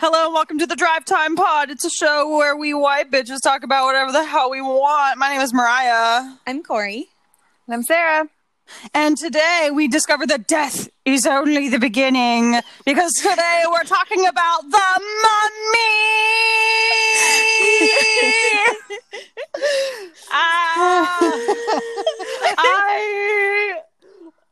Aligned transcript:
Hello 0.00 0.26
and 0.26 0.32
welcome 0.32 0.60
to 0.60 0.66
the 0.66 0.76
Drive 0.76 1.04
Time 1.04 1.34
Pod. 1.34 1.70
It's 1.70 1.84
a 1.84 1.90
show 1.90 2.36
where 2.36 2.54
we 2.54 2.72
white 2.72 3.10
bitches 3.10 3.42
talk 3.42 3.64
about 3.64 3.84
whatever 3.84 4.12
the 4.12 4.22
hell 4.22 4.48
we 4.48 4.60
want. 4.62 5.18
My 5.18 5.28
name 5.30 5.40
is 5.40 5.52
Mariah. 5.52 6.34
I'm 6.46 6.62
Corey. 6.62 7.08
And 7.66 7.74
I'm 7.74 7.82
Sarah. 7.82 8.28
And 8.94 9.16
today 9.16 9.70
we 9.72 9.88
discover 9.88 10.24
that 10.28 10.46
death 10.46 10.88
is 11.04 11.26
only 11.26 11.68
the 11.68 11.80
beginning 11.80 12.60
because 12.84 13.12
today 13.14 13.64
we're 13.68 13.82
talking 13.82 14.24
about 14.24 14.62
the 14.70 15.00
mummy. 15.24 15.94
Ah, 20.30 21.18
I, 22.58 23.80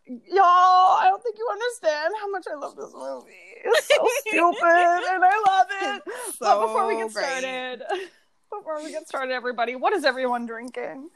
y'all, 0.07 0.45
I 0.45 1.07
don't 1.09 1.23
think 1.23 1.37
you 1.39 1.49
understand 1.51 2.15
how 2.21 2.31
much 2.31 2.45
I 2.51 2.55
love 2.57 2.77
this 2.77 2.93
movie. 2.95 3.33
It's 3.65 3.89
so 3.89 4.07
stupid 4.21 5.05
and 5.11 5.25
I 5.25 5.43
love 5.47 5.67
it. 5.71 6.03
but 6.41 6.61
before 6.67 6.87
we 6.87 6.97
get 6.97 7.11
So 7.11 7.21
great. 7.21 7.39
started, 7.41 7.83
before 8.51 8.83
we 8.85 8.91
get 8.91 9.09
started, 9.09 9.33
everybody, 9.33 9.75
what 9.77 9.93
is 9.93 10.05
everyone 10.05 10.47
drinking? 10.47 11.11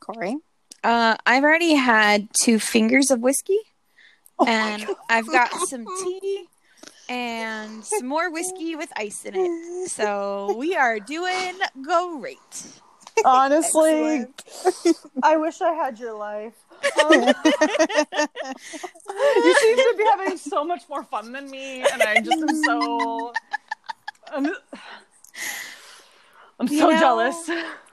Corey. 0.00 0.36
Uh, 0.84 1.16
I've 1.26 1.42
already 1.42 1.74
had 1.74 2.28
two 2.42 2.58
fingers 2.60 3.10
of 3.10 3.20
whiskey, 3.20 3.58
Oh 4.38 4.46
and 4.46 4.86
I've 5.08 5.26
got 5.26 5.50
some 5.68 5.84
tea 6.04 6.46
and 7.08 7.84
some 7.84 8.06
more 8.06 8.30
whiskey 8.30 8.76
with 8.76 8.92
ice 8.96 9.24
in 9.24 9.34
it. 9.34 9.90
So 9.90 10.54
we 10.56 10.76
are 10.76 11.00
doing 11.00 11.54
great. 11.82 12.38
Honestly, 13.24 14.26
I 15.22 15.36
wish 15.36 15.60
I 15.60 15.72
had 15.72 15.98
your 15.98 16.14
life. 16.14 16.54
Um, 17.02 17.12
you 17.12 17.34
seem 19.56 19.76
to 19.76 19.94
be 19.96 20.04
having 20.04 20.36
so 20.36 20.64
much 20.64 20.82
more 20.88 21.02
fun 21.04 21.32
than 21.32 21.50
me, 21.50 21.82
and 21.82 22.02
I 22.02 22.20
just 22.20 22.40
am 22.40 22.62
so. 22.64 23.32
I'm, 24.32 24.46
I'm 26.60 26.68
You 26.68 26.78
so 26.78 26.90
know, 26.90 27.00
jealous. 27.00 27.50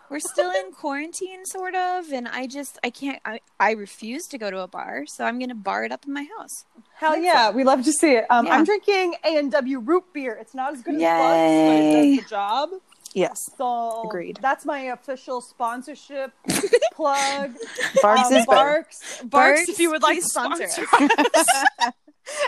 We're 0.10 0.20
still 0.20 0.52
in 0.52 0.72
quarantine, 0.72 1.46
sort 1.46 1.74
of, 1.74 2.12
and 2.12 2.28
I 2.28 2.46
just 2.46 2.78
I 2.84 2.92
can't 2.92 3.20
I, 3.26 3.40
I 3.60 3.72
refuse 3.72 4.28
to 4.28 4.38
go 4.38 4.52
to 4.52 4.60
a 4.60 4.68
bar, 4.68 5.06
so 5.08 5.26
I'm 5.26 5.40
gonna 5.40 5.56
bar 5.56 5.84
it 5.84 5.92
up 5.92 6.06
in 6.06 6.14
my 6.14 6.28
house. 6.38 6.66
Hell 6.94 7.18
yeah, 7.18 7.50
we 7.50 7.64
love 7.64 7.84
to 7.86 7.92
see 7.92 8.14
it. 8.14 8.26
Um, 8.30 8.46
Yeah. 8.46 8.54
I'm 8.54 8.66
drinking 8.66 9.16
A 9.24 9.38
and 9.38 9.52
W 9.52 9.80
root 9.80 10.04
beer. 10.14 10.38
It's 10.40 10.54
not 10.54 10.74
as 10.74 10.84
good 10.84 10.96
as 10.96 11.02
Barq's, 11.02 11.68
but 11.68 11.76
it 11.76 12.16
does 12.18 12.24
the 12.24 12.30
job. 12.30 12.70
Yes. 13.16 13.40
So 13.58 14.04
Agreed. 14.06 14.38
That's 14.42 14.66
my 14.66 14.80
official 14.92 15.42
sponsorship 15.42 16.32
plug. 16.94 17.56
Barq's 18.02 18.30
Um, 18.30 18.34
is 18.34 18.46
better. 18.46 18.46
Barq's, 18.46 19.22
Barq's, 19.24 19.70
if 19.70 19.80
you 19.80 19.90
would 19.90 20.04
like 20.04 20.16
please 20.18 20.26
to 20.26 20.30
sponsor 20.30 20.68
sponsor. 20.68 20.86
us. 21.36 21.48
us. 21.80 21.94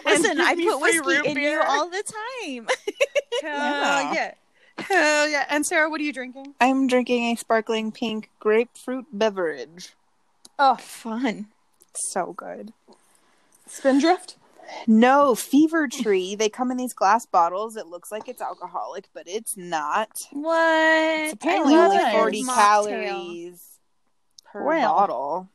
Listen, 0.06 0.40
I 0.42 0.56
put 0.56 0.80
free 0.82 1.00
whiskey 1.00 1.30
in 1.30 1.36
beer. 1.36 1.52
you 1.60 1.64
all 1.66 1.90
the 1.90 2.04
time. 2.04 2.68
Hell 3.42 3.54
Yeah. 3.54 4.14
yeah. 4.14 4.34
Hell 4.80 5.28
yeah. 5.30 5.45
And 5.50 5.66
Sarah, 5.66 5.90
what 5.90 6.02
are 6.02 6.04
you 6.04 6.12
drinking? 6.14 6.54
I'm 6.60 6.88
drinking 6.88 7.23
a 7.32 7.36
sparkling 7.36 7.92
pink 7.92 8.30
grapefruit 8.40 9.06
beverage. 9.14 9.94
Oh, 10.60 10.76
Fun. 10.76 11.48
So 12.12 12.34
good. 12.34 12.73
Spindrift? 13.68 14.36
No, 14.88 15.34
Fever 15.36 15.88
Tree. 15.88 16.36
They 16.36 16.50
come 16.50 16.72
in 16.72 16.78
these 16.78 16.94
glass 16.94 17.26
bottles. 17.26 17.76
It 17.78 17.88
looks 17.88 18.12
like 18.12 18.28
it's 18.28 18.42
alcoholic, 18.42 19.08
but 19.14 19.23
it's 19.28 19.56
not. 19.58 20.28
What? 20.32 21.20
It's 21.22 21.34
apparently 21.34 21.76
I 21.76 21.86
only 21.86 21.98
it. 21.98 22.12
40 22.12 22.44
mocktail. 22.44 22.56
calories 22.56 23.80
per 24.45 24.64
Well. 24.64 24.94
bottle. 24.94 25.50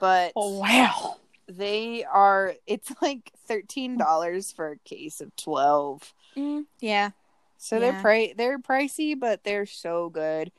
But 0.00 0.32
Oh, 0.36 0.58
wow. 0.58 1.16
they 1.48 2.04
are, 2.04 2.54
it's 2.66 2.92
like 3.02 3.32
$13 3.48 4.52
for 4.52 4.70
a 4.72 4.78
case 4.78 5.20
of 5.20 5.34
12. 5.36 6.12
Mm, 6.36 6.66
yeah. 6.80 7.10
So 7.58 7.78
they're 7.78 7.92
Yeah. 7.92 8.02
pri- 8.02 8.34
they're 8.36 8.58
pricey, 8.58 9.18
but 9.18 9.44
they're 9.44 9.66
so 9.66 10.08
good. 10.08 10.50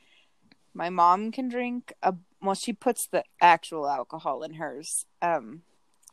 My 0.72 0.88
mom 0.90 1.30
can 1.32 1.48
drink 1.48 1.92
a 2.02 2.14
well. 2.40 2.54
She 2.54 2.72
puts 2.72 3.06
the 3.06 3.24
actual 3.40 3.88
alcohol 3.88 4.42
in 4.42 4.54
hers. 4.54 5.06
Um, 5.22 5.62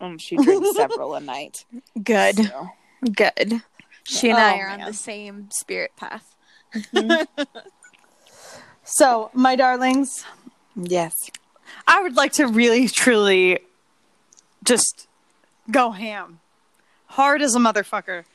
and 0.01 0.21
she 0.21 0.35
drinks 0.35 0.75
several 0.75 1.13
a 1.15 1.19
night. 1.19 1.65
Good. 2.03 2.37
So. 2.37 2.69
Good. 3.13 3.61
She 4.03 4.29
and 4.29 4.37
Oh, 4.39 4.41
I 4.41 4.57
are 4.59 4.69
on 4.69 4.79
the 4.81 4.93
same 4.93 5.49
spirit 5.51 5.91
path. 5.95 6.35
So, 8.83 9.29
my 9.33 9.55
darlings, 9.55 10.25
Yes. 10.75 11.13
I 11.87 12.01
would 12.01 12.15
like 12.15 12.33
to 12.33 12.47
really, 12.47 12.87
truly 12.87 13.59
just 14.63 15.07
go 15.69 15.91
ham. 15.91 16.39
Hard 17.07 17.41
as 17.41 17.55
a 17.55 17.59
motherfucker. 17.59 18.25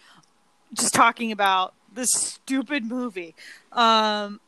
Just 0.72 0.94
talking 0.94 1.30
about 1.32 1.74
this 1.92 2.08
stupid 2.12 2.84
movie. 2.84 3.34
Um, 3.72 4.40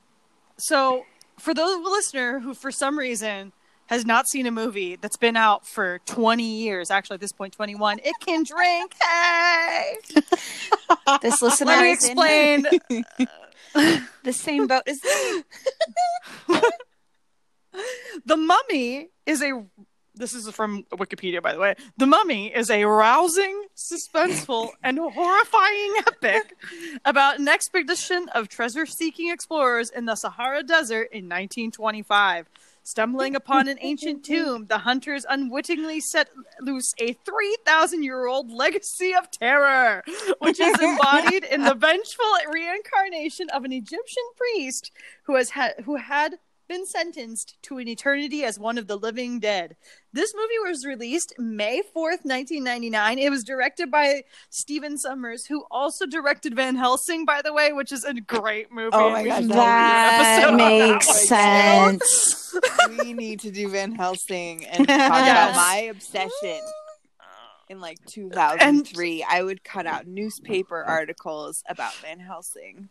so, 0.56 1.04
for 1.38 1.52
those 1.52 1.84
listener 1.84 2.40
who, 2.40 2.54
for 2.54 2.70
some 2.70 2.98
reason, 2.98 3.52
has 3.88 4.06
not 4.06 4.28
seen 4.28 4.46
a 4.46 4.50
movie 4.50 4.96
that's 4.96 5.16
been 5.16 5.36
out 5.36 5.66
for 5.66 6.00
20 6.06 6.42
years, 6.42 6.90
actually 6.90 7.14
at 7.14 7.20
this 7.20 7.32
point 7.32 7.52
21, 7.54 8.00
it 8.04 8.14
can 8.24 8.44
drink. 8.44 8.94
Hey! 9.02 9.96
This 11.22 11.40
listener 11.40 11.72
Let 11.72 11.82
me 11.82 11.90
is 11.92 12.04
in 12.04 12.10
explain. 12.10 12.66
the 14.24 14.32
same 14.32 14.66
boat 14.66 14.82
as 14.86 14.98
me. 16.48 16.60
The 18.24 18.36
Mummy 18.36 19.08
is 19.26 19.42
a. 19.42 19.64
This 20.14 20.34
is 20.34 20.50
from 20.50 20.84
Wikipedia, 20.92 21.40
by 21.40 21.52
the 21.52 21.60
way. 21.60 21.76
The 21.96 22.06
Mummy 22.06 22.52
is 22.54 22.70
a 22.70 22.84
rousing, 22.84 23.66
suspenseful, 23.76 24.70
and 24.82 24.98
horrifying 24.98 25.94
epic 26.06 26.56
about 27.04 27.38
an 27.38 27.48
expedition 27.48 28.28
of 28.34 28.48
treasure 28.48 28.84
seeking 28.84 29.30
explorers 29.30 29.90
in 29.90 30.06
the 30.06 30.16
Sahara 30.16 30.62
Desert 30.62 31.08
in 31.12 31.24
1925. 31.24 32.48
Stumbling 32.88 33.36
upon 33.36 33.68
an 33.68 33.76
ancient 33.82 34.24
tomb, 34.24 34.64
the 34.64 34.78
hunters 34.78 35.26
unwittingly 35.28 36.00
set 36.00 36.30
loose 36.62 36.94
a 36.96 37.12
3,000 37.12 38.02
year 38.02 38.26
old 38.26 38.50
legacy 38.50 39.14
of 39.14 39.30
terror, 39.30 40.02
which 40.38 40.58
is 40.58 40.80
embodied 40.80 41.44
in 41.44 41.64
the 41.64 41.74
vengeful 41.78 42.24
reincarnation 42.50 43.50
of 43.50 43.64
an 43.64 43.72
Egyptian 43.74 44.22
priest 44.38 44.90
who 45.24 45.34
has 45.36 45.50
had 45.50 45.74
who 45.84 45.96
had 45.96 46.38
been 46.68 46.86
sentenced 46.86 47.56
to 47.62 47.78
an 47.78 47.88
eternity 47.88 48.44
as 48.44 48.58
one 48.58 48.78
of 48.78 48.86
the 48.86 48.96
living 48.96 49.40
dead. 49.40 49.74
This 50.12 50.32
movie 50.34 50.58
was 50.70 50.84
released 50.86 51.34
May 51.38 51.78
4th, 51.80 52.24
1999. 52.24 53.18
It 53.18 53.30
was 53.30 53.42
directed 53.44 53.90
by 53.90 54.22
Stephen 54.50 54.96
Sommers, 54.98 55.46
who 55.46 55.64
also 55.70 56.06
directed 56.06 56.54
Van 56.54 56.76
Helsing, 56.76 57.24
by 57.24 57.40
the 57.42 57.52
way, 57.52 57.72
which 57.72 57.90
is 57.92 58.04
a 58.04 58.14
great 58.14 58.70
movie. 58.70 58.90
Oh 58.92 59.10
my 59.10 59.22
We 59.22 59.28
God, 59.28 59.44
That 59.48 60.40
do 60.42 60.48
an 60.48 60.58
episode 60.58 60.62
on 60.62 60.88
makes 60.90 61.06
one, 61.06 61.98
too. 61.98 62.06
sense. 62.06 62.54
we 63.04 63.12
need 63.14 63.40
to 63.40 63.50
do 63.50 63.68
Van 63.70 63.92
Helsing 63.92 64.64
and 64.66 64.78
talk 64.88 64.88
Yes. 64.88 65.54
about 65.54 65.56
my 65.56 65.76
obsession. 65.90 66.60
In 67.70 67.80
like 67.80 67.98
2003, 68.06 69.26
I 69.28 69.42
would 69.42 69.62
cut 69.62 69.84
out 69.86 70.06
newspaper 70.06 70.82
articles 70.82 71.62
about 71.68 71.92
Van 71.96 72.18
Helsing. 72.18 72.88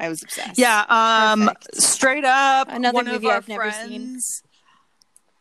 I 0.00 0.08
was 0.08 0.22
obsessed. 0.22 0.58
Yeah, 0.58 0.84
um, 0.88 1.46
Perfect. 1.48 1.76
straight 1.82 2.24
up, 2.24 2.68
Another 2.70 2.94
one 2.94 3.06
of 3.08 3.14
movie 3.14 3.28
our 3.30 3.36
I've 3.38 3.48
never 3.48 3.70
seen. 3.72 4.00
friends. 4.00 4.42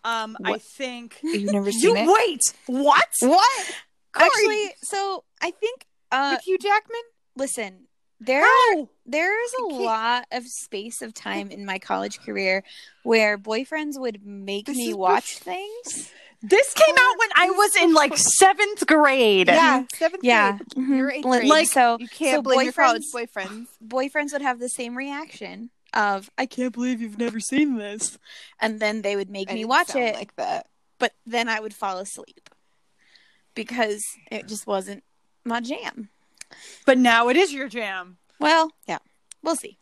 Um, 0.04 0.38
I 0.44 0.58
think 0.58 1.20
You've 1.22 1.52
never 1.52 1.70
you 1.70 1.80
seen 1.80 1.98
it? 1.98 2.08
wait. 2.08 2.42
What? 2.68 3.08
What? 3.20 3.72
Actually, 4.16 4.74
so 4.84 5.24
I 5.42 5.52
think 5.52 5.86
uh 6.12 6.36
With 6.38 6.46
Hugh 6.46 6.58
Jackman? 6.58 7.02
listen, 7.36 7.88
there 8.22 8.44
How? 8.44 8.90
there's 9.06 9.52
a 9.60 9.64
lot 9.74 10.26
of 10.32 10.44
space 10.48 11.02
of 11.02 11.14
time 11.14 11.52
in 11.52 11.66
my 11.66 11.78
college 11.78 12.20
career 12.22 12.64
where 13.04 13.38
boyfriends 13.38 14.00
would 14.00 14.26
make 14.26 14.66
This 14.68 14.78
me 14.78 14.94
watch 14.94 15.40
bef- 15.42 15.44
things. 15.84 16.12
This 16.42 16.74
came 16.74 16.96
out 16.96 17.16
when 17.18 17.30
I 17.36 17.50
was 17.50 17.76
in 17.78 17.94
like 17.94 18.16
seventh 18.18 18.86
grade. 18.86 19.48
Yeah. 19.48 19.84
Seventh 19.96 20.24
Yeah. 20.24 20.52
grade. 20.58 20.88
Mhm. 20.88 20.98
You're 20.98 21.12
eighth 21.12 21.26
Like- 21.26 21.40
grade. 21.42 21.50
Like, 21.50 21.68
so 21.68 21.98
you 22.00 22.08
can't 22.08 22.38
so 22.38 22.42
blame 22.44 22.62
your 22.66 22.74
college 22.74 23.04
boyfriends- 23.14 23.32
boyfriends. 23.34 23.66
boyfriends 23.88 24.34
would 24.34 24.42
have 24.44 24.60
the 24.60 24.70
same 24.70 24.96
reaction 24.98 25.72
of 25.94 26.30
I 26.38 26.46
can't 26.46 26.74
believe 26.74 27.02
you've 27.02 27.18
never 27.18 27.40
seen 27.40 27.78
this. 27.78 28.18
And 28.60 28.80
then 28.80 29.02
they 29.02 29.16
would 29.16 29.30
make 29.30 29.50
I 29.52 29.56
me 29.56 29.66
watch 29.66 29.88
sound 29.88 30.06
it, 30.06 30.16
like 30.16 30.36
that. 30.36 30.68
but 31.00 31.14
then 31.26 31.50
I 31.50 31.60
would 31.60 31.74
fall 31.74 31.98
asleep 31.98 32.50
because 33.56 34.04
it 34.32 34.48
just 34.48 34.68
wasn't 34.68 35.04
my 35.44 35.60
jam. 35.62 36.10
But 36.86 36.98
now 36.98 37.30
it 37.30 37.38
is 37.38 37.54
your 37.54 37.68
jam. 37.68 38.18
Well, 38.40 38.72
Yeah. 38.88 39.00
We'll 39.44 39.56
see. 39.56 39.78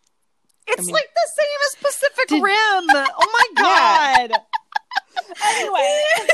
It's 0.68 0.82
I 0.82 0.86
mean- 0.86 0.94
like 0.94 1.10
the 1.14 1.30
same 1.36 1.60
as 1.68 1.92
Pacific 1.92 2.28
Did- 2.28 2.44
Rim. 2.44 2.56
Oh 2.56 3.50
my 3.56 4.30
god. 4.30 4.40
Anyway, 5.44 6.04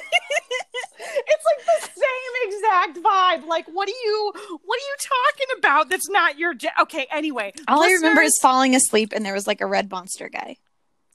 it's 0.99 1.45
like 1.45 1.65
the 1.65 1.87
same 1.87 2.33
exact 2.53 2.97
vibe. 3.03 3.47
Like, 3.47 3.65
what 3.67 3.87
are 3.87 3.99
you? 4.03 4.33
What 4.63 4.77
are 4.79 4.87
you 4.87 4.95
talking 4.99 5.47
about? 5.59 5.89
That's 5.89 6.09
not 6.09 6.37
your. 6.37 6.53
Ja- 6.59 6.69
okay. 6.81 7.07
Anyway, 7.11 7.53
All 7.67 7.83
I 7.83 7.91
remember 7.91 8.21
is 8.21 8.37
falling 8.41 8.75
asleep 8.75 9.13
and 9.15 9.25
there 9.25 9.33
was 9.33 9.47
like 9.47 9.61
a 9.61 9.65
red 9.65 9.89
monster 9.91 10.29
guy. 10.29 10.57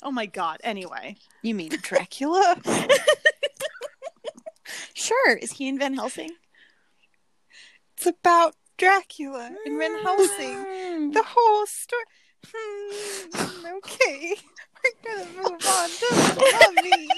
Oh 0.02 0.10
my 0.12 0.26
god. 0.26 0.58
Anyway, 0.62 1.16
You 1.42 1.54
mean 1.54 1.70
Dracula? 1.82 2.56
Sure. 4.94 5.36
Is 5.36 5.52
he 5.52 5.68
in 5.68 5.78
Van 5.78 5.94
Helsing? 5.94 6.30
it's 7.96 8.06
about 8.06 8.54
Dracula 8.78 9.50
and 9.64 9.78
Van 9.78 10.02
Helsing. 10.02 11.12
The 11.12 11.22
whole 11.24 11.66
story. 11.66 12.02
Hmm, 12.48 13.66
okay, 13.78 14.34
we're 15.04 15.16
gonna 15.16 15.30
move 15.32 15.44
on 15.66 15.88
to 15.88 16.06
the 16.10 16.74
mummy. 16.76 17.08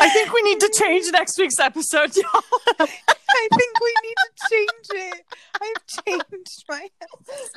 I 0.00 0.08
think 0.10 0.32
we 0.32 0.42
need 0.42 0.60
to 0.60 0.70
change 0.78 1.06
next 1.12 1.38
week's 1.38 1.58
episode, 1.58 2.14
y'all. 2.16 2.42
I 2.80 3.48
think 3.56 3.80
we 3.80 3.94
need 4.02 4.14
to 4.16 4.30
change 4.50 5.04
it. 5.14 5.24
I've 5.60 6.04
changed 6.04 6.64
my 6.68 6.88
house. 7.00 7.50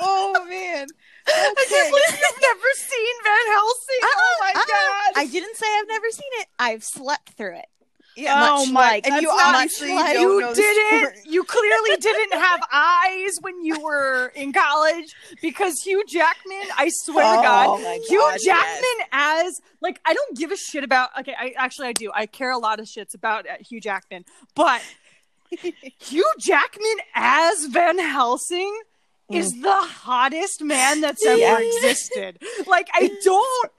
Oh 0.00 0.44
man. 0.48 0.86
I 1.26 1.52
Okay. 1.52 1.64
can't 1.68 1.90
believe 1.90 2.20
you've 2.20 2.42
never 2.42 2.70
seen 2.74 3.14
Van 3.24 3.46
Helsing. 3.54 4.00
oh 4.02 4.14
uh-uh, 4.16 4.44
my 4.44 4.52
Uh-uh. 4.60 4.66
god. 4.66 5.12
I 5.16 5.26
didn't 5.26 5.56
say 5.56 5.66
I've 5.78 5.88
never 5.88 6.10
seen 6.10 6.30
it. 6.40 6.46
I've 6.58 6.84
slept 6.84 7.30
through 7.30 7.56
it. 7.58 7.66
Yeah, 8.18 8.34
Oh 8.50 8.64
much 8.66 8.72
my- 8.72 8.80
like 8.80 9.06
and 9.06 9.22
you 9.22 9.30
obviously 9.30 9.94
like- 9.94 10.18
you 10.18 10.52
didn't. 10.54 11.24
You 11.24 11.44
clearly 11.44 11.96
didn't 12.00 12.32
have 12.32 12.60
eyes 12.72 13.36
when 13.42 13.64
you 13.64 13.80
were 13.80 14.32
in 14.34 14.52
college 14.52 15.14
because 15.40 15.74
Hugh 15.84 16.02
Jackman. 16.08 16.62
I 16.76 16.90
swear 17.04 17.24
to 17.24 17.38
Oh 17.38 17.42
God, 17.42 17.82
my 17.82 18.00
Hugh 18.08 18.32
Jackman 18.44 19.06
as 19.12 19.60
like 19.80 20.00
I 20.04 20.14
don't 20.14 20.36
give 20.36 20.50
a 20.50 20.56
shit 20.56 20.82
about. 20.82 21.10
Okay, 21.20 21.34
I 21.38 21.54
actually 21.56 21.86
I 21.88 21.92
do. 21.92 22.10
I 22.12 22.26
care 22.26 22.50
a 22.50 22.58
lot 22.58 22.80
of 22.80 22.86
shits 22.86 23.14
about 23.14 23.48
uh, 23.48 23.52
Hugh 23.60 23.80
Jackman, 23.80 24.24
but 24.56 24.82
Hugh 25.50 26.30
Jackman 26.40 26.96
as 27.14 27.66
Van 27.66 27.98
Helsing 27.98 28.80
is 29.30 29.50
the 29.60 29.70
hottest 29.70 30.62
man 30.62 31.00
that's 31.02 31.24
ever 31.24 31.62
existed. 31.62 32.38
Like 32.66 32.88
I 32.92 33.10
don't 33.22 33.72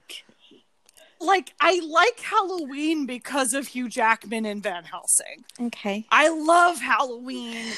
like 1.20 1.52
I 1.60 1.80
like 1.80 2.20
Halloween 2.20 3.06
because 3.06 3.52
of 3.52 3.68
Hugh 3.68 3.88
Jackman 3.88 4.46
and 4.46 4.62
Van 4.62 4.84
Helsing. 4.84 5.44
Okay. 5.60 6.06
I 6.10 6.28
love 6.28 6.80
Halloween. 6.80 7.72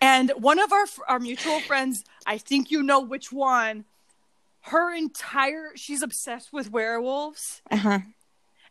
And 0.00 0.30
one 0.36 0.58
of 0.58 0.72
our 0.72 0.86
our 1.06 1.18
mutual 1.18 1.60
friends, 1.60 2.04
I 2.26 2.38
think 2.38 2.70
you 2.70 2.82
know 2.82 3.00
which 3.00 3.30
one, 3.30 3.84
her 4.62 4.94
entire 4.94 5.72
she's 5.76 6.02
obsessed 6.02 6.52
with 6.52 6.70
werewolves. 6.70 7.62
Uh 7.70 7.76
huh. 7.76 7.98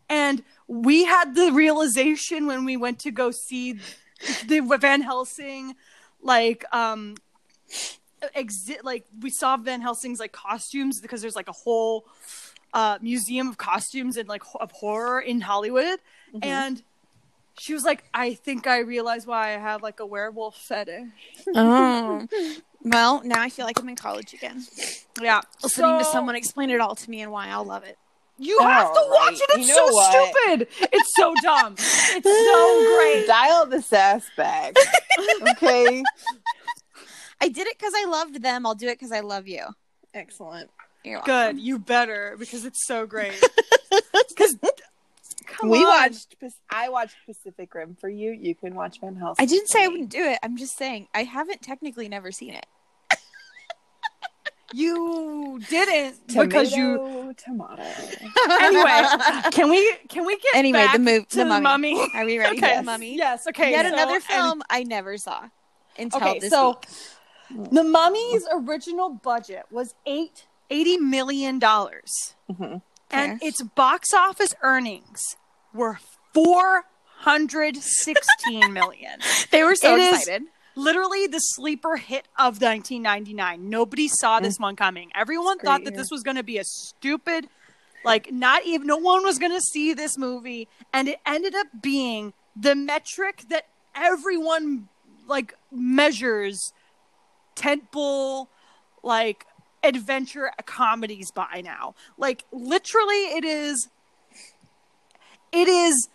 And 0.09 0.43
we 0.67 1.05
had 1.05 1.35
the 1.35 1.51
realization 1.51 2.47
when 2.47 2.65
we 2.65 2.77
went 2.77 2.97
to 2.99 3.11
go 3.11 3.29
see 3.29 3.79
the 4.45 4.61
Van 4.79 5.01
Helsing 5.01 5.75
like 6.21 6.65
um 6.73 7.15
exit 8.33 8.83
like 8.83 9.05
we 9.21 9.29
saw 9.29 9.55
Van 9.55 9.81
Helsing's 9.81 10.19
like 10.19 10.31
costumes 10.31 10.99
because 10.99 11.21
there's 11.21 11.35
like 11.35 11.47
a 11.47 11.53
whole 11.53 12.05
uh 12.73 12.97
museum 13.01 13.47
of 13.49 13.57
costumes 13.57 14.17
and 14.17 14.27
like 14.29 14.43
of 14.59 14.71
horror 14.71 15.19
in 15.19 15.41
Hollywood 15.41 15.99
Mhm. 16.33 16.45
and 16.45 16.83
she 17.57 17.73
was 17.73 17.83
like 17.83 18.03
I 18.13 18.35
think 18.35 18.67
I 18.67 18.79
realize 18.79 19.25
why 19.27 19.49
I 19.55 19.57
have 19.57 19.81
like 19.83 19.99
a 19.99 20.05
werewolf 20.05 20.55
fetish. 20.57 21.07
Oh. 21.55 22.27
Well, 22.81 23.21
now 23.25 23.41
I 23.41 23.49
feel 23.49 23.65
like 23.65 23.77
I'm 23.77 23.89
in 23.89 23.97
college 23.97 24.33
again. 24.33 24.65
Yeah. 25.21 25.41
Listening 25.61 25.99
to 25.99 26.05
someone 26.05 26.37
explain 26.37 26.69
it 26.69 26.79
all 26.79 26.95
to 26.95 27.09
me 27.09 27.21
and 27.21 27.29
why 27.29 27.49
I'll 27.49 27.65
love 27.65 27.83
it. 27.83 27.97
You 28.37 28.57
have 28.61 28.93
to 28.93 29.01
watch 29.09 29.31
right. 29.31 29.33
it. 29.33 29.49
It's 29.59 29.67
You 29.67 29.75
know 29.75 29.87
so 29.87 29.93
what? 29.93 30.33
stupid. 30.33 30.67
It's 30.93 31.11
so 31.17 31.33
dumb. 31.43 31.75
It's 31.77 32.23
so 32.25 32.95
great. 32.95 33.27
Dial 33.27 33.65
the 33.65 33.81
sass 33.81 34.23
back. 34.37 34.75
Okay. 35.51 36.01
I 37.41 37.49
did 37.49 37.67
it 37.67 37.77
because 37.77 37.91
I 37.93 38.05
loved 38.05 38.41
them. 38.41 38.65
I'll 38.65 38.75
do 38.75 38.87
it 38.87 38.97
because 38.97 39.11
I 39.11 39.19
love 39.19 39.45
you. 39.49 39.65
Excellent. 40.13 40.69
You're 41.03 41.21
Good. 41.21 41.59
You 41.59 41.79
better 41.79 42.35
because 42.37 42.65
it's 42.65 42.85
so 42.85 43.05
great. 43.05 43.33
Because 44.29 44.55
we 45.63 45.83
watched. 45.83 46.35
I 46.69 46.87
watched 46.89 47.15
Pacific 47.25 47.73
Rim 47.73 47.97
for 47.99 48.07
you. 48.07 48.31
You 48.31 48.53
can 48.55 48.75
watch 48.75 49.01
Van 49.01 49.15
Helsing. 49.15 49.43
I 49.43 49.45
didn't 49.45 49.67
for 49.67 49.71
say 49.77 49.83
I 49.83 49.87
wouldn't 49.89 50.09
do 50.09 50.23
it. 50.23 50.39
I'm 50.43 50.55
just 50.57 50.77
saying 50.77 51.07
I 51.13 51.23
haven't 51.23 51.61
technically 51.61 52.07
never 52.07 52.31
seen 52.31 52.53
it. 52.53 52.65
You 54.73 55.59
didn't 55.69 56.15
because 56.27 56.71
you. 56.73 57.33
Tomato, 57.35 57.81
tomato. 57.81 57.83
Anyway, 58.61 59.01
can 59.51 59.69
we 59.69 59.95
can 60.07 60.25
we 60.25 60.37
get 60.37 60.55
Anyway, 60.55 60.77
back 60.79 60.93
the 60.93 60.99
move- 60.99 61.27
to 61.29 61.37
the 61.37 61.43
the 61.43 61.49
mummy. 61.59 61.95
mummy? 61.95 62.11
Are 62.13 62.25
we 62.25 62.37
ready 62.37 62.57
okay. 62.57 62.69
for 62.75 62.77
the 62.77 62.83
mummy? 62.83 63.17
Yes. 63.17 63.47
Okay. 63.47 63.71
Yet 63.71 63.85
so- 63.87 63.93
another 63.93 64.15
and- 64.15 64.23
film 64.23 64.61
I 64.69 64.83
never 64.83 65.17
saw 65.17 65.45
until 65.97 66.21
Okay, 66.21 66.39
this 66.39 66.51
so 66.51 66.79
week. 67.51 67.71
the 67.71 67.83
mummy's 67.83 68.45
original 68.53 69.09
budget 69.09 69.63
was 69.71 69.95
eight 70.05 70.45
eighty 70.69 70.97
million 70.97 71.59
dollars, 71.59 72.35
Mhm. 72.49 72.81
and 73.11 73.41
its 73.43 73.61
box 73.61 74.13
office 74.13 74.53
earnings 74.61 75.21
were 75.73 75.99
four 76.33 76.85
hundred 77.19 77.77
sixteen 77.77 78.71
million. 78.73 79.19
They 79.51 79.63
were 79.63 79.75
so 79.75 79.95
It 79.95 80.13
excited. 80.13 80.43
literally 80.75 81.27
the 81.27 81.39
sleeper 81.39 81.97
hit 81.97 82.27
of 82.37 82.61
1999. 82.61 83.69
Nobody 83.69 84.07
saw 84.07 84.39
this 84.39 84.57
one 84.57 84.75
coming. 84.75 85.11
Everyone 85.13 85.59
thought 85.59 85.81
great 85.81 85.85
that 85.93 85.97
this 85.97 86.09
was 86.11 86.23
going 86.23 86.37
to 86.37 86.43
be 86.43 86.57
a 86.57 86.63
stupid, 86.63 87.49
like, 88.05 88.31
not 88.31 88.63
even, 88.65 88.87
no 88.87 88.95
one 88.95 89.23
was 89.25 89.37
going 89.37 89.51
to 89.51 89.59
see 89.59 89.93
this 89.93 90.17
movie. 90.17 90.69
And 90.93 91.09
it 91.09 91.19
ended 91.25 91.53
up 91.55 91.67
being 91.81 92.31
the 92.55 92.75
metric 92.75 93.43
that 93.49 93.65
everyone, 93.93 94.87
like, 95.27 95.53
measures 95.71 96.71
tentpole, 97.57 98.47
like, 99.03 99.45
adventure 99.83 100.51
comedies 100.65 101.31
by 101.31 101.61
now. 101.63 101.95
Like, 102.17 102.45
literally, 102.51 103.25
it 103.37 103.45
is, 103.45 103.87
it 105.51 105.67
is 105.67 106.09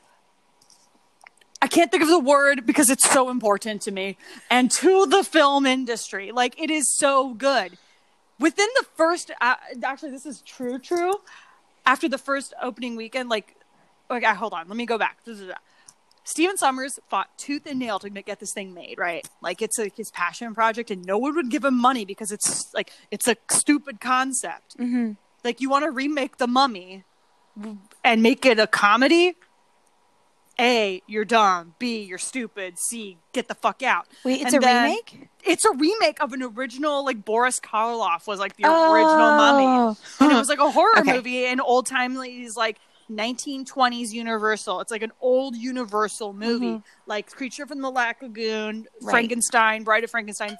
I 1.64 1.66
can't 1.66 1.90
think 1.90 2.02
of 2.02 2.10
the 2.10 2.18
word 2.18 2.66
because 2.66 2.90
it's 2.90 3.10
so 3.10 3.30
important 3.30 3.80
to 3.82 3.90
me 3.90 4.18
and 4.50 4.70
to 4.72 5.06
the 5.06 5.24
film 5.24 5.64
industry. 5.64 6.30
Like 6.30 6.60
it 6.60 6.70
is 6.70 6.94
so 6.94 7.32
good. 7.32 7.78
Within 8.38 8.68
the 8.78 8.84
first, 8.96 9.30
uh, 9.40 9.54
actually, 9.82 10.10
this 10.10 10.26
is 10.26 10.42
true. 10.42 10.78
True. 10.78 11.14
After 11.86 12.06
the 12.06 12.18
first 12.18 12.52
opening 12.60 12.96
weekend, 12.96 13.30
like, 13.30 13.56
okay, 14.10 14.26
hold 14.34 14.52
on, 14.52 14.68
let 14.68 14.76
me 14.76 14.84
go 14.84 14.98
back. 14.98 15.24
Stephen 16.24 16.56
Sommers 16.56 16.98
fought 17.08 17.28
tooth 17.36 17.66
and 17.66 17.78
nail 17.78 17.98
to 17.98 18.08
get 18.10 18.40
this 18.40 18.52
thing 18.54 18.72
made, 18.74 18.96
right? 18.98 19.28
Like 19.42 19.60
it's 19.62 19.78
a, 19.78 19.88
his 19.94 20.10
passion 20.10 20.54
project, 20.54 20.90
and 20.90 21.04
no 21.04 21.18
one 21.18 21.34
would 21.36 21.50
give 21.50 21.64
him 21.64 21.78
money 21.78 22.04
because 22.04 22.32
it's 22.32 22.72
like 22.74 22.90
it's 23.10 23.28
a 23.28 23.36
stupid 23.50 24.00
concept. 24.00 24.76
Mm-hmm. 24.78 25.12
Like 25.44 25.60
you 25.60 25.68
want 25.68 25.84
to 25.84 25.90
remake 25.90 26.38
The 26.38 26.46
Mummy 26.46 27.04
and 28.02 28.22
make 28.22 28.44
it 28.46 28.58
a 28.58 28.66
comedy? 28.66 29.34
A, 30.58 31.02
you're 31.08 31.24
dumb. 31.24 31.74
B, 31.80 32.02
you're 32.04 32.16
stupid. 32.16 32.78
C, 32.78 33.18
get 33.32 33.48
the 33.48 33.56
fuck 33.56 33.82
out. 33.82 34.06
Wait, 34.24 34.40
it's 34.40 34.54
And 34.54 34.62
a 34.62 34.66
remake? 34.66 35.28
It's 35.42 35.64
a 35.64 35.72
remake 35.72 36.22
of 36.22 36.32
an 36.32 36.42
original, 36.44 37.04
like 37.04 37.24
Boris 37.24 37.58
Karloff 37.58 38.26
was 38.28 38.38
like 38.38 38.56
the 38.56 38.62
original 38.64 39.32
Mummy, 39.36 39.96
and 40.20 40.32
it 40.32 40.34
was 40.36 40.48
like 40.48 40.60
a 40.60 40.70
horror 40.70 41.00
Okay. 41.00 41.12
movie 41.14 41.44
in 41.44 41.58
old 41.60 41.86
timely's 41.86 42.56
like 42.56 42.78
1920s 43.10 44.10
Universal. 44.12 44.80
It's 44.80 44.90
like 44.90 45.02
an 45.02 45.12
old 45.20 45.56
Universal 45.56 46.32
movie, 46.32 46.82
like 47.06 47.30
Creature 47.30 47.66
from 47.66 47.80
the 47.80 47.90
Black 47.90 48.22
Lagoon, 48.22 48.86
Right. 49.02 49.10
Frankenstein, 49.12 49.84
Bride 49.84 50.04
of 50.04 50.10
Frankenstein, 50.10 50.56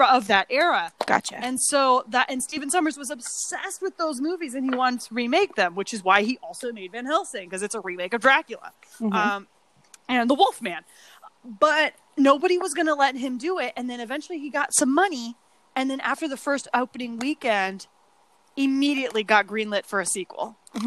of 0.00 0.26
that 0.28 0.46
era. 0.50 0.92
Gotcha. 1.06 1.36
And 1.38 1.60
so 1.60 2.04
that 2.08 2.30
and 2.30 2.42
Stephen 2.42 2.70
Sommers 2.70 2.96
was 2.96 3.10
obsessed 3.10 3.82
with 3.82 3.96
those 3.96 4.20
movies 4.20 4.54
and 4.54 4.64
he 4.64 4.76
wanted 4.76 5.00
to 5.02 5.14
remake 5.14 5.54
them, 5.56 5.74
which 5.74 5.92
is 5.92 6.02
why 6.04 6.22
he 6.22 6.38
also 6.42 6.72
made 6.72 6.92
Van 6.92 7.06
Helsing 7.06 7.48
because 7.48 7.62
it's 7.62 7.74
a 7.74 7.80
remake 7.80 8.14
of 8.14 8.20
Dracula. 8.20 8.72
Mhm. 8.98 9.14
Um 9.14 9.46
and 10.08 10.28
The 10.28 10.34
Wolfman. 10.34 10.84
But 11.44 11.94
nobody 12.16 12.58
was 12.58 12.74
going 12.74 12.86
to 12.88 12.94
let 12.94 13.16
him 13.16 13.38
do 13.38 13.58
it 13.58 13.72
and 13.76 13.88
then 13.88 14.00
eventually 14.00 14.38
he 14.38 14.50
got 14.50 14.74
some 14.74 14.92
money 14.92 15.36
and 15.74 15.90
then 15.90 16.00
after 16.00 16.28
the 16.28 16.36
first 16.36 16.68
opening 16.74 17.18
weekend 17.18 17.86
immediately 18.64 19.22
got 19.24 19.46
greenlit 19.46 19.86
for 19.86 20.00
a 20.00 20.06
sequel. 20.06 20.56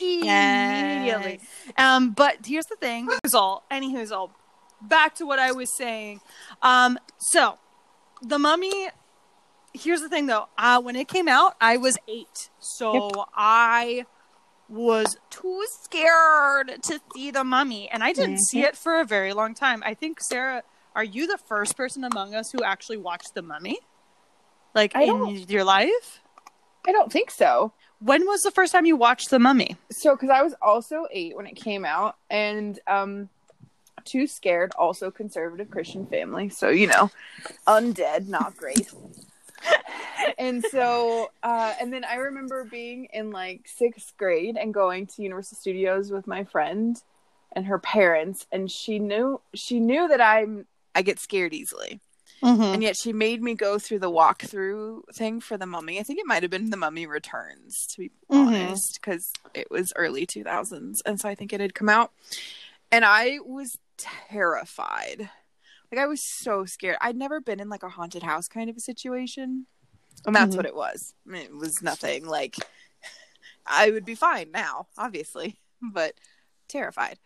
Immediately. 0.00 1.40
Um, 1.76 2.10
but 2.12 2.46
here's 2.46 2.66
the 2.66 2.76
thing. 2.76 3.08
Who's 3.22 3.34
all? 3.34 3.64
Any 3.70 3.92
who's 3.92 4.12
all? 4.12 4.32
Back 4.80 5.14
to 5.16 5.26
what 5.26 5.38
I 5.38 5.52
was 5.52 5.74
saying. 5.76 6.20
Um, 6.62 6.98
so 7.18 7.58
the 8.22 8.38
Mummy. 8.38 8.88
Here's 9.72 10.00
the 10.00 10.08
thing, 10.08 10.26
though. 10.26 10.46
Uh, 10.56 10.80
when 10.80 10.94
it 10.94 11.08
came 11.08 11.26
out, 11.26 11.56
I 11.60 11.78
was 11.78 11.98
eight, 12.06 12.48
so 12.60 13.26
I 13.34 14.06
was 14.68 15.16
too 15.30 15.64
scared 15.82 16.80
to 16.84 17.00
see 17.12 17.32
the 17.32 17.42
Mummy, 17.42 17.88
and 17.90 18.04
I 18.04 18.12
didn't 18.12 18.38
see 18.38 18.60
it 18.60 18.76
for 18.76 19.00
a 19.00 19.04
very 19.04 19.32
long 19.32 19.52
time. 19.52 19.82
I 19.84 19.94
think 19.94 20.20
Sarah, 20.20 20.62
are 20.94 21.02
you 21.02 21.26
the 21.26 21.38
first 21.38 21.76
person 21.76 22.04
among 22.04 22.36
us 22.36 22.52
who 22.52 22.62
actually 22.62 22.98
watched 22.98 23.34
the 23.34 23.42
Mummy? 23.42 23.78
Like 24.76 24.94
I 24.94 25.02
in 25.02 25.08
don't- 25.08 25.50
your 25.50 25.64
life? 25.64 26.20
I 26.86 26.92
don't 26.92 27.12
think 27.12 27.30
so. 27.30 27.72
When 28.00 28.26
was 28.26 28.42
the 28.42 28.50
first 28.50 28.72
time 28.72 28.86
you 28.86 28.96
watched 28.96 29.30
the 29.30 29.38
Mummy? 29.38 29.76
So, 29.90 30.14
because 30.14 30.30
I 30.30 30.42
was 30.42 30.54
also 30.60 31.06
eight 31.10 31.36
when 31.36 31.46
it 31.46 31.56
came 31.56 31.84
out, 31.84 32.16
and 32.28 32.78
um, 32.86 33.28
too 34.04 34.26
scared. 34.26 34.72
Also, 34.76 35.10
conservative 35.10 35.70
Christian 35.70 36.06
family, 36.06 36.48
so 36.48 36.68
you 36.68 36.86
know, 36.86 37.10
undead, 37.66 38.28
not 38.28 38.56
great. 38.56 38.92
and 40.38 40.64
so, 40.70 41.30
uh, 41.42 41.74
and 41.80 41.92
then 41.92 42.04
I 42.04 42.16
remember 42.16 42.64
being 42.64 43.06
in 43.12 43.30
like 43.30 43.66
sixth 43.66 44.12
grade 44.16 44.56
and 44.56 44.74
going 44.74 45.06
to 45.06 45.22
Universal 45.22 45.58
Studios 45.58 46.10
with 46.10 46.26
my 46.26 46.44
friend 46.44 47.00
and 47.52 47.66
her 47.66 47.78
parents, 47.78 48.46
and 48.52 48.70
she 48.70 48.98
knew 48.98 49.40
she 49.54 49.80
knew 49.80 50.08
that 50.08 50.20
I'm 50.20 50.66
I 50.94 51.02
get 51.02 51.18
scared 51.18 51.54
easily. 51.54 52.00
Mhm. 52.44 52.74
And 52.74 52.82
yet 52.82 52.96
she 52.96 53.12
made 53.12 53.42
me 53.42 53.54
go 53.54 53.78
through 53.78 54.00
the 54.00 54.10
walkthrough 54.10 55.02
thing 55.14 55.40
for 55.40 55.56
the 55.56 55.66
mummy. 55.66 55.98
I 55.98 56.02
think 56.02 56.18
it 56.20 56.26
might 56.26 56.42
have 56.42 56.50
been 56.50 56.70
the 56.70 56.76
mummy 56.76 57.06
returns, 57.06 57.86
to 57.88 57.98
be 57.98 58.10
Mhm. 58.30 58.48
honest, 58.48 59.00
because 59.00 59.32
it 59.54 59.70
was 59.70 59.92
early 59.96 60.26
2000s. 60.26 61.00
And 61.06 61.18
so 61.20 61.28
I 61.28 61.34
think 61.34 61.52
it 61.52 61.60
had 61.60 61.74
come 61.74 61.88
out. 61.88 62.12
And 62.92 63.04
I 63.04 63.38
was 63.44 63.78
terrified. 63.96 65.30
Like 65.90 66.00
I 66.00 66.06
was 66.06 66.20
so 66.22 66.64
scared. 66.66 66.98
I'd 67.00 67.16
never 67.16 67.40
been 67.40 67.60
in 67.60 67.68
like 67.68 67.82
a 67.82 67.88
haunted 67.88 68.22
house 68.22 68.48
kind 68.48 68.68
of 68.68 68.76
a 68.76 68.80
situation. 68.80 69.66
And 70.26 70.34
that's 70.36 70.54
Mhm. 70.54 70.58
what 70.58 70.66
it 70.66 70.74
was. 70.74 71.14
I 71.26 71.30
mean, 71.30 71.42
it 71.42 71.54
was 71.56 71.82
nothing 71.82 72.26
like 72.26 72.56
I 73.66 73.90
would 73.90 74.04
be 74.04 74.14
fine 74.14 74.50
now, 74.50 74.88
obviously, 74.98 75.58
but 75.82 76.14
terrified. 76.68 77.18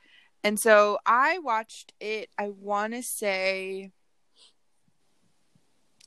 And 0.44 0.60
so 0.60 0.98
I 1.04 1.38
watched 1.38 1.92
it, 2.00 2.30
I 2.38 2.50
want 2.50 2.92
to 2.94 3.02
say 3.02 3.92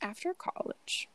after 0.02 0.34
college. 0.34 1.08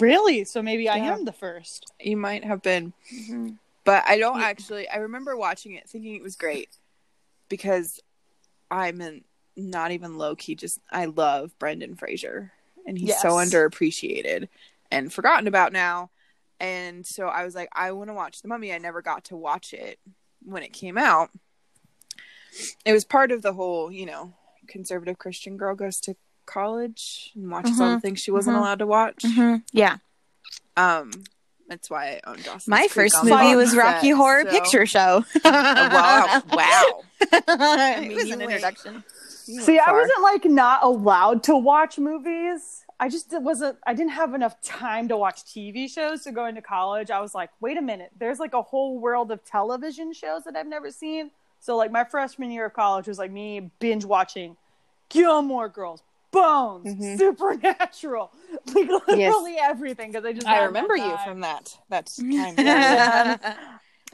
Really? 0.00 0.44
So 0.44 0.62
maybe 0.62 0.88
I 0.88 0.96
am 0.96 1.24
the 1.24 1.32
first. 1.32 1.92
You 2.00 2.16
might 2.16 2.44
have 2.44 2.62
been, 2.62 2.92
mm-hmm. 3.12 3.50
but 3.84 4.04
I 4.06 4.18
don't 4.18 4.40
Yeah. 4.40 4.46
actually. 4.46 4.88
I 4.88 4.96
remember 4.96 5.36
watching 5.36 5.74
it 5.74 5.88
thinking 5.88 6.14
it 6.14 6.22
was 6.22 6.36
great 6.36 6.70
because 7.48 8.00
I'm 8.70 9.00
in, 9.00 9.24
not 9.56 9.90
even 9.90 10.16
low 10.16 10.34
key, 10.34 10.54
just 10.54 10.80
I 10.90 11.04
love 11.04 11.56
Brendan 11.58 11.96
Fraser 11.96 12.52
and 12.86 12.98
he's 12.98 13.20
so 13.20 13.32
underappreciated 13.32 14.48
and 14.90 15.12
forgotten 15.12 15.46
about 15.46 15.72
now. 15.72 16.10
And 16.58 17.06
so 17.06 17.28
I 17.28 17.44
was 17.44 17.54
like, 17.54 17.68
I 17.72 17.92
want 17.92 18.08
to 18.08 18.14
watch 18.14 18.40
The 18.40 18.48
Mummy. 18.48 18.72
I 18.72 18.78
never 18.78 19.02
got 19.02 19.24
to 19.26 19.36
watch 19.36 19.72
it 19.72 19.98
when 20.44 20.62
it 20.62 20.72
came 20.72 20.96
out. 20.96 21.30
It 22.84 22.92
was 22.92 23.04
part 23.04 23.32
of 23.32 23.42
the 23.42 23.52
whole, 23.52 23.90
you 23.90 24.06
know, 24.06 24.34
conservative 24.68 25.18
Christian 25.18 25.56
girl 25.56 25.74
goes 25.74 25.98
to 26.00 26.14
college 26.46 27.32
and 27.34 27.50
watches 27.50 27.80
all 27.80 27.90
the 27.90 28.00
things 28.00 28.20
she 28.20 28.30
wasn't 28.30 28.56
mhm. 28.56 28.60
allowed 28.60 28.78
to 28.80 28.86
watch. 28.86 29.24
Yeah. 29.72 29.98
Um, 30.76 31.10
that's 31.68 31.88
why 31.88 32.20
I 32.24 32.30
own 32.30 32.36
Dawson's 32.42 32.68
My 32.68 32.80
Creek 32.80 32.90
first 32.90 33.14
on 33.16 33.24
movie 33.24 33.34
box 33.34 33.56
was 33.56 33.70
set, 33.70 33.78
Rocky 33.78 34.10
Horror 34.10 34.44
so- 34.44 34.50
Picture 34.50 34.86
Show. 34.86 35.24
Oh, 35.36 35.40
wow! 35.44 36.42
Wow! 36.52 37.02
it 37.20 38.00
mean, 38.00 38.14
was 38.14 38.24
an 38.24 38.30
went- 38.30 38.42
introduction. 38.42 39.04
Went 39.48 39.64
See, 39.64 39.78
I 39.78 39.90
wasn't 39.90 40.22
like 40.22 40.44
not 40.44 40.84
allowed 40.84 41.42
to 41.44 41.56
watch 41.56 41.98
movies. 41.98 42.84
I 43.00 43.08
just 43.08 43.32
wasn't. 43.32 43.78
I 43.86 43.94
didn't 43.94 44.12
have 44.12 44.34
enough 44.34 44.60
time 44.62 45.08
to 45.08 45.16
watch 45.16 45.44
TV 45.44 45.90
shows. 45.90 46.24
So 46.24 46.30
going 46.30 46.54
to 46.54 46.62
college, 46.62 47.10
I 47.10 47.20
was 47.20 47.34
like, 47.34 47.50
wait 47.60 47.76
a 47.76 47.82
minute. 47.82 48.10
There's 48.18 48.38
like 48.38 48.54
a 48.54 48.62
whole 48.62 49.00
world 49.00 49.32
of 49.32 49.44
television 49.44 50.12
shows 50.12 50.44
that 50.44 50.54
I've 50.54 50.68
never 50.68 50.90
seen. 50.90 51.30
So 51.58 51.76
like 51.76 51.90
my 51.90 52.04
freshman 52.04 52.50
year 52.50 52.66
of 52.66 52.74
college 52.74 53.08
was 53.08 53.18
like 53.18 53.30
me 53.32 53.70
binge 53.78 54.04
watching 54.04 54.56
Gilmore 55.08 55.68
Girls, 55.68 56.02
Bones, 56.32 56.86
Mhm. 56.94 57.18
Supernatural, 57.18 58.32
like 58.74 58.88
literally 59.06 59.56
everything 59.60 60.10
because 60.10 60.24
I 60.24 60.32
just 60.32 60.46
I 60.48 60.64
remember 60.64 60.96
you 60.96 61.16
from 61.24 61.40
that 61.42 61.78
that 61.90 62.06
time. 62.16 62.56
period. 62.56 63.38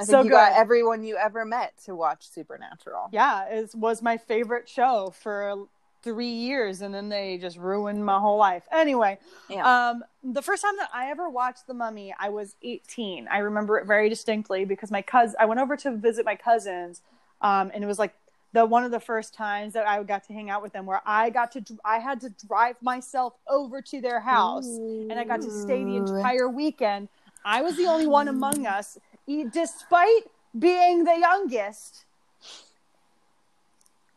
I 0.01 0.05
think 0.05 0.11
So 0.11 0.23
you 0.23 0.31
got 0.31 0.53
good. 0.53 0.59
everyone 0.61 1.03
you 1.05 1.17
ever 1.17 1.45
met 1.45 1.73
to 1.87 1.95
watch 1.95 2.29
Supernatural. 2.29 3.09
yeah, 3.13 3.47
it 3.47 3.75
was 3.75 4.03
my 4.03 4.17
favorite 4.17 4.69
show 4.69 5.13
for 5.23 5.67
three 6.03 6.29
years, 6.29 6.81
and 6.83 6.95
then 6.95 7.09
they 7.09 7.39
just 7.39 7.57
ruined 7.57 8.05
my 8.05 8.19
whole 8.21 8.37
life. 8.39 8.63
Anyway, 8.71 9.19
Yeah. 9.49 9.89
um, 9.91 10.05
the 10.23 10.43
first 10.43 10.63
time 10.63 10.77
that 10.77 10.89
I 10.95 11.11
ever 11.11 11.29
watched 11.29 11.67
The 11.67 11.75
Mummy, 11.75 12.15
I 12.19 12.29
was 12.29 12.55
18. 12.63 13.27
I 13.29 13.39
remember 13.39 13.79
it 13.79 13.87
very 13.87 14.09
distinctly 14.09 14.65
because 14.65 14.91
my 14.93 15.03
cousin, 15.03 15.37
I 15.41 15.47
went 15.47 15.61
over 15.61 15.77
to 15.79 15.97
visit 15.97 16.25
my 16.25 16.37
cousins, 16.37 17.01
um, 17.41 17.73
and 17.75 17.83
it 17.83 17.89
was 17.89 17.99
like 17.99 18.15
the 18.53 18.65
one 18.65 18.85
of 18.85 18.91
the 18.91 19.01
first 19.01 19.35
times 19.35 19.75
that 19.75 19.87
I 19.87 20.03
got 20.03 20.25
to 20.25 20.33
hang 20.33 20.49
out 20.51 20.63
with 20.63 20.73
them, 20.73 20.87
where 20.87 21.03
I 21.05 21.31
got 21.31 21.53
to, 21.53 21.63
I 21.85 21.99
had 21.99 22.21
to 22.23 22.31
drive 22.47 22.77
myself 22.83 23.35
over 23.49 23.83
to 23.83 24.01
their 24.01 24.21
house, 24.21 24.67
and 25.11 25.19
I 25.19 25.25
got 25.25 25.43
to 25.43 25.51
stay 25.51 25.85
the 25.85 25.97
entire 25.97 26.49
weekend. 26.49 27.09
I 27.45 27.63
was 27.63 27.77
the 27.77 27.87
only 27.87 28.07
one 28.07 28.29
among 28.29 28.67
us, 28.79 28.99
e- 29.27 29.45
despite 29.45 30.23
being 30.59 31.05
the 31.05 31.19
youngest. 31.19 32.05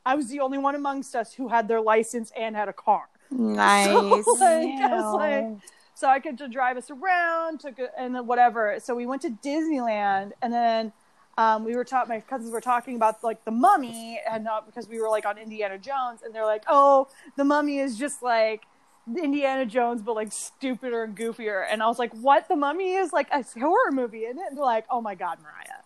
I 0.06 0.16
was 0.16 0.30
the 0.30 0.40
only 0.40 0.58
one 0.58 0.76
amongst 0.76 1.16
us 1.16 1.34
who 1.34 1.50
had 1.50 1.68
their 1.68 1.82
license 1.82 2.32
and 2.38 2.56
had 2.56 2.70
a 2.70 2.74
car. 2.74 3.04
Nice. 3.34 4.26
So, 4.26 4.46
like, 4.46 4.82
I 4.82 4.94
was 4.94 5.14
like, 5.16 5.48
so 5.94 6.08
I 6.10 6.20
could 6.20 6.38
to 6.40 6.48
drive 6.50 6.76
us 6.78 6.90
around, 6.90 7.60
took 7.62 7.80
a, 7.80 7.88
and 7.98 8.28
whatever. 8.28 8.78
So 8.80 8.94
we 8.96 9.06
went 9.06 9.22
to 9.22 9.30
Disneyland, 9.30 10.32
and 10.42 10.52
then 10.52 10.92
um, 11.38 11.64
we 11.64 11.76
were 11.76 11.84
taught. 11.84 12.10
My 12.10 12.20
cousins 12.20 12.52
were 12.52 12.62
talking 12.62 12.96
about 12.96 13.24
like 13.24 13.46
the 13.46 13.52
Mummy, 13.52 14.20
and 14.30 14.44
not 14.44 14.66
because 14.66 14.88
we 14.88 15.00
were 15.00 15.10
like 15.10 15.26
on 15.26 15.38
Indiana 15.38 15.78
Jones, 15.78 16.22
and 16.24 16.36
they're 16.36 16.46
like, 16.46 16.64
"Oh, 16.68 17.08
the 17.38 17.46
Mummy 17.46 17.80
is 17.80 17.98
just 17.98 18.22
like 18.22 18.64
Indiana 19.08 19.66
Jones, 19.66 20.02
but 20.02 20.16
like 20.16 20.32
stupider 20.32 21.04
and 21.04 21.16
goofier." 21.16 21.66
And 21.70 21.82
I 21.82 21.88
was 21.88 22.00
like, 22.00 22.14
"What? 22.14 22.48
The 22.50 22.56
Mummy 22.56 22.96
is 22.96 23.14
like 23.14 23.28
a 23.32 23.44
horror 23.60 23.92
movie, 23.92 24.26
isn't 24.26 24.40
it?" 24.40 24.48
And 24.50 24.58
they're 24.58 24.66
like, 24.66 24.86
"Oh 24.90 25.02
my 25.02 25.16
God, 25.16 25.40
Mariah, 25.42 25.82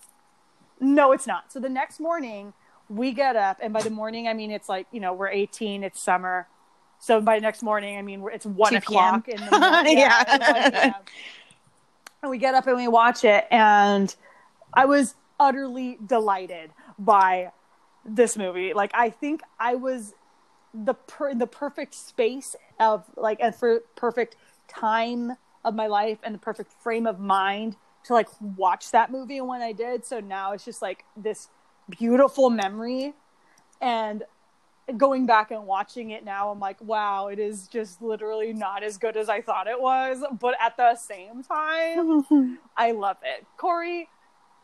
no, 0.79 1.11
it's 1.11 1.27
not." 1.27 1.51
So 1.51 1.59
the 1.59 1.69
next 1.69 1.99
morning, 1.99 2.53
we 2.89 3.11
get 3.11 3.35
up, 3.35 3.59
and 3.61 3.71
by 3.71 3.83
the 3.83 3.91
morning, 3.91 4.27
I 4.27 4.33
mean 4.33 4.49
it's 4.51 4.67
like 4.67 4.87
you 4.91 4.99
know 4.99 5.13
we're 5.13 5.29
18, 5.29 5.83
it's 5.83 6.01
summer. 6.01 6.47
So 6.97 7.21
by 7.21 7.37
next 7.37 7.61
morning, 7.61 7.99
I 7.99 8.01
mean 8.01 8.25
it's 8.33 8.47
one 8.47 8.75
o'clock 8.75 9.27
in 9.27 9.37
the 9.45 9.59
morning. 9.59 9.97
Yeah. 9.99 10.23
1 10.27 10.71
p.m. 10.71 10.93
And 12.23 12.31
we 12.31 12.39
get 12.39 12.55
up 12.55 12.65
and 12.65 12.75
we 12.77 12.87
watch 12.87 13.23
it, 13.23 13.45
and 13.51 14.13
I 14.73 14.85
was 14.85 15.13
utterly 15.39 15.97
delighted 16.05 16.71
by 16.97 17.51
this 18.05 18.37
movie. 18.37 18.73
Like 18.73 18.91
I 18.93 19.09
think 19.09 19.41
I 19.59 19.75
was 19.75 20.13
the 20.73 20.93
per- 20.93 21.33
the 21.33 21.47
perfect 21.47 21.93
space 21.93 22.55
of 22.79 23.05
like 23.15 23.39
and 23.41 23.55
for 23.55 23.81
perfect 23.95 24.35
time 24.67 25.33
of 25.63 25.73
my 25.73 25.87
life 25.87 26.19
and 26.23 26.35
the 26.35 26.39
perfect 26.39 26.71
frame 26.81 27.07
of 27.07 27.19
mind 27.19 27.75
to 28.03 28.13
like 28.13 28.27
watch 28.39 28.91
that 28.91 29.11
movie 29.11 29.37
and 29.37 29.47
when 29.47 29.61
I 29.61 29.71
did. 29.71 30.05
So 30.05 30.19
now 30.19 30.51
it's 30.51 30.65
just 30.65 30.81
like 30.81 31.05
this 31.17 31.49
beautiful 31.89 32.49
memory 32.49 33.13
and 33.81 34.23
going 34.97 35.25
back 35.25 35.49
and 35.49 35.65
watching 35.65 36.11
it 36.11 36.23
now 36.23 36.51
i'm 36.51 36.59
like 36.59 36.79
wow 36.81 37.27
it 37.27 37.39
is 37.39 37.67
just 37.67 38.01
literally 38.01 38.53
not 38.53 38.83
as 38.83 38.97
good 38.97 39.17
as 39.17 39.29
i 39.29 39.41
thought 39.41 39.67
it 39.67 39.79
was 39.79 40.23
but 40.39 40.55
at 40.61 40.77
the 40.77 40.95
same 40.95 41.41
time 41.43 42.59
i 42.77 42.91
love 42.91 43.17
it 43.23 43.45
corey 43.57 44.07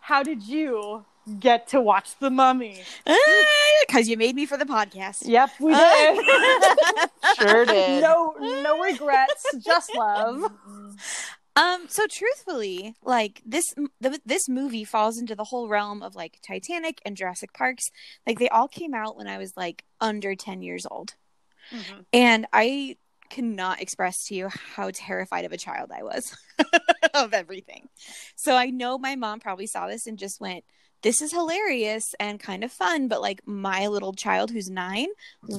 how 0.01 0.23
did 0.23 0.43
you 0.43 1.05
get 1.39 1.67
to 1.67 1.79
watch 1.79 2.17
the 2.19 2.29
mummy 2.29 2.81
ah, 3.07 3.15
Because 3.87 4.09
you 4.09 4.17
made 4.17 4.35
me 4.35 4.45
for 4.45 4.57
the 4.57 4.65
podcast. 4.65 5.19
yep 5.25 5.49
we 5.59 5.73
ah. 5.73 5.79
did 5.79 7.09
Sure 7.49 7.65
did. 7.65 8.01
no 8.01 8.35
no 8.39 8.79
regrets 8.79 9.45
just 9.63 9.95
love 9.95 10.51
Um. 11.55 11.85
So 11.89 12.07
truthfully, 12.09 12.95
like 13.03 13.41
this, 13.45 13.65
the, 13.99 14.21
this 14.25 14.47
movie 14.47 14.85
falls 14.85 15.17
into 15.19 15.35
the 15.35 15.43
whole 15.43 15.67
realm 15.67 16.01
of 16.01 16.15
like 16.15 16.39
Titanic 16.41 17.01
and 17.05 17.17
Jurassic 17.17 17.51
Parks. 17.53 17.91
Like 18.25 18.39
they 18.39 18.47
all 18.47 18.69
came 18.69 18.93
out 18.93 19.17
when 19.17 19.27
I 19.27 19.37
was 19.37 19.57
like 19.57 19.83
under 19.99 20.33
ten 20.33 20.61
years 20.61 20.87
old, 20.89 21.15
mm-hmm. 21.69 22.01
and 22.13 22.47
I 22.53 22.95
cannot 23.31 23.81
express 23.81 24.25
to 24.25 24.35
you 24.35 24.49
how 24.75 24.91
terrified 24.93 25.45
of 25.45 25.51
a 25.51 25.57
child 25.57 25.91
I 25.91 26.03
was 26.03 26.35
of 27.13 27.33
everything. 27.33 27.89
So 28.35 28.55
I 28.55 28.67
know 28.67 28.97
my 28.97 29.15
mom 29.15 29.39
probably 29.39 29.67
saw 29.67 29.87
this 29.87 30.05
and 30.07 30.17
just 30.19 30.39
went, 30.41 30.63
"This 31.01 31.21
is 31.21 31.31
hilarious 31.31 32.13
and 32.19 32.39
kind 32.39 32.63
of 32.63 32.71
fun," 32.71 33.07
but 33.07 33.21
like 33.21 33.41
my 33.45 33.87
little 33.87 34.13
child 34.13 34.51
who's 34.51 34.69
nine 34.69 35.07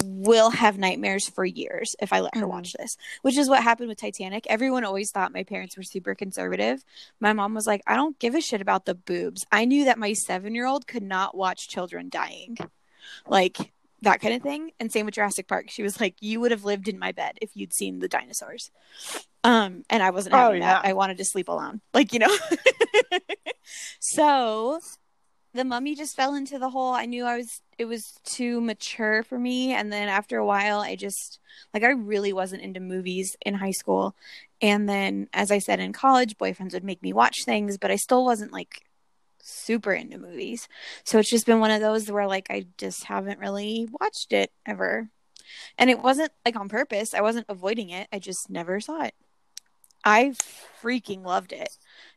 will 0.04 0.50
have 0.50 0.78
nightmares 0.78 1.28
for 1.28 1.44
years 1.44 1.96
if 2.00 2.12
I 2.12 2.20
let 2.20 2.36
her 2.36 2.46
Mhm. 2.46 2.50
watch 2.50 2.72
this 2.78 2.96
which 3.22 3.36
is 3.36 3.48
what 3.48 3.62
happened 3.62 3.88
with 3.88 3.98
Titanic. 3.98 4.46
Everyone 4.48 4.84
always 4.84 5.10
thought 5.10 5.32
my 5.32 5.42
parents 5.44 5.76
were 5.76 5.82
super 5.82 6.14
conservative. 6.14 6.84
My 7.20 7.32
mom 7.32 7.54
was 7.54 7.66
like, 7.66 7.82
I 7.86 7.94
don't 7.96 8.18
give 8.18 8.34
a 8.34 8.40
shit 8.40 8.60
about 8.60 8.84
the 8.84 8.94
boobs. 8.94 9.44
I 9.50 9.64
knew 9.64 9.84
that 9.86 9.98
my 9.98 10.12
seven 10.12 10.54
year 10.54 10.66
old 10.66 10.86
could 10.86 11.02
not 11.02 11.36
watch 11.36 11.68
children 11.68 12.08
dying. 12.08 12.56
Like 13.26 13.72
that 14.02 14.20
kind 14.20 14.34
of 14.34 14.42
thing. 14.42 14.70
And 14.78 14.92
same 14.92 15.06
with 15.06 15.14
Jurassic 15.14 15.48
Park. 15.48 15.70
She 15.70 15.82
was 15.82 16.00
like, 16.00 16.16
You 16.20 16.40
would 16.40 16.50
have 16.50 16.64
lived 16.64 16.88
in 16.88 16.98
my 16.98 17.12
bed 17.12 17.38
if 17.40 17.50
you'd 17.54 17.72
seen 17.72 17.98
the 18.00 18.08
dinosaurs. 18.08 18.70
Um, 19.44 19.84
and 19.90 20.02
I 20.02 20.10
wasn't 20.10 20.34
Oh, 20.34 20.38
having 20.38 20.60
that. 20.60 20.82
yeah. 20.84 20.90
I 20.90 20.92
wanted 20.92 21.18
to 21.18 21.24
sleep 21.24 21.48
alone. 21.48 21.80
Like, 21.94 22.12
you 22.12 22.18
know. 22.20 22.36
so 24.00 24.80
the 25.54 25.64
mummy 25.64 25.94
just 25.94 26.16
fell 26.16 26.34
into 26.34 26.58
the 26.58 26.70
hole. 26.70 26.92
I 26.92 27.06
knew 27.06 27.24
I 27.24 27.36
was 27.38 27.60
it 27.78 27.84
was 27.86 28.18
too 28.24 28.60
mature 28.60 29.22
for 29.22 29.38
me. 29.38 29.72
And 29.72 29.92
then 29.92 30.08
after 30.08 30.38
a 30.38 30.46
while 30.46 30.80
I 30.80 30.96
just 30.96 31.38
like 31.74 31.82
I 31.82 31.90
really 31.90 32.32
wasn't 32.32 32.62
into 32.62 32.80
movies 32.80 33.36
in 33.44 33.54
high 33.54 33.70
school. 33.72 34.14
And 34.60 34.88
then 34.88 35.28
as 35.32 35.50
I 35.50 35.58
said 35.58 35.80
in 35.80 35.92
college, 35.92 36.38
boyfriends 36.38 36.72
would 36.72 36.84
make 36.84 37.02
me 37.02 37.12
watch 37.12 37.44
things, 37.44 37.78
but 37.78 37.90
I 37.90 37.96
still 37.96 38.24
wasn't 38.24 38.52
like 38.52 38.82
super 39.42 39.92
into 39.92 40.18
movies. 40.18 40.68
So 41.04 41.18
it's 41.18 41.28
just 41.30 41.46
been 41.46 41.60
one 41.60 41.70
of 41.70 41.80
those 41.80 42.10
where 42.10 42.26
like 42.26 42.46
I 42.50 42.66
just 42.78 43.04
haven't 43.04 43.40
really 43.40 43.88
watched 44.00 44.32
it 44.32 44.52
ever. 44.66 45.10
And 45.76 45.90
it 45.90 46.00
wasn't 46.00 46.32
like 46.46 46.56
on 46.56 46.68
purpose. 46.68 47.14
I 47.14 47.20
wasn't 47.20 47.46
avoiding 47.48 47.90
it. 47.90 48.08
I 48.12 48.18
just 48.18 48.48
never 48.48 48.80
saw 48.80 49.02
it. 49.02 49.14
I 50.04 50.34
freaking 50.82 51.24
loved 51.24 51.52
it. 51.52 51.68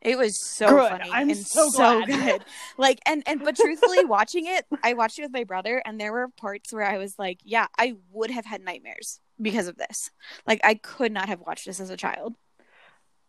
It 0.01 0.17
was 0.17 0.39
so 0.39 0.69
Good. 0.69 0.89
funny 0.89 1.11
I'm 1.13 1.29
and 1.29 1.37
so 1.37 1.69
so, 1.69 2.01
good. 2.05 2.43
Like 2.77 2.99
and 3.05 3.23
and 3.27 3.43
but 3.43 3.55
truthfully, 3.55 4.05
watching 4.05 4.45
it, 4.47 4.65
I 4.83 4.93
watched 4.93 5.19
it 5.19 5.23
with 5.23 5.33
my 5.33 5.43
brother, 5.43 5.81
and 5.85 5.99
there 5.99 6.11
were 6.11 6.29
parts 6.29 6.73
where 6.73 6.85
I 6.85 6.97
was 6.97 7.17
like, 7.19 7.39
"Yeah, 7.43 7.67
I 7.77 7.95
would 8.11 8.31
have 8.31 8.45
had 8.45 8.61
nightmares 8.61 9.19
because 9.41 9.67
of 9.67 9.77
this. 9.77 10.09
Like, 10.47 10.61
I 10.63 10.75
could 10.75 11.11
not 11.11 11.29
have 11.29 11.41
watched 11.41 11.65
this 11.65 11.79
as 11.79 11.89
a 11.89 11.97
child." 11.97 12.35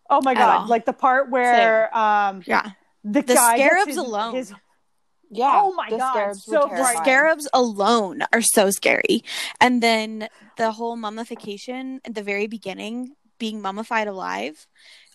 Oh 0.08 0.20
my 0.22 0.34
god! 0.34 0.68
Like 0.68 0.84
the 0.86 0.92
part 0.92 1.30
where 1.30 1.94
um 1.96 2.42
Yeah, 2.46 2.70
the, 3.12 3.22
The 3.22 3.36
scarabs 3.36 3.86
his- 3.88 3.96
alone. 3.96 4.34
his- 4.34 4.52
Yeah. 5.30 5.60
Oh 5.62 5.72
my 5.74 5.90
the 5.90 5.96
God, 5.98 6.12
scarabs 6.12 6.44
so 6.44 6.68
the 6.70 6.94
scarabs 7.02 7.48
alone 7.52 8.22
are 8.32 8.42
so 8.42 8.70
scary, 8.70 9.24
and 9.60 9.82
then 9.82 10.28
the 10.56 10.72
whole 10.72 10.96
mummification 10.96 12.00
at 12.04 12.14
the 12.14 12.22
very 12.22 12.46
beginning, 12.46 13.16
being 13.38 13.60
mummified 13.60 14.06
alive. 14.08 14.66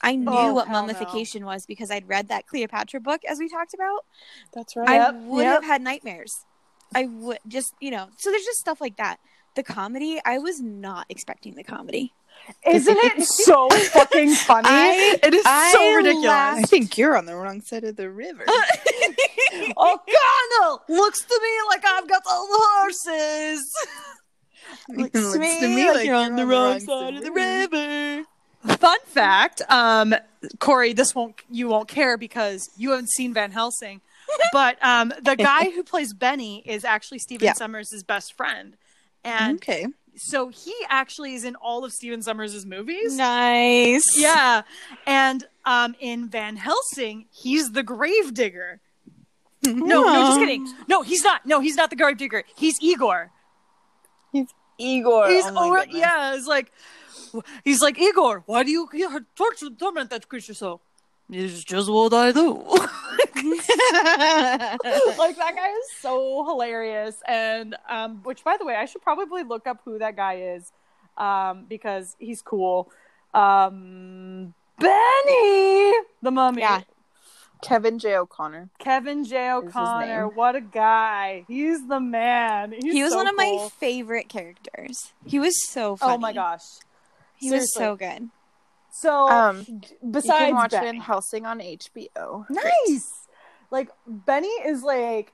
I 0.02 0.16
knew 0.16 0.30
Oh, 0.32 0.54
what 0.54 0.68
hell 0.68 0.82
no. 0.82 0.88
mummification 0.88 1.46
was 1.46 1.66
because 1.66 1.90
I'd 1.92 2.08
read 2.10 2.28
that 2.30 2.46
Cleopatra 2.48 3.00
book 3.00 3.22
as 3.28 3.40
we 3.40 3.48
talked 3.50 3.74
about. 3.74 4.06
That's 4.54 4.76
right. 4.76 4.90
I 4.90 4.96
Yep, 4.96 5.16
would 5.32 5.44
yep. 5.44 5.54
have 5.54 5.64
had 5.64 5.82
nightmares. 5.82 6.34
I 6.94 7.06
would 7.06 7.40
just, 7.48 7.74
you 7.80 7.90
know, 7.92 8.10
so 8.18 8.32
there's 8.32 8.44
just 8.44 8.60
stuff 8.60 8.82
like 8.82 8.98
that. 8.98 9.18
The 9.56 9.64
comedy, 9.64 10.20
I 10.26 10.38
was 10.40 10.60
not 10.62 11.06
expecting 11.10 11.56
the 11.56 11.64
comedy. 11.64 12.14
Isn't 12.66 12.98
it 12.98 13.24
so 13.24 13.70
fucking 13.70 14.34
funny? 14.34 14.68
I- 14.70 15.20
it 15.24 15.34
is 15.34 15.44
I 15.46 15.72
so 15.72 15.96
ridiculous. 15.96 16.26
laughed. 16.28 16.70
think 16.70 16.98
you're 16.98 17.18
on 17.18 17.26
the 17.26 17.36
wrong 17.36 17.62
side 17.62 17.84
of 17.84 17.96
the 17.96 18.10
river. 18.10 18.46
O'Connell 19.78 20.84
looks 20.90 21.24
to 21.26 21.40
me 21.42 21.50
like 21.70 21.84
I've 21.86 22.08
got 22.08 22.24
all 22.30 22.48
the 22.48 22.60
horses. 22.60 23.64
Looks 24.90 25.14
Looks 25.20 25.34
to 25.34 25.68
me 25.68 25.92
like 25.92 26.06
you're 26.06 26.16
on 26.16 26.36
the 26.38 26.46
wrong 26.46 26.80
side 26.80 27.16
of 27.16 27.24
the 27.24 27.32
river. 27.32 28.24
Fun 28.78 29.00
fact, 29.06 29.62
um, 29.70 30.14
Corey, 30.60 30.94
this 30.94 31.14
won't 31.16 31.36
you 31.50 31.68
won't 31.68 31.88
care 31.90 32.16
because 32.18 32.70
you 32.78 32.92
haven't 32.92 33.10
seen 33.12 33.34
Van 33.34 33.52
Helsing, 33.52 34.02
but 34.54 34.78
um, 34.84 35.12
the 35.22 35.36
guy 35.36 35.66
who 35.72 35.84
plays 35.84 36.14
Benny 36.14 36.64
is 36.66 36.86
actually 36.86 37.20
Stephen 37.20 37.46
Yeah. 37.48 37.54
Sommers' 37.54 38.04
best 38.06 38.38
friend, 38.38 38.78
and 39.26 39.58
okay. 39.58 39.88
So 40.24 40.50
he 40.50 40.76
actually 40.88 41.34
is 41.34 41.44
in 41.44 41.56
all 41.56 41.84
of 41.84 41.92
Stephen 41.92 42.22
Sommers' 42.22 42.64
movies. 42.64 43.18
Nice. 43.18 44.06
Yeah, 44.16 44.62
and 45.08 45.44
um, 45.66 45.96
in 46.00 46.30
Van 46.30 46.58
Helsing, 46.58 47.26
he's 47.32 47.72
the 47.72 47.82
gravedigger. 47.82 48.80
No, 49.64 50.04
no, 50.04 50.28
just 50.28 50.40
kidding. 50.40 50.72
No, 50.88 51.02
he's 51.02 51.24
not. 51.24 51.46
No, 51.48 51.60
he's 51.60 51.76
not 51.76 51.90
the 51.90 51.96
gravedigger. 51.96 52.44
He's 52.56 52.80
Igor. 52.82 53.32
He's 54.32 54.54
Igor. 54.78 55.28
He's 55.28 55.46
oh 55.48 55.70
over, 55.70 55.86
yeah. 55.90 56.36
It's 56.36 56.48
like 56.48 56.72
he's 57.64 57.82
like 57.82 58.00
Igor. 58.00 58.44
Why 58.46 58.62
do 58.62 58.70
you 58.70 58.90
you 58.94 59.26
torture 59.36 59.72
torment 59.72 60.12
that 60.12 60.30
creature 60.30 60.54
so? 60.54 60.82
It's 61.32 61.64
just 61.64 61.90
what 61.90 62.14
I 62.14 62.34
do. 62.34 62.52
like 65.18 65.38
that 65.38 65.54
guy 65.56 65.70
is 65.70 65.92
so 66.02 66.44
hilarious, 66.46 67.16
and 67.26 67.76
um, 67.90 68.22
which 68.24 68.44
by 68.44 68.58
the 68.58 68.66
way, 68.66 68.76
I 68.76 68.84
should 68.84 69.02
probably 69.02 69.44
look 69.44 69.66
up 69.66 69.82
who 69.86 69.98
that 70.00 70.18
guy 70.18 70.56
is, 70.56 70.74
um, 71.18 71.66
because 71.70 72.18
he's 72.20 72.42
cool. 72.42 72.92
Um, 73.34 74.54
Benny, 74.78 75.94
the 76.22 76.32
mummy. 76.32 76.62
Yeah. 76.62 76.82
Kevin 77.62 78.00
J. 78.00 78.18
O'Connor. 78.18 78.70
Kevin 78.80 79.24
J. 79.24 79.52
O'Connor, 79.52 80.28
what 80.30 80.56
a 80.56 80.62
guy! 80.62 81.46
He's 81.48 81.88
the 81.88 82.00
man. 82.00 82.74
He's 82.74 82.94
he 82.94 83.04
was 83.04 83.12
so 83.12 83.18
one 83.18 83.28
of 83.28 83.36
my 83.38 83.70
favorite 83.80 84.28
characters. 84.30 85.14
He 85.26 85.40
was 85.40 85.54
so 85.70 85.96
funny. 85.96 86.14
Oh 86.14 86.18
my 86.18 86.34
gosh! 86.34 86.64
He 87.38 87.52
was 87.52 87.74
so 87.74 87.96
good. 87.96 88.30
So 88.92 89.28
Um, 89.30 89.66
besides 90.12 90.42
you 90.42 90.46
can 90.48 90.56
watch 90.56 90.72
Benny, 90.72 90.86
Van 90.86 91.00
Helsing 91.00 91.46
on 91.46 91.60
HBO. 91.60 92.46
nice. 92.50 93.28
Like 93.72 93.90
Benny 94.06 94.50
is 94.50 94.84
like, 94.84 95.34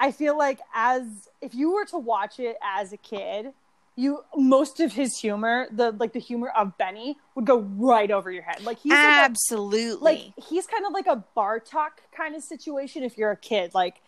I 0.00 0.10
feel 0.10 0.36
like 0.36 0.58
as 0.74 1.28
if 1.40 1.54
you 1.54 1.72
were 1.72 1.84
to 1.86 1.98
watch 1.98 2.40
it 2.40 2.56
as 2.62 2.92
a 2.92 2.96
kid, 2.96 3.52
you 3.96 4.24
most 4.34 4.80
of 4.80 4.92
his 4.92 5.16
humor, 5.18 5.68
the 5.70 5.92
like 5.92 6.12
the 6.14 6.18
humor 6.18 6.48
of 6.48 6.76
Benny, 6.78 7.16
would 7.34 7.44
go 7.44 7.58
right 7.60 8.10
over 8.10 8.30
your 8.32 8.42
head. 8.42 8.64
Like 8.64 8.78
he's 8.80 8.90
like, 8.92 9.00
a, 9.00 9.24
Absolutely. 9.24 10.32
like 10.36 10.46
he's 10.48 10.66
kind 10.66 10.84
of 10.86 10.92
like 10.92 11.06
a 11.06 11.22
Bartok 11.36 11.90
kind 12.16 12.34
of 12.34 12.42
situation 12.42 13.04
if 13.04 13.16
you're 13.16 13.30
a 13.30 13.36
kid, 13.36 13.72
like 13.74 14.00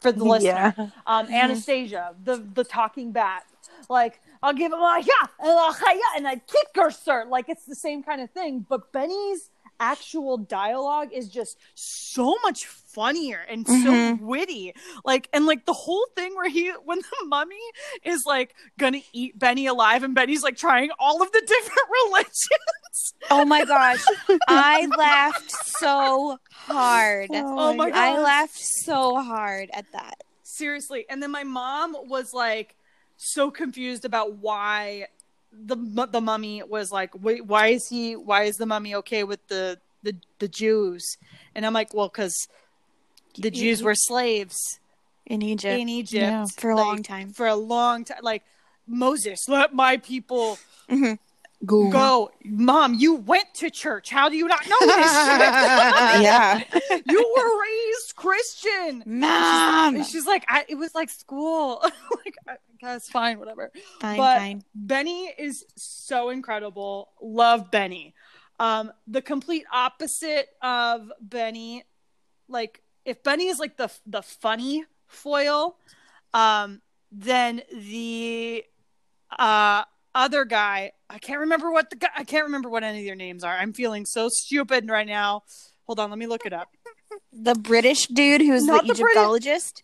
for 0.00 0.12
the 0.12 0.24
listener. 0.32 0.74
Yeah. 0.76 0.88
Um, 1.06 1.26
Anastasia, 1.32 2.14
the 2.22 2.36
the 2.52 2.64
talking 2.64 3.12
bat. 3.12 3.44
Like 3.88 4.20
I'll 4.42 4.52
give 4.54 4.72
him 4.72 4.78
a 4.78 5.02
yeah 5.04 5.28
and 5.40 5.50
a 5.50 5.74
yeah 5.94 6.00
and 6.16 6.28
I 6.28 6.36
kick 6.36 6.68
her, 6.76 6.90
sir. 6.90 7.26
Like 7.28 7.48
it's 7.48 7.64
the 7.66 7.74
same 7.76 8.02
kind 8.02 8.20
of 8.20 8.30
thing. 8.30 8.64
But 8.68 8.92
Benny's 8.92 9.50
actual 9.82 10.36
dialogue 10.36 11.08
is 11.10 11.26
just 11.30 11.56
so 11.74 12.36
much 12.42 12.66
funnier 12.66 13.40
and 13.48 13.66
so 13.66 13.74
Mhm. 13.74 14.20
witty. 14.20 14.74
Like 15.06 15.28
and 15.32 15.46
like 15.46 15.64
the 15.64 15.72
whole 15.72 16.06
thing 16.14 16.34
where 16.34 16.50
he 16.50 16.68
when 16.84 16.98
the 16.98 17.26
mummy 17.26 17.56
is 18.04 18.22
like 18.26 18.54
gonna 18.78 19.00
eat 19.14 19.38
Benny 19.38 19.66
alive 19.66 20.02
and 20.02 20.14
Benny's 20.14 20.42
like 20.42 20.56
trying 20.58 20.90
all 20.98 21.22
of 21.22 21.32
the 21.32 21.40
different 21.46 21.88
religions. 22.04 23.14
oh 23.30 23.44
my 23.46 23.64
gosh. 23.64 24.04
I 24.48 24.86
laughed 24.98 25.50
so 25.50 26.38
hard. 26.52 27.30
Oh 27.32 27.72
my 27.74 27.88
gosh. 27.90 27.98
I 27.98 28.20
laughed 28.20 28.58
so 28.60 29.16
hard 29.22 29.70
at 29.72 29.86
that. 29.92 30.22
Seriously. 30.42 31.06
And 31.08 31.22
then 31.22 31.30
my 31.30 31.44
mom 31.44 31.96
was 32.06 32.34
like 32.34 32.76
so 33.22 33.50
confused 33.50 34.04
about 34.04 34.36
why 34.36 35.06
the 35.52 35.76
the 36.10 36.20
mummy 36.20 36.62
was 36.62 36.90
like 36.92 37.10
wait 37.22 37.44
why 37.44 37.68
is 37.68 37.88
he 37.88 38.14
why 38.16 38.44
is 38.44 38.56
the 38.56 38.66
mummy 38.66 38.94
okay 38.94 39.24
with 39.24 39.46
the 39.48 39.78
the, 40.02 40.16
the 40.38 40.48
Jews? 40.48 41.04
And 41.54 41.66
I'm 41.66 41.74
like, 41.74 41.92
well 41.92 42.08
cuz 42.08 42.32
the 43.36 43.50
Jews 43.50 43.82
were 43.82 43.94
slaves 43.94 44.56
In 45.26 45.42
Egypt. 45.42 45.78
in 45.80 45.88
Egypt 45.88 46.22
Yeah. 46.22 46.46
For 46.56 46.70
a 46.70 46.76
like, 46.76 46.86
long 46.86 47.02
time. 47.02 47.32
For 47.32 47.46
a 47.46 47.54
long 47.56 48.04
time 48.04 48.20
like 48.22 48.42
Moses, 48.86 49.48
let 49.48 49.74
my 49.74 49.98
people 49.98 50.58
Mhm. 50.88 51.18
Go. 51.66 51.90
go. 51.90 52.30
Mom, 52.44 52.94
you 52.94 53.14
went 53.14 53.52
to 53.56 53.70
church. 53.70 54.08
How 54.08 54.30
do 54.30 54.36
you 54.36 54.48
not 54.48 54.66
know 54.66 54.78
this 54.80 54.90
yeah. 56.22 56.62
you 57.08 57.34
were 57.36 57.62
raised 57.62 58.16
Christian. 58.16 59.02
Mom. 59.04 59.96
And 59.96 60.06
she's 60.06 60.26
like, 60.26 60.44
I, 60.48 60.64
it 60.68 60.76
was 60.76 60.94
like 60.94 61.10
school. 61.10 61.80
like, 62.24 62.36
I 62.48 62.56
guess 62.80 63.08
fine, 63.08 63.38
whatever. 63.38 63.70
Fine, 64.00 64.16
but 64.16 64.38
fine. 64.38 64.64
Benny 64.74 65.26
is 65.38 65.66
so 65.76 66.30
incredible. 66.30 67.10
Love 67.20 67.70
Benny. 67.70 68.14
Um, 68.58 68.92
the 69.06 69.20
complete 69.20 69.64
opposite 69.70 70.48
of 70.62 71.12
Benny. 71.20 71.84
Like, 72.48 72.82
if 73.04 73.22
Benny 73.22 73.48
is 73.48 73.58
like 73.58 73.76
the 73.76 73.90
the 74.06 74.22
funny 74.22 74.84
foil, 75.08 75.76
um, 76.32 76.80
then 77.12 77.62
the 77.72 78.64
uh 79.38 79.84
other 80.14 80.44
guy, 80.44 80.92
I 81.08 81.18
can't 81.18 81.40
remember 81.40 81.70
what 81.70 81.90
the 81.90 81.96
guy. 81.96 82.08
I 82.16 82.24
can't 82.24 82.44
remember 82.44 82.68
what 82.68 82.82
any 82.84 83.00
of 83.00 83.04
their 83.06 83.14
names 83.16 83.44
are. 83.44 83.56
I'm 83.56 83.72
feeling 83.72 84.06
so 84.06 84.28
stupid 84.30 84.88
right 84.88 85.06
now. 85.06 85.42
Hold 85.86 86.00
on, 86.00 86.10
let 86.10 86.18
me 86.18 86.26
look 86.26 86.46
it 86.46 86.52
up. 86.52 86.68
The 87.32 87.54
British 87.54 88.06
dude 88.06 88.40
who's 88.40 88.64
Not 88.64 88.86
the 88.86 88.94
the 88.94 89.00
Egyptologist. 89.00 89.82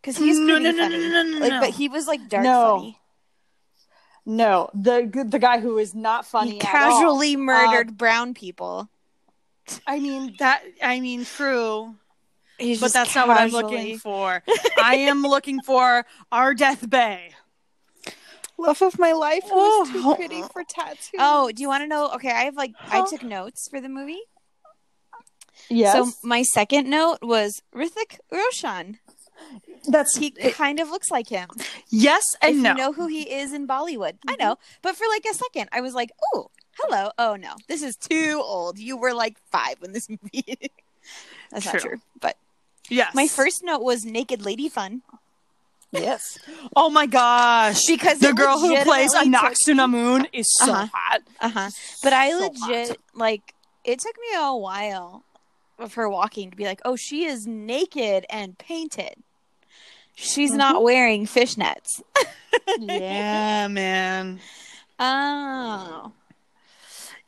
Because 0.00 0.16
he's 0.18 0.38
No, 0.38 0.58
no, 0.58 0.70
no, 0.70 0.88
no, 0.88 0.98
no, 0.98 1.22
no, 1.22 1.38
like, 1.38 1.50
no. 1.50 1.60
but 1.60 1.70
he 1.70 1.88
was 1.88 2.06
like 2.06 2.28
dark 2.28 2.44
No. 2.44 2.76
funny. 2.78 3.00
No, 4.28 4.70
the 4.74 5.24
the 5.28 5.38
guy 5.38 5.60
who 5.60 5.78
is 5.78 5.94
not 5.94 6.26
funny. 6.26 6.52
he 6.52 6.58
casually 6.58 7.34
Um, 7.36 7.42
murdered 7.42 7.96
brown 7.96 8.34
people. 8.34 8.88
I 9.86 10.00
mean 10.00 10.34
that. 10.38 10.62
I 10.82 11.00
mean, 11.00 11.24
true, 11.24 11.94
He's 12.58 12.80
but 12.80 12.92
that's 12.92 13.14
not 13.14 13.28
what 13.28 13.36
I'm 13.36 13.50
looking 13.50 13.98
for. 13.98 14.42
I 14.76 14.96
am 14.96 15.22
looking 15.22 15.60
for 15.62 16.04
Ardeth 16.32 16.88
Bay. 16.90 17.30
Love 18.58 18.80
of 18.82 18.98
my 18.98 19.12
life 19.12 19.44
was 19.44 19.88
Oh. 19.90 19.92
too 19.92 20.14
pretty 20.16 20.42
for 20.52 20.64
tattoos. 20.64 21.10
Oh, 21.18 21.50
do 21.52 21.62
you 21.62 21.68
want 21.68 21.82
to 21.82 21.86
know? 21.86 22.08
Okay, 22.14 22.30
I 22.30 22.44
have 22.44 22.56
like 22.56 22.72
I 22.88 23.04
took 23.08 23.22
notes 23.22 23.68
for 23.70 23.80
the 23.80 23.88
movie. 23.88 24.20
Yes, 25.68 25.92
So 25.94 26.12
my 26.22 26.42
second 26.42 26.88
note 26.88 27.18
was 27.22 27.60
Hrithik 27.74 28.18
Roshan. 28.30 28.98
that's 29.88 30.16
He 30.16 30.30
kind 30.30 30.78
of 30.80 30.88
looks 30.90 31.10
like 31.10 31.28
him. 31.28 31.48
yes 31.88 32.22
and 32.42 32.56
if 32.56 32.62
no. 32.62 32.70
you 32.70 32.76
know 32.76 32.92
who 32.92 33.06
he 33.06 33.22
is 33.30 33.52
in 33.52 33.66
Bollywood, 33.66 34.16
I 34.26 34.36
know. 34.36 34.54
Mm-hmm. 34.54 34.78
But 34.82 34.96
for 34.96 35.06
like 35.08 35.24
a 35.30 35.34
second, 35.34 35.68
I 35.72 35.80
was 35.80 35.94
like, 35.94 36.10
"Oh, 36.34 36.50
hello." 36.80 37.10
Oh 37.18 37.36
no, 37.36 37.54
this 37.68 37.82
is 37.82 37.96
too 37.96 38.40
old. 38.42 38.78
You 38.78 38.96
were 38.96 39.12
like 39.14 39.36
five 39.50 39.76
when 39.80 39.92
this 39.92 40.08
movie. 40.10 40.70
That's 41.50 41.64
not 41.66 41.72
True. 41.78 41.90
true. 41.90 42.00
But 42.20 42.36
yes, 42.88 43.14
my 43.14 43.26
first 43.28 43.62
note 43.64 43.82
was 43.82 44.04
Naked 44.04 44.44
Lady 44.44 44.68
Fun 44.68 45.02
yes. 45.92 46.38
Oh 46.76 46.90
my 46.90 47.06
gosh, 47.06 47.80
because 47.86 48.18
the 48.18 48.32
girl 48.34 48.58
who 48.58 48.76
plays 48.82 49.14
Anck-su-namun 49.14 50.26
is 50.32 50.46
so 50.58 50.72
Uh-huh. 50.72 50.86
hot. 50.92 51.20
Uh-huh. 51.40 51.70
But 52.02 52.12
I 52.12 52.30
So 52.30 52.38
legit 52.40 52.88
hot. 52.88 52.96
like 53.14 53.54
it 53.84 54.00
took 54.00 54.16
me 54.18 54.26
a 54.36 54.54
while 54.56 55.24
of 55.78 55.94
her 55.94 56.08
walking 56.08 56.50
to 56.50 56.56
be 56.56 56.64
like, 56.64 56.80
"Oh, 56.84 56.96
she 56.96 57.24
is 57.24 57.46
naked 57.46 58.26
and 58.30 58.58
painted. 58.58 59.14
She's 60.14 60.50
Mm-hmm. 60.50 60.58
not 60.58 60.82
wearing 60.82 61.26
fishnets." 61.26 62.02
yeah, 62.78 63.68
man. 63.68 64.40
Oh. 64.98 66.12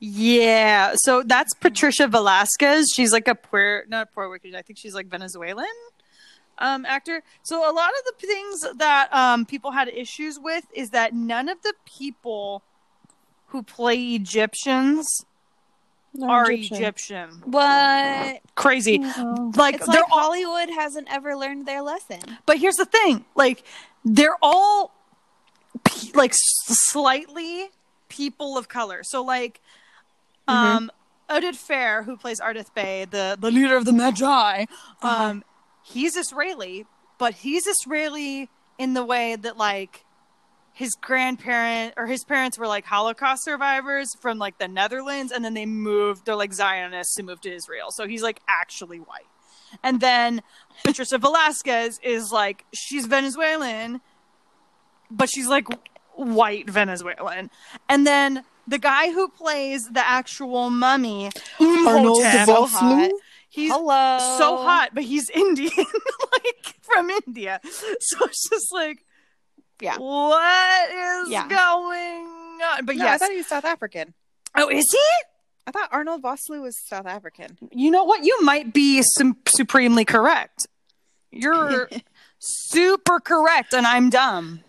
Yeah, 0.00 0.94
so 0.96 1.22
that's 1.22 1.52
Patricia 1.54 2.06
Velasquez. 2.06 2.86
She's 2.94 3.12
like 3.12 3.26
a 3.28 3.34
Puerto, 3.34 3.86
not 3.88 4.12
Puerto 4.12 4.30
Rican. 4.30 4.54
I 4.54 4.62
think 4.62 4.78
she's 4.78 4.94
like 4.94 5.06
Venezuelan 5.08 5.66
um, 6.58 6.84
actor. 6.84 7.22
So 7.42 7.58
a 7.58 7.72
lot 7.72 7.90
of 7.90 8.04
the 8.20 8.26
things 8.26 8.66
that 8.76 9.12
um, 9.12 9.46
people 9.46 9.72
had 9.72 9.88
issues 9.88 10.38
with 10.38 10.64
is 10.74 10.90
that 10.90 11.14
none 11.14 11.48
of 11.48 11.62
the 11.62 11.74
people 11.84 12.62
who 13.46 13.62
play 13.62 14.14
Egyptians 14.14 15.24
are 16.22 16.50
Egyptian. 16.50 17.42
What? 17.44 18.40
Crazy. 18.54 18.98
No. 18.98 19.52
Like 19.56 19.76
It's 19.76 19.86
they're 19.86 20.00
like 20.00 20.10
all, 20.10 20.22
Hollywood 20.22 20.70
hasn't 20.70 21.08
ever 21.10 21.36
learned 21.36 21.66
their 21.66 21.82
lesson. 21.82 22.20
but 22.46 22.58
here's 22.58 22.76
the 22.76 22.84
thing: 22.84 23.24
like 23.34 23.62
they're 24.04 24.36
all 24.42 24.92
like 26.14 26.32
slightly 26.34 27.68
people 28.08 28.56
of 28.58 28.68
color. 28.68 29.02
So 29.02 29.22
like, 29.22 29.60
um, 30.48 30.90
Oded 31.28 31.54
Fehr, 31.54 32.04
who 32.04 32.16
plays 32.16 32.40
Ardeth 32.40 32.72
Bay, 32.74 33.04
the 33.04 33.36
the 33.38 33.50
leader 33.50 33.76
of 33.76 33.84
the 33.84 33.92
Medjai, 33.92 34.66
um, 35.02 35.44
he's 35.92 36.16
Israeli, 36.16 36.86
but 37.18 37.34
he's 37.34 37.66
Israeli 37.66 38.48
in 38.78 38.94
the 38.94 39.04
way 39.04 39.36
that 39.36 39.56
like 39.56 40.04
his 40.72 40.94
grandparent 41.00 41.94
or 41.96 42.06
his 42.06 42.24
parents 42.24 42.56
were 42.56 42.68
like 42.68 42.84
Holocaust 42.84 43.44
survivors 43.44 44.14
from 44.20 44.38
like 44.38 44.58
the 44.58 44.68
Netherlands, 44.68 45.32
and 45.32 45.44
then 45.44 45.54
they 45.54 45.66
moved. 45.66 46.24
They're 46.24 46.36
like 46.36 46.52
Zionists 46.52 47.16
who 47.16 47.24
moved 47.24 47.42
to 47.42 47.52
Israel, 47.52 47.90
so 47.90 48.06
he's 48.06 48.22
like 48.22 48.40
actually 48.48 48.98
white. 48.98 49.26
And 49.82 50.00
then 50.00 50.42
Patricia 50.84 51.18
Velasquez 51.18 51.98
is 52.02 52.30
like 52.32 52.64
she's 52.72 53.06
Venezuelan, 53.06 54.00
but 55.10 55.28
she's 55.28 55.48
like 55.48 55.66
white 56.14 56.70
Venezuelan. 56.70 57.50
And 57.88 58.06
then 58.06 58.44
the 58.66 58.78
guy 58.78 59.10
who 59.10 59.28
plays 59.28 59.88
the 59.90 60.06
actual 60.06 60.70
mummy, 60.70 61.30
Arnold 61.60 62.22
Vosloo? 62.22 63.10
He's 63.48 63.72
Hello. 63.72 64.18
so 64.38 64.56
hot, 64.58 64.90
but 64.94 65.02
he's 65.04 65.30
Indian, 65.34 65.70
like 65.76 66.74
from 66.82 67.10
India. 67.26 67.60
So 67.64 68.24
it's 68.24 68.48
just 68.48 68.72
like, 68.72 69.04
Yeah. 69.80 69.96
what 69.98 70.90
is 70.90 71.30
Yeah. 71.30 71.48
going 71.48 72.24
on? 72.62 72.84
But 72.84 72.96
No, 72.96 73.04
yes, 73.04 73.14
I 73.14 73.18
thought 73.26 73.30
he 73.32 73.36
was 73.38 73.46
South 73.46 73.64
African. 73.64 74.14
oh, 74.56 74.68
is 74.68 74.86
he? 74.90 75.08
I 75.66 75.70
thought 75.70 75.90
Arnold 75.92 76.22
Vosloo 76.22 76.62
was 76.62 76.76
South 76.86 77.06
African. 77.06 77.58
You 77.72 77.90
know 77.90 78.04
what? 78.04 78.24
You 78.24 78.38
might 78.42 78.72
be 78.72 79.02
supremely 79.46 80.04
correct. 80.06 80.66
You're 81.30 81.90
super 82.38 83.20
correct, 83.20 83.74
and 83.74 83.86
I'm 83.86 84.08
dumb. 84.08 84.60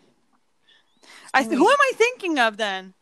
I 1.34 1.44
th- 1.44 1.56
who 1.58 1.70
am 1.70 1.78
I 1.80 1.92
thinking 1.96 2.38
of 2.38 2.58
then? 2.58 2.94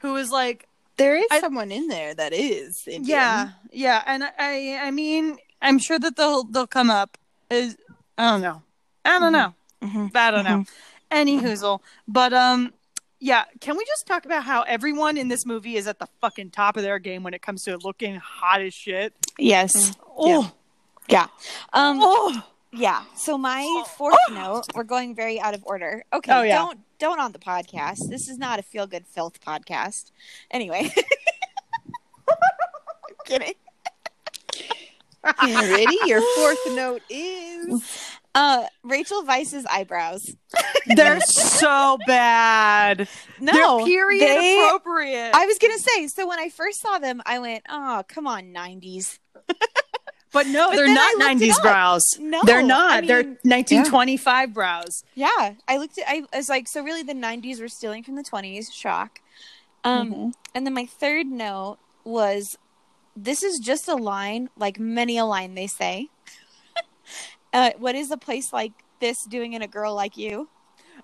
Who 0.00 0.16
is 0.16 0.30
like, 0.30 0.67
There 0.98 1.16
is 1.16 1.24
I- 1.30 1.40
someone 1.40 1.72
in 1.72 1.88
there 1.88 2.12
that 2.14 2.32
is 2.32 2.86
Indian. 2.86 3.04
yeah, 3.06 3.50
yeah, 3.72 4.02
and 4.06 4.24
I, 4.24 4.78
I 4.82 4.90
mean, 4.90 5.38
I'm 5.62 5.78
sure 5.78 5.98
that 5.98 6.16
they'll 6.16 6.44
they'll 6.44 6.66
come 6.66 6.90
up. 6.90 7.16
Is 7.50 7.76
I 8.18 8.30
don't 8.32 8.42
know, 8.42 8.62
I 9.04 9.18
don't 9.18 9.32
know, 9.32 9.54
Mhm. 9.82 10.14
I 10.14 10.30
don't 10.30 10.44
know. 10.44 10.64
Any 11.10 11.40
hoozle, 11.40 11.80
but 12.06 12.34
um, 12.34 12.74
yeah. 13.20 13.44
Can 13.60 13.76
we 13.78 13.84
just 13.86 14.06
talk 14.06 14.26
about 14.26 14.44
how 14.44 14.62
everyone 14.62 15.16
in 15.16 15.28
this 15.28 15.46
movie 15.46 15.76
is 15.76 15.86
at 15.86 15.98
the 15.98 16.06
fucking 16.20 16.50
top 16.50 16.76
of 16.76 16.82
their 16.82 16.98
game 16.98 17.22
when 17.22 17.32
it 17.32 17.40
comes 17.40 17.62
to 17.64 17.78
looking 17.78 18.16
hot 18.16 18.60
as 18.60 18.74
shit? 18.74 19.14
Yes. 19.38 19.96
Oh, 20.16 20.52
Yeah. 21.08 21.28
Um. 21.72 21.98
oh. 22.02 22.42
Yeah. 22.72 23.02
So 23.16 23.38
my 23.38 23.84
fourth 23.96 24.16
note, 24.30 24.64
we're 24.74 24.84
going 24.84 25.14
very 25.14 25.40
out 25.40 25.54
of 25.54 25.62
order. 25.64 26.04
Okay. 26.12 26.32
Oh, 26.32 26.42
yeah. 26.42 26.58
Don't 26.58 26.80
don't 26.98 27.20
on 27.20 27.32
the 27.32 27.38
podcast. 27.38 28.08
This 28.10 28.28
is 28.28 28.38
not 28.38 28.58
a 28.58 28.62
feel 28.62 28.86
good 28.86 29.06
filth 29.06 29.40
podcast. 29.40 30.10
Anyway. 30.50 30.92
kidding. 33.24 33.54
You 35.44 35.54
Ready? 35.60 35.98
Your 36.06 36.22
fourth 36.36 36.58
note 36.70 37.02
is 37.10 37.82
Uh, 38.34 38.64
Rachel 38.84 39.24
Weisz's 39.24 39.66
eyebrows. 39.66 40.34
They're 40.86 41.20
so 41.20 41.98
bad. 42.06 43.08
No, 43.40 43.78
They're 43.78 43.86
period 43.86 44.20
they- 44.22 44.64
appropriate. 44.66 45.32
I 45.34 45.46
was 45.46 45.58
gonna 45.58 45.78
say. 45.78 46.06
So 46.08 46.26
when 46.28 46.38
I 46.38 46.48
first 46.50 46.80
saw 46.80 46.98
them, 46.98 47.20
I 47.26 47.38
went, 47.40 47.64
"Oh, 47.68 48.02
come 48.08 48.26
on, 48.26 48.52
'90s." 48.54 49.18
But 50.38 50.46
no, 50.46 50.68
But 50.68 50.76
they're 50.76 50.94
not 50.94 51.14
I 51.22 51.32
looked 51.32 51.42
it 51.42 51.50
90s 51.50 51.62
brows. 51.62 52.04
No, 52.20 52.40
they're 52.44 52.62
not. 52.62 52.92
I 52.92 53.06
they're 53.06 53.24
mean- 53.24 53.38
1925 53.42 54.54
brows. 54.54 55.02
Yeah, 55.14 55.54
I 55.66 55.76
looked 55.78 55.98
at. 55.98 56.04
I 56.08 56.22
was 56.32 56.48
like, 56.48 56.68
so 56.68 56.82
really, 56.82 57.02
the 57.02 57.12
'90s 57.14 57.60
were 57.60 57.68
stealing 57.68 58.04
from 58.04 58.14
the 58.14 58.22
'20s. 58.22 58.72
Shock. 58.72 59.20
Um, 59.82 60.12
Mhm. 60.12 60.32
and 60.54 60.64
then 60.66 60.74
my 60.74 60.86
third 60.86 61.26
note 61.26 61.78
was, 62.04 62.56
this 63.16 63.42
is 63.42 63.58
just 63.58 63.88
a 63.88 63.94
line, 63.96 64.48
like 64.56 64.78
many 64.78 65.18
a 65.18 65.24
line 65.24 65.54
they 65.54 65.66
say. 65.66 66.08
uh, 67.52 67.70
what 67.78 67.94
is 67.96 68.10
a 68.10 68.16
place 68.16 68.52
like 68.52 68.72
this 69.00 69.24
doing 69.24 69.52
in 69.54 69.62
a 69.62 69.68
girl 69.68 69.94
like 69.94 70.16
you? 70.16 70.48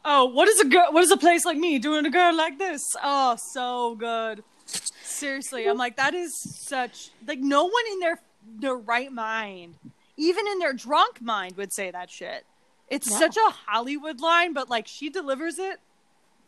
Oh, 0.04 0.26
what 0.26 0.48
is 0.48 0.60
a 0.60 0.64
girl? 0.66 0.92
What 0.92 1.02
is 1.02 1.10
a 1.10 1.16
place 1.16 1.44
like 1.44 1.56
me 1.56 1.78
doing 1.78 2.06
a 2.06 2.10
girl 2.10 2.34
like 2.36 2.58
this? 2.58 2.82
Oh, 3.02 3.36
so 3.52 3.94
good. 3.96 4.44
Seriously, 4.66 5.66
I'm 5.66 5.76
like 5.78 5.96
that 5.96 6.14
is 6.14 6.38
such 6.38 7.10
like 7.26 7.38
no 7.40 7.64
one 7.64 7.84
in 7.92 7.98
their 8.00 8.18
their 8.46 8.76
right 8.76 9.12
mind, 9.12 9.76
even 10.16 10.46
in 10.46 10.58
their 10.58 10.72
drunk 10.72 11.20
mind, 11.20 11.56
would 11.56 11.72
say 11.72 11.90
that 11.90 12.10
shit. 12.10 12.44
It's 12.88 13.10
No. 13.10 13.18
such 13.18 13.36
a 13.36 13.50
Hollywood 13.66 14.20
line, 14.20 14.52
but 14.52 14.68
like 14.68 14.86
she 14.86 15.08
delivers 15.10 15.58
it 15.58 15.80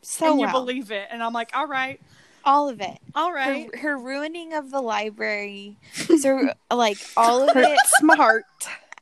So 0.03 0.31
and 0.31 0.41
you 0.41 0.47
believe 0.49 0.91
it, 0.91 1.09
and 1.11 1.23
I'm 1.23 1.33
like, 1.33 1.51
all 1.55 1.67
right, 1.67 2.01
all 2.45 2.69
of 2.69 2.81
it. 2.81 2.99
All 3.15 3.33
right. 3.33 3.71
Her, 3.73 3.79
her 3.79 3.99
ruining 3.99 4.53
of 4.53 4.71
the 4.71 4.81
library, 4.81 5.77
so 6.21 6.53
like 6.73 6.99
all 7.17 7.43
of 7.43 7.57
it. 7.57 7.79
smart. 7.99 8.45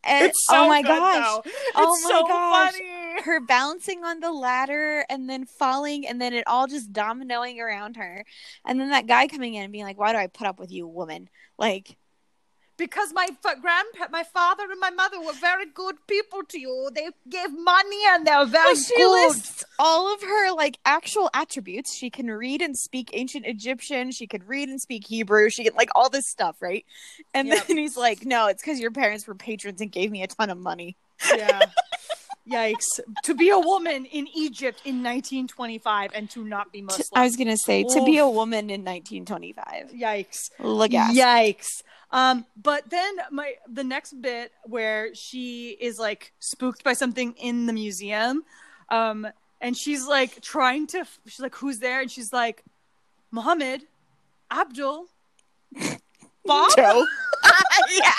And, 0.07 0.27
It's 0.27 0.45
oh 0.51 0.53
so 0.53 0.65
oh 0.65 0.69
my 0.69 0.83
good, 0.83 0.89
gosh! 0.89 1.15
though. 1.15 1.43
Oh 1.75 1.83
it's 1.83 1.99
Oh 1.99 2.01
my 2.03 2.09
so 2.09 2.27
gosh. 2.29 2.73
funny. 2.73 3.23
her 3.25 3.41
bouncing 3.41 4.05
on 4.05 4.21
the 4.21 4.33
ladder 4.33 5.05
and 5.09 5.29
then 5.31 5.47
falling 5.47 6.07
and 6.07 6.21
then 6.21 6.33
it 6.35 6.47
all 6.47 6.67
just 6.67 6.93
dominoing 6.93 7.59
around 7.59 7.97
her 7.97 8.25
and 8.67 8.79
then 8.81 8.91
that 8.91 9.07
guy 9.07 9.27
coming 9.29 9.55
in 9.55 9.63
and 9.65 9.73
being 9.73 9.85
like 9.85 9.99
why 9.99 10.13
do 10.13 10.19
i 10.19 10.27
put 10.27 10.47
up 10.47 10.59
with 10.59 10.71
you 10.73 10.87
woman 10.87 11.29
like 11.59 11.97
because 12.77 13.13
my 13.13 13.29
fa- 13.43 13.57
grandpa, 13.61 14.07
my 14.11 14.25
father 14.25 14.65
and 14.71 14.81
my 14.81 14.91
mother 14.91 15.21
were 15.21 15.33
very 15.35 15.67
good 15.67 15.97
people 16.07 16.43
to 16.49 16.59
you. 16.61 16.91
They 16.95 17.09
gave 17.29 17.53
money 17.53 18.01
and 18.11 18.27
they're 18.27 18.45
very 18.47 18.65
well, 18.65 18.75
she 18.75 18.97
good. 18.97 19.11
lists 19.29 19.65
all 19.79 20.13
of 20.15 20.21
her 20.23 20.53
like 20.53 20.79
actual 20.85 21.31
attributes 21.35 21.95
she 21.95 22.11
can 22.11 22.27
read 22.29 22.63
and 22.63 22.77
speak 22.79 23.11
ancient 23.13 23.45
egyptian 23.45 24.13
she 24.13 24.25
can 24.27 24.41
read 24.47 24.69
and 24.69 24.81
speak 24.81 25.05
hebrew 25.07 25.51
she 25.51 25.65
can 25.65 25.75
like 25.75 25.89
all 25.97 26.09
this 26.09 26.29
stuff 26.29 26.55
right 26.63 26.85
and 27.33 27.49
Yep. 27.49 27.67
then 27.67 27.77
he's 27.79 27.97
like 27.97 28.25
no 28.25 28.47
it's 28.47 28.63
because 28.63 28.79
your 28.79 28.93
parents 28.93 29.27
were 29.27 29.35
patrons 29.35 29.81
and 29.81 29.91
gave 29.91 30.13
me 30.13 30.23
a 30.23 30.29
ton 30.29 30.49
of 30.51 30.59
money 30.59 30.97
Yeah. 31.35 31.63
Yikes. 32.51 33.01
To 33.25 33.35
be 33.35 33.49
a 33.51 33.59
woman 33.59 34.05
in 34.05 34.29
Egypt 34.35 34.81
in 34.85 35.03
1925 35.03 36.11
and 36.15 36.29
to 36.31 36.45
not 36.45 36.73
be 36.73 36.83
Muslim. 36.83 37.07
i 37.15 37.25
was 37.25 37.37
gonna 37.37 37.57
say 37.57 37.85
to 37.85 38.05
be 38.05 38.19
a 38.19 38.29
woman 38.29 38.71
in 38.71 38.85
1925 38.85 39.93
Yikes. 39.95 40.51
look 40.59 40.93
at 40.93 41.15
Yikes. 41.15 41.83
Um, 42.11 42.45
but 42.63 42.91
then 42.91 43.17
my 43.31 43.55
the 43.67 43.83
next 43.83 44.21
bit 44.21 44.53
where 44.65 45.15
she 45.15 45.71
is 45.81 45.99
like 45.99 46.33
spooked 46.39 46.85
by 46.85 46.93
something 46.93 47.33
in 47.39 47.67
the 47.67 47.73
museum, 47.73 48.45
um, 48.91 49.27
and 49.61 49.77
she's 49.77 50.07
like 50.07 50.41
trying 50.43 50.87
to 50.89 51.07
she's 51.27 51.41
like, 51.41 51.55
Who's 51.57 51.79
there? 51.79 52.03
And 52.03 52.11
she's 52.11 52.33
like, 52.33 52.63
Muhammad, 53.31 53.83
Abdul, 54.51 55.07
Bob. 56.45 56.71
Joe. 56.77 57.07
yeah 57.99 58.13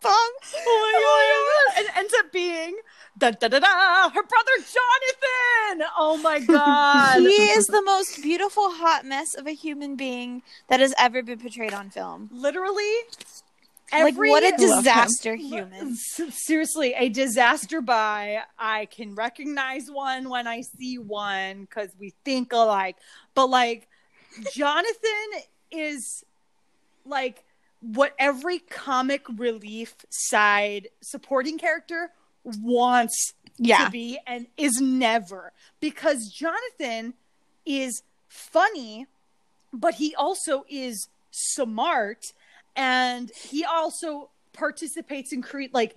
Bob. 0.00 0.30
Oh 0.56 1.72
my 1.74 1.74
god! 1.74 1.78
And 1.78 1.88
it 1.88 1.96
ends 1.96 2.14
up 2.18 2.32
being 2.32 2.76
da 3.16 3.30
da 3.30 3.48
da 3.48 3.58
da 3.60 4.08
her 4.10 4.22
brother 4.22 4.56
Jonathan. 4.58 5.86
Oh 5.98 6.18
my 6.22 6.40
god! 6.40 7.20
he 7.20 7.26
is 7.28 7.66
the 7.66 7.82
most 7.82 8.22
beautiful 8.22 8.70
hot 8.70 9.04
mess 9.04 9.34
of 9.34 9.46
a 9.46 9.52
human 9.52 9.96
being 9.96 10.42
that 10.68 10.80
has 10.80 10.94
ever 10.98 11.22
been 11.22 11.38
portrayed 11.38 11.72
on 11.72 11.90
film. 11.90 12.28
literally 12.32 12.92
like 13.92 14.14
every 14.14 14.30
what 14.30 14.42
a 14.42 14.56
disaster 14.56 15.34
human. 15.36 15.94
Seriously, 15.94 16.94
a 16.96 17.08
disaster 17.08 17.80
by. 17.80 18.40
I 18.58 18.86
can 18.86 19.14
recognize 19.14 19.90
one 19.90 20.28
when 20.28 20.46
I 20.46 20.62
see 20.62 20.98
one 20.98 21.62
because 21.62 21.90
we 21.98 22.14
think 22.24 22.52
alike. 22.52 22.96
But 23.34 23.46
like, 23.46 23.88
Jonathan 24.52 25.42
is 25.70 26.24
like 27.04 27.44
what 27.80 28.14
every 28.18 28.58
comic 28.58 29.26
relief 29.36 29.94
side 30.08 30.88
supporting 31.02 31.58
character 31.58 32.10
wants 32.44 33.32
Yeah. 33.56 33.84
to 33.86 33.90
be 33.90 34.18
and 34.26 34.46
is 34.56 34.80
never 34.80 35.52
because 35.80 36.28
Jonathan 36.28 37.14
is 37.64 38.02
funny, 38.28 39.06
but 39.72 39.94
he 39.94 40.14
also 40.14 40.64
is 40.68 41.08
smart 41.30 42.24
and 42.76 43.30
he 43.30 43.64
also 43.64 44.30
participates 44.52 45.32
in 45.32 45.42
create 45.42 45.72
like 45.74 45.96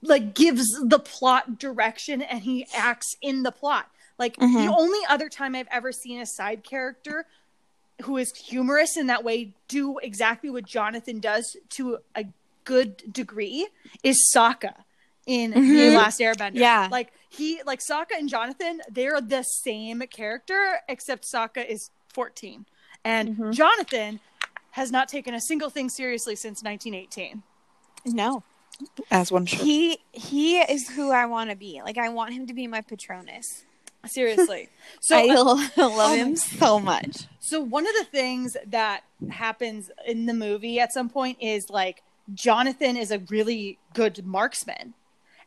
like 0.00 0.34
gives 0.34 0.64
the 0.84 0.98
plot 1.00 1.58
direction 1.58 2.22
and 2.22 2.42
he 2.42 2.66
acts 2.74 3.16
in 3.20 3.42
the 3.42 3.50
plot. 3.50 3.90
Like 4.18 4.36
the 4.36 4.42
Mhm. 4.46 4.76
only 4.78 5.00
other 5.08 5.28
time 5.28 5.56
I've 5.56 5.66
ever 5.72 5.90
seen 5.90 6.20
a 6.20 6.26
side 6.26 6.62
character 6.62 7.26
who 8.02 8.16
is 8.16 8.32
humorous 8.36 8.96
in 8.96 9.08
that 9.08 9.24
way 9.24 9.54
do 9.68 9.98
exactly 9.98 10.50
what 10.50 10.64
Jonathan 10.64 11.18
does 11.18 11.56
to 11.70 11.98
a 12.14 12.26
good 12.64 13.12
degree 13.12 13.68
is 14.04 14.16
Sokka 14.34 14.84
in 15.26 15.50
the 15.52 15.56
Mhm. 15.58 15.96
Last 15.96 16.20
Airbender. 16.20 16.58
Yeah. 16.58 16.88
like 16.90 17.12
he 17.28 17.62
like 17.64 17.80
Sokka 17.80 18.18
and 18.18 18.28
Jonathan, 18.28 18.82
they're 18.90 19.20
the 19.20 19.42
same 19.42 20.00
character 20.10 20.80
except 20.88 21.24
Sokka 21.24 21.64
is 21.66 21.90
fourteen, 22.08 22.66
and 23.04 23.36
Mhm. 23.36 23.52
Jonathan 23.52 24.20
has 24.72 24.90
not 24.90 25.08
taken 25.08 25.34
a 25.34 25.40
single 25.40 25.68
thing 25.70 25.88
seriously 25.90 26.34
since 26.34 26.62
1918. 26.62 27.42
No. 28.06 28.42
As 29.10 29.30
one 29.30 29.46
should. 29.46 29.60
He 29.60 29.98
he 30.12 30.58
is 30.60 30.88
who 30.90 31.10
I 31.12 31.26
want 31.26 31.50
to 31.50 31.56
be. 31.56 31.80
Like 31.84 31.98
I 31.98 32.08
want 32.08 32.32
him 32.32 32.46
to 32.46 32.54
be 32.54 32.66
my 32.66 32.80
Patronus. 32.80 33.64
Seriously. 34.06 34.68
So 35.00 35.16
I 35.16 35.24
love 35.86 36.16
him 36.16 36.34
so 36.36 36.80
much. 36.80 37.26
So 37.38 37.60
one 37.60 37.86
of 37.86 37.94
the 37.94 38.04
things 38.04 38.56
that 38.66 39.04
happens 39.30 39.90
in 40.06 40.26
the 40.26 40.34
movie 40.34 40.80
at 40.80 40.92
some 40.92 41.08
point 41.08 41.38
is 41.40 41.70
like 41.70 42.02
Jonathan 42.34 42.96
is 42.96 43.10
a 43.12 43.18
really 43.20 43.78
good 43.94 44.26
marksman. 44.26 44.94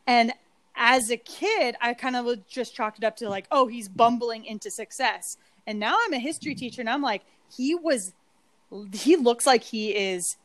And 0.08 0.34
as 0.76 1.10
a 1.10 1.18
kid, 1.18 1.76
I 1.82 1.94
kind 1.94 2.16
of 2.16 2.48
just 2.48 2.76
chalked 2.76 2.98
it 3.00 3.04
up 3.04 3.16
to 3.18 3.30
like, 3.30 3.48
oh, 3.52 3.68
he's 3.68 3.88
bumbling 3.90 4.46
into 4.46 4.70
success. 4.70 5.38
And 5.66 5.80
now 5.80 5.96
I'm 6.06 6.14
a 6.14 6.20
history 6.20 6.54
teacher 6.56 6.82
and 6.82 6.90
I'm 6.90 7.02
like, 7.02 7.24
he 7.56 7.76
was 7.76 8.14
he 8.94 9.16
looks 9.16 9.46
like 9.46 9.64
he 9.64 9.92
is 9.96 10.38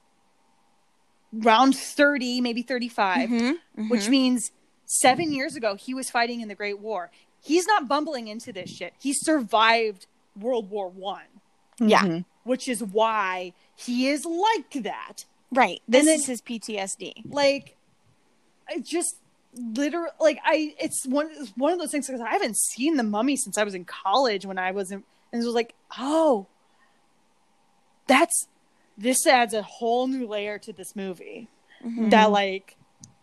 round 1.32 1.76
30, 1.76 2.40
maybe 2.40 2.62
35 2.62 3.28
Mhm, 3.28 3.58
which 3.88 4.02
mhm. 4.02 4.08
means 4.08 4.52
seven 4.86 5.32
years 5.32 5.56
ago 5.56 5.74
he 5.74 5.94
was 5.94 6.10
fighting 6.10 6.40
in 6.40 6.48
the 6.48 6.54
Great 6.54 6.78
War. 6.80 7.10
He's 7.42 7.66
not 7.66 7.88
bumbling 7.88 8.28
into 8.28 8.52
this 8.52 8.70
shit. 8.70 8.92
He 9.00 9.12
survived 9.14 10.06
World 10.38 10.70
War 10.70 10.88
One, 10.88 11.40
Yeah. 11.78 12.02
Mhm. 12.02 12.24
which 12.44 12.68
is 12.68 12.82
why 12.82 13.52
he 13.74 14.08
is 14.08 14.24
like 14.24 14.82
that. 14.84 15.24
right. 15.52 15.80
This 15.88 16.04
then- 16.06 16.14
is 16.14 16.26
his 16.26 16.40
PTSD. 16.42 17.24
Like, 17.28 17.76
I 18.68 18.78
just 18.78 19.16
literally 19.54 20.10
like 20.20 20.38
I. 20.44 20.74
It's 20.80 21.06
one 21.06 21.28
it's 21.32 21.50
one 21.56 21.72
of 21.72 21.78
those 21.78 21.90
things 21.90 22.06
because 22.06 22.20
I 22.20 22.30
haven't 22.30 22.56
seen 22.56 22.96
the 22.96 23.02
Mummy 23.02 23.36
since 23.36 23.58
I 23.58 23.64
was 23.64 23.74
in 23.74 23.84
college 23.84 24.46
when 24.46 24.58
I 24.58 24.70
was 24.70 24.90
in, 24.90 25.02
and 25.32 25.42
it 25.42 25.46
was 25.46 25.54
like, 25.54 25.74
oh, 25.98 26.46
that's 28.06 28.46
this 28.98 29.26
adds 29.26 29.54
a 29.54 29.62
whole 29.62 30.06
new 30.06 30.26
layer 30.26 30.58
to 30.58 30.72
this 30.72 30.94
movie. 30.94 31.48
Mhm. 31.84 32.10
That 32.10 32.30
like 32.30 32.76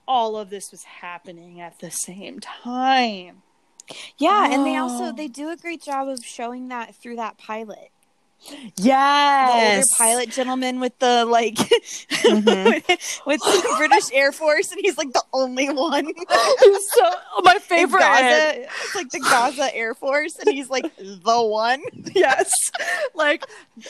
all 0.07 0.37
of 0.37 0.49
this 0.49 0.71
was 0.71 0.83
happening 0.83 1.59
at 1.61 1.79
the 1.79 1.91
same 1.91 2.39
time. 2.39 3.43
Yeah, 4.17 4.51
and 4.51 4.65
they 4.65 4.75
also 4.75 5.05
Oh. 5.05 5.11
they 5.11 5.27
do 5.27 5.49
a 5.49 5.55
great 5.57 5.81
job 5.81 6.07
of 6.07 6.19
showing 6.25 6.67
that 6.69 6.95
through 6.95 7.17
that 7.17 7.37
pilot. 7.37 7.91
Yes. 8.77 8.77
The 8.77 10.03
older 10.03 10.11
pilot 10.13 10.29
gentleman 10.29 10.79
with 10.79 10.97
the 10.99 11.25
like 11.25 11.55
Mhm. 12.27 13.25
with 13.25 13.41
the 13.41 13.73
British 13.77 14.05
Air 14.13 14.31
Force 14.31 14.71
and 14.71 14.79
he's 14.81 14.97
like 14.97 15.11
the 15.13 15.23
only 15.33 15.67
one. 15.69 16.05
so 16.05 17.11
my 17.43 17.55
favorite. 17.61 17.99
Gaza, 17.99 18.61
it's 18.63 18.95
like 18.95 19.09
the 19.09 19.19
Gaza 19.19 19.75
Air 19.75 19.93
Force 19.93 20.37
and 20.37 20.49
he's 20.53 20.69
like 20.69 20.91
the 20.97 21.41
one. 21.41 21.81
yes. 22.15 22.49
like, 23.15 23.45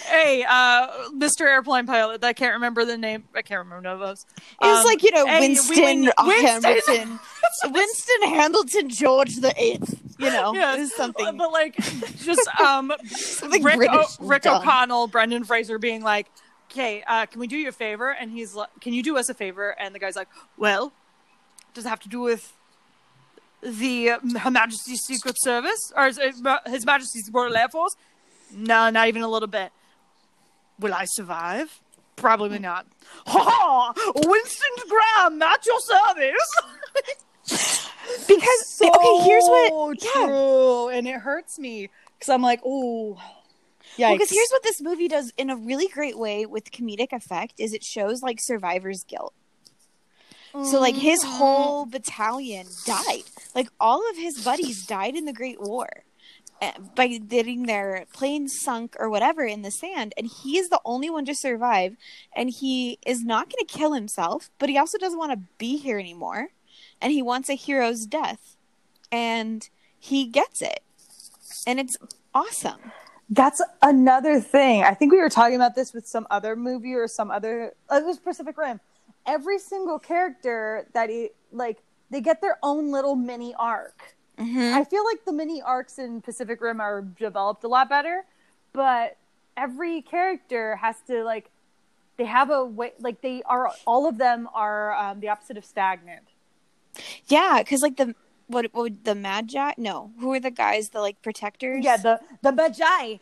hey, 0.06 0.44
uh, 0.48 0.88
Mr. 1.12 1.42
Airplane 1.42 1.86
Pilot. 1.86 2.24
I 2.24 2.34
can't 2.34 2.54
remember 2.54 2.86
the 2.86 2.98
name. 2.98 3.26
I 3.36 3.42
can't 3.42 3.60
remember 3.60 3.82
none 3.84 3.94
of 3.94 4.00
those. 4.00 4.26
It's 4.62 4.80
Um, 4.80 4.86
like, 4.86 5.04
you 5.04 5.12
know, 5.12 5.26
hey, 5.28 5.40
Winston, 5.42 5.76
Win- 5.86 6.12
Winston. 6.26 7.20
Winston 7.66 8.22
Hamilton 8.24 8.90
George 8.90 9.36
the 9.38 9.54
Eighth. 9.58 10.02
You 10.20 10.32
know, 10.32 10.54
Yes. 10.56 10.96
something 10.96 11.38
But 11.38 11.52
like, 11.52 11.76
just 12.18 12.48
um, 12.60 12.92
something 13.06 13.62
Rick, 13.64 13.90
o- 13.92 14.06
Rick. 14.20 14.46
O'Connell, 14.48 15.08
Brendan 15.08 15.44
Fraser 15.44 15.78
being 15.78 16.02
like, 16.02 16.28
"Okay, 16.72 17.04
uh, 17.06 17.28
can 17.28 17.40
we 17.40 17.46
do 17.48 17.56
you 17.56 17.70
a 17.70 17.72
favor?" 17.72 18.10
And 18.10 18.32
he's 18.32 18.56
like, 18.56 18.70
"Can 18.82 18.94
you 18.94 19.04
do 19.04 19.16
us 19.18 19.30
a 19.30 19.36
favor?" 19.36 19.76
And 19.80 19.94
the 19.94 20.00
guy's 20.00 20.16
like, 20.16 20.28
"Well, 20.58 20.92
does 21.76 21.86
it 21.86 21.90
have 21.90 22.00
to 22.02 22.10
do 22.10 22.20
with 22.22 22.52
the 23.62 24.10
uh, 24.12 24.20
Her 24.40 24.50
Majesty's 24.52 25.02
Secret 25.02 25.36
Service 25.40 25.92
or 25.96 26.08
is 26.08 26.18
it 26.18 26.36
His 26.68 26.86
Majesty's 26.86 27.30
Royal 27.32 27.56
Air 27.56 27.70
Force?" 27.70 27.96
No, 28.52 28.90
not 28.90 29.08
even 29.10 29.22
a 29.22 29.28
little 29.28 29.48
bit. 29.48 29.72
Will 30.80 30.94
I 30.96 31.06
survive? 31.06 31.80
Probably 32.16 32.58
not. 32.58 32.88
Ha 33.28 33.40
ha! 33.46 33.94
Winston 34.16 34.90
Graham, 34.90 35.40
at 35.44 35.64
your 35.66 35.80
service. 35.80 36.56
Because 38.28 38.66
okay, 38.82 39.18
here's 39.26 39.48
what 39.48 39.74
So 39.98 40.90
yeah. 40.90 40.98
and 40.98 41.08
it 41.08 41.22
hurts 41.22 41.60
me 41.60 41.90
because 42.18 42.30
I'm 42.30 42.42
like, 42.42 42.62
oh, 42.66 43.20
yeah. 43.96 44.14
Because 44.14 44.30
here's 44.32 44.50
what 44.52 44.64
this 44.64 44.82
movie 44.82 45.08
does 45.08 45.32
in 45.38 45.50
a 45.50 45.56
really 45.56 45.88
great 45.88 46.18
way 46.18 46.46
with 46.46 46.72
comedic 46.72 47.14
effect 47.14 47.56
is 47.60 47.74
it 47.74 47.84
shows 47.84 48.22
like 48.22 48.40
survivor's 48.42 49.04
guilt. 49.04 49.34
So 50.62 50.80
like 50.80 50.96
his 50.98 51.24
Mm-hmm. 51.24 51.30
whole 51.38 51.86
battalion 51.86 52.78
died. 52.86 53.24
Like 53.56 53.70
all 53.80 54.10
of 54.10 54.18
his 54.18 54.40
buddies 54.40 54.86
died 54.86 55.16
in 55.16 55.26
the 55.26 55.34
Great 55.34 55.62
War 55.62 55.88
uh, 56.62 56.72
by 56.96 57.08
getting 57.08 57.66
their 57.66 58.06
plane 58.14 58.48
sunk 58.48 58.96
or 59.00 59.10
whatever 59.10 59.44
in 59.46 59.62
the 59.62 59.72
sand 59.72 60.14
and 60.18 60.28
he 60.28 60.58
is 60.58 60.70
the 60.70 60.82
only 60.86 61.10
one 61.10 61.26
to 61.26 61.36
survive 61.36 61.96
and 62.36 62.50
he 62.50 63.00
is 63.06 63.24
not 63.24 63.50
going 63.50 63.66
to 63.66 63.74
kill 63.78 63.94
himself, 63.94 64.50
but 64.60 64.70
he 64.70 64.78
also 64.78 64.98
doesn't 64.98 65.20
want 65.20 65.32
to 65.32 65.48
be 65.58 65.78
here 65.78 66.00
anymore 66.00 66.50
and 67.02 67.12
he 67.12 67.22
wants 67.22 67.50
a 67.50 67.54
hero's 67.54 68.06
death. 68.06 68.56
And 69.12 69.68
he 70.00 70.26
gets 70.26 70.62
it. 70.62 70.82
And 71.66 71.80
it's 71.80 71.98
awesome. 72.34 72.92
That's 73.30 73.62
another 73.82 74.40
thing. 74.40 74.84
I 74.84 74.94
think 74.94 75.12
we 75.12 75.20
were 75.20 75.30
talking 75.30 75.56
about 75.56 75.76
this 75.76 75.94
with 75.94 76.08
some 76.08 76.28
other 76.32 76.56
movie 76.56 76.94
or 76.94 77.08
some 77.08 77.30
other. 77.30 77.74
It 77.92 78.06
was 78.06 78.20
Pacific 78.20 78.58
Rim. 78.58 78.80
Every 79.26 79.60
single 79.60 80.00
character 80.00 80.88
that 80.94 81.10
he 81.10 81.30
like, 81.52 81.80
they 82.10 82.22
get 82.22 82.40
their 82.42 82.58
own 82.64 82.92
little 82.92 83.16
mini 83.16 83.54
arc. 83.56 84.16
Mhm. 84.38 84.72
I 84.74 84.84
feel 84.86 85.04
like 85.04 85.26
the 85.26 85.34
mini 85.34 85.62
arcs 85.62 85.98
in 86.00 86.22
Pacific 86.22 86.62
Rim 86.62 86.80
are 86.80 87.02
developed 87.02 87.64
a 87.64 87.68
lot 87.68 87.90
better, 87.90 88.24
but 88.72 89.18
every 89.58 90.02
character 90.02 90.78
has 90.78 90.96
to 91.08 91.24
like. 91.24 91.50
They 92.18 92.26
have 92.26 92.50
a 92.50 92.64
way, 92.66 92.94
like 93.00 93.22
they 93.22 93.44
are. 93.44 93.72
All 93.86 94.08
of 94.08 94.18
them 94.18 94.48
are 94.54 94.94
um, 94.94 95.20
the 95.20 95.30
opposite 95.30 95.58
of 95.58 95.66
stagnant. 95.66 96.24
Yeah, 97.28 97.60
because 97.60 97.82
like 97.82 97.98
the 97.98 98.16
what, 98.48 98.66
what 98.74 98.84
would 98.84 99.04
the 99.04 99.14
Medjai? 99.14 99.78
No, 99.78 100.12
who 100.20 100.32
are 100.34 100.40
the 100.40 100.52
guys? 100.52 100.90
The 100.90 101.02
like 101.02 101.22
protectors? 101.22 101.84
Yeah, 101.84 101.98
the 101.98 102.20
the 102.42 102.52
Medjai. 102.52 103.20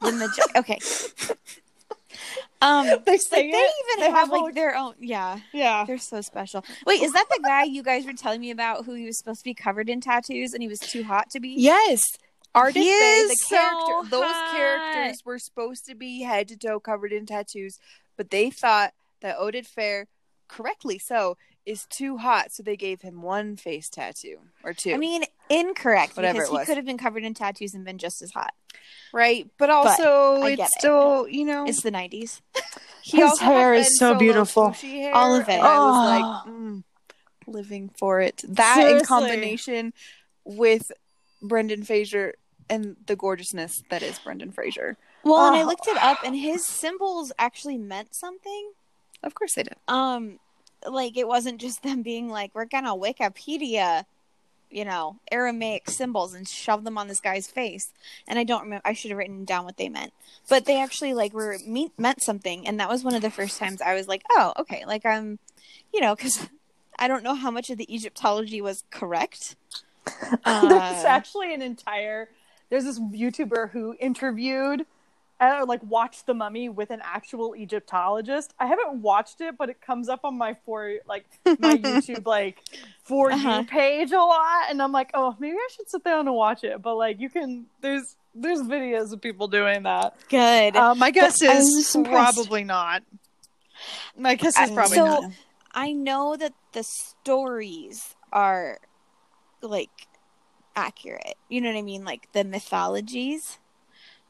the 0.00 0.10
Medjai. 0.10 0.56
Okay. 0.60 0.78
Um, 2.62 2.86
They 2.86 3.12
like, 3.12 3.20
say 3.20 3.42
they 3.42 3.58
even 3.58 3.98
They 3.98 4.04
have 4.06 4.14
have, 4.14 4.30
like 4.30 4.42
like- 4.42 4.54
their 4.54 4.74
own. 4.74 4.94
Yeah, 4.98 5.38
Yeah. 5.52 5.84
they're 5.86 5.98
so 5.98 6.22
special. 6.22 6.64
Wait, 6.86 7.02
is 7.02 7.12
that 7.12 7.26
the 7.28 7.40
guy 7.44 7.64
you 7.64 7.82
guys 7.82 8.06
were 8.06 8.14
telling 8.14 8.40
me 8.40 8.50
about 8.50 8.86
who 8.86 8.94
he 8.94 9.04
was 9.04 9.18
supposed 9.18 9.40
to 9.40 9.44
be 9.44 9.52
covered 9.52 9.90
in 9.90 10.00
tattoos 10.00 10.54
and 10.54 10.62
he 10.62 10.68
was 10.68 10.78
too 10.78 11.04
hot 11.04 11.28
to 11.30 11.40
be? 11.40 11.50
Yes. 11.50 12.00
Artist 12.54 12.78
He 12.78 12.84
Bay, 12.90 13.16
is 13.18 13.28
the 13.28 13.36
so 13.36 13.56
character, 13.56 14.10
those 14.10 14.24
hot. 14.32 14.56
characters 14.56 15.22
were 15.26 15.38
supposed 15.38 15.84
to 15.86 15.94
be 15.94 16.22
head 16.22 16.48
to 16.48 16.56
toe 16.56 16.80
covered 16.80 17.12
in 17.12 17.26
tattoos, 17.26 17.78
but 18.16 18.30
they 18.30 18.48
thought 18.48 18.94
that 19.20 19.36
Oded 19.38 19.68
Fehr, 19.68 20.06
correctly 20.48 20.98
so, 20.98 21.36
is 21.66 21.84
too 21.90 22.16
hot, 22.18 22.52
so 22.52 22.62
they 22.62 22.76
gave 22.76 23.02
him 23.02 23.20
one 23.22 23.56
face 23.56 23.88
tattoo 23.88 24.38
or 24.64 24.72
two. 24.72 24.94
I 24.94 24.96
mean, 24.96 25.24
incorrect 25.50 26.16
Whatever 26.16 26.40
because 26.42 26.48
it 26.54 26.60
he 26.60 26.64
could 26.66 26.76
have 26.76 26.86
been 26.86 26.96
covered 26.98 27.24
in 27.24 27.34
tattoos 27.34 27.74
and 27.74 27.84
been 27.84 27.98
just 27.98 28.22
as 28.22 28.30
hot. 28.32 28.54
right, 29.12 29.48
but 29.58 29.68
also 29.70 30.40
I 30.42 30.54
get 30.54 30.66
it's 30.66 30.76
it. 30.76 30.78
still, 30.80 31.28
you 31.28 31.44
know, 31.44 31.66
It's 31.66 31.82
the 31.82 31.90
nineties. 31.90 32.40
His 33.02 33.38
hair 33.38 33.74
is 33.74 33.98
so 33.98 34.14
beautiful. 34.14 34.70
hair, 34.70 35.14
All 35.14 35.34
of 35.34 35.48
it. 35.48 35.52
and 35.52 35.62
I 35.62 35.78
was 35.78 35.96
Oh. 35.96 36.04
like, 36.04 36.52
mm, 36.54 36.84
living 37.46 37.90
for 37.98 38.20
it. 38.20 38.42
That 38.48 38.88
in 38.88 39.04
combination 39.04 39.92
with 40.44 40.90
Brendan 41.42 41.84
Fraser 41.84 42.34
and 42.68 42.96
the 43.06 43.14
gorgeousness 43.14 43.82
that 43.90 44.02
is 44.02 44.18
Brendan 44.20 44.50
Fraser. 44.50 44.96
Well, 45.24 45.46
and 45.46 45.56
I 45.56 45.62
Oh. 45.62 45.66
looked 45.66 45.86
it 45.86 45.96
up, 45.98 46.18
and 46.24 46.34
his 46.36 46.64
symbols 46.66 47.32
actually 47.38 47.78
meant 47.78 48.14
something. 48.14 48.72
Of 49.22 49.34
course 49.34 49.54
they 49.54 49.62
did. 49.64 49.76
um 49.88 50.38
like 50.90 51.16
it 51.16 51.28
wasn't 51.28 51.60
just 51.60 51.82
them 51.82 52.02
being 52.02 52.28
like 52.28 52.50
we're 52.54 52.64
gonna 52.64 52.94
wikipedia 52.94 54.04
you 54.70 54.84
know 54.84 55.16
aramaic 55.30 55.88
symbols 55.88 56.34
and 56.34 56.48
shove 56.48 56.82
them 56.84 56.98
on 56.98 57.06
this 57.08 57.20
guy's 57.20 57.46
face. 57.46 57.92
And 58.26 58.38
i 58.38 58.44
don't 58.44 58.62
remember 58.62 58.82
i 58.84 58.92
should 58.92 59.10
have 59.10 59.18
written 59.18 59.44
down 59.44 59.64
what 59.64 59.76
they 59.76 59.88
meant. 59.88 60.12
But 60.48 60.64
they 60.64 60.80
actually 60.80 61.14
like 61.14 61.32
were 61.32 61.58
me- 61.66 61.92
meant 61.98 62.22
something 62.22 62.66
and 62.66 62.78
that 62.80 62.88
was 62.88 63.04
one 63.04 63.14
of 63.14 63.22
the 63.22 63.30
first 63.30 63.58
times 63.58 63.80
i 63.80 63.94
was 63.94 64.08
like 64.08 64.22
oh 64.32 64.52
okay 64.58 64.84
like 64.86 65.04
i'm 65.06 65.38
you 65.94 66.00
know 66.00 66.14
because 66.16 66.48
i 66.98 67.06
don't 67.08 67.22
know 67.22 67.34
how 67.34 67.50
much 67.50 67.70
of 67.70 67.78
the 67.78 67.92
egyptology 67.94 68.60
was 68.60 68.84
correct. 68.90 69.56
There's 70.20 70.40
Uh, 70.44 71.04
actually 71.06 71.52
an 71.54 71.62
entire 71.62 72.28
there's 72.68 72.84
this 72.84 72.98
youtuber 72.98 73.70
who 73.70 73.94
interviewed 74.00 74.86
uh, 75.40 75.64
like 75.68 75.82
watched 75.82 76.26
the 76.26 76.32
mummy 76.34 76.68
with 76.68 76.90
an 76.90 77.00
actual 77.04 77.54
egyptologist 77.56 78.54
i 78.58 78.66
haven't 78.66 79.02
watched 79.02 79.40
it 79.40 79.56
but 79.58 79.68
it 79.68 79.80
comes 79.80 80.08
up 80.08 80.20
on 80.24 80.36
my 80.38 80.56
for 80.64 80.94
like 81.06 81.26
my 81.58 81.76
youtube 81.76 82.26
like 82.26 82.62
for 83.02 83.30
Uh-huh. 83.32 83.58
you 83.60 83.66
page 83.66 84.12
a 84.12 84.18
lot 84.18 84.70
and 84.70 84.80
i'm 84.80 84.92
like 84.92 85.10
oh 85.14 85.36
maybe 85.38 85.56
i 85.56 85.68
should 85.76 85.88
sit 85.90 86.02
down 86.04 86.26
and 86.26 86.34
watch 86.34 86.64
it 86.64 86.80
but 86.80 86.94
like 86.96 87.20
you 87.20 87.28
can 87.28 87.66
there's 87.82 88.16
There's 88.38 88.60
videos 88.60 89.12
of 89.14 89.20
people 89.22 89.48
doing 89.48 89.84
that. 89.84 90.12
Good. 90.28 90.76
Uh, 90.76 90.94
my 90.94 91.10
guess 91.10 91.40
But 91.40 91.56
is 91.56 91.96
probably 92.04 92.64
not. 92.64 93.02
My 94.14 94.34
guess 94.34 94.58
is 94.60 94.70
I- 94.70 94.74
probably 94.74 94.96
so- 94.96 95.06
not. 95.06 95.32
I 95.72 95.92
know 95.92 96.36
that 96.36 96.52
the 96.72 96.82
stories 96.82 98.14
are 98.32 98.76
like 99.62 100.06
accurate. 100.74 101.36
You 101.48 101.60
know 101.62 101.70
what 101.72 101.78
I 101.78 101.82
mean? 101.82 102.04
Like 102.04 102.28
the 102.32 102.44
mythologies 102.44 103.58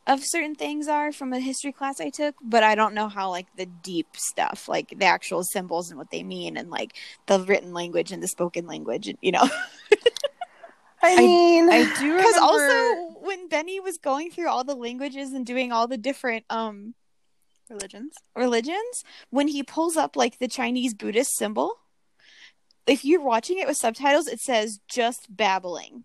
of 0.07 0.21
certain 0.25 0.55
things 0.55 0.87
are 0.89 1.11
from 1.13 1.33
a 1.33 1.41
history 1.41 1.73
class 1.73 2.01
I 2.01 2.11
took, 2.11 2.37
but 2.41 2.63
I 2.63 2.75
don't 2.75 2.95
know 2.95 3.09
how 3.09 3.31
like 3.31 3.47
the 3.57 3.67
deep 3.67 4.07
stuff, 4.17 4.69
like 4.69 4.95
the 4.97 5.05
actual 5.05 5.43
symbols 5.43 5.91
and 5.91 5.99
what 5.99 6.11
they 6.11 6.23
mean 6.23 6.57
and 6.57 6.71
like 6.71 6.95
the 7.27 7.41
written 7.41 7.73
language 7.73 8.13
and 8.13 8.23
the 8.23 8.29
spoken 8.29 8.67
language 8.67 9.09
and 9.09 9.19
you 9.21 9.33
know. 9.33 9.49
I 11.03 11.17
mean, 11.17 11.69
I 11.71 11.85
do 11.99 12.17
Because 12.17 12.35
remember- 12.35 12.41
also 12.41 13.21
when 13.21 13.49
Benny 13.49 13.81
was 13.81 13.99
going 13.99 14.31
through 14.31 14.49
all 14.49 14.65
the 14.65 14.75
languages 14.75 15.33
and 15.33 15.45
doing 15.45 15.73
all 15.73 15.87
the 15.87 15.99
different 15.99 16.45
um 16.51 16.95
religions. 17.69 18.15
religions, 18.35 19.05
when 19.31 19.49
he 19.49 19.63
pulls 19.63 19.97
up 19.97 20.17
like 20.17 20.39
the 20.39 20.49
Chinese 20.49 20.95
Buddhist 20.95 21.37
symbol, 21.37 21.75
if 22.87 23.05
you're 23.05 23.23
watching 23.23 23.59
it 23.59 23.67
with 23.67 23.77
subtitles, 23.77 24.29
it 24.29 24.41
says 24.41 24.79
just 24.89 25.27
babbling. 25.37 26.05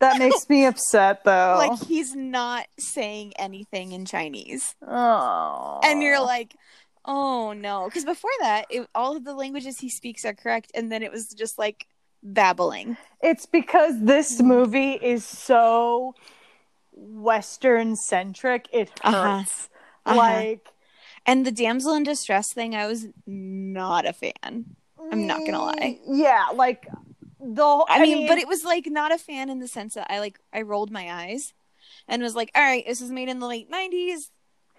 That 0.00 0.18
makes 0.18 0.48
me 0.48 0.64
upset 0.64 1.24
though. 1.24 1.56
Like 1.58 1.82
he's 1.86 2.14
not 2.14 2.66
saying 2.78 3.32
anything 3.38 3.92
in 3.92 4.04
Chinese. 4.06 4.74
oh, 4.86 5.80
And 5.84 6.02
you're 6.02 6.20
like, 6.20 6.54
oh 7.04 7.52
no. 7.52 7.84
Because 7.86 8.04
before 8.04 8.30
that, 8.40 8.66
it, 8.70 8.88
all 8.94 9.16
of 9.16 9.24
the 9.24 9.34
languages 9.34 9.78
he 9.78 9.88
speaks 9.88 10.24
are 10.24 10.34
correct. 10.34 10.72
And 10.74 10.90
then 10.90 11.02
it 11.02 11.12
was 11.12 11.28
just 11.28 11.58
like 11.58 11.86
babbling. 12.22 12.96
It's 13.22 13.46
because 13.46 14.00
this 14.00 14.40
movie 14.40 14.92
is 14.92 15.24
so 15.24 16.14
Western 16.92 17.96
centric. 17.96 18.68
It 18.72 18.90
Uh-huh. 19.04 19.38
hurts. 19.38 19.68
Uh-huh. 20.06 20.16
Like, 20.16 20.68
And 21.26 21.44
the 21.44 21.52
damsel 21.52 21.94
in 21.94 22.02
distress 22.02 22.52
thing, 22.52 22.74
I 22.74 22.86
was 22.86 23.06
not 23.26 24.06
a 24.06 24.12
fan. 24.12 24.64
I'm 25.12 25.26
not 25.26 25.38
gonna 25.44 25.62
lie. 25.62 25.98
mm, 26.00 26.00
Yeah, 26.06 26.46
like 26.54 26.86
the. 27.42 27.62
whole- 27.62 27.86
I, 27.88 28.00
mean, 28.02 28.26
but 28.28 28.38
it 28.38 28.46
was 28.48 28.64
like 28.64 28.86
not 28.86 29.12
a 29.12 29.18
fan 29.18 29.50
in 29.50 29.58
the 29.58 29.68
sense 29.68 29.94
that 29.94 30.06
I 30.12 30.18
like 30.20 30.38
I 30.52 30.62
rolled 30.62 30.90
my 30.90 31.10
eyes 31.12 31.52
and 32.08 32.22
was 32.22 32.34
like, 32.34 32.50
all 32.54 32.62
right, 32.62 32.84
this 32.86 33.00
was 33.00 33.10
made 33.10 33.28
in 33.28 33.38
the 33.40 33.46
late 33.46 33.70
'90s. 33.70 34.30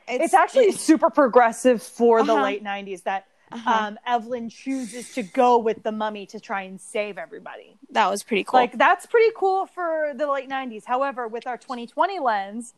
it's, 0.07 0.33
actually 0.33 0.71
super 0.71 1.09
progressive 1.09 1.81
for 1.81 2.23
the 2.23 2.33
Uh-huh. 2.33 2.43
late 2.43 2.63
'90s 2.63 3.03
that 3.03 3.25
uh-huh. 3.51 3.69
um, 3.87 3.99
Evelyn 4.07 4.49
chooses 4.49 5.13
to 5.13 5.23
go 5.23 5.57
with 5.57 5.83
the 5.83 5.91
mummy 5.91 6.25
to 6.27 6.39
try 6.39 6.61
and 6.63 6.79
save 6.79 7.17
everybody. 7.17 7.75
that 7.91 8.09
was 8.09 8.23
pretty 8.23 8.43
cool. 8.45 8.59
Like 8.59 8.77
that's 8.77 9.05
pretty 9.05 9.31
cool 9.35 9.65
for 9.65 10.13
the 10.15 10.27
late 10.31 10.49
'90s. 10.49 10.85
However, 10.85 11.27
with 11.27 11.45
our 11.47 11.57
2020 11.57 12.19
lens, 12.19 12.73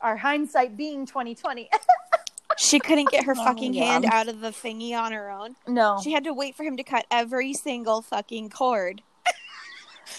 our 0.00 0.16
hindsight 0.16 0.76
being 0.76 1.06
2020, 1.06 1.68
she 2.58 2.78
couldn't 2.78 3.10
get 3.10 3.24
her 3.24 3.34
Oh, 3.36 3.44
fucking 3.44 3.74
yeah. 3.74 3.84
hand 3.84 4.04
out 4.06 4.28
of 4.28 4.40
the 4.40 4.48
thingy 4.50 4.92
on 4.98 5.12
her 5.12 5.30
own. 5.30 5.56
no, 5.66 6.00
She 6.02 6.12
had 6.12 6.24
to 6.24 6.32
wait 6.32 6.54
for 6.54 6.62
him 6.64 6.76
to 6.78 6.82
cut 6.82 7.04
every 7.10 7.52
single 7.52 8.00
fucking 8.02 8.50
cord 8.50 9.02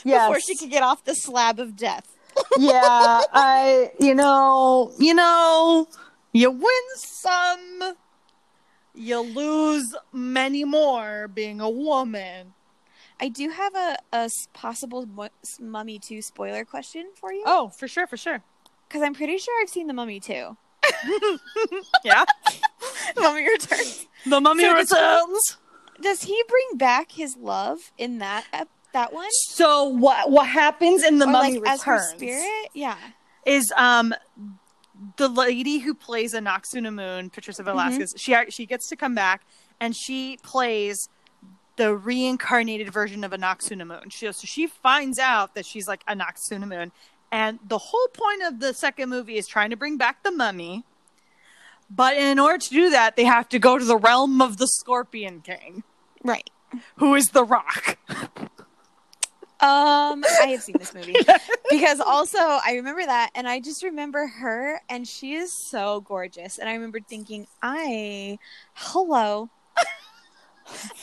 yes. 0.03 0.27
before 0.27 0.39
she 0.39 0.55
could 0.55 0.69
get 0.69 0.83
off 0.83 1.03
the 1.05 1.13
slab 1.15 1.59
of 1.59 1.75
death. 1.75 2.07
yeah, 2.57 3.21
I, 3.33 3.91
you 3.99 4.13
know, 4.13 4.91
you 4.99 5.13
know, 5.15 5.87
you 6.33 6.51
win 6.51 6.83
some, 6.95 7.93
you 8.93 9.19
lose 9.19 9.95
many 10.13 10.63
more 10.63 11.27
being 11.27 11.59
a 11.59 11.69
woman. 11.69 12.53
I 13.19 13.29
do 13.29 13.49
have 13.49 13.73
a, 13.75 13.97
a 14.13 14.29
possible 14.53 15.07
Mummy 15.59 15.97
2 15.97 16.21
spoiler 16.21 16.63
question 16.63 17.07
for 17.19 17.33
you. 17.33 17.43
Oh, 17.47 17.69
for 17.69 17.87
sure, 17.87 18.05
for 18.05 18.17
sure. 18.17 18.43
Because 18.87 19.01
I'm 19.01 19.15
pretty 19.15 19.39
sure 19.39 19.59
I've 19.61 19.69
seen 19.69 19.87
the 19.87 19.93
Mummy 19.93 20.19
2. 20.19 20.55
Yeah, 22.03 22.23
Mummy 23.17 23.43
Returns. 23.49 24.05
the 24.25 24.39
mummy 24.39 24.63
So 24.63 24.73
does- 24.75 24.91
returns. 24.91 25.57
Does 25.99 26.21
he 26.23 26.41
bring 26.47 26.77
back 26.77 27.11
his 27.13 27.35
love 27.35 27.91
in 27.97 28.19
that 28.19 28.45
ep- 28.53 28.69
that 28.97 29.13
one? 29.13 29.27
So 29.31 29.85
what 29.85 30.29
what 30.31 30.47
happens 30.47 31.03
in 31.03 31.19
the 31.19 31.25
or 31.27 31.31
mummy 31.31 31.59
like 31.59 31.69
as 31.73 31.83
her 31.83 31.93
returns 31.93 32.09
spirit? 32.11 32.69
Yeah. 32.73 32.97
is 33.45 33.71
um 33.77 34.13
the 35.17 35.27
lady 35.29 35.77
who 35.79 35.93
plays 35.93 36.33
Anck-su-namun, 36.33 37.31
Patricia 37.31 37.63
Velasquez. 37.63 38.13
She 38.17 38.35
she 38.49 38.65
gets 38.65 38.87
to 38.89 38.95
come 38.95 39.13
back 39.15 39.41
and 39.79 39.95
she 39.95 40.37
plays 40.43 41.07
the 41.75 41.95
reincarnated 41.95 42.91
version 42.91 43.23
of 43.23 43.31
Anck-su-namun. 43.31 44.11
She, 44.11 44.25
so 44.31 44.45
she 44.47 44.65
finds 44.65 45.19
out 45.19 45.53
that 45.53 45.65
she's 45.65 45.87
like 45.87 46.03
Anck-su-namun, 46.07 46.91
and 47.31 47.59
the 47.67 47.77
whole 47.77 48.07
point 48.13 48.41
of 48.43 48.59
the 48.59 48.73
second 48.73 49.09
movie 49.09 49.37
is 49.37 49.45
trying 49.47 49.69
to 49.69 49.75
bring 49.77 49.97
back 49.97 50.23
the 50.23 50.31
mummy. 50.31 50.83
But 51.89 52.17
in 52.17 52.39
order 52.39 52.57
to 52.57 52.69
do 52.69 52.89
that, 52.89 53.15
they 53.15 53.23
have 53.25 53.47
to 53.49 53.59
go 53.59 53.77
to 53.77 53.85
the 53.85 53.95
realm 53.95 54.41
of 54.41 54.57
the 54.57 54.67
Scorpion 54.67 55.41
King, 55.41 55.83
Right. 56.23 56.49
who 56.97 57.13
is 57.15 57.27
the 57.29 57.45
Rock. 57.45 57.97
Um, 59.59 60.23
I 60.23 60.49
have 60.49 60.61
seen 60.61 60.75
this 60.77 60.93
movie 60.93 61.15
because 61.71 61.99
also 61.99 62.37
I 62.37 62.73
remember 62.75 63.03
that, 63.03 63.31
and 63.33 63.47
I 63.47 63.59
just 63.59 63.83
remember 63.83 64.27
her, 64.27 64.79
and 64.87 65.07
she 65.07 65.33
is 65.33 65.51
so 65.51 66.01
gorgeous. 66.01 66.59
And 66.59 66.69
I 66.69 66.73
remember 66.73 66.99
thinking, 66.99 67.47
I, 67.61 68.37
hello. 68.73 69.49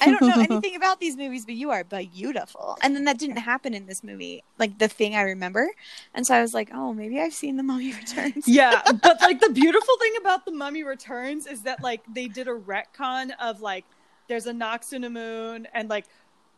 I 0.01 0.11
don't 0.11 0.23
know 0.23 0.43
anything 0.51 0.77
about 0.77 1.01
these 1.01 1.17
movies, 1.17 1.45
but 1.45 1.55
you 1.55 1.71
are 1.71 1.85
beautiful. 1.85 2.77
And 2.83 2.95
then 2.95 3.05
that 3.05 3.19
didn't 3.19 3.39
happen 3.39 3.75
in 3.75 3.87
this 3.87 4.05
movie, 4.05 4.45
like 4.59 4.79
the 4.79 4.89
thing 4.89 5.17
I 5.17 5.23
remember. 5.23 5.69
And 6.15 6.27
so 6.27 6.35
I 6.35 6.43
was 6.43 6.55
like, 6.55 6.71
oh, 6.73 6.93
maybe 6.93 7.21
I've 7.21 7.35
seen 7.35 7.57
The 7.57 7.63
Mummy 7.63 7.93
Returns. 7.99 8.47
Yeah, 8.47 8.83
but 9.03 9.21
like 9.21 9.41
the 9.41 9.51
beautiful 9.51 9.97
thing 9.99 10.13
about 10.21 10.45
the 10.45 10.53
Mummy 10.53 10.83
Returns 10.83 11.47
is 11.47 11.63
that 11.63 11.83
like 11.83 12.03
they 12.13 12.29
did 12.29 12.49
a 12.49 12.55
retcon 12.55 13.33
of 13.41 13.61
like 13.61 13.85
there's 14.29 14.47
Anck-su-namun 14.47 15.67
and 15.75 15.89
like 15.89 16.07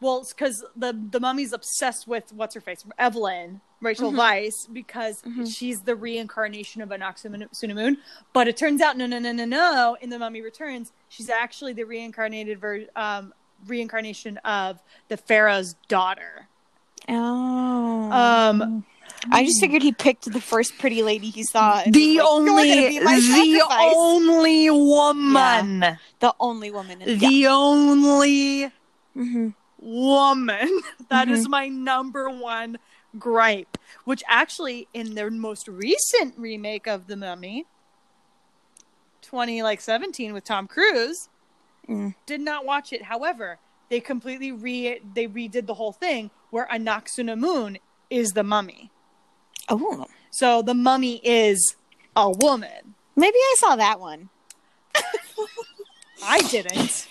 well 0.00 0.18
it's 0.20 0.32
because 0.32 0.64
the 0.76 0.92
the 1.10 1.18
mummy's 1.20 1.52
obsessed 1.52 2.06
with 2.06 2.32
what's 2.32 2.54
her 2.54 2.60
face 2.60 2.84
Evelyn 2.98 3.60
Rachel 3.80 4.10
Mhm. 4.12 4.16
Weisz 4.16 4.72
because 4.72 5.20
Mhm. 5.22 5.46
she's 5.54 5.80
the 5.82 5.94
reincarnation 5.94 6.80
of 6.82 6.88
Anck-su-namun, 6.88 7.98
but 8.32 8.48
it 8.48 8.56
turns 8.56 8.80
out 8.80 8.96
no 8.96 9.06
no 9.06 9.18
no 9.18 9.32
no 9.32 9.44
no 9.44 9.96
in 10.00 10.08
the 10.10 10.18
Mummy 10.18 10.40
Returns 10.40 10.92
she's 11.08 11.28
actually 11.30 11.72
the 11.74 11.84
reincarnated 11.84 12.58
ver- 12.60 12.86
um 12.96 13.32
reincarnation 13.66 14.36
of 14.38 14.78
the 15.08 15.16
Pharaoh's 15.16 15.74
daughter. 15.88 16.48
Oh. 17.08 18.10
Um 18.12 18.84
I 19.32 19.44
just 19.44 19.60
figured 19.60 19.82
he 19.82 19.92
picked 19.92 20.30
the 20.30 20.40
first 20.40 20.76
pretty 20.78 21.02
lady 21.02 21.30
he 21.30 21.42
saw. 21.42 21.82
the 21.86 22.18
like, 22.18 22.26
only 22.28 22.68
gonna 22.68 22.88
be 22.88 23.00
my 23.00 23.16
the 23.16 23.62
only 23.96 24.70
woman 24.70 25.98
the 26.20 26.34
only 26.40 26.70
woman 26.70 26.98
the 27.18 27.46
only 27.46 28.70
Mhm. 29.16 29.54
Woman. 29.86 30.80
That 31.08 31.28
is 31.28 31.48
my 31.48 31.68
number 31.68 32.28
one 32.28 32.78
gripe 33.18 33.78
which 34.04 34.22
actually 34.28 34.88
in 34.92 35.14
their 35.14 35.30
most 35.30 35.68
recent 35.68 36.34
remake 36.36 36.86
of 36.86 37.06
the 37.06 37.16
mummy 37.16 37.64
20 39.22 39.62
like 39.62 39.80
17 39.80 40.32
with 40.34 40.44
tom 40.44 40.66
cruise 40.66 41.28
Mm. 41.88 42.16
did 42.26 42.40
not 42.40 42.64
watch 42.66 42.92
it. 42.92 43.04
However 43.04 43.58
they 43.90 44.00
completely 44.00 44.50
re 44.50 45.00
they 45.14 45.28
redid 45.28 45.66
the 45.66 45.74
whole 45.74 45.92
thing 45.92 46.30
where 46.50 46.66
Anck-su-namun 46.66 47.76
is 48.10 48.30
the 48.30 48.42
mummy. 48.42 48.90
Oh, 49.68 50.06
so 50.32 50.62
the 50.62 50.74
mummy 50.74 51.20
is 51.24 51.76
a 52.16 52.28
woman. 52.28 52.96
Maybe 53.14 53.36
I 53.38 53.54
saw 53.58 53.76
that 53.76 54.00
one. 54.00 54.30
i 56.24 56.40
didn't. 56.50 57.06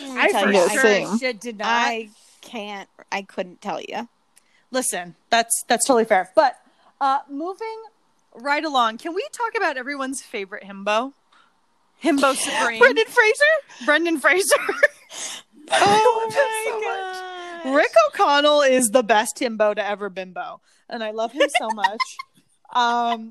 I 0.00 0.30
for 0.30 0.46
you, 0.46 0.52
No, 0.52 0.66
I- 0.66 1.18
sure 1.18 1.32
did 1.32 1.58
not. 1.58 1.66
I 1.68 2.10
can't. 2.40 2.88
I 3.12 3.22
couldn't 3.22 3.60
tell 3.60 3.80
you. 3.80 4.08
listen 4.70 5.16
that's 5.30 5.64
that's 5.68 5.84
totally 5.86 6.04
fair 6.04 6.30
but 6.34 6.54
uh 7.00 7.18
moving 7.28 7.82
right 8.34 8.64
along 8.64 8.98
can 8.98 9.14
we 9.14 9.26
talk 9.32 9.54
about 9.56 9.76
everyone's 9.76 10.22
favorite 10.22 10.62
himbo 10.64 11.12
himbo 12.02 12.34
supreme 12.46 12.78
Brendan 12.78 13.06
Fraser. 13.06 13.84
brendan 13.84 14.18
fraser 14.18 14.54
Oh 15.72 17.62
my 17.64 17.72
rick 17.74 17.92
o'connell 18.08 18.62
is 18.62 18.88
the 18.90 19.02
best 19.02 19.36
himbo 19.38 19.74
to 19.74 19.84
ever 19.86 20.08
bimbo 20.08 20.60
and 20.88 21.02
i 21.04 21.10
love 21.10 21.32
him 21.32 21.48
so 21.58 21.68
much 21.74 22.00
um 22.74 23.30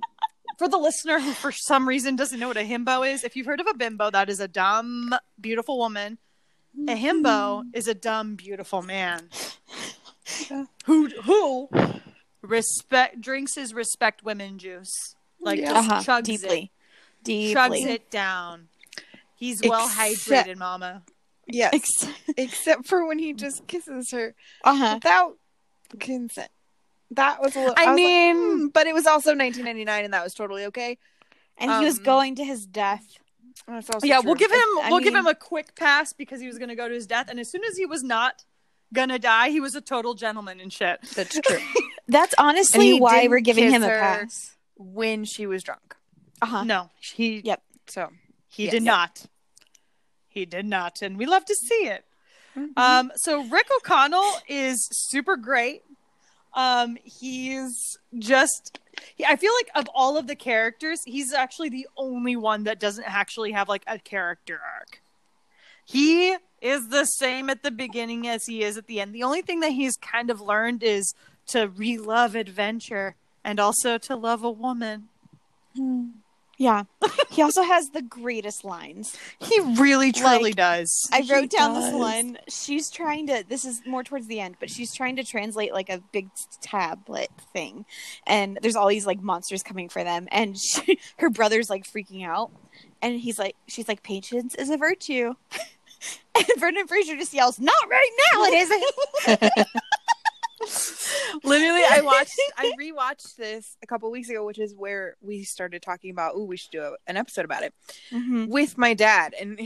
for 0.58 0.68
the 0.68 0.78
listener 0.78 1.20
who 1.20 1.32
for 1.32 1.52
some 1.52 1.88
reason 1.88 2.16
doesn't 2.18 2.40
know 2.40 2.48
what 2.50 2.58
a 2.58 2.62
himbo 2.62 3.10
is 3.10 3.24
if 3.24 3.36
you've 3.36 3.46
heard 3.48 3.60
of 3.62 3.68
a 3.68 3.74
bimbo 3.74 4.10
that 4.12 4.30
is 4.30 4.40
a 4.40 4.48
dumb 4.48 5.14
beautiful 5.40 5.78
woman 5.78 6.18
a 6.88 6.96
himbo 6.96 7.64
is 7.74 7.88
a 7.88 7.94
dumb 7.94 8.36
beautiful 8.36 8.82
man 8.82 9.30
who 10.86 11.08
who 11.24 11.70
respect 12.42 13.20
drinks 13.22 13.56
his 13.56 13.74
respect 13.74 14.24
women 14.24 14.58
juice 14.58 15.16
like 15.42 15.60
Yeah. 15.60 15.74
just 15.74 15.90
Uh-huh. 15.90 16.02
chugs 16.02 16.24
Deeply. 16.26 16.60
it 16.64 17.24
Deeply. 17.24 17.56
chugs 17.56 17.86
it 17.86 18.10
down 18.10 18.70
he's 19.36 19.62
well 19.64 19.88
Except- 19.88 20.48
hydrated 20.48 20.58
mama 20.58 21.04
Yes. 21.52 21.74
Ex- 21.74 22.08
Except 22.38 22.88
for 22.88 23.08
when 23.08 23.18
he 23.18 23.34
just 23.34 23.66
kisses 23.66 24.12
her 24.12 24.36
uh-huh. 24.64 24.94
without 24.96 25.38
consent. 26.00 26.52
that 27.10 27.42
was 27.42 27.56
a 27.56 27.60
little. 27.62 27.74
I 27.76 27.82
was 27.82 27.88
like, 27.88 27.96
mean- 27.96 28.36
hmm, 28.36 28.68
but 28.68 28.86
it 28.86 28.94
was 28.94 29.08
also 29.08 29.32
1999, 29.32 30.06
and 30.06 30.14
that 30.14 30.24
was 30.24 30.36
totally 30.36 30.66
okay. 30.66 31.00
And 31.58 31.72
he 31.72 31.84
was 31.86 31.98
Um, 31.98 32.04
going 32.06 32.36
to 32.36 32.44
his 32.44 32.68
death. 32.68 33.04
That's 33.70 33.90
also 33.90 34.08
yeah, 34.08 34.20
true. 34.20 34.28
we'll 34.28 34.36
give 34.36 34.52
him 34.52 34.58
I 34.58 34.88
we'll 34.90 35.00
give 35.00 35.14
him 35.16 35.28
a 35.28 35.36
quick 35.36 35.76
pass 35.76 36.14
because 36.14 36.42
he 36.42 36.48
was 36.48 36.58
going 36.58 36.70
to 36.70 36.76
go 36.76 36.88
to 36.88 36.94
his 36.94 37.08
death, 37.08 37.28
and 37.30 37.40
as 37.40 37.50
soon 37.52 37.64
as 37.64 37.78
he 37.78 37.86
was 37.86 38.04
not 38.04 38.44
gonna 38.94 39.20
die, 39.20 39.50
he 39.50 39.60
was 39.60 39.76
a 39.76 39.82
total 39.82 40.16
gentleman 40.16 40.60
and 40.60 40.74
shit. 40.74 41.00
That's 41.16 41.40
true. 41.40 41.60
That's 42.08 42.34
honestly 42.38 43.00
why 43.00 43.28
we're 43.28 43.40
giving 43.40 43.70
him 43.70 43.84
a 43.84 43.88
pass. 43.88 44.56
when 44.76 45.26
she 45.26 45.46
was 45.46 45.62
drunk. 45.64 45.96
Uh-huh. 46.42 46.64
No, 46.64 46.90
he 47.00 47.42
Yep. 47.42 47.62
So 47.88 48.10
he 48.48 48.64
Yes. 48.66 48.72
did 48.72 48.84
not. 48.84 49.26
He 50.28 50.46
did 50.46 50.66
not, 50.66 51.02
and 51.02 51.18
we 51.18 51.26
love 51.26 51.46
to 51.46 51.56
see 51.56 51.88
it. 51.88 52.06
Mm-hmm. 52.58 52.72
Um, 52.78 53.12
so 53.16 53.44
Rick 53.46 53.68
O'Connell 53.76 54.32
is 54.48 54.88
super 54.92 55.36
great. 55.38 55.84
Um, 56.54 56.98
he's 57.04 57.98
just. 58.18 58.80
I 59.26 59.36
feel 59.38 59.54
like 59.54 59.70
of 59.76 59.90
all 59.94 60.18
of 60.18 60.28
the 60.28 60.36
characters, 60.36 61.00
he's 61.06 61.34
actually 61.34 61.70
the 61.70 61.88
only 61.96 62.36
one 62.36 62.66
that 62.66 62.80
doesn't 62.80 63.06
actually 63.06 63.52
have 63.54 63.70
like 63.70 63.84
a 63.88 63.98
character 63.98 64.60
arc. 64.78 65.02
He 65.86 66.36
is 66.62 66.90
the 66.90 67.06
same 67.06 67.50
at 67.50 67.64
the 67.64 67.72
beginning 67.72 68.28
as 68.28 68.46
he 68.46 68.64
is 68.64 68.78
at 68.78 68.88
the 68.88 69.00
end. 69.00 69.14
The 69.14 69.24
only 69.24 69.42
thing 69.42 69.62
that 69.62 69.72
he's 69.72 69.96
kind 69.96 70.30
of 70.30 70.42
learned 70.42 70.84
is 70.84 71.14
to 71.48 71.68
re-love 71.70 72.36
adventure 72.36 73.16
and 73.44 73.60
also 73.60 73.98
to 73.98 74.16
love 74.16 74.44
a 74.44 74.52
woman. 74.52 75.08
Yeah. 76.60 76.84
he 77.32 77.42
also 77.42 77.64
has 77.64 77.92
the 77.92 78.02
greatest 78.02 78.66
lines. 78.66 79.16
He 79.40 79.60
really 79.82 80.12
truly 80.12 80.44
Like, 80.44 80.56
does. 80.56 81.10
I 81.12 81.22
He 81.22 81.32
wrote 81.34 81.50
down 81.50 81.74
does. 81.74 81.86
this 81.86 81.94
one. 81.94 82.38
She's 82.50 82.92
trying 82.92 83.28
to. 83.28 83.46
This 83.48 83.64
is 83.64 83.82
more 83.88 84.04
towards 84.04 84.28
the 84.28 84.42
end, 84.42 84.58
but 84.60 84.70
she's 84.70 84.94
trying 84.94 85.16
to 85.16 85.24
translate 85.24 85.72
like 85.74 85.88
a 85.88 86.04
big 86.12 86.28
tablet 86.62 87.30
thing, 87.54 87.86
and 88.28 88.60
there's 88.62 88.76
all 88.76 88.90
these 88.90 89.08
like 89.08 89.22
monsters 89.22 89.64
coming 89.64 89.88
for 89.88 90.04
them, 90.04 90.28
and 90.32 90.58
she, 90.60 91.00
her 91.20 91.30
brother's 91.30 91.70
like 91.70 91.86
freaking 91.86 92.26
out, 92.26 92.52
and 93.02 93.18
he's 93.18 93.40
like, 93.40 93.56
she's 93.68 93.88
like, 93.88 94.04
patience 94.04 94.54
is 94.56 94.70
a 94.70 94.76
virtue, 94.76 95.36
and 96.36 96.46
Brendan 96.60 96.88
Fraser 96.88 97.16
just 97.16 97.34
yells, 97.34 97.58
"Not 97.58 97.74
right 97.90 98.12
now, 98.34 98.44
it 98.44 98.54
isn't." 98.54 99.68
literally, 101.44 101.82
I 101.90 102.02
watched, 102.02 102.40
I 102.58 102.72
rewatched 102.80 103.36
this 103.36 103.78
a 103.84 103.88
couple 103.88 104.10
weeks 104.12 104.30
ago, 104.30 104.46
which 104.46 104.60
is 104.60 104.76
where 104.76 105.16
we 105.22 105.44
started 105.44 105.82
talking 105.82 106.12
about. 106.12 106.34
Oh, 106.36 106.44
we 106.44 106.58
should 106.58 106.72
do 106.72 106.82
a, 106.82 106.92
an 107.08 107.18
episode 107.18 107.46
about 107.46 107.64
it 107.64 107.74
Mhm. 108.12 108.48
with 108.50 108.78
my 108.78 108.94
dad, 108.94 109.34
and 109.40 109.60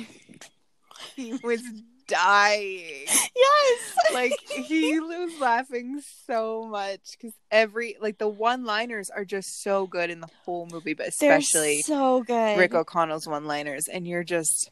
he 1.15 1.33
was 1.43 1.61
dying. 2.07 3.05
Yes. 3.07 3.95
like 4.13 4.33
he 4.49 4.99
was 4.99 5.39
laughing 5.39 6.01
so 6.27 6.65
much 6.65 6.99
because 7.17 7.33
every 7.49 7.95
like 8.01 8.17
the 8.17 8.27
one 8.27 8.65
liners 8.65 9.09
are 9.09 9.23
just 9.23 9.63
so 9.63 9.87
good 9.87 10.09
in 10.09 10.19
the 10.19 10.27
whole 10.43 10.67
movie 10.69 10.93
but 10.93 11.13
They're 11.17 11.37
especially 11.37 11.81
so 11.81 12.21
good. 12.23 12.59
rick 12.59 12.73
o'connell's 12.73 13.25
one 13.25 13.45
liners 13.45 13.87
and 13.87 14.05
you're 14.05 14.25
just 14.25 14.69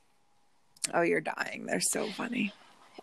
oh 0.94 1.02
you're 1.02 1.22
dying 1.22 1.66
they're 1.68 1.80
so 1.80 2.08
funny 2.12 2.52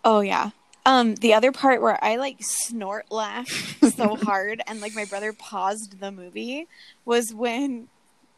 Oh 0.04 0.20
yeah. 0.20 0.50
Um, 0.88 1.16
the 1.16 1.34
other 1.34 1.52
part 1.52 1.82
where 1.82 2.02
I 2.02 2.16
like 2.16 2.38
snort 2.40 3.12
laugh 3.12 3.78
so 3.94 4.16
hard 4.16 4.62
and 4.66 4.80
like 4.80 4.94
my 4.94 5.04
brother 5.04 5.34
paused 5.34 6.00
the 6.00 6.10
movie 6.10 6.66
was 7.04 7.34
when 7.34 7.88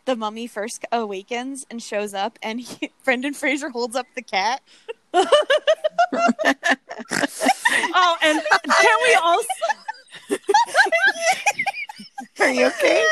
the 0.04 0.16
mummy 0.16 0.48
first 0.48 0.84
awakens 0.90 1.64
and 1.70 1.80
shows 1.80 2.12
up 2.12 2.40
and 2.42 2.60
he, 2.60 2.90
Brendan 3.04 3.34
Fraser 3.34 3.68
holds 3.68 3.94
up 3.94 4.08
the 4.16 4.22
cat. 4.22 4.62
oh, 5.14 5.26
and 8.20 8.42
can 8.64 8.98
we 9.04 9.14
also? 9.14 9.46
are 12.40 12.50
you 12.50 12.66
okay 12.66 13.06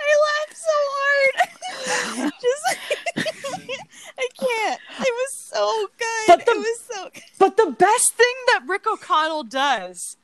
I 0.00 0.10
laughed 0.26 0.56
so 0.56 0.76
hard. 0.98 2.32
Just 2.40 2.78
I 4.18 4.28
can't. 4.38 4.80
It 5.00 5.12
was 5.12 5.50
so 5.52 5.88
good. 5.98 6.26
But 6.26 6.46
the- 6.46 6.52
it 6.52 6.58
was 6.58 6.80
so 6.90 7.04
good. 7.12 7.22
But 7.38 7.56
the 7.56 7.70
best 7.70 8.12
thing 8.14 8.34
that 8.48 8.62
Rick 8.66 8.86
O'Connell 8.86 9.44
does 9.44 10.16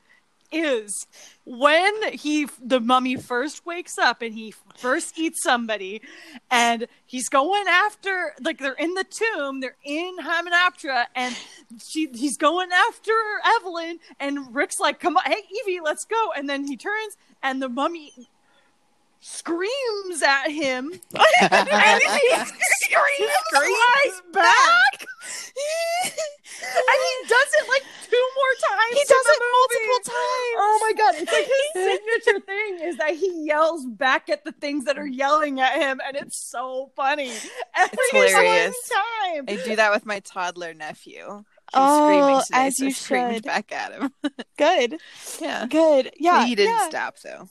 is 0.50 1.06
when 1.44 1.92
he 2.14 2.48
the 2.62 2.80
mummy 2.80 3.16
first 3.16 3.66
wakes 3.66 3.98
up 3.98 4.22
and 4.22 4.32
he 4.32 4.54
first 4.78 5.18
eats 5.18 5.42
somebody 5.42 6.00
and 6.50 6.86
he's 7.04 7.28
going 7.28 7.66
after 7.68 8.32
like 8.40 8.58
they're 8.58 8.72
in 8.72 8.94
the 8.94 9.04
tomb 9.04 9.60
they're 9.60 9.76
in 9.84 10.16
Hamunaptra 10.22 11.04
and 11.14 11.36
she 11.86 12.08
he's 12.14 12.38
going 12.38 12.70
after 12.72 13.12
Evelyn 13.58 13.98
and 14.18 14.54
Rick's 14.54 14.80
like 14.80 15.00
come 15.00 15.18
on 15.18 15.24
hey 15.26 15.42
Evie 15.66 15.80
let's 15.84 16.06
go 16.06 16.32
and 16.34 16.48
then 16.48 16.66
he 16.66 16.78
turns 16.78 17.18
and 17.42 17.60
the 17.60 17.68
mummy 17.68 18.12
screams 19.20 20.22
at 20.22 20.48
him 20.50 20.92
and 21.40 22.02
he 22.02 22.34
screams, 22.36 23.32
screams 23.50 24.22
back 24.32 24.96
and 26.02 26.12
he 26.12 27.28
does 27.28 27.48
it 27.60 27.68
like 27.68 27.82
two 28.08 28.26
more 28.36 28.54
times 28.68 28.92
He 28.92 29.04
does 29.04 29.26
it 29.26 29.42
multiple 29.52 30.00
times. 30.04 30.56
Oh 30.56 30.78
my 30.82 30.92
god! 30.96 31.14
It's 31.18 31.32
like 31.32 31.46
his 31.46 31.84
signature 32.24 32.44
thing 32.46 32.78
is 32.88 32.96
that 32.96 33.14
he 33.14 33.44
yells 33.46 33.84
back 33.86 34.28
at 34.28 34.44
the 34.44 34.52
things 34.52 34.84
that 34.86 34.98
are 34.98 35.06
yelling 35.06 35.60
at 35.60 35.74
him, 35.80 36.00
and 36.06 36.16
it's 36.16 36.36
so 36.38 36.90
funny 36.96 37.30
every 37.76 37.98
It's 38.12 38.12
hilarious. 38.32 38.90
time. 38.90 39.44
i 39.48 39.56
do 39.64 39.76
that 39.76 39.92
with 39.92 40.06
my 40.06 40.20
toddler 40.20 40.72
nephew 40.74 41.44
He's 41.70 41.74
Oh, 41.74 42.42
as 42.52 42.78
so 42.78 42.84
you 42.86 42.92
screamed 42.92 43.34
should. 43.34 43.44
back 43.44 43.70
at 43.72 43.92
him 43.92 44.10
Good. 44.56 44.98
yeah 45.40 45.66
Good. 45.66 46.12
Yeah. 46.18 46.46
he 46.46 46.54
didn't 46.54 46.74
yeah. 46.76 46.88
stop 46.88 47.18
though 47.22 47.48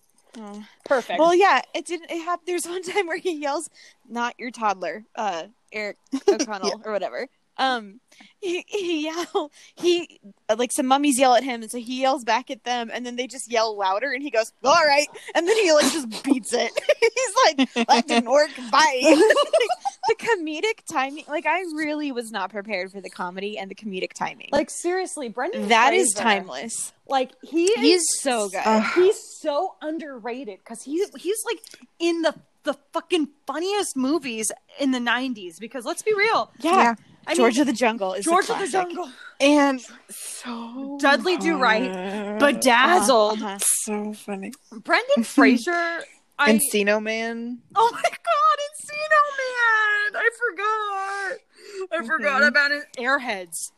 Perfect. 0.86 1.20
Well, 1.20 1.36
yeah, 1.36 1.62
it 1.74 1.86
didn't. 1.86 2.12
It 2.12 2.24
happened. 2.24 2.48
There's 2.48 2.68
one 2.68 2.84
time 2.84 3.08
where 3.08 3.18
he 3.18 3.34
yells, 3.34 3.70
"Not 4.08 4.36
your 4.38 4.52
toddler, 4.52 5.06
uh, 5.16 5.46
Eric 5.72 5.98
O'Connell 6.28 6.82
or 6.86 6.92
whatever." 6.92 7.28
Um, 7.58 8.00
he, 8.40 8.64
he 8.68 9.06
yell. 9.06 9.52
He 9.76 10.20
like 10.56 10.72
some 10.72 10.86
mummies 10.86 11.20
yell 11.20 11.36
at 11.36 11.44
him, 11.44 11.62
and 11.62 11.72
so 11.72 11.80
he 11.80 12.02
yells 12.02 12.24
back 12.24 12.52
at 12.52 12.64
them, 12.64 12.90
and 12.94 13.06
then 13.06 13.16
they 13.16 13.28
just 13.28 13.52
yell 13.52 13.76
louder, 13.76 14.12
and 14.12 14.22
he 14.22 14.30
goes, 14.30 14.54
"All 14.64 14.74
right," 14.86 15.08
and 15.36 15.48
then 15.48 15.58
he 15.58 15.74
like 15.74 15.92
just 15.92 16.24
beats 16.24 16.54
it. 16.54 16.72
He's 17.02 17.58
like, 17.76 17.88
"That 17.88 18.08
didn't 18.08 18.30
work." 18.30 18.52
Bye. 18.72 19.02
the 20.08 20.16
comedic 20.16 20.86
timing, 20.92 21.26
like 21.28 21.46
I 21.46 21.60
really 21.76 22.12
was 22.12 22.32
not 22.32 22.52
prepared 22.52 22.92
for 22.92 23.02
the 23.02 23.10
comedy 23.10 23.58
and 23.58 23.70
the 23.70 23.76
comedic 23.76 24.14
timing. 24.14 24.50
like 24.52 24.70
seriously, 24.70 25.30
Brendan. 25.30 25.70
that 25.70 25.94
is 25.94 26.14
Fraser, 26.14 26.24
timeless. 26.24 26.94
Like 27.08 27.32
he 27.42 27.66
is 27.66 27.80
He's 27.80 28.04
so 28.22 28.50
good. 28.50 28.62
Uh, 28.64 28.82
he's 28.96 29.20
so 29.42 29.76
underrated 29.82 30.60
because 30.60 30.84
he's 30.84 31.10
he's 31.16 31.44
like 31.46 31.60
in 32.00 32.22
the 32.22 32.36
the 32.64 32.76
fucking 32.94 33.30
funniest 33.46 33.96
movies 33.96 34.52
in 34.80 34.92
the 34.92 35.00
'90s. 35.00 35.54
Because 35.60 35.86
let's 35.86 36.02
be 36.04 36.14
real, 36.14 36.52
yeah. 36.60 36.96
I 37.28 37.32
mean, 37.32 37.38
George 37.38 37.58
of 37.60 37.68
the 37.68 37.74
Jungle 37.74 38.14
is 38.14 38.26
a 38.26 38.30
George 38.30 38.50
of 38.50 38.58
the. 38.58 38.68
Jungle, 38.68 39.10
and 39.40 39.82
so 40.10 40.98
Dudley 41.00 41.38
Do 41.38 41.58
Right, 41.60 41.92
hot. 41.94 42.40
Bedazzled, 42.40 43.42
Uh-huh. 43.42 43.58
so 43.60 44.14
funny 44.14 44.54
Brendan 44.72 45.24
Fraser. 45.24 46.00
I 46.40 46.54
encino 46.54 47.02
man 47.02 47.60
oh 47.76 47.90
my 47.92 48.02
god, 48.02 48.58
Encino 48.68 49.22
Man! 49.40 50.22
I 50.24 50.30
forgot. 50.50 52.00
I 52.00 52.06
forgot 52.06 52.42
Mhm. 52.44 52.48
about 52.48 52.72
it. 52.72 52.84
Airheads. 52.98 53.72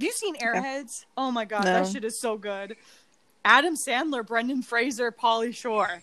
Have 0.00 0.06
you 0.06 0.12
seen 0.12 0.34
Airheads? 0.36 1.04
Oh 1.16 1.30
my 1.30 1.44
god, 1.44 1.64
that 1.66 1.86
shit 1.86 2.04
is 2.04 2.18
so 2.20 2.36
good. 2.38 2.76
Adam 3.44 3.74
Sandler, 3.76 4.26
Brendan 4.26 4.62
Fraser, 4.62 5.12
Pauly 5.12 5.54
Shore. 5.54 6.02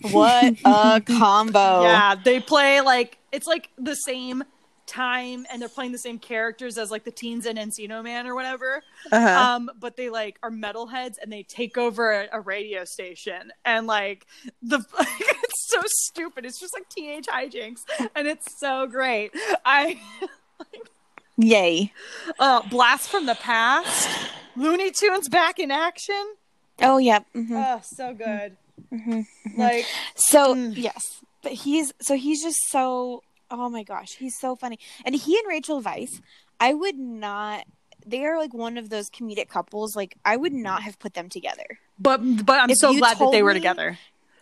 What 0.00 0.54
a 0.64 1.00
combo. 1.06 1.82
Yeah, 1.82 2.14
they 2.16 2.40
play 2.40 2.80
like 2.80 3.18
it's 3.30 3.46
like 3.46 3.68
the 3.78 3.94
same 3.94 4.44
time 4.86 5.46
and 5.50 5.60
they're 5.60 5.68
playing 5.68 5.92
the 5.92 5.98
same 5.98 6.18
characters 6.18 6.76
as 6.78 6.90
like 6.90 7.04
the 7.04 7.10
teens 7.10 7.46
in 7.46 7.56
Encino 7.56 8.02
Man 8.02 8.26
or 8.26 8.34
whatever. 8.34 8.82
uh-huh. 9.12 9.28
Um, 9.54 9.70
but 9.78 9.96
they 9.96 10.10
like 10.10 10.38
are 10.42 10.50
metalheads 10.50 11.14
and 11.22 11.32
they 11.32 11.42
take 11.42 11.76
over 11.78 12.12
a, 12.12 12.28
a 12.32 12.40
radio 12.40 12.84
station 12.84 13.52
and 13.64 13.86
like 13.86 14.26
the 14.62 14.78
it's 15.00 15.68
so 15.68 15.80
stupid. 15.86 16.44
It's 16.44 16.60
just 16.60 16.74
like 16.74 16.88
teenage 16.88 17.26
hijinks 17.26 17.80
and 18.14 18.26
it's 18.28 18.58
so 18.60 18.86
great. 18.86 19.32
I 19.64 20.00
Yay. 21.36 21.92
uh 22.38 22.62
Blast 22.68 23.08
from 23.08 23.26
the 23.26 23.34
Past, 23.34 24.08
Looney 24.56 24.90
Tunes 24.92 25.28
back 25.28 25.58
in 25.58 25.70
action. 25.70 26.34
Oh, 26.80 26.98
yeah. 26.98 27.20
mhm, 27.34 27.52
Oh, 27.52 27.80
so 27.82 28.12
good. 28.14 28.56
mhm. 28.92 29.26
Like 29.56 29.86
So, 30.16 30.54
Mm. 30.54 30.76
yes. 30.76 31.02
But 31.42 31.52
he's, 31.52 31.92
so 32.00 32.16
he's 32.16 32.42
just 32.42 32.58
so, 32.70 33.22
oh 33.50 33.68
my 33.68 33.82
gosh, 33.82 34.16
he's 34.16 34.38
so 34.38 34.56
funny. 34.56 34.78
And 35.04 35.14
he 35.14 35.36
and 35.38 35.46
Rachel 35.48 35.82
Weisz, 35.82 36.20
I 36.60 36.74
would 36.74 36.96
not, 36.98 37.64
they 38.06 38.24
are 38.24 38.38
like 38.38 38.54
one 38.54 38.76
of 38.78 38.90
those 38.90 39.10
comedic 39.10 39.48
couples. 39.48 39.94
Like, 39.96 40.16
I 40.24 40.36
would 40.36 40.52
not 40.52 40.82
have 40.82 40.98
put 40.98 41.14
them 41.14 41.28
together. 41.28 41.78
but 41.98 42.18
but 42.44 42.60
I'm 42.60 42.70
If 42.70 42.78
so 42.78 42.96
glad 42.96 43.18
that 43.18 43.30
they 43.32 43.42
were 43.42 43.52
me- 43.54 43.60
together. 43.60 43.98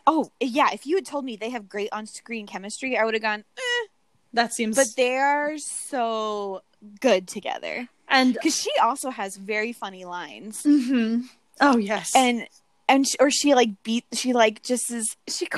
Oh, 0.06 0.30
yeah. 0.40 0.70
If 0.72 0.84
you 0.86 0.96
had 0.96 1.06
told 1.06 1.24
me 1.24 1.36
they 1.36 1.50
have 1.50 1.68
great 1.68 1.88
on 1.92 2.06
screen 2.06 2.46
chemistry, 2.46 2.96
I 2.98 3.04
would 3.04 3.14
have 3.14 3.22
gone, 3.22 3.44
eh. 3.56 3.86
That 4.32 4.52
seems 4.52 4.76
But 4.76 4.88
they 4.96 5.16
are 5.18 5.58
so 5.58 6.62
good 7.00 7.28
together. 7.28 7.88
and 8.08 8.32
Because 8.34 8.56
she 8.56 8.70
also 8.82 9.10
has 9.10 9.36
very 9.36 9.72
funny 9.72 10.04
lines. 10.04 10.62
hmm 10.64 11.20
Oh 11.60 11.76
yes. 11.76 12.12
and 12.16 12.48
and 12.92 13.06
sh- 13.08 13.16
or 13.18 13.30
she 13.30 13.54
like 13.54 13.82
beat 13.82 14.04
she 14.12 14.32
like 14.32 14.62
just 14.62 14.92
is 14.92 15.16
she 15.28 15.48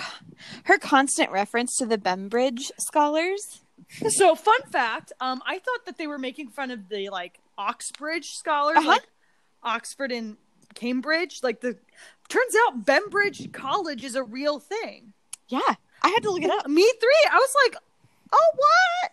her 0.64 0.78
constant 0.78 1.30
reference 1.30 1.76
to 1.78 1.86
the 1.86 1.98
Bembridge 1.98 2.70
scholars. 2.78 3.60
So, 4.08 4.34
fun 4.34 4.60
fact: 4.70 5.12
um, 5.20 5.42
I 5.46 5.58
thought 5.58 5.84
that 5.86 5.98
they 5.98 6.06
were 6.06 6.18
making 6.18 6.48
fun 6.48 6.70
of 6.70 6.88
the 6.88 7.10
like 7.10 7.38
Oxbridge 7.58 8.30
scholars, 8.30 8.76
Uh-huh. 8.78 8.88
like 8.88 9.08
Oxford 9.62 10.12
and 10.12 10.36
Cambridge. 10.74 11.40
Like 11.42 11.60
the 11.60 11.76
turns 12.28 12.54
out 12.66 12.86
Bembridge 12.86 13.52
College 13.52 14.04
is 14.04 14.14
a 14.14 14.22
real 14.22 14.58
thing. 14.60 15.12
Yeah, 15.48 15.74
I 16.02 16.08
had 16.08 16.22
to 16.22 16.30
look 16.30 16.42
it 16.42 16.50
up. 16.50 16.66
Me 16.68 16.90
three. 17.00 17.28
I 17.30 17.36
was 17.36 17.54
like, 17.66 17.76
oh 18.32 18.50
what? 18.56 19.12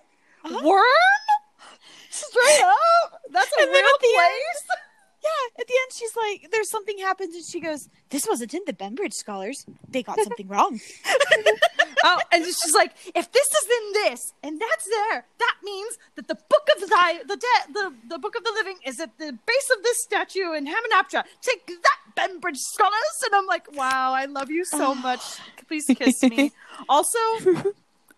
Uh-huh. 0.53 0.67
Worm? 0.67 1.75
Straight 2.09 2.61
up? 2.63 3.21
That's 3.31 3.51
a 3.57 3.61
And 3.63 3.71
real 3.71 3.77
at 3.79 3.99
the 4.01 4.07
end- 4.07 4.15
place? 4.15 4.77
Yeah, 5.23 5.61
at 5.61 5.67
the 5.67 5.73
end 5.73 5.91
she's 5.93 6.15
like, 6.15 6.51
"There's 6.51 6.69
something 6.69 6.97
happens," 6.97 7.35
and 7.35 7.45
she 7.45 7.59
goes, 7.59 7.89
"This 8.09 8.27
wasn't 8.27 8.53
in 8.53 8.63
the 8.65 8.73
Bembridge 8.73 9.13
scholars. 9.13 9.65
They 9.89 10.03
got 10.03 10.19
something 10.19 10.47
wrong." 10.47 10.79
oh, 12.03 12.19
and 12.31 12.43
she's 12.43 12.73
like, 12.73 12.91
if 13.15 13.31
this 13.31 13.47
is 13.47 13.69
in 13.69 13.93
this 13.93 14.33
and 14.43 14.59
that's 14.59 14.85
there, 14.85 15.25
that 15.39 15.55
means 15.63 15.97
that 16.15 16.27
the 16.27 16.35
book 16.35 16.67
of 16.75 16.81
the 16.81 16.87
the 17.27 17.37
dead, 17.37 17.73
the, 17.73 17.93
the 18.07 18.19
book 18.19 18.35
of 18.35 18.43
the 18.43 18.51
living 18.51 18.77
is 18.85 18.99
at 18.99 19.17
the 19.17 19.31
base 19.45 19.71
of 19.75 19.83
this 19.83 20.03
statue 20.03 20.53
in 20.53 20.65
Hamunaptra. 20.65 21.23
Take 21.41 21.67
that, 21.67 21.99
Bembridge 22.15 22.57
scholars! 22.57 23.23
And 23.25 23.35
I'm 23.35 23.45
like, 23.45 23.71
wow, 23.75 24.13
I 24.13 24.25
love 24.25 24.49
you 24.49 24.65
so 24.65 24.95
much. 25.07 25.21
Please 25.67 25.85
kiss 25.95 26.21
me. 26.23 26.51
also, 26.89 27.19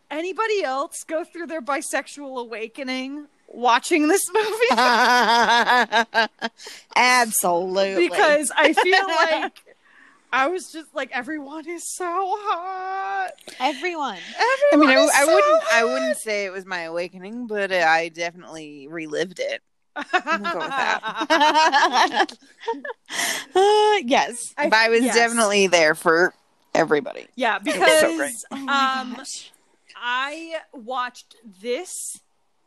anybody 0.09 0.63
else 0.63 1.03
go 1.03 1.23
through 1.23 1.47
their 1.47 1.61
bisexual 1.61 2.39
awakening 2.39 3.27
watching 3.53 4.07
this 4.07 4.23
movie? 4.33 4.71
Absolutely, 6.95 8.09
because 8.09 8.51
I 8.55 8.73
feel 8.73 9.07
like. 9.43 9.59
I 10.35 10.47
was 10.47 10.71
just 10.71 10.95
like, 10.95 11.11
everyone 11.13 11.69
is 11.69 11.83
so 11.95 12.05
hot. 12.07 13.29
everyone. 13.59 14.17
I 14.17 14.75
mean, 14.75 14.89
Everyone 14.89 14.97
I, 14.97 15.03
is 15.03 15.11
I 15.13 15.25
so 15.25 15.35
wouldn't. 15.35 15.63
I 15.71 15.83
wouldn't 15.83 16.17
say 16.17 16.45
it 16.45 16.51
was 16.51 16.65
my 16.65 16.81
awakening, 16.81 17.45
but 17.45 17.71
I 17.71 18.09
definitely 18.09 18.87
relived 18.87 19.39
it. 19.39 19.61
go 19.95 20.01
with 20.01 20.69
that. 20.69 22.25
Uh, 23.55 23.97
yes. 24.05 24.53
but 24.57 24.73
I 24.73 24.89
was 24.89 25.03
yes. 25.03 25.15
definitely 25.15 25.67
there 25.67 25.93
for 25.93 26.33
everybody. 26.73 27.27
Yeah, 27.35 27.59
was 27.63 27.75
so 27.75 28.17
because. 28.17 28.45
Oh 28.51 28.57
um, 28.57 29.13
gosh. 29.15 29.51
I 29.95 30.55
watched 30.73 31.35
this 31.61 32.19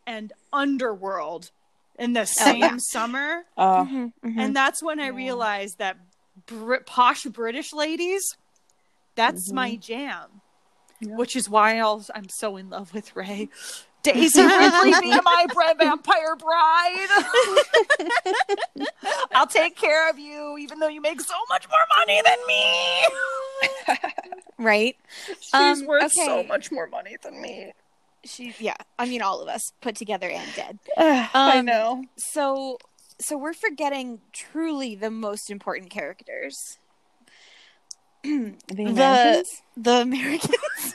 and 0.06 0.32
Underworld 0.52 1.50
in 1.98 2.12
the 2.12 2.24
same 2.26 2.60
yeah. 2.60 2.76
summer, 2.78 3.44
Oh, 3.56 3.88
Mhm, 3.90 4.12
mhm. 4.24 4.38
and 4.38 4.54
that's 4.56 4.82
when 4.82 5.00
I 5.00 5.08
realized 5.08 5.78
that 5.78 5.96
Br- 6.46 6.76
posh 6.84 7.24
British 7.24 7.72
ladies, 7.72 8.36
that's 9.14 9.50
my 9.50 9.76
jam. 9.76 10.42
Yeah. 11.00 11.16
Which 11.16 11.34
is 11.36 11.48
why 11.48 11.78
I'll, 11.78 12.04
I'm 12.14 12.28
so 12.28 12.56
in 12.56 12.68
love 12.70 12.92
with 12.94 13.14
Rey. 13.16 13.48
Daisy 14.02 14.42
Ridley 14.42 14.92
be 15.00 15.10
my 15.20 15.46
bra- 15.52 15.74
vampire 15.74 16.36
bride. 16.36 17.08
I'll 19.34 19.46
take 19.48 19.76
care 19.76 20.08
of 20.10 20.18
you, 20.18 20.56
even 20.58 20.78
though 20.78 20.88
you 20.88 21.00
make 21.00 21.20
so 21.20 21.34
much 21.48 21.66
more 21.68 21.78
money 21.98 22.22
than 22.24 22.38
me. 22.46 23.04
right? 24.58 24.96
She's 25.40 25.52
Um, 25.54 25.86
worth 25.86 26.12
so 26.12 26.42
much 26.44 26.70
more 26.70 26.86
money 26.86 27.16
than 27.22 27.40
me. 27.42 27.72
She, 28.26 28.54
yeah. 28.58 28.74
I 28.98 29.06
mean, 29.06 29.22
all 29.22 29.40
of 29.40 29.48
us 29.48 29.72
put 29.80 29.94
together 29.96 30.28
and 30.28 30.48
dead. 30.54 30.78
I 30.98 31.58
Um, 31.58 31.66
know. 31.66 32.04
So, 32.16 32.78
so 33.20 33.36
we're 33.38 33.54
forgetting 33.54 34.20
truly 34.32 34.94
the 34.94 35.10
most 35.10 35.50
important 35.50 35.90
characters. 35.90 36.56
the 38.22 38.54
the 38.68 38.84
Americans? 38.84 39.62
the 39.76 40.00
Americans. 40.02 40.94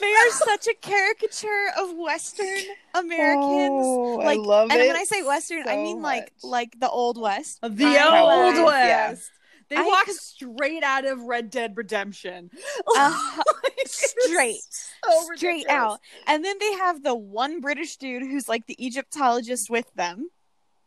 they 0.00 0.12
are 0.14 0.30
such 0.30 0.66
a 0.68 0.74
caricature 0.80 1.66
of 1.78 1.94
Western 1.96 2.58
Americans. 2.94 3.70
Oh, 3.84 4.20
like, 4.24 4.38
I 4.38 4.42
love 4.42 4.70
and 4.70 4.80
it. 4.80 4.86
when 4.86 4.96
I 4.96 5.04
say 5.04 5.22
Western, 5.22 5.68
I 5.68 5.76
mean 5.76 6.00
like 6.02 6.32
much. 6.42 6.44
like 6.44 6.80
the 6.80 6.88
old 6.88 7.20
West. 7.20 7.58
The 7.62 7.84
I 7.84 8.20
old 8.22 8.54
Cowboys, 8.54 8.72
yeah. 8.74 9.10
West. 9.10 9.30
They 9.70 9.76
I 9.76 9.82
walk 9.82 10.06
straight 10.08 10.82
out 10.82 11.04
of 11.06 11.20
Red 11.22 11.50
Dead 11.50 11.76
Redemption. 11.76 12.50
Uh, 12.96 13.16
straight, 13.86 14.60
so 15.04 15.20
straight 15.36 15.64
ridiculous. 15.66 15.66
out. 15.70 16.00
And 16.26 16.44
then 16.44 16.56
they 16.58 16.72
have 16.74 17.02
the 17.02 17.14
one 17.14 17.60
British 17.60 17.96
dude 17.96 18.22
who's 18.22 18.48
like 18.48 18.66
the 18.66 18.76
Egyptologist 18.84 19.68
with 19.70 19.92
them, 19.94 20.30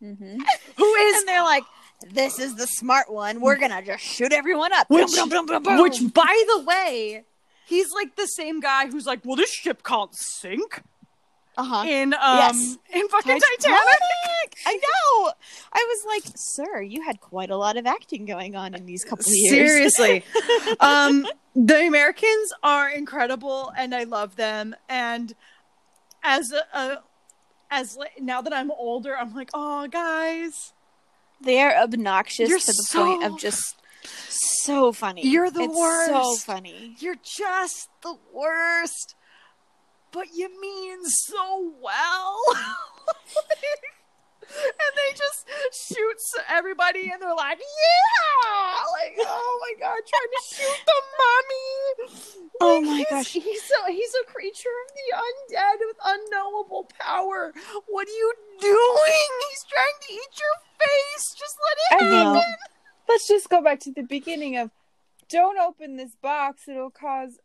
Mhm. 0.04 0.38
Who 0.78 0.94
is 0.96 1.20
and 1.20 1.28
they're 1.28 1.44
like, 1.44 1.64
"This 2.12 2.40
is 2.40 2.56
the 2.56 2.66
smart 2.68 3.12
one. 3.12 3.40
We're 3.40 3.58
gonna 3.58 3.82
just 3.84 4.04
shoot 4.04 4.34
everyone 4.34 4.74
up." 4.74 4.90
Which- 4.90 5.12
boom, 5.16 5.30
boom, 5.30 5.46
boom. 5.64 5.82
which 5.82 6.02
by 6.14 6.44
the 6.48 6.64
way, 6.64 7.24
he's 7.68 7.92
like 7.92 8.16
the 8.16 8.26
same 8.28 8.60
guy 8.60 8.88
who's 8.88 9.06
like, 9.06 9.22
Well, 9.24 9.36
this 9.36 9.52
ship 9.52 9.84
can't 9.84 10.14
sink 10.16 10.82
uh-huh. 11.58 11.84
in 11.88 12.14
um 12.14 12.20
Yes. 12.38 12.78
in 12.93 13.08
fucking 13.10 13.39
Titanic. 13.39 13.60
Titanic. 13.60 14.56
I 14.66 14.74
know. 14.76 15.32
I 15.74 15.86
was 15.88 16.06
like, 16.24 16.34
"Sir, 16.36 16.82
you 16.82 17.02
had 17.04 17.20
quite 17.22 17.49
a 17.49 17.58
lot 17.58 17.78
of 17.78 17.86
acting 17.86 18.26
going 18.26 18.56
on 18.56 18.74
in 18.74 18.86
these 18.86 19.04
couple 19.04 19.26
years." 19.32 19.52
Seriously. 19.97 20.24
um 20.80 21.26
the 21.56 21.86
Americans 21.88 22.54
are 22.64 22.89
incredible 22.89 23.74
and 23.78 23.93
I 23.93 24.04
love 24.04 24.36
them. 24.38 24.76
And 24.88 25.34
as 26.24 26.52
a, 26.52 26.78
a 26.78 27.04
as 27.70 27.95
like, 27.97 28.22
now 28.22 28.41
that 28.41 28.54
I'm 28.54 28.72
older, 28.72 29.18
I'm 29.18 29.34
like, 29.34 29.49
oh 29.54 29.88
guys, 29.88 30.74
they 31.41 31.60
are 31.62 31.74
obnoxious 31.76 32.49
You're 32.49 32.60
to 32.60 32.66
the 32.68 32.74
so- 32.74 33.06
point 33.06 33.24
of 33.26 33.39
just 33.39 33.76
so 34.30 34.91
funny. 34.91 35.28
You're 35.28 35.52
the 35.52 35.64
it's 35.64 36.08
So 36.08 36.36
funny. 36.38 36.95
you're 36.99 37.18
just 37.24 37.89
the 38.02 38.16
worst. 38.34 39.16
But 40.12 40.28
you 40.34 40.49
mean 40.62 41.05
so 41.05 41.72
well. 41.82 42.38
and 44.51 44.91
they 44.97 45.16
just 45.16 45.47
shoot 45.88 46.18
everybody 46.49 47.09
and 47.12 47.22
they're 47.22 47.34
like, 47.36 47.57
yeah! 47.59 48.74
Like, 48.91 49.16
oh 49.20 49.59
my 49.62 49.80
god, 49.80 49.99
trying 50.05 50.32
to 50.36 50.41
shoot 50.55 50.86
the 50.86 51.01
mummy. 51.20 52.49
Oh 52.59 52.80
Like, 52.80 52.84
my 52.86 52.95
he's- 52.97 53.09
gosh. 53.09 53.32
He's 53.32 53.72
a 53.88 53.91
he's 53.91 54.14
a 54.22 54.32
creature 54.32 54.70
of 54.70 54.93
the 54.93 55.55
undead 55.55 55.78
with 55.88 55.97
unknowable 56.05 56.89
power. 56.99 57.53
What 57.88 58.07
are 58.07 58.12
you 58.12 58.34
doing? 58.59 59.30
He's 59.49 59.66
trying 59.70 59.99
to 60.07 60.14
eat 60.14 60.39
your 60.39 60.55
face. 60.88 61.36
Just 61.39 61.57
let 61.66 62.01
it 62.01 62.05
I 62.05 62.09
know. 62.34 62.43
Let's 63.07 63.28
just 63.28 63.49
go 63.49 63.62
back 63.64 63.80
to 63.82 63.91
the 63.93 64.03
beginning 64.03 64.57
of 64.57 64.72
don't 65.30 65.57
open 65.57 65.95
this 65.95 66.16
box, 66.22 66.68
it'll 66.68 66.89
cause 66.91 67.39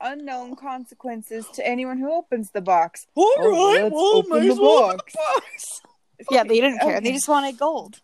unknown 0.00 0.56
consequences 0.56 1.46
to 1.54 1.66
anyone 1.66 1.98
who 1.98 2.12
opens 2.12 2.50
the 2.50 2.60
box. 2.60 3.06
All 3.14 3.32
Oh, 3.38 3.50
right, 3.74 3.82
let's 3.82 3.94
well, 3.94 4.04
open 4.16 4.30
might 4.30 4.40
the 4.40 4.52
as 4.52 4.58
well 4.58 4.78
open 4.84 4.96
box. 4.98 5.12
the 5.12 5.18
box. 5.40 5.80
Yeah, 6.32 6.42
they 6.42 6.60
didn't 6.60 6.80
care. 6.80 7.00
They 7.00 7.12
just 7.12 7.28
wanted 7.28 7.56
gold. 7.58 8.00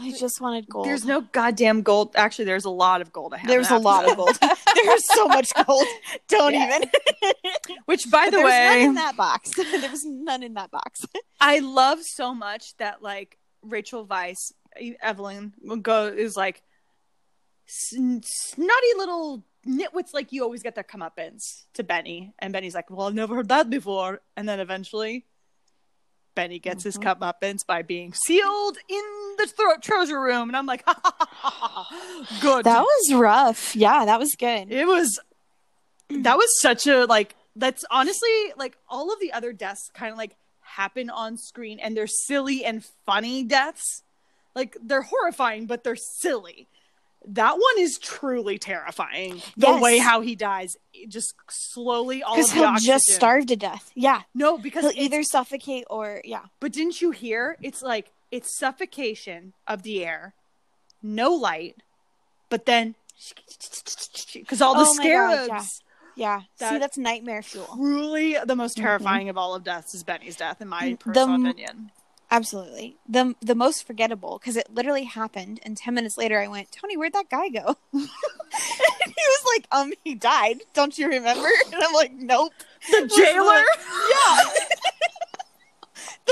They 0.00 0.12
just 0.12 0.40
wanted 0.40 0.68
gold. 0.68 0.86
There's 0.86 1.04
no 1.04 1.20
goddamn 1.20 1.82
gold. 1.82 2.12
Actually, 2.14 2.44
there's 2.44 2.64
a 2.64 2.70
lot 2.70 3.00
of 3.00 3.12
gold. 3.12 3.34
I 3.34 3.38
have 3.38 3.48
There's 3.48 3.70
a 3.70 3.76
lot 3.78 4.08
of 4.08 4.16
gold. 4.16 4.38
There's 4.84 5.04
so 5.14 5.26
much 5.26 5.52
gold. 5.66 5.84
Don't 6.28 6.54
Yeah. 6.54 6.78
even. 6.78 6.90
Which, 7.86 8.08
by 8.10 8.30
the 8.30 8.38
way, 8.38 8.44
There's 8.44 8.78
none 8.84 8.88
in 8.90 8.94
that 8.94 9.16
box. 9.16 9.50
there 9.56 9.90
was 9.90 10.04
none 10.06 10.42
in 10.44 10.54
that 10.54 10.70
box. 10.70 11.00
I 11.40 11.58
love 11.58 11.98
so 12.02 12.32
much 12.34 12.76
that 12.78 13.02
like 13.02 13.36
Rachel 13.62 14.06
Weisz, 14.06 14.52
E, 14.80 14.94
Evelyn 15.02 15.52
will 15.60 15.76
go 15.76 16.06
is 16.06 16.36
like 16.36 16.62
snotty 17.66 18.92
little 18.96 19.44
nitwits 19.66 20.12
like 20.14 20.32
you 20.32 20.42
always 20.42 20.62
get 20.62 20.74
their 20.74 20.84
comeuppance 20.84 21.64
to 21.74 21.82
Benny, 21.82 22.32
and 22.38 22.52
Benny's 22.52 22.74
like, 22.74 22.90
"Well, 22.90 23.08
I've 23.08 23.14
never 23.14 23.34
heard 23.34 23.48
that 23.48 23.70
before," 23.70 24.20
and 24.36 24.48
then 24.48 24.60
eventually. 24.60 25.26
Benny 26.36 26.60
gets 26.60 26.84
his 26.84 26.96
mm-hmm. 26.96 27.22
comeuppance 27.22 27.66
by 27.66 27.82
being 27.82 28.14
sealed 28.14 28.78
in 28.88 29.02
the 29.36 29.46
throat 29.46 29.82
treasure 29.82 30.20
room, 30.20 30.48
and 30.48 30.56
I'm 30.56 30.64
like, 30.64 30.84
ha, 30.86 30.98
ha, 31.02 31.28
ha. 31.28 32.38
good. 32.40 32.64
That 32.64 32.82
was 32.82 33.12
rough. 33.14 33.74
Yeah, 33.74 34.04
that 34.04 34.18
was 34.18 34.34
good. 34.38 34.70
It 34.70 34.86
was 34.86 35.20
that 36.08 36.36
was 36.36 36.48
such 36.60 36.86
a 36.86 37.04
like 37.04 37.34
that's 37.56 37.84
honestly 37.90 38.52
like 38.56 38.76
all 38.88 39.12
of 39.12 39.20
the 39.20 39.32
other 39.32 39.52
deaths 39.52 39.90
kind 39.94 40.12
of 40.12 40.18
like 40.18 40.36
happen 40.60 41.10
on 41.10 41.36
screen 41.36 41.78
and 41.78 41.96
they're 41.96 42.06
silly 42.06 42.64
and 42.64 42.84
funny 43.06 43.42
deaths. 43.44 44.02
Like 44.54 44.76
they're 44.82 45.02
horrifying, 45.02 45.66
but 45.66 45.84
they're 45.84 45.96
silly. 45.96 46.68
That 47.26 47.52
one 47.52 47.78
is 47.78 47.98
truly 47.98 48.58
terrifying. 48.58 49.42
The 49.56 49.66
Yes. 49.68 49.82
way 49.82 49.98
how 49.98 50.20
he 50.22 50.34
dies, 50.34 50.76
just 51.06 51.34
slowly 51.50 52.22
all 52.22 52.32
of 52.32 52.36
Because 52.38 52.50
the 52.50 52.56
he'll 52.56 52.64
oxygen. 52.66 52.94
just 52.94 53.04
starve 53.06 53.46
to 53.46 53.56
death. 53.56 53.90
Yeah. 53.94 54.22
No, 54.34 54.56
because 54.58 54.84
He'll 54.92 55.02
either 55.04 55.22
suffocate 55.22 55.84
or 55.90 56.22
yeah. 56.24 56.44
But 56.60 56.72
didn't 56.72 57.00
you 57.02 57.10
hear? 57.10 57.56
It's 57.60 57.82
like 57.82 58.10
it's 58.30 58.56
suffocation 58.58 59.52
of 59.66 59.82
the 59.82 60.04
air, 60.04 60.34
no 61.02 61.32
light, 61.34 61.76
but 62.48 62.64
then 62.66 62.94
because 64.34 64.62
all 64.62 64.74
the 64.74 64.80
Oh 64.88 64.94
my 64.94 65.04
God, 65.04 65.44
scarabs. 65.46 65.82
Yeah. 66.16 66.40
See, 66.56 66.78
that's 66.78 66.98
nightmare 66.98 67.42
fuel. 67.42 67.66
truly 67.74 68.36
the 68.44 68.56
most 68.56 68.76
mm-hmm. 68.76 68.84
terrifying 68.86 69.28
of 69.28 69.38
all 69.38 69.54
of 69.54 69.62
deaths 69.64 69.94
is 69.94 70.02
Benny's 70.02 70.36
death, 70.36 70.60
in 70.60 70.68
my 70.68 70.82
mm, 70.82 70.90
The 70.98 71.04
personal 71.12 71.34
m- 71.34 71.46
opinion. 71.46 71.90
Absolutely. 72.32 72.96
The 73.08 73.34
the 73.40 73.56
most 73.56 73.84
forgettable 73.86 74.38
because 74.38 74.56
it 74.56 74.72
literally 74.72 75.04
happened 75.04 75.58
and 75.64 75.76
10 75.76 75.94
minutes 75.94 76.16
later 76.16 76.40
I 76.40 76.46
went, 76.46 76.70
"Tony, 76.70 76.96
where'd 76.96 77.12
that 77.14 77.28
guy 77.28 77.48
go?" 77.48 77.76
and 77.92 78.02
he 78.02 79.24
was 79.26 79.44
like, 79.56 79.66
"Um, 79.72 79.92
he 80.04 80.14
died. 80.14 80.60
Don't 80.72 80.96
you 80.96 81.08
remember?" 81.08 81.48
And 81.72 81.82
I'm 81.82 81.92
like, 81.92 82.12
"Nope." 82.12 82.52
The 82.90 83.10
jailer. 83.16 83.64
Yeah. 84.10 84.50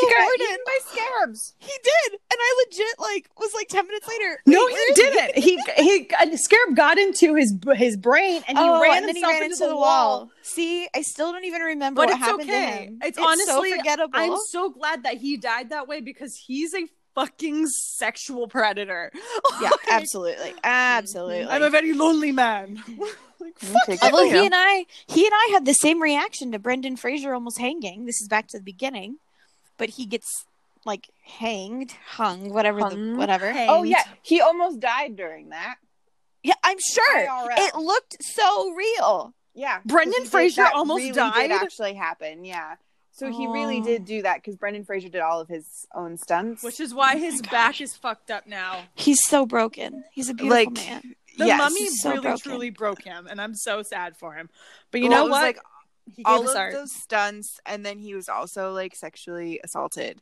The 0.01 0.07
He 0.07 0.13
got 0.13 0.25
warden. 0.25 0.47
eaten 0.47 0.59
by 0.67 0.79
scarabs. 0.87 1.55
He 1.59 1.73
did. 1.83 2.13
And 2.13 2.39
I 2.39 2.65
legit 2.67 2.99
like 2.99 3.31
was 3.39 3.53
like 3.55 3.69
10 3.69 3.87
minutes 3.87 4.09
later. 4.09 4.41
No, 4.47 4.67
he 4.67 4.93
didn't. 4.95 5.39
He 5.39 5.59
he 5.77 6.11
a 6.21 6.37
scarab 6.37 6.77
got 6.77 6.99
into 6.99 7.35
his 7.35 7.55
his 7.75 7.97
brain 7.97 8.43
and 8.49 8.59
he 8.59 8.65
oh, 8.65 8.81
ran 8.81 8.99
and 8.99 9.09
then 9.09 9.17
he 9.17 9.23
himself 9.23 9.33
ran 9.33 9.43
into, 9.51 9.65
into 9.65 9.67
the 9.69 9.77
wall. 9.77 10.31
See, 10.43 10.89
I 10.95 11.03
still 11.03 11.33
don't 11.33 11.45
even 11.45 11.63
remember 11.63 12.01
But 12.03 12.09
what 12.09 12.17
it's 12.17 12.25
happened 12.27 12.49
to 12.49 12.55
okay. 12.55 12.85
him. 12.87 12.99
It's 13.03 13.19
so 13.19 13.27
honestly- 13.27 13.73
forgettable. 13.73 14.19
I'm 14.19 14.37
so 14.49 14.71
glad 14.71 15.03
that 15.05 15.19
he 15.19 15.37
died 15.37 15.71
that 15.71 15.89
way 15.89 16.01
because 16.01 16.35
he's 16.37 16.75
a 16.75 16.87
fucking 17.15 17.67
sexual 17.67 18.47
predator. 18.47 19.11
yeah, 19.61 19.71
Like, 19.71 19.81
absolutely, 19.91 20.55
absolutely. 20.63 21.47
I'm 21.47 21.63
a 21.63 21.71
very 21.71 21.93
lonely 21.93 22.31
man. 22.33 22.81
like, 23.41 23.59
fuck 23.59 23.87
Take 23.87 24.03
it 24.03 24.13
Although 24.13 24.31
he 24.31 24.47
and 24.47 24.55
I, 24.55 24.85
he 25.09 25.25
and 25.27 25.33
I 25.35 25.49
had 25.53 25.65
the 25.65 25.73
same 25.75 26.01
reaction 26.01 26.53
to 26.53 26.59
Brendan 26.59 26.97
Fraser 26.97 27.35
almost 27.35 27.59
hanging. 27.59 28.05
This 28.07 28.21
is 28.21 28.29
back 28.29 28.47
to 28.49 28.59
the 28.59 28.63
beginning, 28.63 29.17
but 29.79 29.91
he 29.91 30.05
gets 30.07 30.45
like 30.85 31.09
hanged, 31.25 31.93
hung, 32.07 32.51
whatever, 32.53 32.81
Hung, 32.81 33.13
the 33.13 33.19
whatever. 33.19 33.51
hanged. 33.53 33.71
Oh 33.71 33.83
yeah, 33.83 34.05
he 34.23 34.41
almost 34.41 34.81
died 34.81 35.17
during 35.17 35.49
that. 35.51 35.77
Yeah, 36.43 36.55
I'm 36.63 36.79
sure 36.79 37.27
IRL. 37.27 37.49
it 37.59 37.75
looked 37.77 38.17
so 38.23 38.73
real. 38.73 39.35
Yeah, 39.55 39.81
Brendan 39.85 40.13
he 40.15 40.21
did- 40.25 40.31
Fraser 40.31 40.63
that 40.63 40.75
almost 40.75 41.01
really 41.01 41.13
died? 41.13 41.49
Did 41.49 41.63
actually 41.63 41.95
happen. 41.95 42.45
Yeah. 42.45 42.77
So 43.11 43.33
he 43.33 43.49
really 43.49 43.81
Oh. 43.81 43.85
did 43.85 44.05
do 44.05 44.23
that 44.23 44.37
because 44.37 44.55
Brendan 44.55 44.85
Fraser 44.85 45.09
did 45.09 45.21
all 45.21 45.41
of 45.41 45.49
his 45.49 45.67
own 45.93 46.17
stunts. 46.17 46.63
Which 46.63 46.79
is 46.79 46.95
why 46.95 47.15
oh 47.17 47.19
his 47.19 47.43
back 47.43 47.81
is 47.81 47.97
fucked 47.97 48.31
up 48.31 48.47
now. 48.47 48.85
He's 48.95 49.19
so 49.27 49.45
broken. 49.45 50.05
He's 50.13 50.29
a 50.29 50.35
beautiful 50.35 50.57
like, 50.57 50.73
man. 50.75 51.03
The 51.37 51.47
yes. 51.47 51.59
mummy 51.59 51.89
so 51.89 52.11
really 52.11 52.23
broken. 52.23 52.39
truly 52.41 52.71
broke 52.71 53.03
him, 53.03 53.27
and 53.29 53.41
I'm 53.41 53.55
so 53.57 53.83
sad 53.83 54.17
for 54.17 54.35
him. 54.35 54.49
But 54.93 55.01
you 55.01 55.09
Well, 55.09 55.19
know 55.19 55.27
it 55.27 55.31
was, 55.31 55.37
what? 55.41 55.43
Like 55.43 55.59
he 55.59 55.59
gave 55.59 55.78
all 56.25 56.49
of 56.49 56.57
art. 56.57 56.73
those 56.73 56.93
stunts, 56.93 57.61
and 57.67 57.85
then 57.85 57.99
he 57.99 58.15
was 58.15 58.29
also 58.29 58.73
like 58.73 58.95
sexually 58.95 59.61
assaulted. 59.65 60.21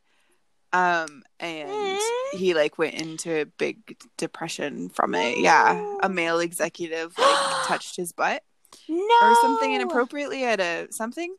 Um, 0.73 1.23
and 1.39 1.97
he 2.33 2.53
like 2.53 2.77
went 2.77 2.95
into 2.95 3.41
a 3.41 3.45
big 3.45 3.97
depression 4.17 4.89
from 4.89 5.15
it. 5.15 5.37
Yeah, 5.39 5.97
a 6.03 6.09
male 6.09 6.39
executive 6.39 7.17
like 7.17 7.37
touched 7.65 7.95
his 7.95 8.11
butt 8.11 8.43
No, 8.89 9.15
or 9.21 9.35
something 9.41 9.73
inappropriately 9.73 10.43
at 10.43 10.59
a 10.59 10.87
something. 10.91 11.35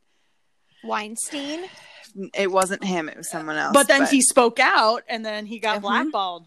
Weinstein. 0.83 1.65
It 2.35 2.51
wasn't 2.51 2.85
him; 2.85 3.09
it 3.09 3.17
was 3.19 3.29
someone 3.29 3.57
else. 3.57 3.75
but 3.75 3.87
then 3.87 4.07
he 4.07 4.23
spoke 4.23 4.59
out, 4.59 5.03
and 5.09 5.25
then 5.25 5.45
he 5.47 5.59
got 5.59 5.79
Mhm. 5.79 5.83
blackballed. 5.83 6.47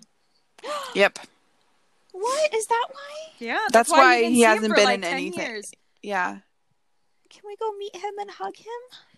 Yep. 0.95 1.19
What 2.13 2.53
is 2.53 2.65
that? 2.67 2.87
Why? 2.91 3.31
Yeah, 3.39 3.59
That's 3.71 3.89
why 3.89 4.19
didn't 4.19 4.33
he 4.33 4.41
hasn't 4.41 4.75
been 4.75 4.83
like, 4.85 4.95
in 4.97 5.03
anything. 5.05 5.39
years. 5.39 5.71
Yeah. 6.03 6.39
Can 7.31 7.41
we 7.45 7.55
go 7.55 7.71
meet 7.77 7.95
him 7.95 8.13
and 8.19 8.29
hug 8.29 8.55
him? 8.57 8.67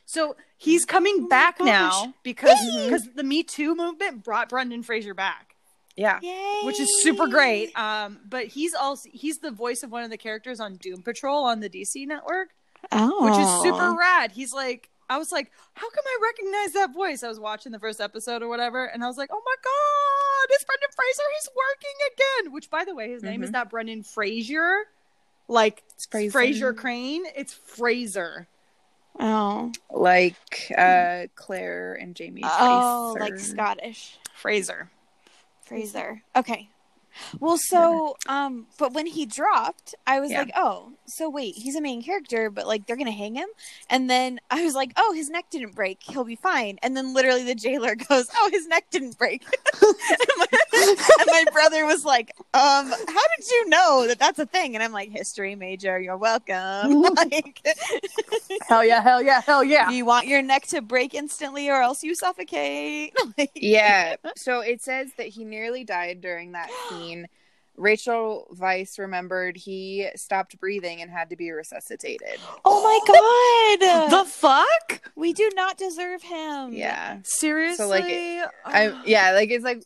So 0.06 0.36
he's 0.58 0.86
coming 0.86 1.22
Oh 1.24 1.28
back 1.28 1.58
gosh. 1.60 1.66
now 1.68 2.14
because 2.24 2.58
Yay. 2.64 2.86
because 2.86 3.10
the 3.16 3.24
Me 3.24 3.44
Too 3.44 3.76
movement 3.76 4.24
brought 4.24 4.50
Brendan 4.50 4.84
Fraser 4.84 5.14
back, 5.14 5.56
Yeah. 5.96 6.20
Yay! 6.22 6.62
which 6.64 6.80
is 6.80 6.90
super 7.04 7.28
great. 7.28 7.78
Um, 7.78 8.20
but 8.28 8.48
he's 8.48 8.74
also 8.74 9.10
he's 9.12 9.40
the 9.40 9.52
voice 9.52 9.82
of 9.84 9.92
one 9.92 10.04
of 10.04 10.10
the 10.10 10.18
characters 10.18 10.60
on 10.60 10.76
Doom 10.78 11.02
Patrol 11.04 11.44
on 11.46 11.60
the 11.62 11.70
DC 11.70 12.06
network, 12.08 12.50
Oh, 12.92 13.26
which 13.26 13.38
is 13.40 13.62
super 13.64 13.96
rad. 13.98 14.32
He's 14.34 14.54
like, 14.54 14.90
I 15.10 15.18
was 15.18 15.32
like, 15.32 15.52
how 15.74 15.90
come 15.90 16.04
I 16.06 16.20
recognize 16.22 16.74
that 16.74 16.94
voice? 16.94 17.24
I 17.24 17.28
was 17.30 17.40
watching 17.40 17.72
the 17.72 17.80
first 17.80 18.00
episode 18.02 18.42
or 18.42 18.48
whatever, 18.50 18.86
and 18.86 19.04
I 19.04 19.08
was 19.08 19.18
like, 19.18 19.30
oh 19.32 19.42
my 19.46 19.56
god, 19.64 20.54
it's 20.54 20.64
Brendan 20.66 20.90
Fraser. 20.96 21.24
He's 21.40 21.50
working 21.56 21.98
again. 22.46 22.54
Which, 22.54 22.70
by 22.70 22.84
the 22.86 22.96
way, 22.96 23.10
his 23.12 23.24
name 23.24 23.42
is 23.44 23.52
not 23.52 23.70
Brendan 23.70 24.04
Fraser, 24.04 24.86
like 25.48 25.84
Fraser. 26.10 26.38
Frasier 26.40 26.76
Crane. 26.76 27.24
It's 27.36 27.54
Fraser. 27.54 28.48
Oh, 29.20 29.72
Like 29.92 30.72
uh 30.78 31.28
Claire 31.36 31.94
and 31.96 32.16
Jamie. 32.16 32.42
oh, 32.44 33.14
Fraser. 33.16 33.32
like 33.34 33.40
Scottish 33.40 34.18
Fraser. 34.36 34.90
Fraser. 35.66 36.22
Okay. 36.36 36.70
Well, 37.40 37.58
so 37.60 38.16
um, 38.28 38.66
but 38.80 38.94
when 38.94 39.06
he 39.06 39.28
dropped, 39.28 39.94
I 40.08 40.20
was 40.20 40.32
Yeah. 40.32 40.40
like, 40.40 40.52
oh, 40.56 40.94
so 41.06 41.30
wait, 41.30 41.54
he's 41.56 41.76
a 41.76 41.82
main 41.82 42.02
character, 42.02 42.50
but 42.50 42.66
like 42.66 42.88
they're 42.88 42.96
gonna 42.98 43.12
hang 43.12 43.36
him, 43.36 43.50
and 43.88 44.10
then 44.10 44.40
I 44.50 44.64
was 44.64 44.74
like, 44.74 44.94
oh, 44.98 45.14
his 45.14 45.30
neck 45.30 45.46
didn't 45.52 45.76
break, 45.76 46.00
he'll 46.02 46.24
be 46.24 46.36
fine, 46.36 46.80
and 46.82 46.98
then 46.98 47.14
literally 47.14 47.44
the 47.44 47.54
jailer 47.54 47.94
goes, 48.10 48.26
oh, 48.36 48.50
his 48.52 48.66
neck 48.66 48.86
didn't 48.90 49.16
break, 49.20 49.44
and, 49.84 49.94
my, 50.40 50.48
and 51.20 51.28
my 51.28 51.46
brother 51.52 51.86
was 51.86 52.04
like, 52.06 52.32
um, 52.54 52.90
how 52.90 53.28
did 53.38 53.48
you 53.50 53.70
know 53.70 54.06
that 54.08 54.20
that's 54.20 54.40
a 54.40 54.46
thing? 54.46 54.76
And 54.76 54.84
I'm 54.84 54.92
like, 54.92 55.10
history 55.10 55.56
major, 55.56 56.00
you're 56.00 56.18
welcome. 56.18 57.02
like, 57.16 57.66
Hell 58.68 58.84
yeah! 58.86 59.02
Hell 59.02 59.22
yeah! 59.22 59.42
Hell 59.42 59.64
yeah! 59.64 59.90
you 59.90 60.06
want 60.06 60.28
your 60.28 60.42
neck 60.42 60.68
to 60.68 60.82
break 60.82 61.14
instantly, 61.14 61.70
or 61.70 61.82
else 61.82 62.04
you 62.04 62.16
suffocate. 62.16 63.14
Like- 63.38 63.52
Yeah. 63.56 64.16
So 64.36 64.62
it 64.62 64.82
says 64.82 65.12
that 65.18 65.28
he 65.28 65.44
nearly 65.46 65.84
died 65.84 66.22
during 66.22 66.54
that 66.54 66.70
scene. 66.90 67.28
Rachel 67.76 68.48
Weisz 68.56 69.00
remembered 69.00 69.58
he 69.58 70.08
stopped 70.16 70.60
breathing 70.60 71.02
and 71.02 71.10
had 71.10 71.32
to 71.32 71.36
be 71.36 71.50
resuscitated. 71.52 72.40
Oh 72.64 72.84
my 72.84 73.80
god! 74.12 74.12
The 74.12 74.30
fuck? 74.30 75.10
we 75.16 75.34
do 75.34 75.50
not 75.56 75.78
deserve 75.78 76.22
him. 76.22 76.74
Yeah. 76.74 77.18
Seriously? 77.24 77.88
like, 77.88 78.06
I 78.66 79.02
yeah, 79.06 79.32
like 79.32 79.50
it's 79.50 79.64
like 79.64 79.84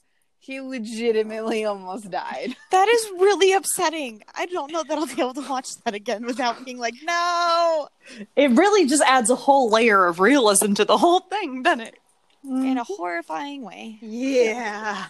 he 0.48 0.62
legitimately 0.62 1.66
almost 1.66 2.10
died. 2.10 2.56
That 2.72 2.88
is 2.88 3.10
really 3.20 3.54
upsetting. 3.54 4.24
I 4.36 4.46
don't 4.46 4.72
know 4.72 4.84
that 4.88 4.98
I'll 4.98 5.06
be 5.08 5.22
able 5.22 5.34
to 5.36 5.50
watch 5.50 5.70
that 5.84 5.94
again 5.94 6.26
without 6.26 6.64
being 6.66 6.78
like, 6.80 6.94
no, 7.04 7.88
it 8.36 8.52
really 8.52 8.88
just 8.88 9.04
adds 9.04 9.30
a 9.30 9.36
whole 9.36 9.70
layer 9.70 10.06
of 10.06 10.20
realism 10.20 10.74
to 10.74 10.86
the 10.86 10.98
whole 10.98 11.20
thing, 11.22 11.64
doesn't 11.64 11.82
it? 11.82 11.96
in 12.44 12.78
a 12.78 12.84
horrifying 12.84 13.62
way. 13.64 13.98
Yeah. 14.02 15.06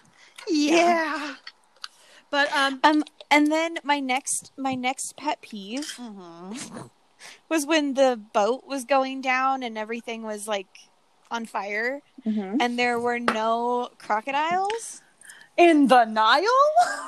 Yeah. 0.50 1.36
But 2.32 2.52
um 2.54 2.80
Um, 2.84 3.04
and 3.30 3.52
then 3.52 3.78
my 3.84 4.00
next, 4.00 4.52
my 4.58 4.74
next 4.76 5.16
pet 5.18 5.42
peeve 5.42 6.00
was 7.50 7.66
when 7.66 7.94
the 7.94 8.20
boat 8.34 8.66
was 8.66 8.86
going 8.86 9.22
down 9.22 9.62
and 9.64 9.78
everything 9.78 10.24
was 10.24 10.48
like 10.48 10.68
on 11.30 11.46
fire, 11.46 12.02
and 12.26 12.80
there 12.80 13.00
were 13.00 13.20
no 13.20 13.90
crocodiles 14.00 15.02
in 15.58 15.88
the 15.88 16.06
Nile? 16.06 16.44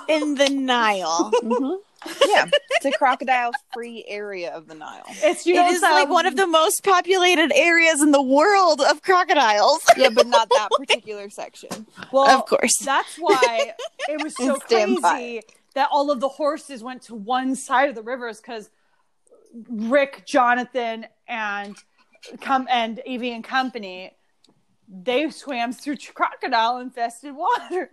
in 0.08 0.36
the 0.36 0.50
Nile. 0.50 1.32
Yeah. 2.26 2.50
It's 2.72 2.86
a 2.86 2.97
crocodile 2.97 3.52
free 3.74 4.06
area 4.08 4.52
of 4.54 4.68
the 4.70 4.74
Nile. 4.74 5.04
It's 5.10 5.45
you 5.45 5.56
it 5.56 5.58
know 5.58 5.68
is 5.68 5.74
it's, 5.74 5.82
like 5.82 6.08
um, 6.08 6.14
one 6.14 6.26
of 6.26 6.38
the 6.38 6.47
most 6.47 6.82
populated 6.82 7.52
areas 7.54 8.02
in 8.02 8.12
the 8.12 8.22
world 8.22 8.80
of 8.80 9.02
crocodiles. 9.02 9.82
Yeah, 9.97 10.08
but 10.10 10.26
not 10.28 10.47
that 10.47 10.70
particular 10.78 11.30
section. 11.30 11.88
well, 12.14 12.30
of 12.30 12.45
course. 12.45 12.78
That's 12.78 13.18
why 13.18 13.74
it 14.08 14.24
was 14.24 14.34
so 14.38 14.54
And 14.54 14.62
stand 14.64 15.02
by 15.02 15.12
crazy 15.12 15.41
that 15.74 15.89
all 15.91 16.12
of 16.12 16.20
the 16.20 16.30
horses 16.30 16.84
went 16.84 17.02
to 17.04 17.16
one 17.16 17.56
side 17.56 17.89
of 17.89 17.95
the 17.95 18.02
rivers 18.02 18.39
because 18.39 18.70
Rick, 19.70 20.24
Jonathan, 20.26 21.06
and 21.28 21.76
come 22.41 22.68
and 22.70 23.02
Evie 23.06 23.32
and 23.32 23.43
company, 23.43 24.14
they 24.88 25.30
swam 25.30 25.74
through 25.74 25.97
crocodile 26.14 26.80
infested 26.80 27.36
water. 27.36 27.89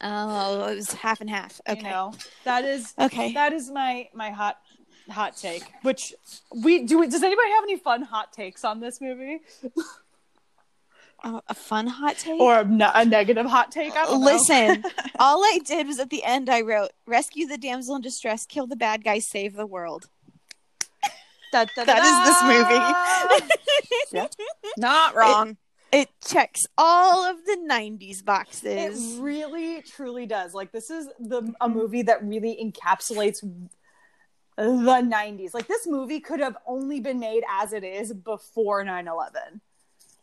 Oh, 0.00 0.68
it 0.68 0.74
was 0.76 0.92
half 0.92 1.20
and 1.20 1.30
half. 1.30 1.60
You 1.66 1.72
Okay. 1.74 1.82
know, 1.90 2.12
that 2.44 2.64
is 2.64 2.92
Okay. 2.98 3.32
that 3.32 3.52
is 3.52 3.70
my 3.70 4.08
my 4.14 4.30
hot 4.30 4.58
hot 5.10 5.36
take. 5.36 5.62
Which 5.82 6.14
we 6.54 6.84
do. 6.84 7.04
Does 7.08 7.22
anybody 7.22 7.50
have 7.50 7.64
any 7.64 7.76
fun 7.76 8.02
hot 8.02 8.32
takes 8.32 8.64
on 8.64 8.80
this 8.80 9.00
movie, 9.00 9.40
Uh, 11.22 11.40
a 11.48 11.54
fun 11.54 11.86
hot 11.86 12.18
take. 12.18 12.38
or 12.38 12.60
a, 12.60 12.64
ne- 12.66 12.90
a 12.94 13.02
negative 13.04 13.46
hot 13.46 13.72
take? 13.72 13.92
I 13.96 14.04
don't 14.04 14.20
know. 14.20 14.26
Listen, 14.26 14.84
all 15.18 15.42
I 15.42 15.58
did 15.64 15.86
was 15.86 15.98
at 15.98 16.10
the 16.10 16.22
end 16.22 16.50
I 16.50 16.60
wrote 16.60 16.90
rescue 17.06 17.46
the 17.46 17.56
damsel 17.56 17.96
in 17.96 18.02
distress, 18.02 18.44
kill 18.44 18.66
the 18.66 18.76
bad 18.76 19.02
guy, 19.04 19.20
save 19.20 19.54
the 19.54 19.64
world. 19.64 20.04
Da, 21.50 21.64
da, 21.76 21.84
That 21.84 22.02
is 22.04 22.12
da. 24.12 24.28
Not 24.76 25.14
wrong. 25.14 25.50
It 25.50 25.56
checks 26.26 26.62
all 26.76 27.24
of 27.24 27.44
the 27.44 27.56
90s 27.66 28.22
boxes. 28.22 28.64
It 29.16 29.22
really, 29.22 29.82
truly 29.82 30.26
does. 30.26 30.54
Like 30.54 30.72
this 30.72 30.90
is 30.90 31.08
the 31.18 31.52
a 31.60 31.68
movie 31.68 32.02
that 32.02 32.24
really 32.24 32.56
encapsulates 32.62 33.40
the 34.56 35.00
90s. 35.00 35.54
Like 35.54 35.66
this 35.66 35.86
movie 35.86 36.20
could 36.20 36.40
have 36.40 36.56
only 36.66 37.00
been 37.00 37.18
made 37.18 37.42
as 37.50 37.72
it 37.72 37.84
is 37.84 38.12
before 38.12 38.84
9/11. 38.84 39.60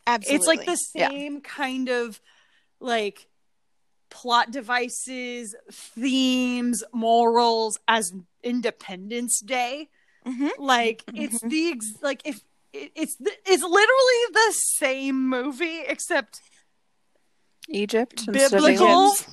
Absolutely. 0.08 0.36
It's 0.36 0.48
like 0.48 0.66
the 0.66 0.80
Yeah. 0.96 1.10
same 1.10 1.42
kind 1.42 1.90
of 1.90 2.20
like 2.80 3.28
plot 4.10 4.52
devices, 4.52 5.56
themes, 5.72 6.84
morals 6.94 7.78
as 7.88 8.12
Independence 8.44 9.40
Day. 9.40 9.90
Mhm. 10.26 10.50
Like 10.58 11.04
it's 11.14 11.40
the 11.42 11.72
ex- 11.72 12.02
like 12.02 12.22
if 12.26 12.42
it, 12.74 12.92
it's 12.96 13.18
it's 13.20 13.64
literally 13.64 14.34
the 14.34 14.54
same 14.54 15.30
movie 15.30 15.82
except 15.88 16.42
Egypt 17.70 18.26
instead 18.28 18.46
of 18.46 18.52
biblical 18.52 18.88
aliens. 18.88 19.28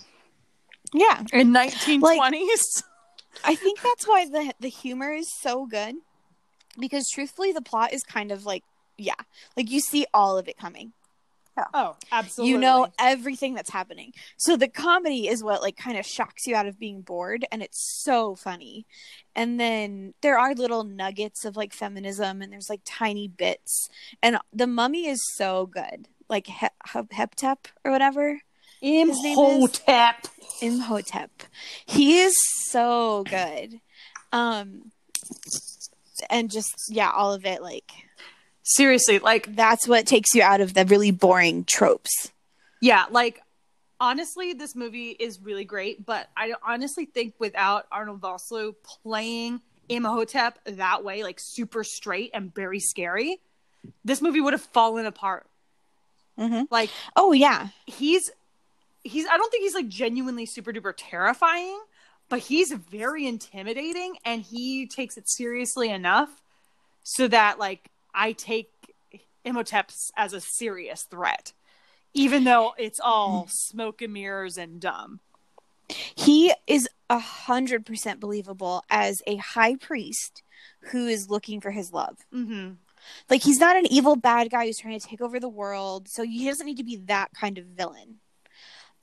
Yeah. 0.93 1.22
in 1.32 1.53
1920s. 1.53 2.82
I 3.45 3.55
think 3.55 3.80
that's 3.82 4.07
why 4.07 4.26
the 4.26 4.53
the 4.61 4.68
humor 4.68 5.12
is 5.12 5.32
so 5.41 5.66
good 5.66 5.97
because 6.78 7.09
truthfully 7.09 7.53
the 7.53 7.62
plot 7.62 7.93
is 7.93 8.03
kind 8.03 8.32
of 8.32 8.47
like 8.47 8.64
yeah, 8.97 9.14
like 9.57 9.70
you 9.70 9.80
see 9.80 10.07
all 10.12 10.39
of 10.39 10.49
it 10.49 10.59
coming. 10.59 10.93
Oh, 11.74 11.96
absolutely. 12.12 12.52
You 12.52 12.59
know 12.59 12.88
everything 12.98 13.54
that's 13.54 13.70
happening. 13.70 14.12
So 14.36 14.56
the 14.56 14.68
comedy 14.68 15.28
is 15.28 15.42
what 15.42 15.62
like 15.62 15.76
kind 15.76 15.98
of 15.98 16.06
shocks 16.06 16.46
you 16.46 16.54
out 16.54 16.66
of 16.66 16.78
being 16.78 17.02
bored 17.02 17.44
and 17.50 17.62
it's 17.62 18.02
so 18.02 18.34
funny. 18.34 18.86
And 19.34 19.59
then 19.59 20.14
there 20.20 20.38
are 20.38 20.54
little 20.54 20.84
nuggets 20.84 21.44
of 21.44 21.56
like 21.56 21.72
feminism 21.72 22.42
and 22.42 22.52
there's 22.52 22.70
like 22.70 22.80
tiny 22.84 23.28
bits 23.28 23.88
and 24.22 24.38
the 24.52 24.66
mummy 24.66 25.06
is 25.06 25.20
so 25.36 25.66
good. 25.66 26.09
Like 26.28 26.46
he- 26.46 26.66
Hep- 26.84 27.11
Heptep 27.11 27.66
or 27.84 27.90
whatever. 27.92 28.40
name 28.82 29.11
Imhotep. 29.11 30.26
Imhotep. 30.61 31.30
He 31.86 32.18
is 32.18 32.34
so 32.66 33.24
good. 33.24 33.80
Um 34.32 34.92
and 36.30 36.50
just 36.50 36.86
yeah, 36.88 37.11
all 37.11 37.32
of 37.32 37.44
it 37.44 37.62
like 37.62 37.92
Seriously, 38.71 39.19
like 39.19 39.57
that's 39.57 39.89
what 39.89 40.07
takes 40.07 40.35
you 40.35 40.43
out 40.43 40.61
of 40.61 40.75
the 40.75 40.85
really 40.85 41.11
boring 41.11 41.64
tropes. 41.64 42.31
Yeah, 42.83 43.07
like 43.11 43.41
honestly, 43.99 44.53
this 44.53 44.77
movie 44.77 45.11
is 45.11 45.41
really 45.41 45.64
great, 45.64 46.05
but 46.05 46.29
I 46.37 46.53
honestly 46.62 47.07
think 47.07 47.35
without 47.39 47.87
Arnold 47.91 48.21
Vosloo 48.21 48.75
playing 49.03 49.62
Imhotep 49.89 50.59
that 50.66 51.03
way, 51.03 51.23
like 51.23 51.39
super 51.41 51.83
straight 51.83 52.31
and 52.35 52.55
very 52.55 52.79
scary, 52.79 53.41
this 54.05 54.21
movie 54.21 54.41
would 54.41 54.53
have 54.53 54.61
fallen 54.62 55.07
apart. 55.07 55.47
Mm-hmm. 56.39 56.64
Like 56.71 56.91
Oh 57.16 57.33
yeah. 57.33 57.69
he's 57.87 58.31
he's 59.03 59.27
I 59.27 59.39
don't 59.39 59.51
think 59.51 59.64
he's 59.64 59.75
like 59.75 59.89
genuinely 59.89 60.45
super 60.45 60.75
duper 60.75 60.93
terrifying, 60.95 61.81
but 62.29 62.41
he's 62.41 62.71
very 62.71 63.27
intimidating 63.27 64.16
and 64.27 64.43
he 64.43 64.87
takes 64.87 65.16
it 65.16 65.27
seriously 65.27 65.89
enough 65.89 66.43
so 67.03 67.29
that 67.29 67.59
like 67.59 67.91
I 68.14 68.32
take 68.32 68.70
Imhotep 69.44 69.90
as 70.16 70.32
a 70.32 70.40
serious 70.40 71.02
threat. 71.02 71.52
Even 72.14 72.44
though 72.44 72.72
it's 72.78 73.00
all 73.00 73.46
smoke 73.50 74.02
and 74.02 74.12
mirrors 74.12 74.56
and 74.56 74.80
dumb. 74.80 75.20
He 75.88 76.52
is 76.66 76.88
a 77.09 77.18
hundred 77.18 77.86
percent 77.86 78.20
believable 78.20 78.82
as 78.90 79.22
a 79.26 79.36
high 79.36 79.76
priest 79.76 80.42
who 80.90 81.06
is 81.06 81.30
looking 81.30 81.61
for 81.61 81.70
his 81.70 81.92
love. 81.92 82.16
Mm-hmm. 82.34 82.72
Like 83.30 83.42
he's 83.42 83.61
not 83.61 83.76
an 83.76 83.90
evil 83.90 84.16
bad 84.16 84.50
guy 84.50 84.66
who's 84.66 84.78
trying 84.78 84.98
to 84.98 85.06
take 85.06 85.20
over 85.20 85.38
the 85.38 85.48
world, 85.48 86.09
so 86.09 86.24
he 86.24 86.46
doesn't 86.46 86.66
need 86.66 86.78
to 86.78 86.84
be 86.84 86.96
that 86.96 87.30
kind 87.34 87.59
of 87.59 87.66
villain. 87.66 88.16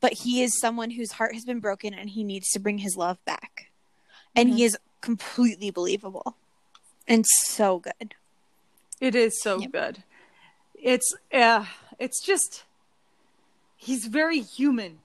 But 0.02 0.14
he 0.14 0.44
is 0.44 0.60
someone 0.60 0.92
whose 0.92 1.14
heart 1.14 1.34
has 1.34 1.46
been 1.46 1.60
broken 1.60 1.94
and 1.94 2.10
he 2.10 2.24
needs 2.24 2.50
to 2.50 2.60
bring 2.60 2.80
his 2.80 2.98
love 2.98 3.24
back. 3.26 3.72
And 4.36 4.54
he 4.54 4.66
is 4.66 4.78
completely 5.02 5.72
believable. 5.72 6.36
And 7.08 7.26
so 7.26 7.80
good. 7.80 8.16
It 9.00 9.16
is 9.16 9.42
so 9.42 9.60
Yep. 9.60 9.72
good. 9.72 10.04
It's 10.74 11.14
uh 11.34 11.66
it's 12.00 12.24
just 12.24 12.64
he's 13.76 14.06
very 14.06 14.40
human. 14.40 15.00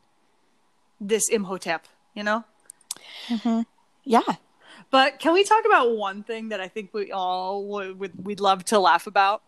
This 1.01 1.29
Imhotep, 1.31 1.87
you 2.15 2.23
know? 2.23 2.45
Mm-hmm. 3.29 3.63
Yeah. 4.05 4.37
But 4.91 5.19
can 5.19 5.33
we 5.33 5.45
talk 5.45 5.65
about 5.65 5.97
one 5.97 6.23
thing 6.23 6.49
that 6.49 6.61
I 6.61 6.69
think 6.69 6.93
we 6.93 7.13
all 7.13 7.65
would, 7.67 8.25
we'd 8.25 8.41
love 8.41 8.65
to 8.67 8.79
laugh 8.79 9.07
about? 9.07 9.43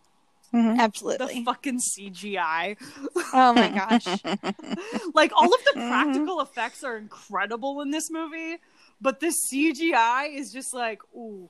Mm-hmm. 0.55 0.77
The 0.77 0.83
Absolutely. 0.83 1.35
The 1.41 1.45
fucking 1.45 1.81
CGI. 1.81 2.77
oh 3.35 3.53
my 3.53 3.69
gosh. 3.69 4.07
like 5.15 5.33
all 5.35 5.53
of 5.53 5.65
the 5.65 5.73
mm-hmm. 5.77 5.89
practical 5.89 6.41
effects 6.41 6.85
are 6.85 6.97
incredible 6.97 7.81
in 7.81 7.91
this 7.91 8.11
movie, 8.11 8.59
but 9.01 9.21
the 9.21 9.35
CGI 9.53 10.35
is 10.35 10.53
just 10.53 10.73
like, 10.73 11.03
ooh, 11.15 11.49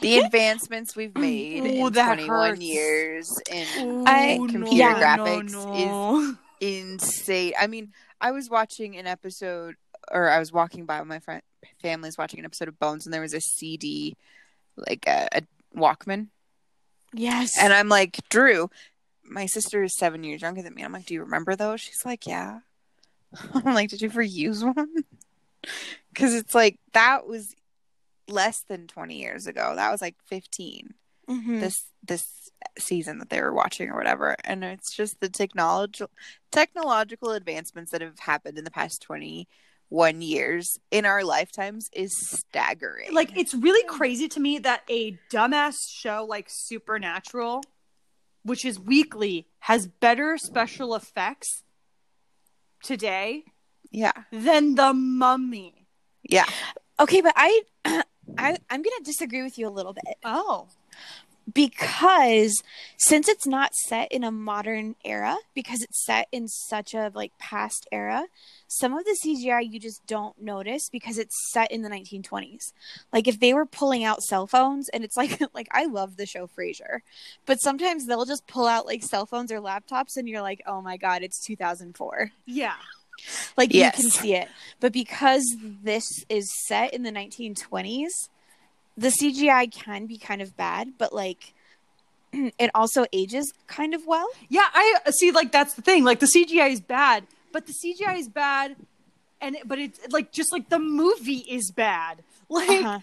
The 0.00 0.18
advancements 0.18 0.96
we've 0.96 1.12
mm. 1.12 1.20
made 1.20 1.62
Ooh, 1.62 1.86
in 1.86 1.92
that 1.92 2.14
21 2.14 2.48
hurts. 2.50 2.60
years 2.60 3.40
in 3.50 4.06
I- 4.06 4.36
computer 4.36 4.76
yeah. 4.76 5.16
graphics 5.18 5.52
no. 5.52 6.36
insane. 6.60 7.52
I 7.58 7.66
mean, 7.66 7.92
I 8.20 8.32
was 8.32 8.48
watching 8.48 8.96
an 8.96 9.06
episode, 9.06 9.76
or 10.10 10.28
I 10.28 10.38
was 10.38 10.52
walking 10.52 10.86
by 10.86 11.00
with 11.00 11.08
my 11.08 11.18
friend 11.20 11.42
family's 11.82 12.18
watching 12.18 12.38
an 12.38 12.46
episode 12.46 12.68
of 12.68 12.78
Bones, 12.78 13.06
and 13.06 13.12
there 13.12 13.20
was 13.20 13.34
a 13.34 13.40
CD, 13.40 14.16
like 14.76 15.06
a, 15.06 15.28
a 15.32 15.42
Walkman, 15.76 16.28
Yes. 17.12 17.52
and 17.60 17.72
I'm 17.72 17.88
like, 17.88 18.20
Drew, 18.28 18.70
my 19.24 19.46
sister 19.46 19.82
is 19.82 19.96
seven 19.96 20.24
years 20.24 20.42
younger 20.42 20.62
than 20.62 20.74
me. 20.74 20.82
I'm 20.82 20.92
like, 20.92 21.06
do 21.06 21.14
you 21.14 21.22
remember 21.22 21.56
those? 21.56 21.80
She's 21.80 22.04
like, 22.04 22.26
yeah. 22.26 22.60
I'm 23.54 23.74
like, 23.74 23.90
did 23.90 24.02
you 24.02 24.08
ever 24.08 24.22
use 24.22 24.64
one? 24.64 24.74
Because 26.10 26.34
it's 26.34 26.54
like 26.54 26.78
that 26.94 27.26
was 27.26 27.54
less 28.30 28.62
than 28.62 28.86
20 28.86 29.18
years 29.18 29.46
ago. 29.46 29.74
That 29.76 29.90
was 29.90 30.00
like 30.00 30.16
15 30.26 30.94
Mhm. 31.28 31.60
this 31.60 31.84
this 32.02 32.50
season 32.78 33.18
that 33.18 33.30
they 33.30 33.40
were 33.40 33.52
watching 33.52 33.88
or 33.90 33.96
whatever 33.96 34.34
and 34.44 34.64
it's 34.64 34.94
just 34.94 35.20
the 35.20 35.28
technology 35.28 36.04
technological 36.50 37.30
advancements 37.32 37.90
that 37.92 38.00
have 38.00 38.18
happened 38.18 38.58
in 38.58 38.64
the 38.64 38.70
past 38.70 39.00
21 39.02 40.20
years 40.22 40.78
in 40.90 41.06
our 41.06 41.22
lifetimes 41.22 41.88
is 41.92 42.16
staggering 42.16 43.14
like 43.14 43.36
it's 43.36 43.54
really 43.54 43.86
crazy 43.86 44.28
to 44.28 44.40
me 44.40 44.58
that 44.58 44.82
a 44.90 45.16
dumbass 45.30 45.88
show 45.88 46.24
like 46.28 46.46
Supernatural, 46.48 47.62
which 48.42 48.64
is 48.64 48.78
weekly, 48.80 49.46
has 49.60 49.86
better 49.86 50.36
special 50.36 50.94
effects 50.94 51.62
today 52.82 53.44
yeah 53.90 54.12
than 54.32 54.74
The 54.74 54.92
Mummy. 54.94 55.86
yeah 56.22 56.46
Okay, 56.98 57.22
but 57.22 57.32
I, 57.34 57.62
I 58.38 58.56
I'm 58.70 58.82
gonna 58.82 59.04
disagree 59.04 59.42
with 59.42 59.58
you 59.58 59.68
a 59.68 59.70
little 59.70 59.92
bit 59.92 60.16
Oh, 60.24 60.68
because 61.52 62.62
since 62.96 63.28
it's 63.28 63.46
not 63.46 63.74
set 63.74 64.12
in 64.12 64.22
a 64.24 64.30
modern 64.30 64.94
era, 65.04 65.36
because 65.54 65.82
it's 65.82 66.04
set 66.04 66.28
in 66.32 66.48
such 66.48 66.94
a 66.94 67.10
like 67.14 67.36
past 67.38 67.86
era, 67.90 68.26
some 68.68 68.92
of 68.96 69.04
the 69.04 69.16
CGI 69.24 69.68
you 69.70 69.80
just 69.80 70.06
don't 70.06 70.40
notice 70.40 70.88
because 70.90 71.18
it's 71.18 71.34
set 71.52 71.70
in 71.72 71.82
the 71.82 71.88
1920s. 71.88 72.72
Like 73.12 73.26
if 73.26 73.40
they 73.40 73.52
were 73.52 73.66
pulling 73.66 74.04
out 74.04 74.22
cell 74.22 74.46
phones, 74.46 74.88
and 74.90 75.02
it's 75.04 75.16
like 75.16 75.40
like 75.54 75.68
I 75.72 75.86
love 75.86 76.16
the 76.16 76.26
show 76.26 76.46
Frasier, 76.46 77.00
but 77.46 77.60
sometimes 77.60 78.06
they'll 78.06 78.24
just 78.24 78.46
pull 78.46 78.66
out 78.66 78.86
like 78.86 79.02
cell 79.02 79.26
phones 79.26 79.50
or 79.50 79.60
laptops, 79.60 80.16
and 80.16 80.28
you're 80.28 80.42
like, 80.42 80.62
oh 80.66 80.80
my 80.80 80.96
god, 80.96 81.22
it's 81.22 81.44
2004. 81.44 82.30
yeah. 82.46 82.74
Like 83.56 83.72
Yes. 83.72 83.96
you 83.96 84.02
can 84.02 84.10
see 84.10 84.34
it. 84.34 84.48
But 84.80 84.92
because 84.92 85.44
this 85.60 86.24
is 86.28 86.50
set 86.66 86.94
in 86.94 87.02
the 87.02 87.10
1920s, 87.12 88.28
the 88.96 89.08
CGI 89.10 89.70
can 89.72 90.06
be 90.06 90.18
kind 90.18 90.42
of 90.42 90.56
bad, 90.56 90.92
but 90.98 91.12
like 91.12 91.54
it 92.32 92.70
also 92.74 93.06
ages 93.12 93.52
kind 93.66 93.94
of 93.94 94.06
well. 94.06 94.28
Yeah, 94.48 94.66
I 94.72 94.98
see. 95.10 95.30
Like 95.32 95.52
that's 95.52 95.74
the 95.74 95.82
thing. 95.82 96.04
Like 96.04 96.20
the 96.20 96.26
CGI 96.26 96.68
is 96.70 96.80
bad, 96.80 97.26
but 97.52 97.66
the 97.66 97.72
CGI 97.72 98.18
is 98.18 98.28
bad, 98.28 98.76
and 99.40 99.56
but 99.64 99.78
it's 99.78 100.00
like 100.10 100.32
just 100.32 100.52
like 100.52 100.68
the 100.68 100.78
movie 100.78 101.44
is 101.48 101.70
bad. 101.70 102.22
Like 102.52 102.68
Uh-huh. 102.68 102.98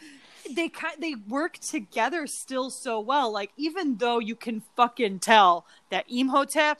they 0.53 0.67
kind 0.67 1.01
they 1.01 1.15
work 1.15 1.57
together 1.59 2.27
still 2.27 2.69
so 2.69 2.99
well. 2.99 3.31
Like 3.31 3.51
even 3.55 3.95
though 3.95 4.19
you 4.19 4.35
can 4.35 4.61
fucking 4.75 5.19
tell 5.19 5.65
that 5.89 6.03
Imhotep 6.09 6.79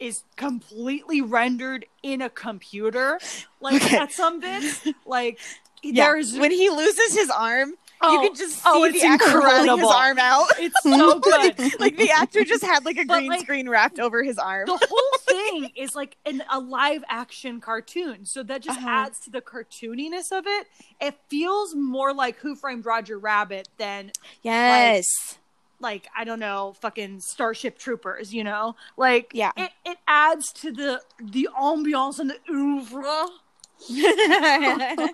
is 0.00 0.22
completely 0.36 1.20
rendered 1.20 1.86
in 2.02 2.22
a 2.22 2.30
computer, 2.30 3.18
like 3.60 3.82
Okay. 3.82 3.96
at 3.96 4.12
some 4.12 4.40
bits, 4.40 4.86
like 5.06 5.38
Yeah. 5.82 6.06
there's 6.06 6.36
when 6.38 6.50
he 6.50 6.70
loses 6.70 7.14
his 7.16 7.30
arm, 7.30 7.74
oh, 8.00 8.12
you 8.12 8.28
can 8.28 8.36
just 8.36 8.54
see 8.56 8.62
oh, 8.64 8.90
the 8.92 9.02
actor 9.02 9.38
rolling 9.38 9.78
his 9.80 9.90
arm 9.90 10.18
out. 10.18 10.46
It's 10.58 10.80
so 10.84 11.18
good. 11.20 11.58
like 11.80 11.96
the 11.96 12.10
actor 12.10 12.44
just 12.44 12.62
had 12.64 12.84
like 12.84 12.96
a 12.96 13.04
But, 13.04 13.18
green 13.18 13.28
like, 13.30 13.40
screen 13.40 13.68
wrapped 13.68 13.98
over 13.98 14.22
his 14.22 14.38
arm. 14.38 14.66
the 14.66 14.78
whole 14.88 15.18
thing 15.20 15.70
is 15.76 15.94
like 15.96 16.16
an, 16.24 16.42
a 16.50 16.60
live 16.60 17.02
action 17.08 17.60
cartoon 17.60 18.24
so 18.24 18.42
that 18.44 18.62
just 18.62 18.78
Uh-huh. 18.78 18.88
adds 18.88 19.18
to 19.20 19.30
the 19.30 19.40
cartooniness 19.40 20.30
of 20.32 20.44
it 20.46 20.66
it 21.00 21.16
feels 21.28 21.74
more 21.74 22.14
like 22.14 22.36
who 22.38 22.54
framed 22.54 22.86
roger 22.86 23.18
rabbit 23.18 23.68
than 23.78 24.12
yes. 24.42 25.04
like 25.30 25.38
i 25.82 26.24
don't 26.24 26.40
know 26.40 26.74
fucking 26.80 27.20
starship 27.20 27.78
troopers 27.78 28.32
you 28.34 28.42
know 28.44 28.74
like 28.96 29.30
Yeah. 29.32 29.52
it, 29.56 29.70
it 29.84 29.98
adds 30.06 30.52
to 30.54 30.72
the 30.72 31.00
the 31.22 31.48
ambiance 31.58 32.18
and 32.18 32.30
the 32.30 32.38
oeuvre 32.50 33.26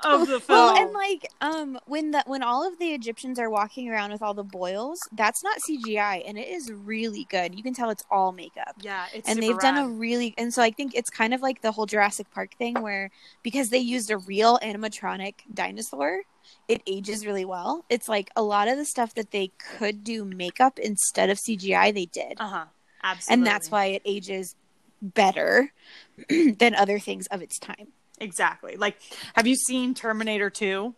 of 0.04 0.26
the 0.26 0.40
film 0.40 0.48
Well, 0.48 0.74
and 0.76 0.92
like 0.94 1.28
um 1.42 1.78
when 1.86 2.12
the 2.12 2.22
when 2.26 2.42
all 2.42 2.66
of 2.66 2.78
the 2.78 2.94
Egyptians 2.94 3.38
are 3.38 3.50
walking 3.50 3.90
around 3.90 4.10
with 4.10 4.22
all 4.22 4.32
the 4.32 4.42
boils, 4.42 4.98
that's 5.12 5.44
not 5.44 5.58
CGI 5.68 6.22
and 6.26 6.38
it 6.38 6.48
is 6.48 6.72
really 6.72 7.26
good. 7.28 7.54
You 7.54 7.62
can 7.62 7.74
tell 7.74 7.90
it's 7.90 8.04
all 8.10 8.32
makeup. 8.32 8.74
yeah 8.82 9.04
it's 9.14 9.28
and 9.28 9.42
they've 9.42 9.58
done 9.58 9.76
a 9.76 9.86
really 9.86 10.34
and 10.38 10.52
so 10.52 10.62
I 10.62 10.70
think 10.70 10.94
it's 10.94 11.10
kind 11.10 11.34
of 11.34 11.42
like 11.42 11.60
the 11.60 11.72
whole 11.72 11.84
Jurassic 11.86 12.30
Park 12.32 12.54
thing 12.56 12.80
where 12.80 13.10
because 13.42 13.68
they 13.68 13.78
used 13.78 14.10
a 14.10 14.16
real 14.16 14.58
animatronic 14.62 15.34
dinosaur, 15.52 16.22
it 16.68 16.82
ages 16.86 17.26
really 17.26 17.44
well. 17.44 17.84
It's 17.88 18.08
like 18.08 18.30
a 18.36 18.42
lot 18.42 18.68
of 18.68 18.76
the 18.76 18.84
stuff 18.84 19.14
that 19.14 19.30
they 19.30 19.52
could 19.78 20.04
do 20.04 20.24
makeup 20.24 20.78
instead 20.78 21.30
of 21.30 21.38
CGI 21.38 21.92
they 21.94 22.06
did. 22.06 22.36
uh-huh 22.38 22.66
absolutely 23.04 23.32
And 23.34 23.46
that's 23.46 23.70
why 23.70 23.86
it 23.86 24.02
ages 24.04 24.56
better 25.00 25.72
than 26.28 26.74
other 26.74 26.98
things 26.98 27.26
of 27.28 27.42
its 27.42 27.58
time. 27.58 27.88
Exactly. 28.18 28.76
Like, 28.76 28.96
have 29.34 29.46
you 29.46 29.54
seen 29.54 29.94
Terminator 29.94 30.50
2? 30.50 30.94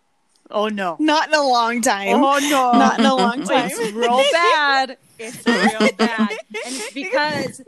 Oh 0.49 0.69
no. 0.69 0.97
Not 1.01 1.29
in 1.29 1.35
a 1.35 1.43
long 1.43 1.83
time. 1.83 2.23
Oh 2.23 2.39
no. 2.39 2.73
Not 2.79 3.01
in 3.01 3.05
a 3.05 3.15
long 3.15 3.43
time. 3.45 3.69
It's 3.73 3.93
real 3.93 4.23
bad. 4.33 4.97
It's 5.19 5.47
real 5.47 5.93
bad. 5.97 6.31
And 6.31 6.39
it's 6.51 6.93
because 6.93 7.63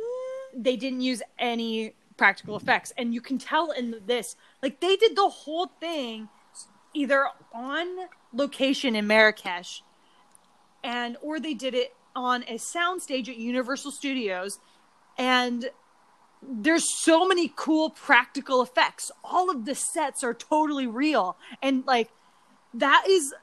they 0.55 0.77
didn't 0.77 1.01
use 1.01 1.23
any 1.39 1.95
practical 2.19 2.57
effects. 2.57 2.93
And 2.99 3.15
you 3.15 3.23
can 3.23 3.39
tell 3.39 3.71
in 3.71 4.03
this, 4.07 4.37
like 4.63 4.81
they 4.81 4.97
did 4.97 5.17
the 5.17 5.31
whole 5.31 5.69
thing 5.81 6.29
either 6.95 7.27
on 7.55 7.87
location 8.33 8.95
in 8.97 9.07
Marrakesh 9.07 9.83
and 10.83 11.17
or 11.23 11.41
they 11.41 11.55
did 11.55 11.75
it 11.75 11.93
on 12.15 12.43
a 12.45 12.59
soundstage 12.59 13.29
at 13.29 13.37
Universal 13.37 13.93
Studios 13.93 14.59
and 15.19 15.71
there's 16.43 16.85
so 17.03 17.27
many 17.27 17.53
cool 17.57 17.91
practical 17.91 18.63
effects. 18.63 19.11
All 19.25 19.51
of 19.51 19.65
the 19.65 19.75
sets 19.75 20.23
are 20.23 20.35
totally 20.35 20.87
real. 20.87 21.37
And 21.63 21.85
like 21.85 22.11
that 22.75 23.05
is 23.09 23.35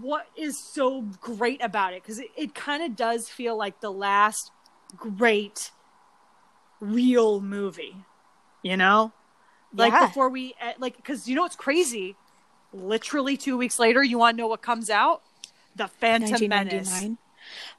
what 0.00 0.26
is 0.36 0.56
so 0.72 1.02
great 1.20 1.62
about 1.62 1.92
it 1.92 2.02
because 2.02 2.18
it, 2.18 2.28
it 2.36 2.54
kind 2.54 2.82
of 2.82 2.96
does 2.96 3.28
feel 3.28 3.56
like 3.56 3.80
the 3.80 3.92
last 3.92 4.50
great 4.96 5.70
real 6.80 7.40
movie 7.40 7.94
you 8.62 8.76
know 8.76 9.12
like 9.76 9.92
Yeah. 9.92 10.06
before 10.06 10.28
we 10.28 10.54
eh, 10.60 10.72
like 10.78 10.96
because 10.96 11.28
you 11.28 11.34
know 11.34 11.42
what's 11.42 11.56
crazy 11.56 12.16
literally 12.72 13.36
two 13.36 13.56
weeks 13.56 13.78
later 13.78 14.02
you 14.02 14.18
want 14.18 14.36
to 14.36 14.42
know 14.42 14.48
what 14.48 14.62
comes 14.62 14.90
out 14.90 15.22
the 15.76 15.88
phantom 15.88 16.48
menace 16.48 16.90
1999. 16.90 17.18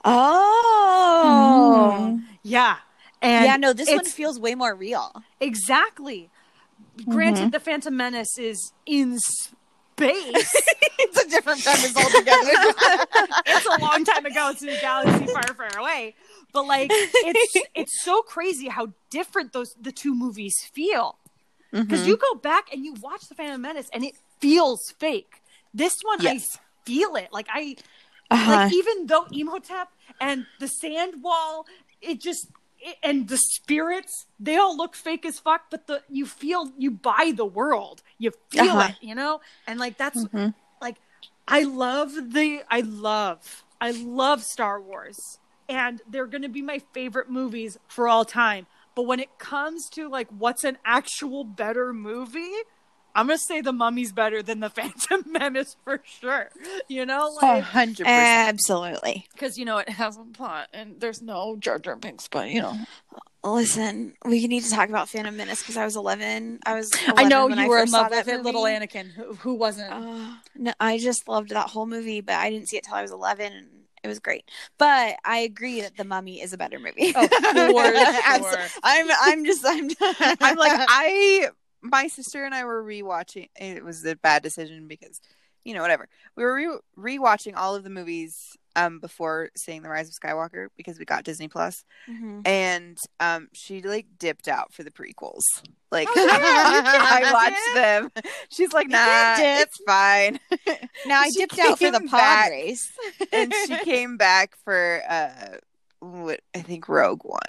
Oh. 0.05 2.19
yeah 2.43 2.77
and 3.21 3.45
yeah, 3.45 3.57
no, 3.57 3.73
this 3.73 3.89
one 3.89 4.03
feels 4.05 4.39
way 4.39 4.55
more 4.55 4.75
real. 4.75 5.11
exactly 5.39 6.29
granted 7.07 7.51
the 7.51 7.59
phantom 7.59 7.95
menace 7.97 8.37
is 8.37 8.71
in 8.85 9.17
space 9.19 9.51
it's 10.99 11.23
a 11.23 11.29
different 11.29 11.63
premise 11.63 11.95
altogether. 11.95 12.51
it's 13.45 13.65
a 13.65 13.79
long 13.81 14.03
time 14.03 14.25
ago. 14.25 14.49
It's 14.51 14.61
in 14.63 14.69
a 14.69 14.81
galaxy 14.81 15.27
far, 15.27 15.43
far 15.53 15.69
away. 15.77 16.15
But 16.51 16.63
like, 16.63 16.87
it's 16.91 17.67
it's 17.75 18.03
so 18.03 18.21
crazy 18.23 18.69
how 18.69 18.87
different 19.11 19.53
those 19.53 19.75
the 19.79 19.91
two 19.91 20.15
movies 20.15 20.55
feel. 20.73 21.17
Because 21.71 22.01
Mhm. 22.01 22.07
you 22.07 22.17
go 22.17 22.33
back 22.35 22.71
and 22.73 22.83
you 22.85 22.95
watch 23.01 23.27
the 23.27 23.35
Phantom 23.35 23.61
Menace, 23.61 23.89
and 23.93 24.03
it 24.03 24.15
feels 24.43 24.81
fake. 24.99 25.33
This 25.73 25.95
one, 26.11 26.19
Yes. 26.27 26.43
I 26.55 26.89
feel 26.89 27.15
it. 27.23 27.29
Like 27.37 27.47
I, 27.61 27.77
Uh-huh. 28.29 28.51
like 28.51 28.73
even 28.79 29.07
though 29.07 29.25
Imhotep 29.31 29.89
and 30.19 30.45
the 30.59 30.67
sand 30.67 31.23
wall, 31.23 31.65
it 32.01 32.21
just. 32.21 32.47
It, 32.85 32.97
and 33.01 33.29
the 33.29 33.37
spirits, 33.37 34.25
they 34.39 34.57
all 34.57 34.75
look 34.75 34.93
fake 34.93 35.25
as 35.25 35.39
fuck, 35.39 35.61
but 35.71 35.87
the 35.87 36.03
you 36.09 36.25
feel 36.25 36.61
you 36.77 36.91
buy 36.91 37.31
the 37.33 37.45
world, 37.59 38.03
you 38.19 38.31
feel 38.51 38.75
Uh-huh. 38.75 38.89
it, 38.89 38.95
you 38.99 39.15
know, 39.15 39.39
and 39.67 39.79
like 39.79 39.95
that's 39.97 40.19
Mhm. 40.25 40.53
like 40.81 40.97
I 41.47 41.63
love 41.63 42.11
the 42.33 42.49
I 42.69 42.81
love 42.81 43.63
I 43.79 43.91
love 43.91 44.43
Star 44.43 44.81
Wars 44.81 45.17
and 45.69 46.01
they're 46.09 46.27
going 46.33 46.41
to 46.49 46.49
be 46.49 46.61
my 46.61 46.79
favorite 46.93 47.29
movies 47.29 47.77
for 47.87 48.09
all 48.09 48.25
time. 48.25 48.67
But 48.95 49.03
when 49.03 49.21
it 49.21 49.37
comes 49.39 49.87
to 49.95 50.09
like 50.09 50.27
what's 50.43 50.65
an 50.65 50.77
actual 50.83 51.45
better 51.45 51.93
movie, 51.93 52.51
I'm 53.15 53.27
going 53.27 53.37
to 53.37 53.43
say 53.43 53.61
The 53.61 53.73
Mummy's 53.73 54.11
better 54.11 54.41
than 54.41 54.59
The 54.59 54.69
Phantom 54.77 55.23
Menace 55.27 55.75
for 55.83 56.01
sure. 56.03 56.49
You 56.87 57.05
know, 57.05 57.37
like 57.41 57.63
hundred 57.63 58.05
percent. 58.05 58.49
Absolutely. 58.49 59.27
cuz 59.37 59.57
you 59.57 59.65
know 59.65 59.77
it 59.77 59.89
has 59.89 60.17
a 60.17 60.23
plot 60.33 60.67
and 60.73 60.99
there's 60.99 61.21
no 61.21 61.55
Jar 61.57 61.79
Jar 61.79 61.95
Binks, 61.95 62.27
but 62.27 62.49
you 62.49 62.61
know. 62.61 62.77
Listen, 63.45 64.13
we 64.23 64.47
need 64.47 64.63
to 64.63 64.69
talk 64.69 64.87
about 64.87 65.09
Phantom 65.09 65.35
Menace 65.35 65.59
because 65.59 65.75
I 65.75 65.83
was 65.83 65.97
11. 65.97 66.61
I 66.65 66.75
was. 66.75 66.93
11 66.93 67.13
I 67.17 67.23
know 67.27 67.47
when 67.47 67.57
you 67.59 67.67
were 67.67 67.81
in 67.81 67.87
saw 67.87 68.03
love 68.03 68.11
with 68.11 68.25
that 68.25 68.39
it, 68.39 68.41
little. 68.41 68.63
Anakin, 68.63 69.11
who, 69.11 69.33
who 69.33 69.53
wasn't. 69.55 69.91
Uh, 69.91 70.35
no, 70.55 70.73
I 70.79 70.97
just 70.97 71.27
loved 71.27 71.49
that 71.49 71.69
whole 71.69 71.85
movie, 71.85 72.21
but 72.21 72.35
I 72.35 72.49
didn't 72.49 72.69
see 72.69 72.77
it 72.77 72.85
till 72.85 72.95
I 72.95 73.01
was 73.01 73.11
11, 73.11 73.51
and 73.51 73.67
it 74.01 74.07
was 74.07 74.19
great. 74.19 74.49
But 74.77 75.17
I 75.25 75.39
agree 75.39 75.81
that 75.81 75.97
The 75.97 76.05
Mummy 76.05 76.41
is 76.41 76.53
a 76.53 76.57
better 76.57 76.79
movie. 76.79 77.11
Oh, 77.15 77.27
for 77.27 78.49
sure. 78.49 78.67
I'm. 78.81 79.07
I'm 79.19 79.43
just. 79.43 79.65
I'm. 79.67 79.89
I'm 80.39 80.55
like 80.55 80.71
I 80.87 81.49
my 81.83 82.07
sister 82.07 82.43
and 82.45 82.55
I 82.55 82.63
were 82.65 82.83
rewatching 82.83 83.49
it 83.59 83.83
was 83.83 84.03
a 84.05 84.15
bad 84.15 84.41
decision 84.41 84.87
because 84.87 85.19
you 85.65 85.73
know 85.73 85.81
whatever. 85.81 86.07
We 86.35 86.43
were 86.43 86.55
re- 86.55 87.17
rewatching 87.17 87.53
all 87.55 87.75
of 87.75 87.83
the 87.83 87.89
movies 87.89 88.35
um 88.75 88.99
before 88.99 89.49
seeing 89.55 89.81
The 89.83 89.89
Rise 89.89 90.09
of 90.09 90.15
Skywalker 90.15 90.67
because 90.75 90.97
we 90.97 91.05
got 91.05 91.23
Disney 91.23 91.47
Plus 91.47 91.83
Mhm. 92.09 92.45
and 92.47 92.97
um 93.19 93.47
she 93.53 93.81
like 93.81 94.07
dipped 94.17 94.47
out 94.47 94.73
for 94.73 94.83
the 94.83 94.91
prequels. 94.91 95.41
Like 95.91 96.07
Oh, 96.09 96.25
yeah, 96.25 96.33
I 96.37 97.31
watched 97.31 97.75
them. 97.75 98.25
She's 98.49 98.73
like, 98.73 98.89
"Nah, 98.89 99.35
dip." 99.37 99.67
it's 99.67 99.77
fine." 99.85 100.39
Now 101.05 101.21
I 101.21 101.29
dipped 101.29 101.59
out 101.59 101.77
for 101.79 101.91
the 101.91 101.99
came 101.99 102.07
pod 102.09 102.19
back. 102.19 102.49
race. 102.51 102.91
and 103.31 103.53
she 103.67 103.77
came 103.83 104.17
back 104.17 104.55
for 104.65 105.01
uh 105.07 105.57
what 105.99 106.41
I 106.55 106.59
think 106.61 106.89
Rogue 106.89 107.23
One. 107.23 107.39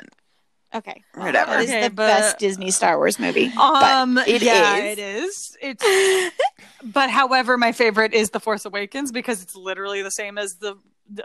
Okay, 0.74 1.02
Whatever. 1.14 1.58
It 1.60 1.68
is 1.68 1.84
the 1.84 1.90
but- 1.90 2.06
best 2.08 2.38
Disney 2.38 2.70
Star 2.72 2.96
Wars 2.98 3.18
movie. 3.20 3.46
Um, 3.56 4.18
it 4.18 4.42
yeah, 4.42 4.76
is. 4.78 4.98
it 4.98 4.98
is. 4.98 5.56
It's, 5.62 6.34
but 6.82 7.10
however, 7.10 7.56
my 7.56 7.70
favorite 7.72 8.12
is 8.12 8.30
The 8.30 8.40
Force 8.40 8.64
Awakens 8.64 9.12
because 9.12 9.40
it's 9.42 9.54
literally 9.54 10.02
the 10.02 10.10
same 10.10 10.36
as 10.36 10.56
the 10.56 10.74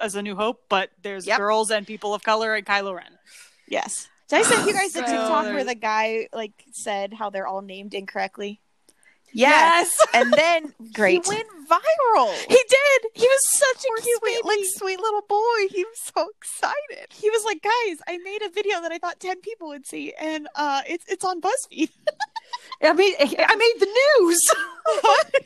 as 0.02 0.14
A 0.16 0.22
New 0.22 0.36
Hope, 0.36 0.64
but 0.70 0.92
there's 1.02 1.26
Yep. 1.26 1.38
girls 1.40 1.72
and 1.72 1.88
people 1.88 2.14
of 2.14 2.22
color 2.22 2.54
and 2.54 2.66
Kylo 2.66 2.96
Ren. 2.96 3.18
Yes. 3.68 4.08
Did 4.28 4.40
I 4.40 4.42
send 4.44 4.68
you 4.68 4.74
guys 4.74 4.94
the 4.94 5.00
So 5.06 5.06
TikTok 5.06 5.46
where 5.46 5.64
the 5.64 5.74
guy 5.76 6.28
like 6.34 6.54
said 6.72 7.14
how 7.14 7.30
they're 7.32 7.48
all 7.48 7.62
named 7.62 7.94
incorrectly? 7.94 8.62
Yes. 9.34 9.96
and 10.14 10.32
then 10.34 10.74
Great. 10.94 11.26
he 11.26 11.30
went 11.36 11.48
viral. 11.70 12.34
He 12.48 12.56
did. 12.68 13.12
He 13.14 13.28
was 13.28 13.40
such 13.52 13.86
a 13.86 14.02
cute 14.02 14.18
sweet, 14.20 14.46
like 14.46 14.60
sweet 14.76 15.00
little 15.00 15.22
boy. 15.28 15.68
He 15.70 15.84
was 15.84 16.00
so 16.16 16.30
excited. 16.38 17.08
he 17.14 17.30
was 17.30 17.44
like, 17.46 17.62
"Guys, 17.62 17.98
I 18.08 18.18
made 18.18 18.42
a 18.42 18.50
video 18.50 18.82
that 18.82 18.92
I 18.92 18.98
thought 18.98 19.20
ten 19.20 19.40
people 19.42 19.68
would 19.70 19.86
see, 19.86 20.14
and 20.20 20.48
uh, 20.56 20.82
it's 20.88 21.06
it's 21.08 21.24
on 21.24 21.42
BuzzFeed." 21.42 21.90
I 22.82 22.94
mean, 22.94 23.14
I 23.20 23.56
made 23.56 23.76
the 23.80 23.86
news. 24.20 24.50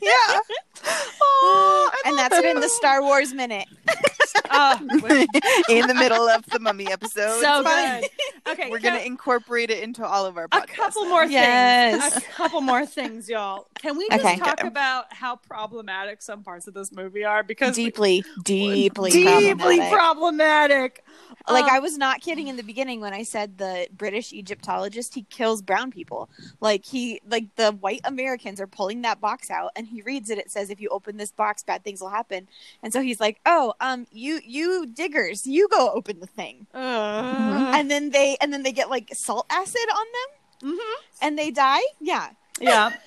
yeah. 0.00 0.38
oh, 1.20 1.90
and 2.06 2.16
that's 2.16 2.40
been 2.40 2.60
the 2.60 2.68
Star 2.70 3.02
Wars 3.02 3.34
minute. 3.34 3.66
Uh, 4.50 4.78
In 5.68 5.86
the 5.86 5.94
middle 5.94 6.28
of 6.28 6.44
the 6.46 6.58
mummy 6.60 6.90
episode. 6.90 7.40
so 7.40 7.62
good. 7.62 8.04
Okay, 8.46 8.70
We're 8.70 8.78
can- 8.78 8.92
gonna 8.94 9.04
incorporate 9.04 9.70
it 9.70 9.82
into 9.82 10.04
all 10.06 10.26
of 10.26 10.36
our 10.36 10.48
a 10.52 10.60
couple 10.66 11.06
more 11.06 11.22
things. 11.22 11.32
Yes. 11.32 12.16
A 12.18 12.20
couple 12.20 12.60
more 12.60 12.84
things, 12.84 13.28
y'all. 13.28 13.66
Can 13.78 13.96
we 13.96 14.06
just 14.10 14.24
Okay. 14.24 14.36
talk 14.36 14.62
about 14.64 15.12
how 15.14 15.36
problematic 15.36 16.20
some 16.20 16.42
parts 16.42 16.66
of 16.66 16.74
this 16.74 16.92
movie 16.92 17.24
are? 17.24 17.42
Because 17.42 17.74
deeply, 17.74 18.22
deeply, 18.44 19.10
deeply 19.10 19.78
problematic. 19.78 19.92
problematic. 19.92 21.04
like 21.48 21.64
Um, 21.64 21.70
I 21.72 21.78
was 21.78 21.96
not 21.98 22.20
kidding 22.20 22.48
in 22.48 22.56
the 22.56 22.62
beginning 22.62 23.00
when 23.00 23.12
I 23.14 23.22
said 23.22 23.56
the 23.58 23.86
British 23.96 24.32
Egyptologist 24.32 25.14
he 25.14 25.22
kills 25.30 25.62
brown 25.62 25.90
people. 25.90 26.28
Like 26.60 26.84
he 26.84 27.20
like 27.28 27.54
the 27.56 27.72
white 27.72 28.00
Americans 28.04 28.60
are 28.60 28.66
pulling 28.66 29.02
that 29.02 29.20
box 29.20 29.50
out 29.50 29.70
and 29.76 29.86
he 29.86 30.02
reads 30.02 30.28
it 30.30 30.38
it 30.38 30.50
says 30.50 30.68
if 30.70 30.80
you 30.80 30.88
open 30.90 31.16
this 31.16 31.32
box 31.32 31.62
bad 31.62 31.82
things 31.82 32.00
will 32.00 32.08
happen. 32.10 32.46
And 32.82 32.92
so 32.92 33.00
he's 33.00 33.20
like, 33.20 33.40
"Oh, 33.46 33.72
um 33.80 34.06
you 34.10 34.40
you 34.44 34.86
diggers, 34.86 35.46
you 35.46 35.66
go 35.68 35.90
open 35.92 36.20
the 36.20 36.26
thing." 36.26 36.66
Uh, 36.74 37.72
And 37.74 37.90
then 37.90 38.10
they 38.10 38.33
and 38.40 38.52
then 38.52 38.62
they 38.62 38.72
get 38.72 38.90
like 38.90 39.10
salt 39.14 39.46
acid 39.50 39.88
on 39.94 40.06
them 40.62 40.76
mhm. 40.76 40.94
and 41.22 41.38
they 41.38 41.50
die. 41.50 41.82
Yeah. 42.00 42.30
Yeah. 42.60 42.92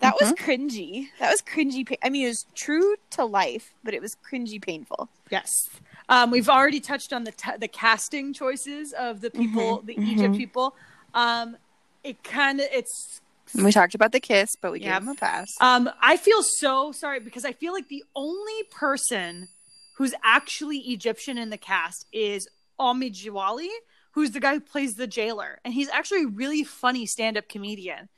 That 0.00 0.16
was 0.20 0.32
cringy. 0.32 1.06
That 1.18 1.30
was 1.30 1.40
cringy. 1.40 1.88
Pa- 1.88 1.94
I 2.04 2.10
mean, 2.10 2.26
it 2.26 2.28
was 2.28 2.44
true 2.54 2.96
to 3.12 3.24
life, 3.24 3.72
but 3.82 3.94
it 3.94 4.02
was 4.02 4.16
cringy 4.16 4.60
painful. 4.60 5.08
Yes. 5.30 5.48
Um, 6.10 6.30
we've 6.30 6.48
already 6.50 6.78
touched 6.80 7.12
on 7.14 7.24
the 7.24 7.32
t- 7.32 7.56
the 7.58 7.68
casting 7.68 8.34
choices 8.34 8.92
of 8.92 9.22
the 9.22 9.30
people, 9.30 9.80
the 9.82 9.94
Egypt 9.98 10.36
people. 10.36 10.74
Um, 11.14 11.56
it 12.04 12.22
kind 12.22 12.60
of 12.60 12.66
it's. 12.70 13.22
We 13.54 13.72
talked 13.72 13.94
about 13.94 14.12
the 14.12 14.20
kiss, 14.20 14.50
but 14.60 14.72
we 14.72 14.80
Yep. 14.80 14.92
gave 14.92 15.02
him 15.02 15.08
a 15.08 15.14
pass. 15.14 15.48
Um, 15.60 15.88
I 16.02 16.18
feel 16.18 16.42
so 16.42 16.92
sorry 16.92 17.20
because 17.20 17.46
I 17.46 17.52
feel 17.52 17.72
like 17.72 17.88
the 17.88 18.04
only 18.14 18.64
person 18.70 19.48
who's 19.96 20.12
actually 20.22 20.78
Egyptian 20.78 21.38
in 21.38 21.48
the 21.48 21.58
cast 21.58 22.06
is 22.12 22.46
Omid 22.78 23.12
Djalili, 23.14 23.70
who's 24.12 24.30
the 24.32 24.40
guy 24.40 24.54
who 24.54 24.60
plays 24.60 24.94
the 24.96 25.06
jailer, 25.06 25.58
and 25.64 25.74
he's 25.74 25.88
actually 25.90 26.24
a 26.24 26.28
really 26.28 26.64
funny 26.64 27.06
stand 27.06 27.36
up 27.36 27.48
comedian. 27.48 28.08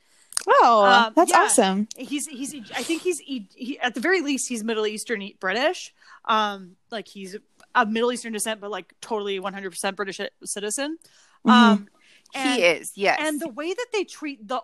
Oh, 0.47 0.83
Um, 0.85 1.13
that's 1.15 1.31
yeah. 1.31 1.39
awesome. 1.39 1.87
he's 1.97 2.27
he's 2.27 2.53
I 2.75 2.83
think 2.83 3.01
he's 3.01 3.19
he, 3.19 3.47
he, 3.55 3.79
at 3.79 3.93
the 3.95 4.01
very 4.01 4.21
least 4.21 4.47
he's 4.49 4.63
Middle 4.63 4.85
Eastern 4.85 5.27
British. 5.39 5.93
Um, 6.25 6.75
like 6.91 7.07
he's 7.07 7.37
of 7.73 7.89
Middle 7.89 8.11
Eastern 8.11 8.33
descent, 8.33 8.59
but 8.61 8.69
like 8.71 8.93
totally 9.01 9.39
100% 9.39 9.95
British 9.95 10.19
citizen. 10.43 10.97
Um, 11.45 11.87
and, 12.33 12.53
he 12.59 12.65
is, 12.65 12.91
yes. 12.95 13.19
and 13.21 13.39
the 13.39 13.47
way 13.49 13.73
that 13.73 13.85
they 13.93 14.03
treat 14.03 14.45
the 14.47 14.61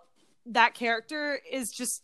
that 0.47 0.73
character 0.73 1.39
is 1.49 1.71
just 1.71 2.03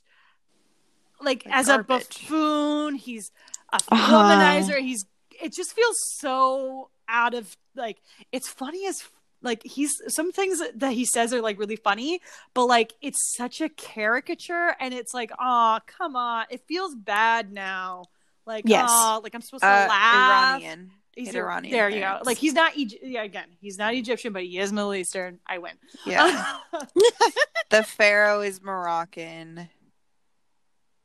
like 1.19 1.43
Like 1.45 1.55
as 1.55 1.67
garbage. 1.67 1.85
a 1.87 2.23
buffoon. 2.23 2.95
He's 2.95 3.31
a 3.73 3.77
Uh-huh. 3.89 4.13
womanizer. 4.13 4.79
He's 4.79 5.05
it 5.41 5.53
just 5.53 5.73
feels 5.73 5.97
so 6.13 6.89
out 7.09 7.33
of 7.33 7.55
like 7.75 7.97
it's 8.31 8.47
funny 8.47 8.85
as 8.87 9.03
like 9.41 9.61
he's 9.63 10.01
some 10.07 10.31
things 10.31 10.61
that 10.75 10.93
he 10.93 11.05
says 11.05 11.33
are 11.33 11.41
like 11.41 11.59
really 11.59 11.75
funny, 11.75 12.21
but 12.53 12.65
like 12.65 12.93
it's 13.01 13.35
such 13.35 13.61
a 13.61 13.69
caricature, 13.69 14.75
and 14.79 14.93
it's 14.93 15.13
like, 15.13 15.31
oh, 15.39 15.79
come 15.85 16.15
on, 16.15 16.45
it 16.49 16.61
feels 16.67 16.95
bad 16.95 17.51
now. 17.51 18.05
Like, 18.45 18.63
Yes. 18.65 18.89
oh, 18.91 19.19
like 19.23 19.35
I'm 19.35 19.41
supposed 19.41 19.63
to 19.63 19.67
Uh, 19.67 19.87
laugh. 19.89 20.61
Iranian. 20.61 20.91
He's 21.15 21.27
Hit 21.29 21.35
Iranian 21.37 21.71
there 21.71 21.89
you 21.89 21.99
go. 21.99 22.19
Like 22.23 22.37
he's 22.37 22.53
not 22.53 22.77
Egy- 22.77 22.99
yeah, 23.01 23.23
again, 23.23 23.47
he's 23.59 23.77
not 23.79 23.95
Egyptian, 23.95 24.33
but 24.33 24.43
he 24.43 24.59
is 24.59 24.71
Middle 24.71 24.93
Eastern. 24.93 25.39
I 25.47 25.57
win. 25.57 25.73
Yeah. 26.05 26.57
the 27.71 27.81
pharaoh 27.83 28.41
is 28.41 28.61
Moroccan. 28.61 29.67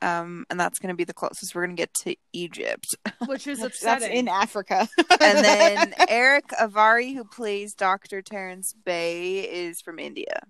Um, 0.03 0.45
and 0.51 0.59
that's 0.59 0.79
gonna 0.79 0.95
be 0.95 1.05
the 1.05 1.15
closest 1.15 1.55
we're 1.55 1.65
gonna 1.65 1.77
get 1.77 1.95
to 2.03 2.17
Egypt. 2.33 2.87
Which 3.27 3.47
is 3.47 3.61
That's, 3.61 3.77
upsetting. 3.77 4.09
that's 4.09 4.19
in 4.19 4.29
Africa. 4.29 4.89
And 5.21 5.39
then 5.45 5.95
Erick 6.09 6.49
Avari, 6.61 7.15
who 7.15 7.25
plays 7.25 7.75
Dr. 7.75 8.21
Terrence 8.23 8.73
Bey, 8.73 9.41
is 9.41 9.81
from 9.81 10.01
India. 10.01 10.43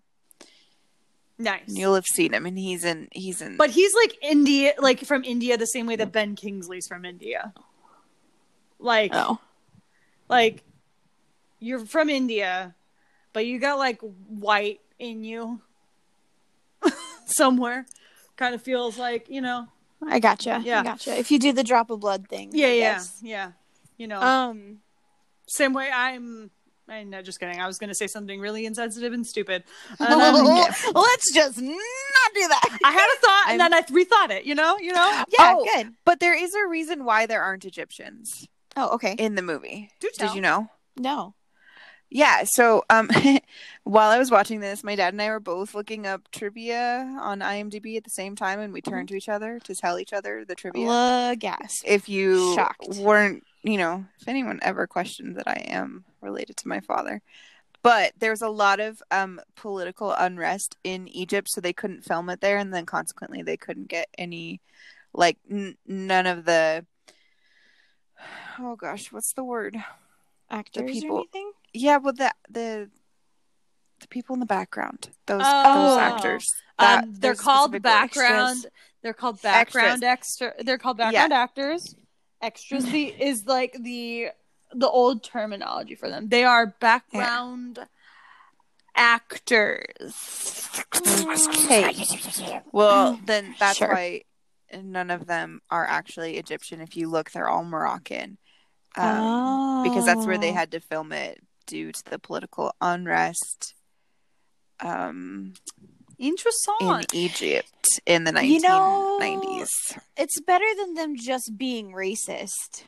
nice. 1.39 1.69
And 1.69 1.77
you'll 1.77 1.95
have 1.95 2.07
seen 2.07 2.33
him, 2.33 2.47
and 2.47 2.59
he's 2.59 2.85
in 2.85 3.09
he's 3.13 3.43
in 3.43 3.59
But 3.59 3.71
he's 3.71 3.93
like 3.95 4.17
India, 4.23 4.73
like 4.79 5.01
from 5.05 5.25
India, 5.25 5.59
the 5.59 5.67
same 5.67 5.87
way 5.87 5.97
that 5.97 6.11
Ben 6.11 6.35
Kingsley's 6.37 6.87
from 6.89 7.05
India. 7.05 7.53
Like, 8.79 9.11
oh. 9.15 9.39
like 10.29 10.63
you're 11.61 11.85
from 11.85 12.09
India, 12.09 12.75
but 13.33 13.47
you 13.47 13.59
got 13.61 13.79
like 13.79 14.01
white 14.29 14.81
in 14.99 15.23
you 15.23 15.61
somewhere. 17.27 17.85
Kind 18.37 18.55
of 18.55 18.63
feels 18.63 18.99
like 18.99 19.29
you 19.29 19.41
know. 19.41 19.69
I 20.07 20.19
gotcha. 20.19 20.61
Yeah. 20.65 20.81
I 20.81 20.85
gotcha. 20.85 21.17
If 21.17 21.31
you 21.31 21.39
do 21.39 21.53
the 21.53 21.63
drop 21.63 21.91
of 21.91 22.01
blood 22.01 22.27
thing. 22.29 22.51
Yeah, 22.53 22.67
I 22.67 22.71
yeah, 22.71 22.93
guess. 22.95 23.19
yeah. 23.23 23.53
You 23.99 24.09
know, 24.09 24.21
Um 24.21 24.79
same 25.49 25.73
way 25.75 25.91
I'm. 25.93 26.51
I 26.89 27.05
no, 27.05 27.23
just 27.23 27.39
kidding. 27.39 27.61
I 27.61 27.67
was 27.69 27.79
going 27.79 27.89
to 27.89 27.95
say 27.95 28.09
something 28.09 28.41
really 28.41 28.67
insensitive 28.67 29.13
and 29.13 29.25
stupid. 29.27 29.63
And 30.01 30.13
Um, 30.21 30.45
let's 30.95 31.33
just 31.33 31.61
not 31.63 32.31
do 32.35 32.49
that. 32.49 32.79
I 32.85 32.91
had 32.91 33.09
a 33.17 33.19
thought, 33.21 33.45
and 33.51 33.63
I'm- 33.63 33.71
then 33.71 33.75
I 33.75 33.83
rethought 34.05 34.37
it. 34.37 34.45
You 34.45 34.57
know, 34.57 34.77
you 34.79 34.93
know. 34.93 35.25
Yeah, 35.39 35.55
Oh. 35.57 35.65
good. 35.75 35.93
But 36.05 36.19
there 36.19 36.35
is 36.37 36.53
a 36.55 36.67
reason 36.67 37.05
why 37.05 37.27
there 37.27 37.41
aren't 37.43 37.65
Egyptians 37.65 38.49
Oh, 38.77 38.95
okay. 38.95 39.15
in 39.17 39.37
the 39.37 39.43
movie. 39.43 39.91
Do 40.01 40.11
tell. 40.13 40.29
Did 40.29 40.35
you 40.35 40.43
know? 40.43 40.69
No. 40.97 41.35
Yeah, 42.15 42.45
so 42.45 42.85
um 42.91 43.09
while 43.85 44.11
I 44.11 44.19
was 44.19 44.31
watching 44.31 44.61
this, 44.61 44.85
my 44.85 44.95
dad 44.95 45.15
and 45.15 45.23
I 45.23 45.31
were 45.31 45.41
both 45.41 45.75
looking 45.75 46.07
up 46.07 46.31
trivia 46.31 47.17
on 47.21 47.41
IMDb 47.41 47.97
at 47.97 48.05
the 48.05 48.11
same 48.11 48.37
time 48.37 48.61
and 48.61 48.71
we 48.73 48.83
turned 48.83 49.09
to 49.09 49.17
each 49.17 49.31
other 49.31 49.59
to 49.61 49.75
tell 49.75 49.99
each 49.99 50.13
other 50.13 50.45
the 50.45 50.55
trivia. 50.55 51.35
Gasp. 51.39 51.83
if 51.87 52.11
you 52.11 52.55
Shocked. 52.55 52.97
weren't, 52.99 53.45
you 53.63 53.79
know, 53.79 54.05
if 54.21 54.29
anyone 54.29 54.59
ever 54.63 54.87
questioned 54.87 55.37
that 55.37 55.49
I 55.49 55.65
am 55.69 56.05
related 56.21 56.59
to 56.59 56.69
my 56.69 56.81
father. 56.81 57.23
But 57.83 58.13
there 58.19 58.31
was 58.31 58.43
a 58.43 58.49
lot 58.51 58.79
of 58.79 59.03
um 59.11 59.41
political 59.57 60.13
unrest 60.13 60.77
in 60.85 61.09
Egypt 61.09 61.49
so 61.49 61.63
they 61.63 61.73
couldn't 61.73 62.05
film 62.05 62.29
it 62.29 62.43
there 62.43 62.59
and 62.59 62.75
then 62.75 62.85
consequently 62.85 63.41
they 63.43 63.57
couldn't 63.57 63.89
get 63.89 64.09
any 64.19 64.61
like 65.15 65.39
n- 65.51 65.79
none 65.87 66.27
of 66.27 66.45
the 66.45 66.85
Oh 68.59 68.77
gosh, 68.77 69.11
what's 69.11 69.33
the 69.33 69.45
word? 69.45 69.77
Actors 70.51 70.91
people- 70.91 71.17
or 71.17 71.21
anything? 71.21 71.53
Yeah, 71.75 71.97
well, 71.99 72.13
the 72.13 72.33
the 72.51 72.91
the 74.01 74.09
people 74.09 74.35
in 74.35 74.41
the 74.41 74.47
background, 74.47 75.11
those 75.27 75.43
Oh. 75.45 75.75
those 75.75 75.99
actors. 75.99 76.55
Um, 76.79 77.15
they're 77.15 77.35
called 77.35 77.71
background. 77.83 78.65
Extras. 78.65 78.67
They're 79.03 79.13
called 79.15 79.41
background 79.43 80.05
extra. 80.05 80.55
They're 80.63 80.79
called 80.79 80.97
background 80.99 81.33
actors. 81.33 81.95
Extras 82.41 82.85
the 82.85 83.07
is 83.23 83.47
like 83.47 83.73
the 83.81 84.29
the 84.75 84.89
old 84.89 85.23
terminology 85.23 85.95
for 85.95 86.09
them. 86.09 86.29
They 86.29 86.45
are 86.45 86.67
background 86.81 87.79
actors. 88.95 90.71
Hey, 91.69 91.95
well, 92.73 93.19
then 93.27 93.55
that's 93.59 93.79
Sure. 93.79 93.89
why 93.89 94.23
none 94.83 95.11
of 95.11 95.27
them 95.27 95.61
are 95.71 95.87
actually 95.87 96.39
Egyptian. 96.39 96.81
If 96.81 96.97
you 96.97 97.09
look, 97.09 97.31
they're 97.31 97.49
all 97.49 97.65
Moroccan, 97.65 98.39
um, 98.97 99.83
because 99.83 100.05
that's 100.05 100.27
where 100.27 100.39
they 100.39 100.51
Oh. 100.51 100.55
had 100.55 100.73
to 100.73 100.81
film 100.81 101.13
it 101.13 101.43
due 101.73 101.91
to 101.91 102.05
the 102.05 102.19
political 102.19 102.71
unrest. 102.83 103.75
Um, 104.81 105.55
in 106.19 106.35
Egypt 107.15 107.89
in 108.05 108.25
the 108.25 108.45
You 108.45 108.61
know- 108.61 109.19
1990s. 109.19 109.99
It's 110.19 110.39
better 110.41 110.67
than 110.77 110.93
them 110.95 111.17
just 111.17 111.57
being 111.57 111.93
racist. 111.93 112.85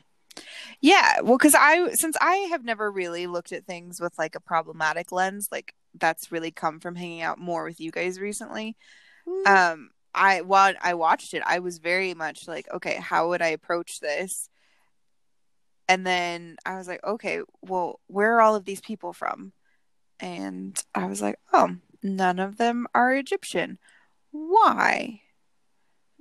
Yeah, 0.81 1.21
well, 1.21 1.37
because 1.37 1.55
I 1.55 1.89
since 1.93 2.15
I 2.21 2.35
have 2.51 2.63
never 2.63 2.91
really 2.91 3.25
looked 3.25 3.51
at 3.51 3.65
things 3.65 3.99
with 3.99 4.13
like 4.19 4.35
a 4.35 4.39
problematic 4.39 5.11
lens, 5.11 5.47
like 5.51 5.73
that's 5.95 6.31
really 6.31 6.51
come 6.51 6.79
from 6.79 6.95
hanging 6.95 7.23
out 7.23 7.39
more 7.39 7.63
with 7.63 7.79
you 7.79 7.89
guys 7.89 8.19
recently. 8.19 8.75
Um, 9.47 9.89
I 10.13 10.41
while 10.41 10.75
I 10.79 10.93
watched 10.93 11.33
it, 11.33 11.41
I 11.45 11.59
was 11.59 11.79
very 11.79 12.13
much 12.13 12.47
like, 12.47 12.67
okay, 12.71 12.95
how 12.95 13.29
would 13.29 13.41
I 13.41 13.47
approach 13.47 13.99
this? 13.99 14.49
And 15.87 16.05
then 16.05 16.57
I 16.65 16.77
was 16.77 16.87
like, 16.87 17.03
okay, 17.03 17.41
well, 17.61 17.99
where 18.07 18.35
are 18.35 18.41
all 18.41 18.55
of 18.55 18.65
these 18.65 18.81
people 18.81 19.13
from? 19.13 19.53
And 20.19 20.81
I 20.93 21.05
was 21.05 21.21
like, 21.21 21.37
oh, 21.53 21.75
none 22.01 22.39
of 22.39 22.57
them 22.57 22.87
are 22.95 23.13
Egyptian. 23.13 23.77
Why? 24.31 25.21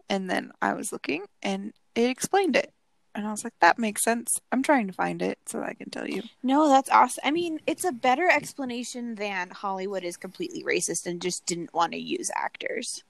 And 0.09 0.29
then 0.29 0.53
I 0.61 0.75
was 0.75 0.93
looking, 0.93 1.25
and 1.43 1.73
it 1.95 2.11
explained 2.11 2.57
it. 2.57 2.73
And 3.15 3.27
I 3.27 3.31
was 3.31 3.45
like, 3.45 3.55
that 3.61 3.79
makes 3.79 4.03
sense. 4.03 4.41
I'm 4.51 4.63
trying 4.63 4.89
to 4.89 4.93
find 4.93 5.23
it 5.23 5.39
so 5.47 5.61
that 5.61 5.69
I 5.69 5.75
can 5.75 5.89
tell 5.89 6.09
you. 6.09 6.23
No, 6.43 6.69
that's 6.69 6.91
awesome. 6.91 7.23
I 7.25 7.31
mean, 7.31 7.61
it's 7.67 7.85
a 7.85 7.93
better 7.93 8.29
explanation 8.29 9.15
than 9.15 9.51
Hollywood 9.51 10.03
is 10.03 10.17
completely 10.17 10.65
racist 10.65 11.07
and 11.07 11.23
just 11.23 11.47
didn't 11.47 11.73
want 11.73 11.93
to 11.93 11.99
use 11.99 12.31
actors. 12.35 13.05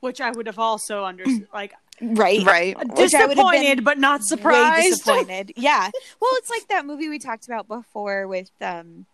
Which 0.00 0.20
I 0.20 0.30
would 0.30 0.46
have 0.46 0.58
also 0.58 1.04
understood. 1.04 1.48
Like 1.54 1.74
Right. 2.00 2.44
Right. 2.44 2.76
Which 2.96 3.14
I 3.14 3.26
would 3.26 3.36
have 3.38 3.50
been 3.50 3.60
disappointed, 3.62 3.84
but 3.84 3.98
not 3.98 4.22
surprised. 4.22 4.86
disappointed. 5.04 5.52
yeah. 5.56 5.90
Well, 6.20 6.30
it's 6.34 6.50
like 6.50 6.68
that 6.68 6.84
movie 6.86 7.08
we 7.08 7.18
talked 7.18 7.46
about 7.46 7.68
before 7.68 8.26
with 8.28 8.50
um 8.60 9.06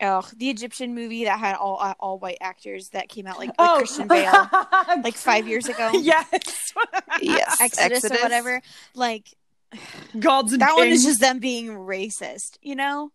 oh, 0.00 0.28
the 0.36 0.50
Egyptian 0.50 0.94
movie 0.94 1.24
that 1.24 1.38
had 1.38 1.56
all 1.56 1.78
uh, 1.80 1.94
all 1.98 2.18
white 2.18 2.38
actors 2.40 2.90
that 2.90 3.08
came 3.08 3.26
out 3.26 3.38
like 3.38 3.48
with 3.48 3.56
Oh. 3.58 3.78
Christian 3.78 4.06
Bale 4.08 4.48
like 5.02 5.14
5 5.14 5.48
years 5.48 5.66
ago. 5.68 5.90
yes. 5.94 6.72
Yes. 7.22 7.60
Exodus, 7.60 8.04
or 8.04 8.22
whatever. 8.22 8.60
Like 8.94 9.26
Gods 10.20 10.52
and 10.52 10.62
that 10.62 10.76
one 10.76 10.88
is 10.88 11.02
just 11.04 11.20
them 11.20 11.38
being 11.38 11.68
racist, 11.68 12.58
you 12.62 12.76
know? 12.76 13.10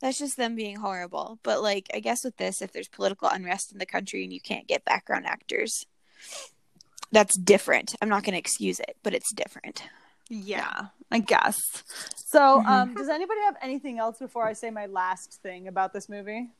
That's 0.00 0.18
just 0.18 0.36
them 0.36 0.54
being 0.56 0.76
horrible. 0.76 1.38
But 1.42 1.62
like 1.62 1.88
I 1.94 2.00
guess 2.00 2.22
with 2.24 2.36
this 2.36 2.60
if 2.60 2.72
there's 2.72 2.88
political 2.88 3.28
unrest 3.28 3.72
in 3.72 3.78
the 3.78 3.86
country 3.86 4.24
and 4.24 4.32
you 4.32 4.40
can't 4.40 4.66
get 4.68 4.84
background 4.84 5.24
actors, 5.26 5.86
that's 7.12 7.36
different. 7.38 7.94
I'm 8.02 8.08
not 8.08 8.22
going 8.24 8.32
to 8.34 8.38
excuse 8.38 8.80
it, 8.80 8.96
but 9.02 9.14
it's 9.14 9.32
different. 9.32 9.82
Yeah, 10.28 10.86
I 11.10 11.20
guess. 11.20 11.56
So, 12.16 12.60
Mhm. 12.64 12.68
um, 12.68 12.94
does 12.94 13.08
anybody 13.08 13.40
have 13.42 13.56
anything 13.62 13.98
else 13.98 14.18
before 14.18 14.44
I 14.44 14.52
say 14.52 14.70
my 14.70 14.86
last 14.86 15.40
thing 15.42 15.68
about 15.68 15.92
this 15.92 16.08
movie? 16.08 16.50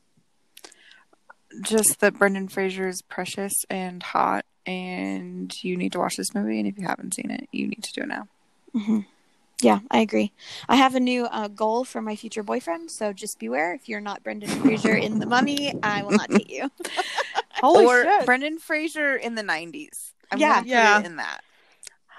Just 1.63 2.01
that 2.01 2.15
Brendan 2.19 2.49
Fraser 2.49 2.89
is 2.89 3.03
precious 3.03 3.53
and 3.71 4.03
hot, 4.03 4.45
and 4.67 5.53
you 5.65 5.77
need 5.77 5.93
to 5.93 5.99
watch 5.99 6.17
this 6.17 6.35
movie. 6.35 6.59
And 6.59 6.69
if 6.69 6.79
you 6.79 6.87
haven't 6.87 7.15
seen 7.15 7.31
it, 7.31 7.49
you 7.53 7.67
need 7.67 7.83
to 7.83 7.93
do 7.93 8.03
it 8.03 8.09
now. 8.09 8.29
hmm 8.73 9.01
Yeah, 9.61 9.81
I 9.91 9.99
agree. 10.01 10.33
I 10.69 10.77
have 10.77 10.95
a 10.95 11.01
new 11.01 11.25
uh, 11.27 11.49
goal 11.49 11.85
for 11.85 12.01
my 12.03 12.17
future 12.17 12.43
boyfriend, 12.43 12.91
so 12.91 13.13
just 13.13 13.39
beware. 13.39 13.75
If 13.75 13.89
you're 13.89 14.01
not 14.01 14.23
Brendan 14.23 14.49
Fraser 14.51 14.95
in 14.95 15.19
The 15.19 15.27
Mummy, 15.27 15.75
I 15.83 16.03
will 16.03 16.13
not 16.13 16.29
date 16.31 16.51
you. 16.51 16.71
Holy 17.55 17.85
or 17.87 18.03
shit! 18.03 18.27
Brendan 18.27 18.59
Fraser 18.59 19.17
in 19.17 19.35
the 19.35 19.43
'90s. 19.43 20.13
I'm 20.31 20.39
Yeah. 20.39 20.55
gonna 20.57 20.67
Yeah. 20.67 21.01
in 21.05 21.17
that 21.17 21.41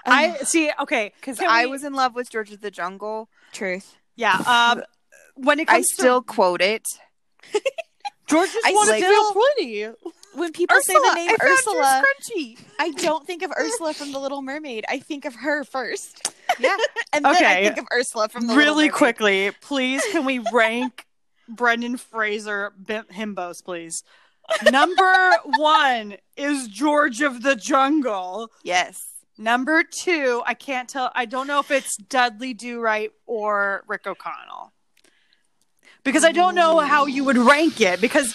I 0.06 0.36
see. 0.38 0.70
Okay, 0.80 1.12
because 1.16 1.38
I 1.40 1.66
we- 1.66 1.70
was 1.72 1.84
in 1.84 1.92
love 1.92 2.14
with 2.14 2.30
George 2.30 2.50
of 2.52 2.60
the 2.60 2.70
Jungle. 2.70 3.28
Truth. 3.52 3.96
yeah. 4.16 4.36
Um, 4.46 4.82
when 5.34 5.60
it 5.60 5.66
comes, 5.66 5.76
I 5.76 5.78
comes 5.78 5.92
still 5.94 6.22
quote 6.22 6.62
it. 6.62 6.86
George 8.26 8.52
just 8.52 8.66
I 8.66 8.72
wanted 8.72 8.92
to 8.92 8.98
still- 8.98 9.32
feel 9.32 9.42
pretty. 9.42 10.10
When 10.34 10.52
people 10.52 10.76
say 10.82 10.92
the 10.94 11.14
name 11.14 11.30
I 11.30 11.44
Ursula, 11.44 12.04
your. 12.22 12.58
I 12.78 12.90
don't 12.92 13.26
think 13.26 13.42
of 13.42 13.50
Ursula 13.58 13.92
from 13.94 14.12
The 14.12 14.20
Little 14.20 14.42
Mermaid. 14.42 14.84
I 14.88 15.00
think 15.00 15.24
of 15.24 15.34
her 15.34 15.64
first, 15.64 16.32
Yeah, 16.60 16.76
and 17.12 17.24
then 17.24 17.34
I 17.34 17.64
think 17.64 17.78
of 17.78 17.86
Ursula 17.92 18.28
from 18.28 18.46
The 18.46 18.54
Really 18.54 18.84
Mermaid. 18.84 18.92
quickly, 18.92 19.50
please, 19.60 20.02
can 20.12 20.24
we 20.24 20.38
rank 20.52 21.04
Brendan 21.48 21.96
Fraser 21.96 22.70
bim- 22.80 23.06
himbos, 23.12 23.64
please? 23.64 24.04
Number 24.70 25.32
one 25.56 26.16
is 26.36 26.68
George 26.68 27.20
of 27.20 27.42
the 27.42 27.56
Jungle. 27.56 28.50
yes. 28.62 29.06
Number 29.38 29.82
two, 29.82 30.42
I 30.44 30.52
can't 30.52 30.86
tell. 30.86 31.10
I 31.14 31.24
don't 31.24 31.46
know 31.46 31.60
if 31.60 31.70
it's 31.70 31.96
Dudley 31.96 32.52
Do 32.52 32.78
Right 32.78 33.10
or 33.26 33.84
Rick 33.88 34.06
O'Connell 34.06 34.72
because 36.04 36.24
I 36.24 36.32
don't 36.32 36.54
know 36.54 36.78
how 36.80 37.06
you 37.06 37.24
would 37.24 37.38
rank 37.38 37.80
it. 37.80 38.02
Because 38.02 38.34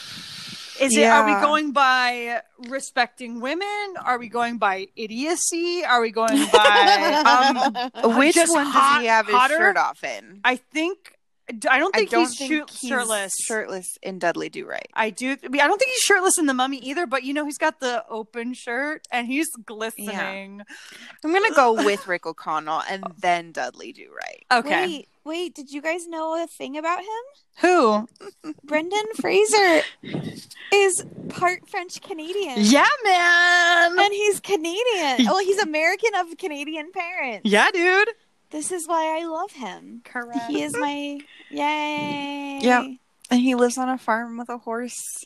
is 0.81 0.97
it? 0.97 1.03
Are 1.05 1.23
we 1.25 1.33
going 1.45 1.73
by 1.73 2.41
respecting 2.67 3.39
women? 3.39 3.93
Are 4.03 4.17
we 4.17 4.29
going 4.29 4.57
by 4.57 4.87
idiocy? 4.95 5.85
Are 5.85 6.01
we 6.01 6.09
going 6.09 6.43
by? 6.51 7.91
um, 8.03 8.15
Which 8.17 8.35
one 8.47 8.65
hot- 8.65 8.95
does 8.95 9.01
he 9.01 9.07
have 9.07 9.27
his 9.27 9.35
hotter? 9.35 9.57
shirt 9.57 9.77
off 9.77 10.03
in? 10.03 10.41
I 10.43 10.55
think 10.55 11.14
I 11.69 11.77
don't 11.77 11.95
I 11.95 11.99
think 11.99 12.09
don't 12.09 12.27
he's 12.27 12.37
think 12.37 12.51
shoot- 12.51 12.69
he's 12.71 12.89
shirtless. 12.89 13.33
shirtless 13.43 13.97
in 14.01 14.17
Dudley 14.19 14.49
Do 14.49 14.65
Right. 14.65 14.87
I 14.93 15.11
do. 15.11 15.37
I, 15.43 15.47
mean, 15.47 15.61
I 15.61 15.67
don't 15.67 15.77
think 15.77 15.91
he's 15.91 16.01
shirtless 16.01 16.37
in 16.39 16.47
the 16.47 16.53
Mummy 16.53 16.77
either. 16.77 17.05
But 17.05 17.23
you 17.23 17.33
know, 17.33 17.45
he's 17.45 17.57
got 17.59 17.79
the 17.79 18.03
open 18.09 18.53
shirt 18.53 19.07
and 19.11 19.27
he's 19.27 19.49
glistening. 19.65 20.61
I'm 21.23 21.33
gonna 21.33 21.53
go 21.53 21.73
with 21.85 22.07
Rick 22.07 22.25
O'Connell 22.25 22.81
and 22.89 23.03
oh. 23.05 23.11
then 23.19 23.51
Dudley 23.51 23.91
Do 23.93 24.09
Right. 24.15 24.45
Okay. 24.51 24.85
Wait, 24.85 25.07
wait, 25.23 25.55
did 25.55 25.71
you 25.71 25.81
guys 25.81 26.07
know 26.07 26.41
a 26.41 26.47
thing 26.47 26.77
about 26.77 26.99
him? 26.99 27.07
Who? 27.61 28.07
Brendan 28.63 29.05
Fraser 29.19 29.81
is 30.73 31.05
part 31.29 31.69
French 31.69 32.01
Canadian. 32.01 32.55
Yeah, 32.57 32.85
man. 33.03 33.99
And 33.99 34.13
he's 34.13 34.39
Canadian. 34.39 35.25
Well, 35.25 35.39
he's 35.39 35.59
American 35.59 36.15
of 36.15 36.37
Canadian 36.37 36.91
parents. 36.91 37.41
Yeah, 37.49 37.69
dude. 37.71 38.09
This 38.51 38.71
is 38.71 38.87
why 38.87 39.19
I 39.19 39.25
love 39.25 39.51
him. 39.51 40.01
Correct. 40.03 40.47
He 40.47 40.61
is 40.61 40.75
my 40.77 41.19
yay. 41.49 42.59
Yep. 42.61 42.85
And 43.31 43.39
he 43.39 43.55
lives 43.55 43.77
on 43.77 43.89
a 43.89 43.97
farm 43.97 44.37
with 44.37 44.49
a 44.49 44.59
horse 44.59 45.25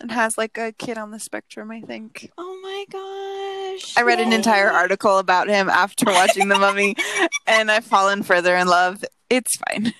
and 0.00 0.12
has 0.12 0.36
like 0.38 0.56
a 0.58 0.72
kid 0.72 0.98
on 0.98 1.10
the 1.10 1.18
spectrum, 1.18 1.70
I 1.70 1.80
think. 1.80 2.30
Oh 2.38 2.60
my 2.62 2.84
gosh. 2.90 3.96
I 3.96 4.02
read 4.02 4.20
an 4.20 4.32
entire 4.32 4.70
article 4.70 5.18
about 5.18 5.48
him 5.48 5.68
after 5.68 6.06
watching 6.06 6.48
The 6.48 6.58
Mummy 6.58 6.96
and 7.46 7.70
I've 7.70 7.84
fallen 7.84 8.22
further 8.22 8.56
in 8.56 8.66
love. 8.66 9.04
It's 9.28 9.56
fine. 9.68 9.92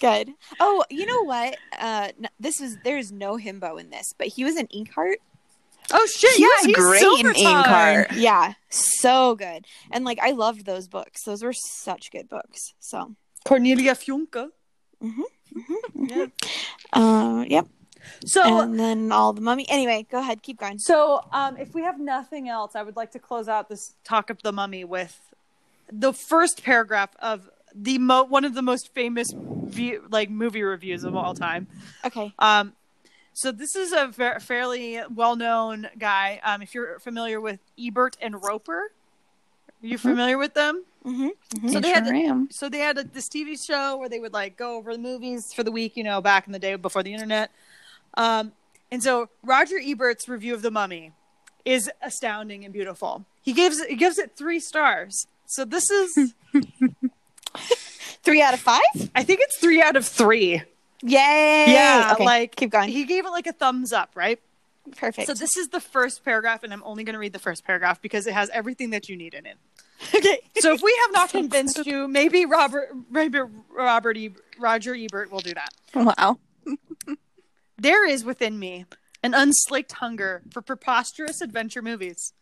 Good. 0.00 0.30
Oh, 0.58 0.84
you 0.88 1.04
know 1.04 1.22
what? 1.22 1.56
Uh, 1.78 2.08
this 2.38 2.58
was 2.58 2.78
there's 2.84 3.12
no 3.12 3.36
himbo 3.36 3.78
in 3.78 3.90
this, 3.90 4.14
but 4.16 4.28
he 4.28 4.44
was 4.44 4.56
in 4.56 4.66
Inkheart. 4.68 5.16
Oh 5.92 6.06
shit! 6.06 6.34
He 6.36 6.42
yeah, 6.42 6.48
was 6.58 6.66
he's 6.66 6.76
great 6.76 7.02
in. 7.36 7.44
Inkheart. 7.46 8.06
Yeah, 8.14 8.54
so 8.68 9.34
good. 9.34 9.66
And 9.90 10.04
like 10.04 10.18
I 10.20 10.30
loved 10.32 10.66
those 10.66 10.88
books. 10.88 11.24
Those 11.24 11.42
were 11.42 11.52
such 11.52 12.10
good 12.10 12.28
books. 12.28 12.74
So, 12.78 13.14
Cornelia 13.44 13.94
Funke. 13.94 14.48
Yeah. 15.94 16.26
uh, 16.92 17.44
yep. 17.48 17.66
So, 18.24 18.60
and 18.62 18.78
then 18.78 19.12
all 19.12 19.32
the 19.32 19.40
mummy. 19.40 19.66
Anyway, 19.68 20.06
go 20.10 20.18
ahead, 20.20 20.42
keep 20.42 20.58
going. 20.58 20.78
so 20.78 21.22
um, 21.32 21.56
if 21.56 21.74
we 21.74 21.82
have 21.82 21.98
nothing 22.00 22.48
else, 22.48 22.74
I 22.74 22.82
would 22.82 22.96
like 22.96 23.12
to 23.12 23.18
close 23.18 23.48
out 23.48 23.68
this 23.68 23.94
talk 24.04 24.30
of 24.30 24.42
the 24.42 24.52
mummy 24.52 24.84
with 24.84 25.20
the 25.92 26.12
first 26.12 26.62
paragraph 26.62 27.10
of 27.20 27.50
the 27.74 27.98
mo- 27.98 28.24
one 28.24 28.44
of 28.44 28.54
the 28.54 28.62
most 28.62 28.92
famous 28.94 29.28
view- 29.34 30.06
like 30.10 30.30
movie 30.30 30.62
reviews 30.62 31.04
of 31.04 31.14
all 31.14 31.34
time. 31.34 31.66
Okay. 32.04 32.32
Um, 32.38 32.72
so 33.40 33.52
this 33.52 33.74
is 33.74 33.92
a 33.92 34.12
fa- 34.12 34.38
fairly 34.38 35.00
well-known 35.14 35.88
guy. 35.98 36.40
Um, 36.44 36.60
if 36.60 36.74
you're 36.74 36.98
familiar 36.98 37.40
with 37.40 37.58
Ebert 37.78 38.18
and 38.20 38.42
Roeper, 38.42 38.92
are 39.82 39.86
you 39.86 39.96
familiar 39.96 40.36
with 40.36 40.52
them? 40.52 40.84
Mm-hmm. 41.06 41.68
So 41.68 41.80
they 41.80 41.88
had 41.88 42.04
sure 42.04 42.14
am. 42.14 42.48
so 42.50 42.68
they 42.68 42.80
had 42.80 42.98
a, 42.98 43.04
this 43.04 43.30
TV 43.30 43.56
show 43.58 43.96
where 43.96 44.10
they 44.10 44.18
would 44.18 44.34
like 44.34 44.58
go 44.58 44.76
over 44.76 44.92
the 44.92 44.98
movies 44.98 45.54
for 45.54 45.62
the 45.62 45.72
week, 45.72 45.96
you 45.96 46.04
know, 46.04 46.20
back 46.20 46.46
in 46.46 46.52
the 46.52 46.58
day 46.58 46.74
before 46.74 47.02
the 47.02 47.14
internet. 47.14 47.50
Um, 48.12 48.52
and 48.92 49.02
so 49.02 49.30
Roger 49.42 49.76
Ebert's 49.82 50.28
review 50.28 50.52
of 50.52 50.60
The 50.60 50.70
Mummy 50.70 51.12
is 51.64 51.90
astounding 52.02 52.64
and 52.64 52.74
beautiful. 52.74 53.24
He 53.40 53.54
gives 53.54 53.82
he 53.86 53.96
gives 53.96 54.18
it 54.18 54.36
three 54.36 54.60
stars. 54.60 55.26
So 55.46 55.64
this 55.64 55.90
is, 55.90 56.34
Three 58.22 58.42
out 58.42 58.54
of 58.54 58.60
five. 58.60 59.10
I 59.14 59.24
think 59.24 59.40
it's 59.42 59.56
three 59.58 59.80
out 59.80 59.96
of 59.96 60.06
three. 60.06 60.62
Yay! 61.02 61.72
Yeah, 61.72 62.10
Okay, 62.14 62.24
like 62.24 62.56
keep 62.56 62.70
going. 62.70 62.88
He 62.88 63.04
gave 63.04 63.24
it 63.26 63.30
like 63.30 63.46
a 63.46 63.52
thumbs 63.52 63.92
up, 63.92 64.10
right? 64.14 64.38
Perfect. 64.96 65.26
So 65.26 65.34
this 65.34 65.56
is 65.56 65.68
the 65.68 65.80
first 65.80 66.24
paragraph, 66.24 66.62
and 66.62 66.72
I'm 66.72 66.82
only 66.84 67.04
going 67.04 67.14
to 67.14 67.18
read 67.18 67.32
the 67.32 67.38
first 67.38 67.64
paragraph 67.64 68.00
because 68.02 68.26
it 68.26 68.34
has 68.34 68.50
everything 68.50 68.90
that 68.90 69.08
you 69.08 69.16
need 69.16 69.34
in 69.34 69.46
it. 69.46 69.56
okay. 70.14 70.40
So 70.58 70.72
if 70.72 70.82
we 70.82 70.96
have 71.02 71.12
not 71.12 71.30
convinced 71.40 71.86
you, 71.86 72.08
maybe 72.08 72.44
Robert, 72.46 72.88
maybe 73.10 73.38
Robert, 73.74 74.16
e- 74.16 74.34
Roger 74.58 74.94
Ebert 74.94 75.30
will 75.30 75.40
do 75.40 75.52
that. 75.54 75.70
Wow. 75.94 76.38
There 77.78 78.06
is 78.06 78.24
within 78.24 78.58
me 78.58 78.84
an 79.22 79.32
unslaked 79.32 79.92
hunger 79.92 80.42
for 80.50 80.60
preposterous 80.60 81.40
adventure 81.40 81.80
movies. 81.80 82.34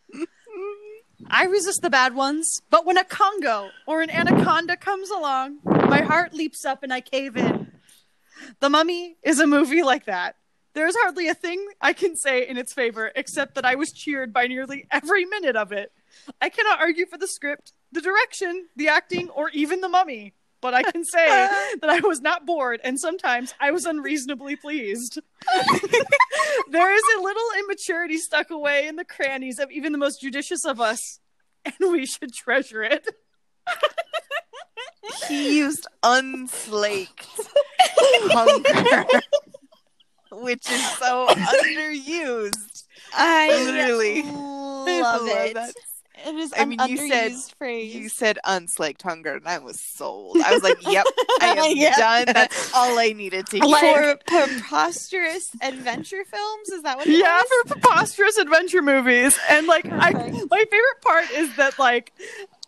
I 1.29 1.45
resist 1.45 1.81
the 1.81 1.91
bad 1.91 2.17
ones, 2.17 2.61
but 2.71 2.85
when 2.85 2.97
a 2.97 3.05
Congo 3.05 3.71
or 3.87 4.03
an 4.03 4.11
anaconda 4.11 4.77
comes 4.77 5.11
along, 5.11 5.59
my 5.65 6.03
heart 6.03 6.35
leaps 6.35 6.65
up 6.65 6.83
and 6.83 6.93
I 6.93 7.01
cave 7.01 7.37
in. 7.37 7.68
The 8.61 8.71
Mummy 8.71 9.17
is 9.23 9.41
a 9.41 9.47
movie 9.47 9.83
like 9.83 10.07
that. 10.07 10.37
There's 10.75 10.97
hardly 10.97 11.29
a 11.29 11.35
thing 11.35 11.67
I 11.81 11.93
can 11.93 12.15
say 12.15 12.47
in 12.47 12.57
its 12.57 12.73
favor 12.73 13.11
except 13.17 13.55
that 13.57 13.65
I 13.65 13.75
was 13.75 13.91
cheered 13.91 14.33
by 14.33 14.47
nearly 14.47 14.87
every 14.91 15.25
minute 15.25 15.57
of 15.57 15.73
it. 15.73 15.93
I 16.41 16.51
cannot 16.51 16.81
argue 16.81 17.07
for 17.07 17.19
the 17.19 17.27
script, 17.27 17.73
the 17.91 18.01
direction, 18.01 18.67
the 18.77 18.89
acting, 18.89 19.29
or 19.31 19.51
even 19.51 19.81
the 19.81 19.89
mummy, 19.89 20.35
but 20.61 20.75
I 20.75 20.83
can 20.83 21.05
say 21.05 21.27
that 21.81 21.89
I 21.89 22.01
was 22.01 22.21
not 22.21 22.47
bored 22.47 22.81
and 22.85 22.99
sometimes 22.99 23.55
I 23.61 23.71
was 23.71 23.87
unreasonably 23.87 24.57
pleased. 24.57 25.19
there 26.71 26.95
is 26.95 27.03
a 27.17 27.23
little 27.23 27.49
immaturity 27.59 28.19
stuck 28.19 28.51
away 28.51 28.87
in 28.87 28.97
the 28.97 29.05
crannies 29.05 29.59
of 29.59 29.71
even 29.71 29.93
the 29.93 29.99
most 29.99 30.21
judicious 30.21 30.65
of 30.65 30.81
us, 30.81 31.21
and 31.65 31.75
we 31.81 32.07
should 32.07 32.33
treasure 32.33 32.83
it. 32.83 33.07
He 35.29 35.59
used 35.59 35.87
unslaked 36.03 37.27
hunger, 38.33 39.07
which 40.33 40.71
is 40.71 40.91
so 40.99 41.27
underused. 41.29 42.85
I 43.13 43.49
Literally. 43.65 44.23
love 44.23 45.23
love 45.23 45.27
it. 45.29 45.55
that. 45.55 45.75
It 46.27 46.35
is 46.35 46.53
I 46.53 46.63
an 46.63 46.71
mean, 46.71 46.81
you 46.89 47.09
said- 47.09 47.33
phrase. 47.59 47.95
You 47.95 48.09
said 48.09 48.39
unslaked 48.45 49.03
hunger, 49.03 49.35
and 49.35 49.47
I 49.47 49.59
was 49.59 49.79
sold. 49.79 50.39
I 50.45 50.53
was 50.53 50.65
like, 50.65 50.77
"Yep, 50.85 51.07
I 51.41 51.47
am 51.57 51.77
Yeah. 51.77 51.97
done. 51.97 52.35
That's 52.35 52.75
all 52.75 52.99
I 52.99 53.13
needed 53.13 53.47
to 53.49 53.61
hear." 53.61 54.17
for 54.17 54.19
preposterous 54.27 55.51
adventure 55.63 56.25
films. 56.25 56.71
Is 56.71 56.83
that 56.83 56.97
what? 56.99 57.07
It 57.07 57.19
Yeah, 57.21 57.39
was? 57.41 57.49
for 57.65 57.75
preposterous 57.75 58.37
adventure 58.37 58.83
movies, 58.83 59.39
and 59.49 59.69
like 59.69 59.87
I, 59.87 60.11
my 60.13 60.65
favorite 60.71 61.01
part 61.03 61.31
is 61.31 61.55
that 61.57 61.79
like 61.79 62.13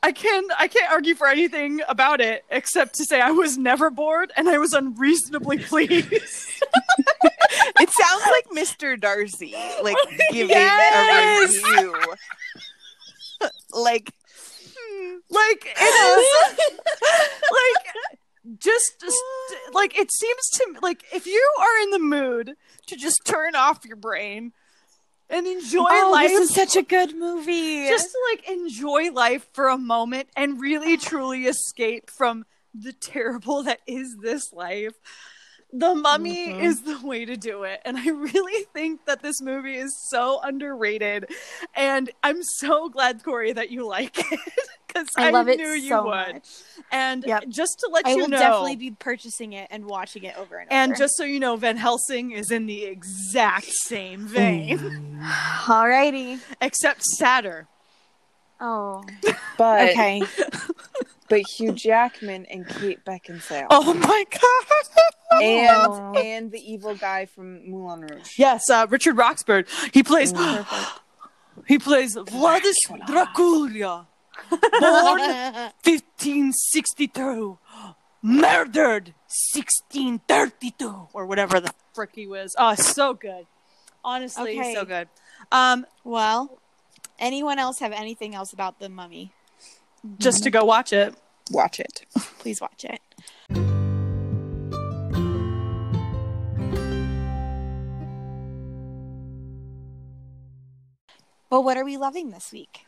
I 0.02 0.12
can 0.12 0.44
I 0.58 0.66
can't 0.68 0.90
argue 0.90 1.14
for 1.14 1.26
anything 1.26 1.80
about 1.88 2.20
it 2.20 2.44
except 2.50 2.94
to 2.96 3.04
say 3.04 3.20
I 3.20 3.32
was 3.32 3.58
never 3.58 3.90
bored 3.90 4.32
and 4.36 4.48
I 4.48 4.56
was 4.58 4.72
unreasonably 4.72 5.58
pleased. 5.70 6.08
it 7.78 7.90
sounds 7.90 8.24
like 8.30 8.46
Mr. 8.56 8.98
Darcy, 8.98 9.54
like 9.82 9.96
giving 10.30 10.50
Yes! 10.50 11.54
a 11.54 11.70
review. 11.76 11.94
like, 13.72 14.12
hmm, 14.74 15.16
like 15.28 15.66
it 15.66 15.80
is 15.80 16.58
like 17.50 18.58
just, 18.58 19.00
just 19.00 19.18
like 19.72 19.98
it 19.98 20.10
seems 20.12 20.48
to 20.54 20.76
like 20.82 21.04
if 21.12 21.26
you 21.26 21.50
are 21.60 21.82
in 21.82 21.90
the 21.90 21.98
mood 21.98 22.54
to 22.86 22.96
just 22.96 23.20
turn 23.24 23.54
off 23.54 23.84
your 23.84 23.96
brain 23.96 24.52
and 25.30 25.46
enjoy 25.46 25.86
Oh, 25.88 26.10
life 26.12 26.28
this 26.28 26.50
is 26.50 26.54
such 26.54 26.76
a 26.76 26.82
good 26.82 27.16
movie. 27.16 27.88
just 27.88 28.10
to 28.10 28.18
like 28.32 28.48
enjoy 28.50 29.10
life 29.12 29.46
for 29.52 29.68
a 29.68 29.78
moment 29.78 30.28
and 30.36 30.60
really 30.60 30.96
truly 30.96 31.44
escape 31.46 32.10
from 32.10 32.44
the 32.74 32.92
terrible 32.92 33.62
that 33.62 33.80
is 33.86 34.16
this 34.20 34.52
life. 34.52 34.94
The 35.72 35.94
Mummy 35.94 36.48
Mhm. 36.52 36.60
is 36.62 36.82
the 36.82 36.98
way 37.06 37.24
to 37.24 37.36
do 37.36 37.62
it. 37.62 37.80
And 37.84 37.96
I 37.96 38.08
really 38.08 38.64
think 38.74 39.04
that 39.06 39.22
this 39.22 39.40
movie 39.40 39.76
is 39.76 39.96
so 40.10 40.40
underrated. 40.42 41.30
And 41.74 42.10
I'm 42.24 42.42
so 42.42 42.88
glad, 42.88 43.22
Corey, 43.22 43.52
that 43.52 43.70
you 43.70 43.86
like 43.86 44.18
it. 44.18 44.40
Because 44.92 45.06
I, 45.16 45.28
I 45.28 45.30
love 45.30 45.46
it 45.48 45.56
knew 45.58 45.68
you 45.68 45.90
so 45.90 46.02
would. 46.06 46.10
much. 46.34 46.48
And 46.90 47.22
Yep. 47.24 47.44
just 47.48 47.78
to 47.78 47.90
let 47.92 48.08
I 48.08 48.10
you 48.10 48.16
know, 48.16 48.22
I 48.24 48.26
will 48.26 48.28
definitely 48.30 48.74
be 48.74 48.90
purchasing 48.90 49.52
it 49.52 49.68
and 49.70 49.84
watching 49.84 50.24
it 50.24 50.36
over 50.36 50.56
and 50.56 50.68
over. 50.68 50.74
and 50.74 50.96
just 50.96 51.16
so 51.16 51.22
you 51.22 51.38
know, 51.38 51.54
Van 51.54 51.76
Helsing 51.76 52.32
is 52.32 52.50
in 52.50 52.66
the 52.66 52.86
exact 52.86 53.66
same 53.70 54.26
vein, 54.26 54.78
alrighty. 55.66 56.40
except 56.60 57.04
sadder. 57.04 57.68
Oh, 58.60 59.02
But 59.56 59.90
okay. 59.90 60.22
but 61.28 61.40
Hugh 61.40 61.72
Jackman 61.72 62.44
and 62.46 62.68
Kate 62.68 63.04
Beckinsale 63.04 63.66
Oh 63.70 63.94
my 63.94 64.24
god! 64.30 65.02
and 65.42 65.86
Oh. 65.88 66.12
and 66.18 66.50
the 66.52 66.60
evil 66.60 66.94
guy 66.94 67.26
from 67.26 67.68
Moulin 67.70 68.00
Rouge. 68.02 68.38
Yes, 68.38 68.68
uh, 68.68 68.86
Richard 68.90 69.16
Roxburgh. 69.16 69.66
He 69.92 70.02
plays. 70.02 70.32
He 71.66 71.78
plays 71.78 72.16
Vladis 72.16 72.74
Dracula, 73.06 74.06
born 74.48 75.20
1562, 75.84 77.58
murdered 78.22 79.14
1632, 79.54 81.08
or 81.12 81.26
whatever 81.26 81.60
the 81.60 81.72
frick 81.92 82.10
he 82.14 82.26
was. 82.26 82.54
Oh, 82.58 82.74
so 82.74 83.14
good. 83.14 83.46
Honestly, 84.04 84.58
Okay. 84.58 84.74
so 84.74 84.84
good. 84.84 85.08
Um, 85.52 85.86
well, 86.04 86.58
anyone 87.20 87.58
else 87.58 87.78
have 87.78 87.92
anything 87.92 88.34
else 88.34 88.52
about 88.52 88.80
the 88.80 88.88
mummy? 88.88 89.32
just 90.18 90.42
to 90.44 90.50
go 90.50 90.64
watch 90.64 90.92
it. 90.92 91.14
Watch 91.50 91.80
it. 91.80 92.06
Please 92.38 92.60
watch 92.60 92.84
it. 92.84 93.00
Well, 101.50 101.64
what 101.64 101.76
are 101.76 101.84
we 101.84 101.96
loving 101.96 102.30
this 102.30 102.52
week? 102.52 102.86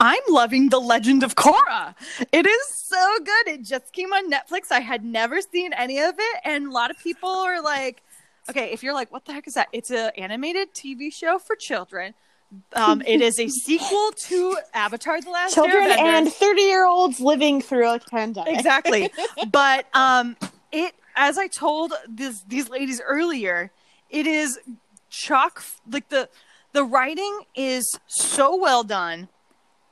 I'm 0.00 0.20
loving 0.28 0.68
The 0.68 0.80
Legend 0.80 1.22
of 1.22 1.36
Korra. 1.36 1.94
It 2.32 2.46
is 2.46 2.66
so 2.68 3.18
good. 3.18 3.48
It 3.48 3.62
just 3.62 3.92
came 3.92 4.12
on 4.12 4.30
Netflix. 4.30 4.70
I 4.70 4.80
had 4.80 5.04
never 5.04 5.40
seen 5.40 5.72
any 5.72 6.00
of 6.00 6.14
it, 6.18 6.40
and 6.44 6.66
a 6.66 6.70
lot 6.70 6.90
of 6.90 6.98
people 6.98 7.30
are 7.30 7.62
like, 7.62 8.02
"Okay, 8.50 8.72
if 8.72 8.82
you're 8.82 8.92
like, 8.92 9.10
what 9.12 9.24
the 9.24 9.32
heck 9.32 9.46
is 9.46 9.54
that?" 9.54 9.68
It's 9.72 9.90
an 9.90 10.10
animated 10.16 10.74
TV 10.74 11.10
show 11.12 11.38
for 11.38 11.56
children. 11.56 12.14
Um, 12.74 13.02
it 13.02 13.20
is 13.20 13.38
a 13.40 13.48
sequel 13.48 14.12
to 14.28 14.56
Avatar: 14.72 15.20
The 15.20 15.30
Last 15.30 15.54
Children 15.54 15.84
Airbender. 15.90 15.98
and 15.98 16.32
30 16.32 16.62
year 16.62 16.86
olds 16.86 17.20
living 17.20 17.60
through 17.60 17.88
a 17.94 17.98
pandemic. 17.98 18.56
exactly 18.56 19.10
but 19.50 19.86
um 19.94 20.36
it 20.72 20.94
as 21.16 21.38
i 21.38 21.48
told 21.48 21.92
this 22.08 22.42
these 22.48 22.68
ladies 22.68 23.00
earlier 23.04 23.70
it 24.10 24.26
is 24.26 24.58
chock 25.10 25.62
like 25.90 26.08
the 26.08 26.28
the 26.72 26.84
writing 26.84 27.40
is 27.54 27.98
so 28.06 28.54
well 28.56 28.84
done 28.84 29.28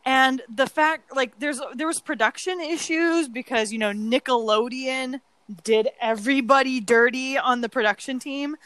and 0.07 0.43
the 0.55 0.67
fact 0.67 1.15
like 1.17 1.39
there's 1.41 1.61
there 1.75 1.87
was 1.89 2.01
production 2.01 2.61
issues 2.61 3.29
because 3.29 3.73
you 3.73 3.79
know 3.79 3.91
nickelodeon 3.93 5.21
did 5.65 5.89
everybody 6.01 6.79
dirty 6.81 7.37
on 7.37 7.61
the 7.63 7.69
production 7.69 8.19
team 8.19 8.57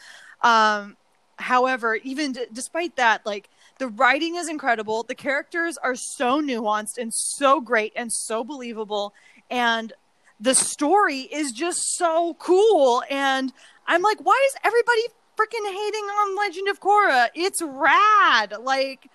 um 0.41 0.95
however 1.37 1.95
even 1.95 2.33
d- 2.33 2.45
despite 2.53 2.95
that 2.97 3.25
like 3.25 3.49
the 3.79 3.87
writing 3.87 4.35
is 4.35 4.47
incredible. 4.47 5.03
The 5.03 5.15
characters 5.15 5.77
are 5.77 5.95
so 5.95 6.41
nuanced 6.41 6.97
and 6.97 7.13
so 7.13 7.59
great 7.59 7.93
and 7.95 8.11
so 8.13 8.43
believable. 8.43 9.13
And 9.49 9.91
the 10.39 10.53
story 10.53 11.21
is 11.21 11.51
just 11.51 11.79
so 11.97 12.35
cool. 12.39 13.03
And 13.09 13.51
i'm 13.87 14.03
like 14.03 14.19
why 14.23 14.39
is 14.47 14.55
everybody 14.63 15.01
freaking 15.35 15.65
hating 15.65 16.05
on 16.05 16.37
legend 16.37 16.67
of 16.69 16.79
korra? 16.79 17.29
It's 17.33 17.61
rad. 17.61 18.53
Like 18.61 19.09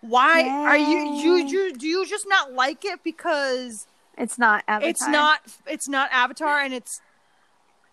why 0.00 0.42
are 0.48 0.76
you 0.76 1.14
you 1.14 1.36
you 1.46 1.72
do 1.74 1.86
you 1.86 2.06
just 2.06 2.26
not 2.28 2.52
like 2.52 2.84
it 2.84 3.02
because 3.02 3.86
It's 4.18 4.38
not 4.38 4.62
Avatar. 4.68 4.90
it's 4.90 5.08
not 5.08 5.40
it's 5.66 5.88
not 5.88 6.10
avatar 6.12 6.60
and 6.60 6.74
it's 6.74 7.00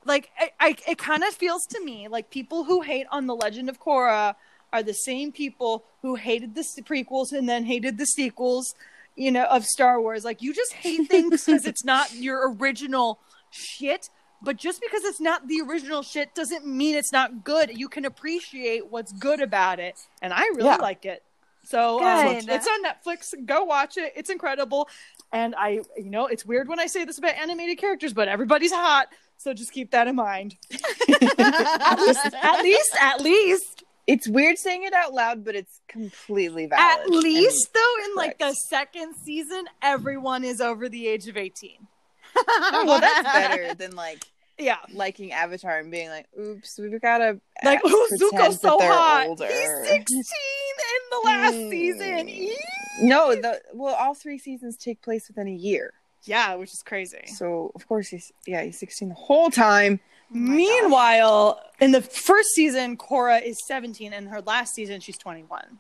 like 0.06 0.30
I, 0.38 0.52
I 0.60 0.76
it 0.88 0.98
kind 0.98 1.24
of 1.24 1.34
feels 1.34 1.66
to 1.68 1.84
me 1.84 2.08
like 2.08 2.30
people 2.32 2.64
who 2.64 2.82
hate 2.82 3.08
on 3.12 3.28
the 3.28 3.36
legend 3.36 3.70
of 3.70 3.80
korra 3.80 4.36
are 4.72 4.84
the 4.84 4.94
same 4.94 5.32
people 5.32 5.84
who 6.02 6.16
hated 6.16 6.56
the 6.56 6.64
prequels 6.84 7.32
and 7.32 7.48
then 7.48 7.66
hated 7.66 7.98
the 7.98 8.06
sequels 8.06 8.74
you 9.16 9.32
know 9.32 9.46
of 9.46 9.66
star 9.66 10.00
wars. 10.02 10.24
Like 10.24 10.41
you 10.41 10.54
just 10.54 10.74
hate 10.74 11.08
things 11.10 11.46
because 11.46 11.66
it's 11.66 11.84
not 11.84 12.14
your 12.16 12.54
original 12.54 13.20
shit 13.52 14.10
but 14.41 14.56
just 14.56 14.80
because 14.82 15.04
it's 15.04 15.20
not 15.20 15.48
the 15.50 15.60
original 15.68 16.02
shit 16.02 16.34
doesn't 16.34 16.66
mean 16.66 16.96
it's 16.96 17.12
not 17.12 17.44
good. 17.44 17.78
You 17.78 17.90
can 17.90 18.06
appreciate 18.06 18.90
what's 18.90 19.12
good 19.12 19.41
about 19.41 19.80
it 19.80 20.00
and 20.22 20.34
i 20.34 20.44
really 20.56 20.64
Yeah. 20.66 20.78
like 20.78 21.06
it. 21.06 21.24
So 21.66 22.02
um, 22.04 22.38
it's 22.38 22.68
on 22.68 22.84
netflix. 22.84 23.34
Go 23.46 23.66
watch 23.66 23.98
it. 23.98 24.14
It's 24.16 24.30
incredible. 24.30 24.88
And 25.32 25.54
I, 25.56 25.82
you 25.98 26.10
know, 26.10 26.26
it's 26.28 26.46
weird 26.46 26.68
when 26.68 26.80
I 26.80 26.88
say 26.88 27.06
this 27.06 27.18
about 27.20 27.36
animated 27.36 27.78
characters, 27.78 28.14
but 28.14 28.28
everybody's 28.28 28.72
hot, 28.72 29.10
so 29.38 29.54
just 29.54 29.72
keep 29.72 29.91
that 29.91 30.08
in 30.08 30.16
mind. 30.16 30.56
at 30.72 32.00
least, 32.00 32.26
at 32.41 32.64
least, 32.64 32.96
at 33.00 33.22
least, 33.22 33.79
It's 34.10 34.27
weird 34.27 34.57
saying 34.57 34.84
it 34.84 34.94
out 34.94 35.14
loud, 35.14 35.45
but 35.45 35.53
it's 35.56 35.81
completely 35.88 36.65
valid. 36.65 37.02
at 37.02 37.10
least, 37.11 37.69
though, 37.76 38.06
in 38.06 38.15
like 38.15 38.40
the 38.40 38.53
second 38.53 39.14
season, 39.23 39.65
everyone 39.84 40.44
is 40.44 40.60
over 40.61 40.90
the 40.90 41.07
age 41.07 41.27
of 41.27 41.38
eighteen. 41.38 41.88
Oh, 42.48 42.86
well, 42.86 42.99
that's 42.99 43.23
better 43.34 43.73
than 43.76 43.95
like 43.95 44.23
Yeah, 44.57 44.77
liking 44.94 45.31
Avatar 45.31 45.77
and 45.77 45.91
being 45.91 46.10
like, 46.10 46.26
"Oops, 46.40 46.80
we've 46.80 46.99
got 47.02 47.19
to 47.19 47.30
uh, 47.30 47.34
like 47.64 47.81
oh, 47.86 48.07
Zuko's 48.19 48.60
so 48.60 48.80
hot. 48.80 49.27
Older. 49.27 49.45
He's 49.45 49.90
sixteen 49.90 50.76
in 50.90 51.03
the 51.11 51.22
last 51.26 51.53
season. 51.53 52.27
Mm. 52.27 52.30
Eee. 52.30 52.57
No, 53.02 53.36
the 53.36 53.61
well, 53.73 53.94
all 53.95 54.15
three 54.15 54.40
seasons 54.40 54.76
take 54.76 55.02
place 55.03 55.27
within 55.27 55.48
a 55.48 55.53
year. 55.53 55.94
Yeah, 56.23 56.56
which 56.56 56.73
is 56.73 56.81
crazy. 56.84 57.27
So 57.27 57.72
of 57.76 57.88
course 57.88 58.07
he's 58.07 58.31
yeah 58.48 58.64
he's 58.64 58.80
sixteen 58.80 59.10
the 59.10 59.15
whole 59.15 59.52
time. 59.52 59.99
Meanwhile, 60.32 61.62
in 61.80 61.92
the 61.92 62.02
first 62.02 62.50
season, 62.50 62.98
Korra 62.98 63.42
is 63.44 63.58
seventeen, 63.68 64.14
and 64.14 64.28
her 64.30 64.42
last 64.42 64.74
season, 64.76 65.00
she's 65.02 65.18
twenty-one. 65.18 65.80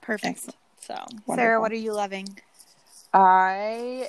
perfect. 0.00 0.24
Excellent. 0.38 0.56
So 0.80 1.04
Sarah, 1.34 1.60
what 1.60 1.72
are 1.72 1.76
you 1.76 1.92
loving? 1.92 2.26
I 3.12 4.08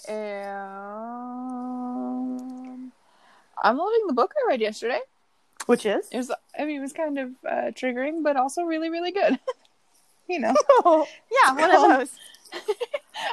am. 1.56 2.92
I'm 3.64 3.78
loving 3.78 4.08
the 4.08 4.14
book 4.14 4.34
I 4.36 4.48
read 4.50 4.62
yesterday. 4.62 5.00
which 5.68 5.86
is 5.86 6.08
It 6.12 6.18
was, 6.18 6.32
I 6.60 6.66
mean, 6.66 6.78
it 6.78 6.82
was 6.82 6.92
kind 6.94 7.18
of 7.18 7.30
uh, 7.48 7.72
triggering, 7.72 8.24
but 8.24 8.36
also 8.36 8.64
really, 8.64 8.90
really 8.90 9.12
good. 9.12 9.40
you 10.28 10.40
know, 10.40 10.54
Yeah, 10.86 11.54
one 11.54 11.72
of 11.72 11.76
Um, 11.84 11.92
those. 12.00 12.10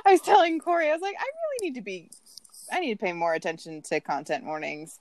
I 0.06 0.12
was 0.12 0.20
telling 0.20 0.60
Corey, 0.60 0.88
I 0.88 0.92
was 0.92 1.02
like, 1.02 1.16
I 1.18 1.24
really 1.24 1.68
need 1.68 1.74
to 1.76 1.82
be, 1.82 2.10
I 2.70 2.80
need 2.80 2.92
to 2.98 2.98
pay 3.04 3.12
more 3.12 3.34
attention 3.34 3.82
to 3.82 4.00
content 4.00 4.44
warnings 4.44 4.98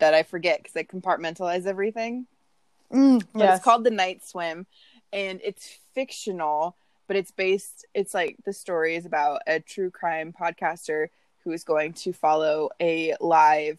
that 0.00 0.14
I 0.14 0.22
forget 0.22 0.62
because 0.62 0.76
I 0.76 0.82
compartmentalize 0.82 1.66
everything. 1.66 2.26
Mm, 2.92 3.24
But 3.32 3.54
it's 3.54 3.64
called 3.64 3.84
The 3.84 3.90
Night 3.90 4.24
Swim, 4.26 4.66
and 5.12 5.40
it's 5.44 5.78
fictional, 5.94 6.74
but 7.06 7.16
it's 7.16 7.30
based. 7.30 7.86
It's 7.94 8.14
like 8.14 8.36
the 8.44 8.52
story 8.52 8.96
is 8.96 9.06
about 9.06 9.42
a 9.46 9.60
true 9.60 9.90
crime 9.90 10.34
podcaster 10.38 11.08
who 11.44 11.52
is 11.52 11.64
going 11.64 11.92
to 11.94 12.12
follow 12.12 12.70
a 12.80 13.14
live 13.20 13.78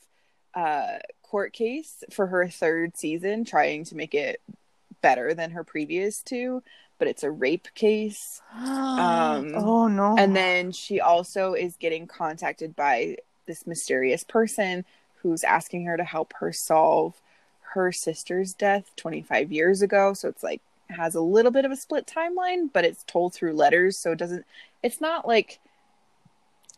uh, 0.56 0.98
court 1.23 1.53
case 1.53 2.03
for 2.10 2.27
her 2.27 2.48
third 2.48 2.95
season, 2.98 3.43
trying 3.43 3.84
to 3.85 3.95
make 3.95 4.14
it 4.14 4.39
better 5.02 5.34
than 5.34 5.52
her 5.52 5.64
previous 5.64 6.22
two. 6.22 6.64
But 6.98 7.07
it's 7.07 7.23
a 7.23 7.31
rape 7.31 7.68
case. 7.76 8.41
Um, 8.56 9.56
oh 9.56 9.88
no! 9.88 10.15
and 10.18 10.35
then 10.35 10.72
she 10.72 10.99
also 11.02 11.53
is 11.53 11.76
getting 11.77 12.06
contacted 12.07 12.76
by 12.76 13.18
this 13.48 13.65
mysterious 13.65 14.23
person 14.23 14.85
who's 15.22 15.43
asking 15.43 15.85
her 15.85 15.98
to 15.98 16.03
help 16.03 16.34
her 16.39 16.52
solve 16.52 17.22
her 17.73 17.91
sister's 17.91 18.53
death 18.53 18.91
25 18.98 19.52
years 19.52 19.81
ago. 19.81 20.14
So 20.14 20.27
it's 20.27 20.43
like 20.43 20.61
has 20.89 21.15
a 21.15 21.22
little 21.22 21.52
bit 21.52 21.65
of 21.65 21.72
a 21.72 21.76
split 21.76 22.06
timeline, 22.06 22.69
but 22.72 22.85
it's 22.85 23.03
told 23.03 23.34
through 23.34 23.53
letters. 23.53 23.98
So 23.98 24.11
it 24.11 24.18
doesn't, 24.18 24.45
it's 24.84 25.02
not 25.02 25.27
like 25.27 25.60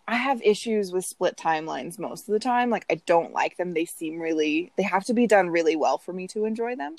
I 0.08 0.16
have 0.16 0.42
issues 0.44 0.92
with 0.92 1.06
split 1.06 1.38
timelines 1.38 1.98
most 1.98 2.28
of 2.28 2.34
the 2.34 2.40
time. 2.40 2.70
Like 2.70 2.86
I 2.90 3.02
don't 3.06 3.34
like 3.34 3.58
them. 3.58 3.74
They 3.74 3.86
seem 3.86 4.20
really, 4.20 4.72
they 4.76 4.84
have 4.84 5.06
to 5.06 5.14
be 5.14 5.28
done 5.28 5.50
really 5.50 5.76
well 5.76 5.98
for 5.98 6.14
me 6.14 6.28
to 6.30 6.46
enjoy 6.46 6.76
them. 6.76 6.96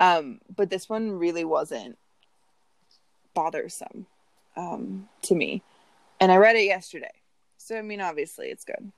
Um, 0.00 0.40
but 0.54 0.70
this 0.70 0.88
one 0.88 1.12
really 1.12 1.44
wasn't 1.44 1.96
bothersome 3.34 4.06
um, 4.56 5.08
to 5.22 5.34
me. 5.34 5.62
And 6.20 6.30
I 6.32 6.36
read 6.36 6.56
it 6.56 6.64
yesterday. 6.64 7.12
So, 7.56 7.76
I 7.76 7.82
mean, 7.82 8.00
obviously 8.00 8.48
it's 8.48 8.64
good. 8.64 8.92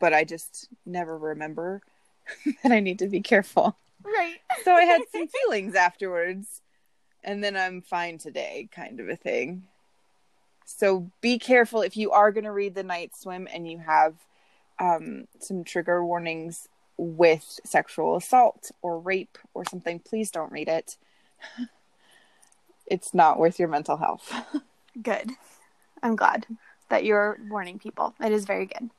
But 0.00 0.12
I 0.14 0.24
just 0.24 0.68
never 0.86 1.16
remember 1.16 1.82
that 2.62 2.72
I 2.72 2.80
need 2.80 2.98
to 3.00 3.06
be 3.06 3.20
careful. 3.20 3.76
right. 4.02 4.36
So 4.64 4.72
I 4.72 4.82
had 4.82 5.02
some 5.12 5.28
feelings 5.44 5.74
afterwards. 5.74 6.60
And 7.22 7.42
then 7.42 7.56
I'm 7.56 7.80
fine 7.80 8.18
today, 8.18 8.68
kind 8.70 9.00
of 9.00 9.08
a 9.08 9.16
thing. 9.16 9.62
So 10.66 11.10
be 11.20 11.38
careful 11.38 11.82
if 11.82 11.96
you 11.96 12.10
are 12.10 12.32
going 12.32 12.44
to 12.44 12.52
read 12.52 12.74
The 12.74 12.82
Night 12.82 13.16
Swim 13.16 13.48
and 13.52 13.70
you 13.70 13.78
have 13.78 14.14
um, 14.78 15.26
some 15.38 15.64
trigger 15.64 16.04
warnings 16.04 16.68
with 16.96 17.60
sexual 17.64 18.16
assault 18.16 18.70
or 18.82 18.98
rape 18.98 19.38
or 19.52 19.64
something. 19.64 20.00
Please 20.00 20.30
don't 20.30 20.52
read 20.52 20.68
it. 20.68 20.96
It's 22.86 23.14
not 23.14 23.38
worth 23.38 23.58
your 23.58 23.68
mental 23.68 23.96
health. 23.96 24.32
Good. 25.02 25.30
I'm 26.02 26.16
glad 26.16 26.46
that 26.88 27.04
you're 27.04 27.38
warning 27.48 27.78
people. 27.78 28.14
It 28.22 28.30
is 28.30 28.44
very 28.44 28.66
good. 28.66 28.90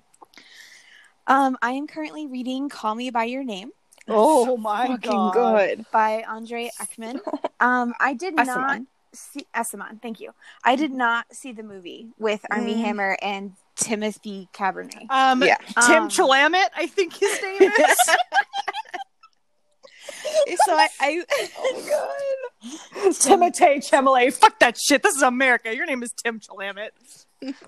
Um, 1.27 1.57
I 1.61 1.71
am 1.71 1.87
currently 1.87 2.27
reading 2.27 2.69
"Call 2.69 2.95
Me 2.95 3.09
by 3.09 3.23
Your 3.25 3.43
Name" 3.43 3.71
Oh 4.07 4.55
my 4.57 4.97
god! 5.01 5.33
good. 5.33 5.85
by 5.91 6.23
Andre 6.27 6.69
Ekman. 6.79 7.19
Um, 7.59 7.93
I 7.99 8.13
did 8.13 8.35
not 8.35 8.47
Aciman. 8.47 8.85
see 9.13 9.45
Aciman. 9.55 10.01
Thank 10.01 10.19
you. 10.19 10.33
I 10.63 10.75
did 10.75 10.91
not 10.91 11.25
see 11.33 11.51
the 11.51 11.63
movie 11.63 12.09
with 12.19 12.45
Armie 12.51 12.75
Mm. 12.75 12.81
Hammer 12.83 13.17
and 13.21 13.53
Timothy 13.75 14.47
Cabernet. 14.53 15.07
Um, 15.09 15.41
Yeah. 15.43 15.57
Tim 15.85 16.03
Um, 16.03 16.09
Chalamet, 16.09 16.67
I 16.75 16.85
think 16.87 17.13
his 17.15 17.41
name 17.41 17.61
is. 17.71 17.97
so 20.65 20.73
I, 20.75 20.87
I 20.99 21.23
Timothée 23.09 23.77
Chalamet. 23.77 24.33
Fuck 24.33 24.59
that 24.59 24.77
shit. 24.77 25.01
This 25.01 25.15
is 25.15 25.21
America. 25.23 25.75
Your 25.75 25.85
name 25.87 26.03
is 26.03 26.11
Tim 26.13 26.39
Chalamet. 26.39 26.89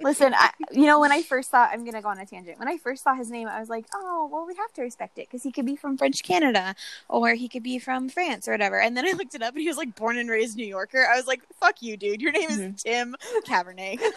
Listen. 0.02 0.34
I, 0.36 0.52
you 0.72 0.86
know, 0.86 1.00
when 1.00 1.12
I 1.12 1.22
first 1.22 1.52
saw, 1.52 1.66
I'm 1.66 1.86
gonna 1.86 2.02
go 2.02 2.10
on 2.10 2.20
a 2.20 2.26
tangent. 2.26 2.60
When 2.60 2.68
I 2.68 2.78
first 2.78 3.04
saw 3.04 3.14
his 3.16 3.30
name, 3.30 3.48
I 3.48 3.60
was 3.60 3.70
like, 3.70 3.86
oh, 3.94 4.30
well, 4.32 4.46
we 4.46 4.56
have 4.56 4.72
to 4.74 4.82
respect 4.82 5.18
it 5.18 5.28
because 5.30 5.44
he 5.44 5.52
could 5.52 5.66
be 5.66 5.76
from 5.76 5.98
French 5.98 6.24
Canada 6.24 6.76
or 7.10 7.34
he 7.34 7.48
could 7.48 7.64
be 7.64 7.80
from 7.80 8.10
France 8.10 8.48
or 8.48 8.52
whatever. 8.52 8.80
And 8.80 8.96
then 8.98 9.06
I 9.08 9.12
looked 9.12 9.36
it 9.36 9.42
up, 9.42 9.54
and 9.54 9.62
he 9.62 9.68
was 9.68 9.78
like 9.78 9.96
born 9.96 10.18
and 10.18 10.30
raised 10.30 10.58
New 10.58 10.66
Yorker. 10.66 11.06
I 11.12 11.16
was 11.18 11.28
like, 11.28 11.42
fuck 11.60 11.82
you, 11.82 11.98
dude. 11.98 12.22
Your 12.22 12.32
name 12.32 12.50
is 12.50 12.58
Mhm. 12.60 12.82
Tim 12.84 13.16
Cabernet. 13.46 14.00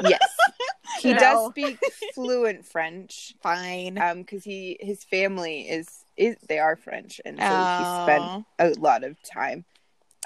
Yes. 0.02 0.36
He 1.00 1.10
You 1.10 1.18
does 1.18 1.50
speak 1.50 1.78
fluent 2.14 2.64
French. 2.66 3.34
Fine. 3.42 3.98
Um, 3.98 4.18
because 4.20 4.44
he 4.44 4.76
his 4.80 5.04
family 5.04 5.62
is 5.62 6.04
is 6.16 6.36
they 6.48 6.58
are 6.58 6.76
French, 6.76 7.20
and 7.24 7.38
so 7.38 7.44
Oh. 7.46 7.78
he 7.78 8.12
spent 8.64 8.78
a 8.78 8.80
lot 8.80 9.04
of 9.04 9.16
time 9.22 9.64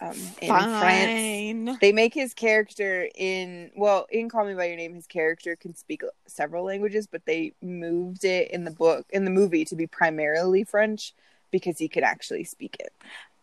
um, 0.01 0.17
in 0.41 0.49
France. 0.49 1.79
They 1.81 1.93
make 1.93 2.15
his 2.15 2.35
character 2.35 3.09
in 3.15 3.71
well 3.77 4.07
in 4.11 4.29
Call 4.29 4.45
Me 4.45 4.55
by 4.55 4.67
Your 4.67 4.77
Name. 4.77 4.95
His 4.95 5.07
character 5.07 5.57
can 5.57 5.75
speak 5.75 6.03
several 6.27 6.65
languages, 6.65 7.07
but 7.07 7.25
they 7.27 7.53
moved 7.63 8.25
it 8.25 8.51
in 8.51 8.65
the 8.65 8.71
book 8.71 9.07
in 9.11 9.25
the 9.25 9.31
movie 9.31 9.65
to 9.67 9.77
be 9.77 9.87
primarily 9.87 10.65
French 10.65 11.13
because 11.51 11.79
he 11.79 11.89
could 11.89 12.03
actually 12.05 12.45
speak 12.45 12.77
it. 12.81 12.93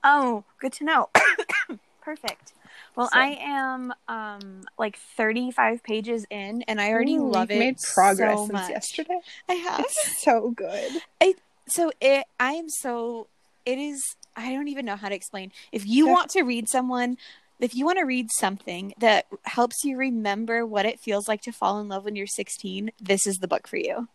Oh, 0.04 0.44
good 0.60 0.74
to 0.74 0.84
know. 0.86 1.10
Perfect. 2.02 2.54
Well, 2.96 3.10
So- 3.10 3.20
I 3.20 3.38
am 3.42 3.94
um 4.08 4.64
like 4.80 4.98
35 4.98 5.84
pages 5.84 6.26
in 6.30 6.64
and 6.64 6.80
I 6.80 6.92
already 6.92 7.18
Ooh, 7.18 7.30
love 7.30 7.52
it 7.52 7.60
Made 7.60 7.78
progress 7.94 8.38
so 8.40 8.46
since 8.46 8.54
much. 8.54 8.70
yesterday. 8.70 9.20
I 9.50 9.54
have. 9.56 9.80
It's 9.82 10.22
so 10.24 10.52
good. 10.52 11.02
I 11.22 11.34
so 11.68 11.92
it 12.00 12.26
I 12.40 12.54
am 12.54 12.70
so 12.70 13.28
it 13.66 13.78
is 13.78 14.16
I 14.38 14.54
don't 14.54 14.68
even 14.68 14.86
know 14.86 14.96
how 14.96 15.10
to 15.10 15.16
explain. 15.16 15.52
If 15.72 15.86
you 15.86 16.08
want 16.08 16.30
to 16.32 16.44
read 16.44 16.70
someone 16.70 17.18
if 17.60 17.76
you 17.76 17.86
want 17.86 17.98
to 17.98 18.06
read 18.06 18.30
something 18.32 18.94
that 19.00 19.26
helps 19.44 19.84
you 19.84 19.98
remember 19.98 20.66
what 20.66 20.86
it 20.86 21.00
feels 21.00 21.28
like 21.28 21.42
to 21.42 21.52
fall 21.52 21.80
in 21.80 21.88
love 21.88 22.06
when 22.06 22.16
you're 22.16 22.28
16, 22.28 22.92
this 23.02 23.26
is 23.26 23.38
the 23.38 23.48
book 23.48 23.68
for 23.68 23.78
you. 23.78 24.08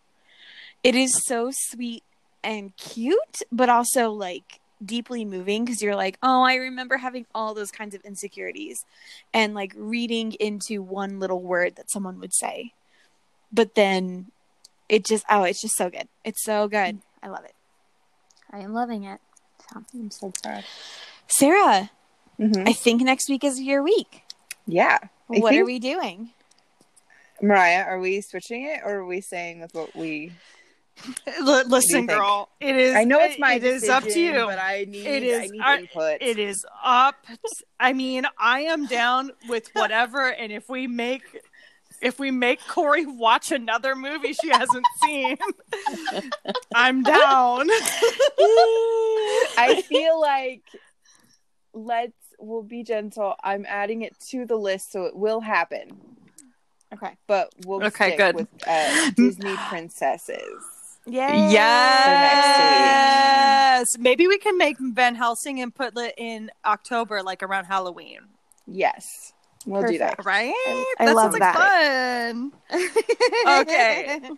It 0.84 0.94
is 0.94 1.22
so 1.26 1.50
sweet 1.52 2.04
and 2.44 2.76
cute, 2.76 3.40
but 3.50 3.68
also 3.68 4.10
like 4.10 4.60
deeply 4.84 5.24
moving 5.24 5.64
because 5.64 5.82
you're 5.82 5.96
like, 5.96 6.18
oh, 6.22 6.42
I 6.42 6.56
remember 6.56 6.96
having 6.96 7.26
all 7.34 7.54
those 7.54 7.70
kinds 7.70 7.94
of 7.94 8.02
insecurities 8.02 8.78
and 9.32 9.54
like 9.54 9.72
reading 9.76 10.32
into 10.34 10.82
one 10.82 11.20
little 11.20 11.40
word 11.40 11.76
that 11.76 11.90
someone 11.90 12.20
would 12.20 12.34
say. 12.34 12.72
But 13.52 13.74
then 13.74 14.30
it 14.88 15.04
just, 15.04 15.24
oh, 15.28 15.44
it's 15.44 15.60
just 15.60 15.76
so 15.76 15.90
good. 15.90 16.08
It's 16.24 16.44
so 16.44 16.68
good. 16.68 16.96
Mm. 16.96 17.02
I 17.22 17.28
love 17.28 17.44
it. 17.44 17.54
I 18.50 18.60
am 18.60 18.72
loving 18.72 19.04
it. 19.04 19.20
So. 19.72 19.84
I'm 19.94 20.10
so 20.10 20.32
proud. 20.42 20.64
Sarah, 21.28 21.90
Mhm. 22.38 22.68
I 22.68 22.72
think 22.72 23.02
next 23.02 23.28
week 23.28 23.44
is 23.44 23.60
your 23.60 23.82
week. 23.82 24.22
Yeah. 24.66 24.98
I 25.32 25.38
what 25.38 25.54
are 25.54 25.64
we 25.64 25.78
doing? 25.78 26.30
Mariah, 27.40 27.84
are 27.84 27.98
we 27.98 28.20
switching 28.20 28.64
it 28.64 28.80
or 28.84 28.96
are 29.00 29.06
we 29.06 29.20
saying 29.20 29.60
with 29.60 29.74
what 29.74 29.94
we 29.96 30.32
L- 31.26 31.66
listen, 31.68 32.06
girl. 32.06 32.50
It 32.60 32.76
is. 32.76 32.94
I 32.94 33.04
know 33.04 33.18
it's 33.20 33.38
my 33.38 33.58
decision. 33.58 33.74
It 33.74 33.82
is 33.84 33.88
up 33.88 34.04
to 34.04 34.20
you. 34.20 34.32
but 34.44 34.58
I 34.58 34.84
need 34.86 35.06
It 35.06 35.22
I 35.22 35.42
is- 35.44 35.50
need 35.50 35.60
I- 35.62 35.78
input. 35.78 36.18
It 36.20 36.38
is 36.38 36.64
up. 36.84 37.26
I 37.80 37.92
mean, 37.94 38.26
I 38.38 38.60
am 38.60 38.86
down 38.86 39.32
with 39.48 39.70
whatever, 39.72 40.28
and 40.28 40.52
if 40.52 40.68
we 40.68 40.86
make 40.86 41.22
if 42.02 42.18
we 42.18 42.30
make 42.30 42.60
Corey 42.66 43.06
watch 43.06 43.52
another 43.52 43.94
movie 43.94 44.32
she 44.34 44.48
hasn't 44.50 44.86
seen, 45.02 45.36
I'm 46.74 47.02
down. 47.02 47.68
I 49.56 49.82
feel 49.88 50.20
like 50.20 50.62
let's 51.72 52.12
we'll 52.38 52.62
be 52.62 52.82
gentle. 52.82 53.34
I'm 53.42 53.64
adding 53.66 54.02
it 54.02 54.18
to 54.30 54.44
the 54.44 54.56
list 54.56 54.92
so 54.92 55.04
it 55.04 55.16
will 55.16 55.40
happen. 55.40 56.00
Okay. 56.92 57.16
But 57.26 57.50
we'll 57.64 57.82
Okay, 57.86 58.08
stick 58.08 58.18
good. 58.18 58.34
with 58.34 58.48
uh, 58.66 59.10
Disney 59.16 59.54
princesses. 59.68 60.64
Yeah. 61.06 61.50
Yes. 63.82 63.96
Maybe 63.98 64.28
we 64.28 64.38
can 64.38 64.58
make 64.58 64.76
Van 64.78 65.14
Helsing 65.14 65.60
and 65.60 65.74
put 65.74 65.96
it 65.96 66.14
in 66.18 66.50
October, 66.64 67.22
like 67.22 67.42
around 67.42 67.64
Halloween. 67.64 68.20
Yes. 68.66 69.32
We'll 69.66 69.82
do 69.82 69.98
that. 69.98 70.24
Right? 70.24 70.54
I 70.98 71.06
that 71.06 71.14
love 71.14 71.32
sounds 71.32 71.38
like 71.38 71.54
that. 71.54 72.34
fun. 72.34 72.52
Okay. 73.60 74.30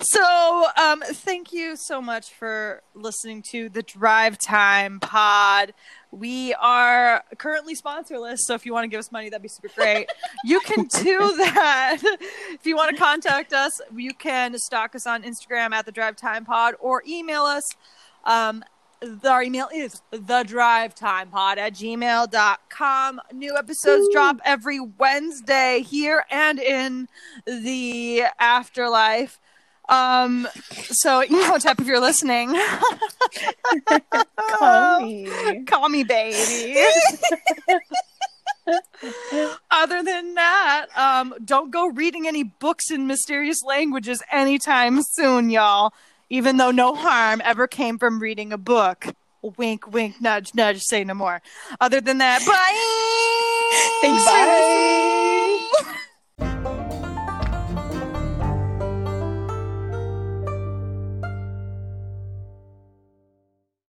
So, 0.00 0.66
um, 0.76 1.00
thank 1.00 1.52
you 1.52 1.76
so 1.76 2.00
much 2.00 2.32
for 2.32 2.82
listening 2.94 3.42
to 3.52 3.68
the 3.68 3.82
Drive 3.82 4.36
Time 4.36 4.98
Pod. 4.98 5.74
We 6.10 6.54
are 6.54 7.22
currently 7.38 7.76
sponsorless, 7.76 8.38
so 8.38 8.54
if 8.54 8.66
you 8.66 8.72
want 8.72 8.84
to 8.84 8.88
give 8.88 8.98
us 8.98 9.12
money, 9.12 9.28
that'd 9.28 9.42
be 9.42 9.48
super 9.48 9.68
great. 9.76 10.08
you 10.44 10.58
can 10.60 10.86
do 10.86 11.36
that. 11.36 11.98
if 12.50 12.66
you 12.66 12.76
want 12.76 12.90
to 12.90 12.96
contact 12.96 13.52
us, 13.52 13.80
you 13.94 14.12
can 14.12 14.58
stalk 14.58 14.96
us 14.96 15.06
on 15.06 15.22
Instagram 15.22 15.72
at 15.72 15.86
the 15.86 15.92
Drive 15.92 16.16
Time 16.16 16.44
Pod 16.44 16.74
or 16.80 17.04
email 17.06 17.42
us. 17.42 17.64
Um, 18.24 18.64
our 19.24 19.42
email 19.42 19.68
is 19.74 20.02
the 20.10 20.42
drive 20.44 20.94
time 20.94 21.28
pod 21.28 21.58
at 21.58 21.74
gmail.com. 21.74 23.20
New 23.32 23.56
episodes 23.56 24.08
drop 24.12 24.40
every 24.44 24.80
Wednesday 24.80 25.80
here 25.88 26.24
and 26.30 26.58
in 26.58 27.08
the 27.46 28.24
afterlife. 28.38 29.40
Um, 29.88 30.46
so 30.72 31.20
Imhotep, 31.20 31.80
if 31.80 31.86
you're 31.86 32.00
listening, 32.00 32.54
Call 34.58 35.00
me. 35.00 35.64
call 35.66 35.88
me 35.88 36.04
baby. 36.04 36.84
Other 39.70 40.02
than 40.04 40.34
that, 40.34 40.86
um, 40.96 41.34
don't 41.44 41.70
go 41.72 41.88
reading 41.88 42.28
any 42.28 42.44
books 42.44 42.90
in 42.90 43.06
mysterious 43.06 43.62
languages 43.64 44.22
anytime 44.30 45.02
soon, 45.02 45.50
y'all. 45.50 45.92
Even 46.32 46.56
though 46.56 46.70
no 46.70 46.94
harm 46.94 47.42
ever 47.44 47.66
came 47.66 47.98
from 47.98 48.18
reading 48.18 48.54
a 48.54 48.58
book. 48.58 49.04
Wink, 49.58 49.92
wink, 49.92 50.18
nudge, 50.18 50.54
nudge, 50.54 50.80
say 50.80 51.04
no 51.04 51.12
more. 51.12 51.42
Other 51.78 52.00
than 52.00 52.16
that, 52.18 52.40
bye. 52.46 52.78
Thanks. 54.00 54.24
Bye. 56.38 56.68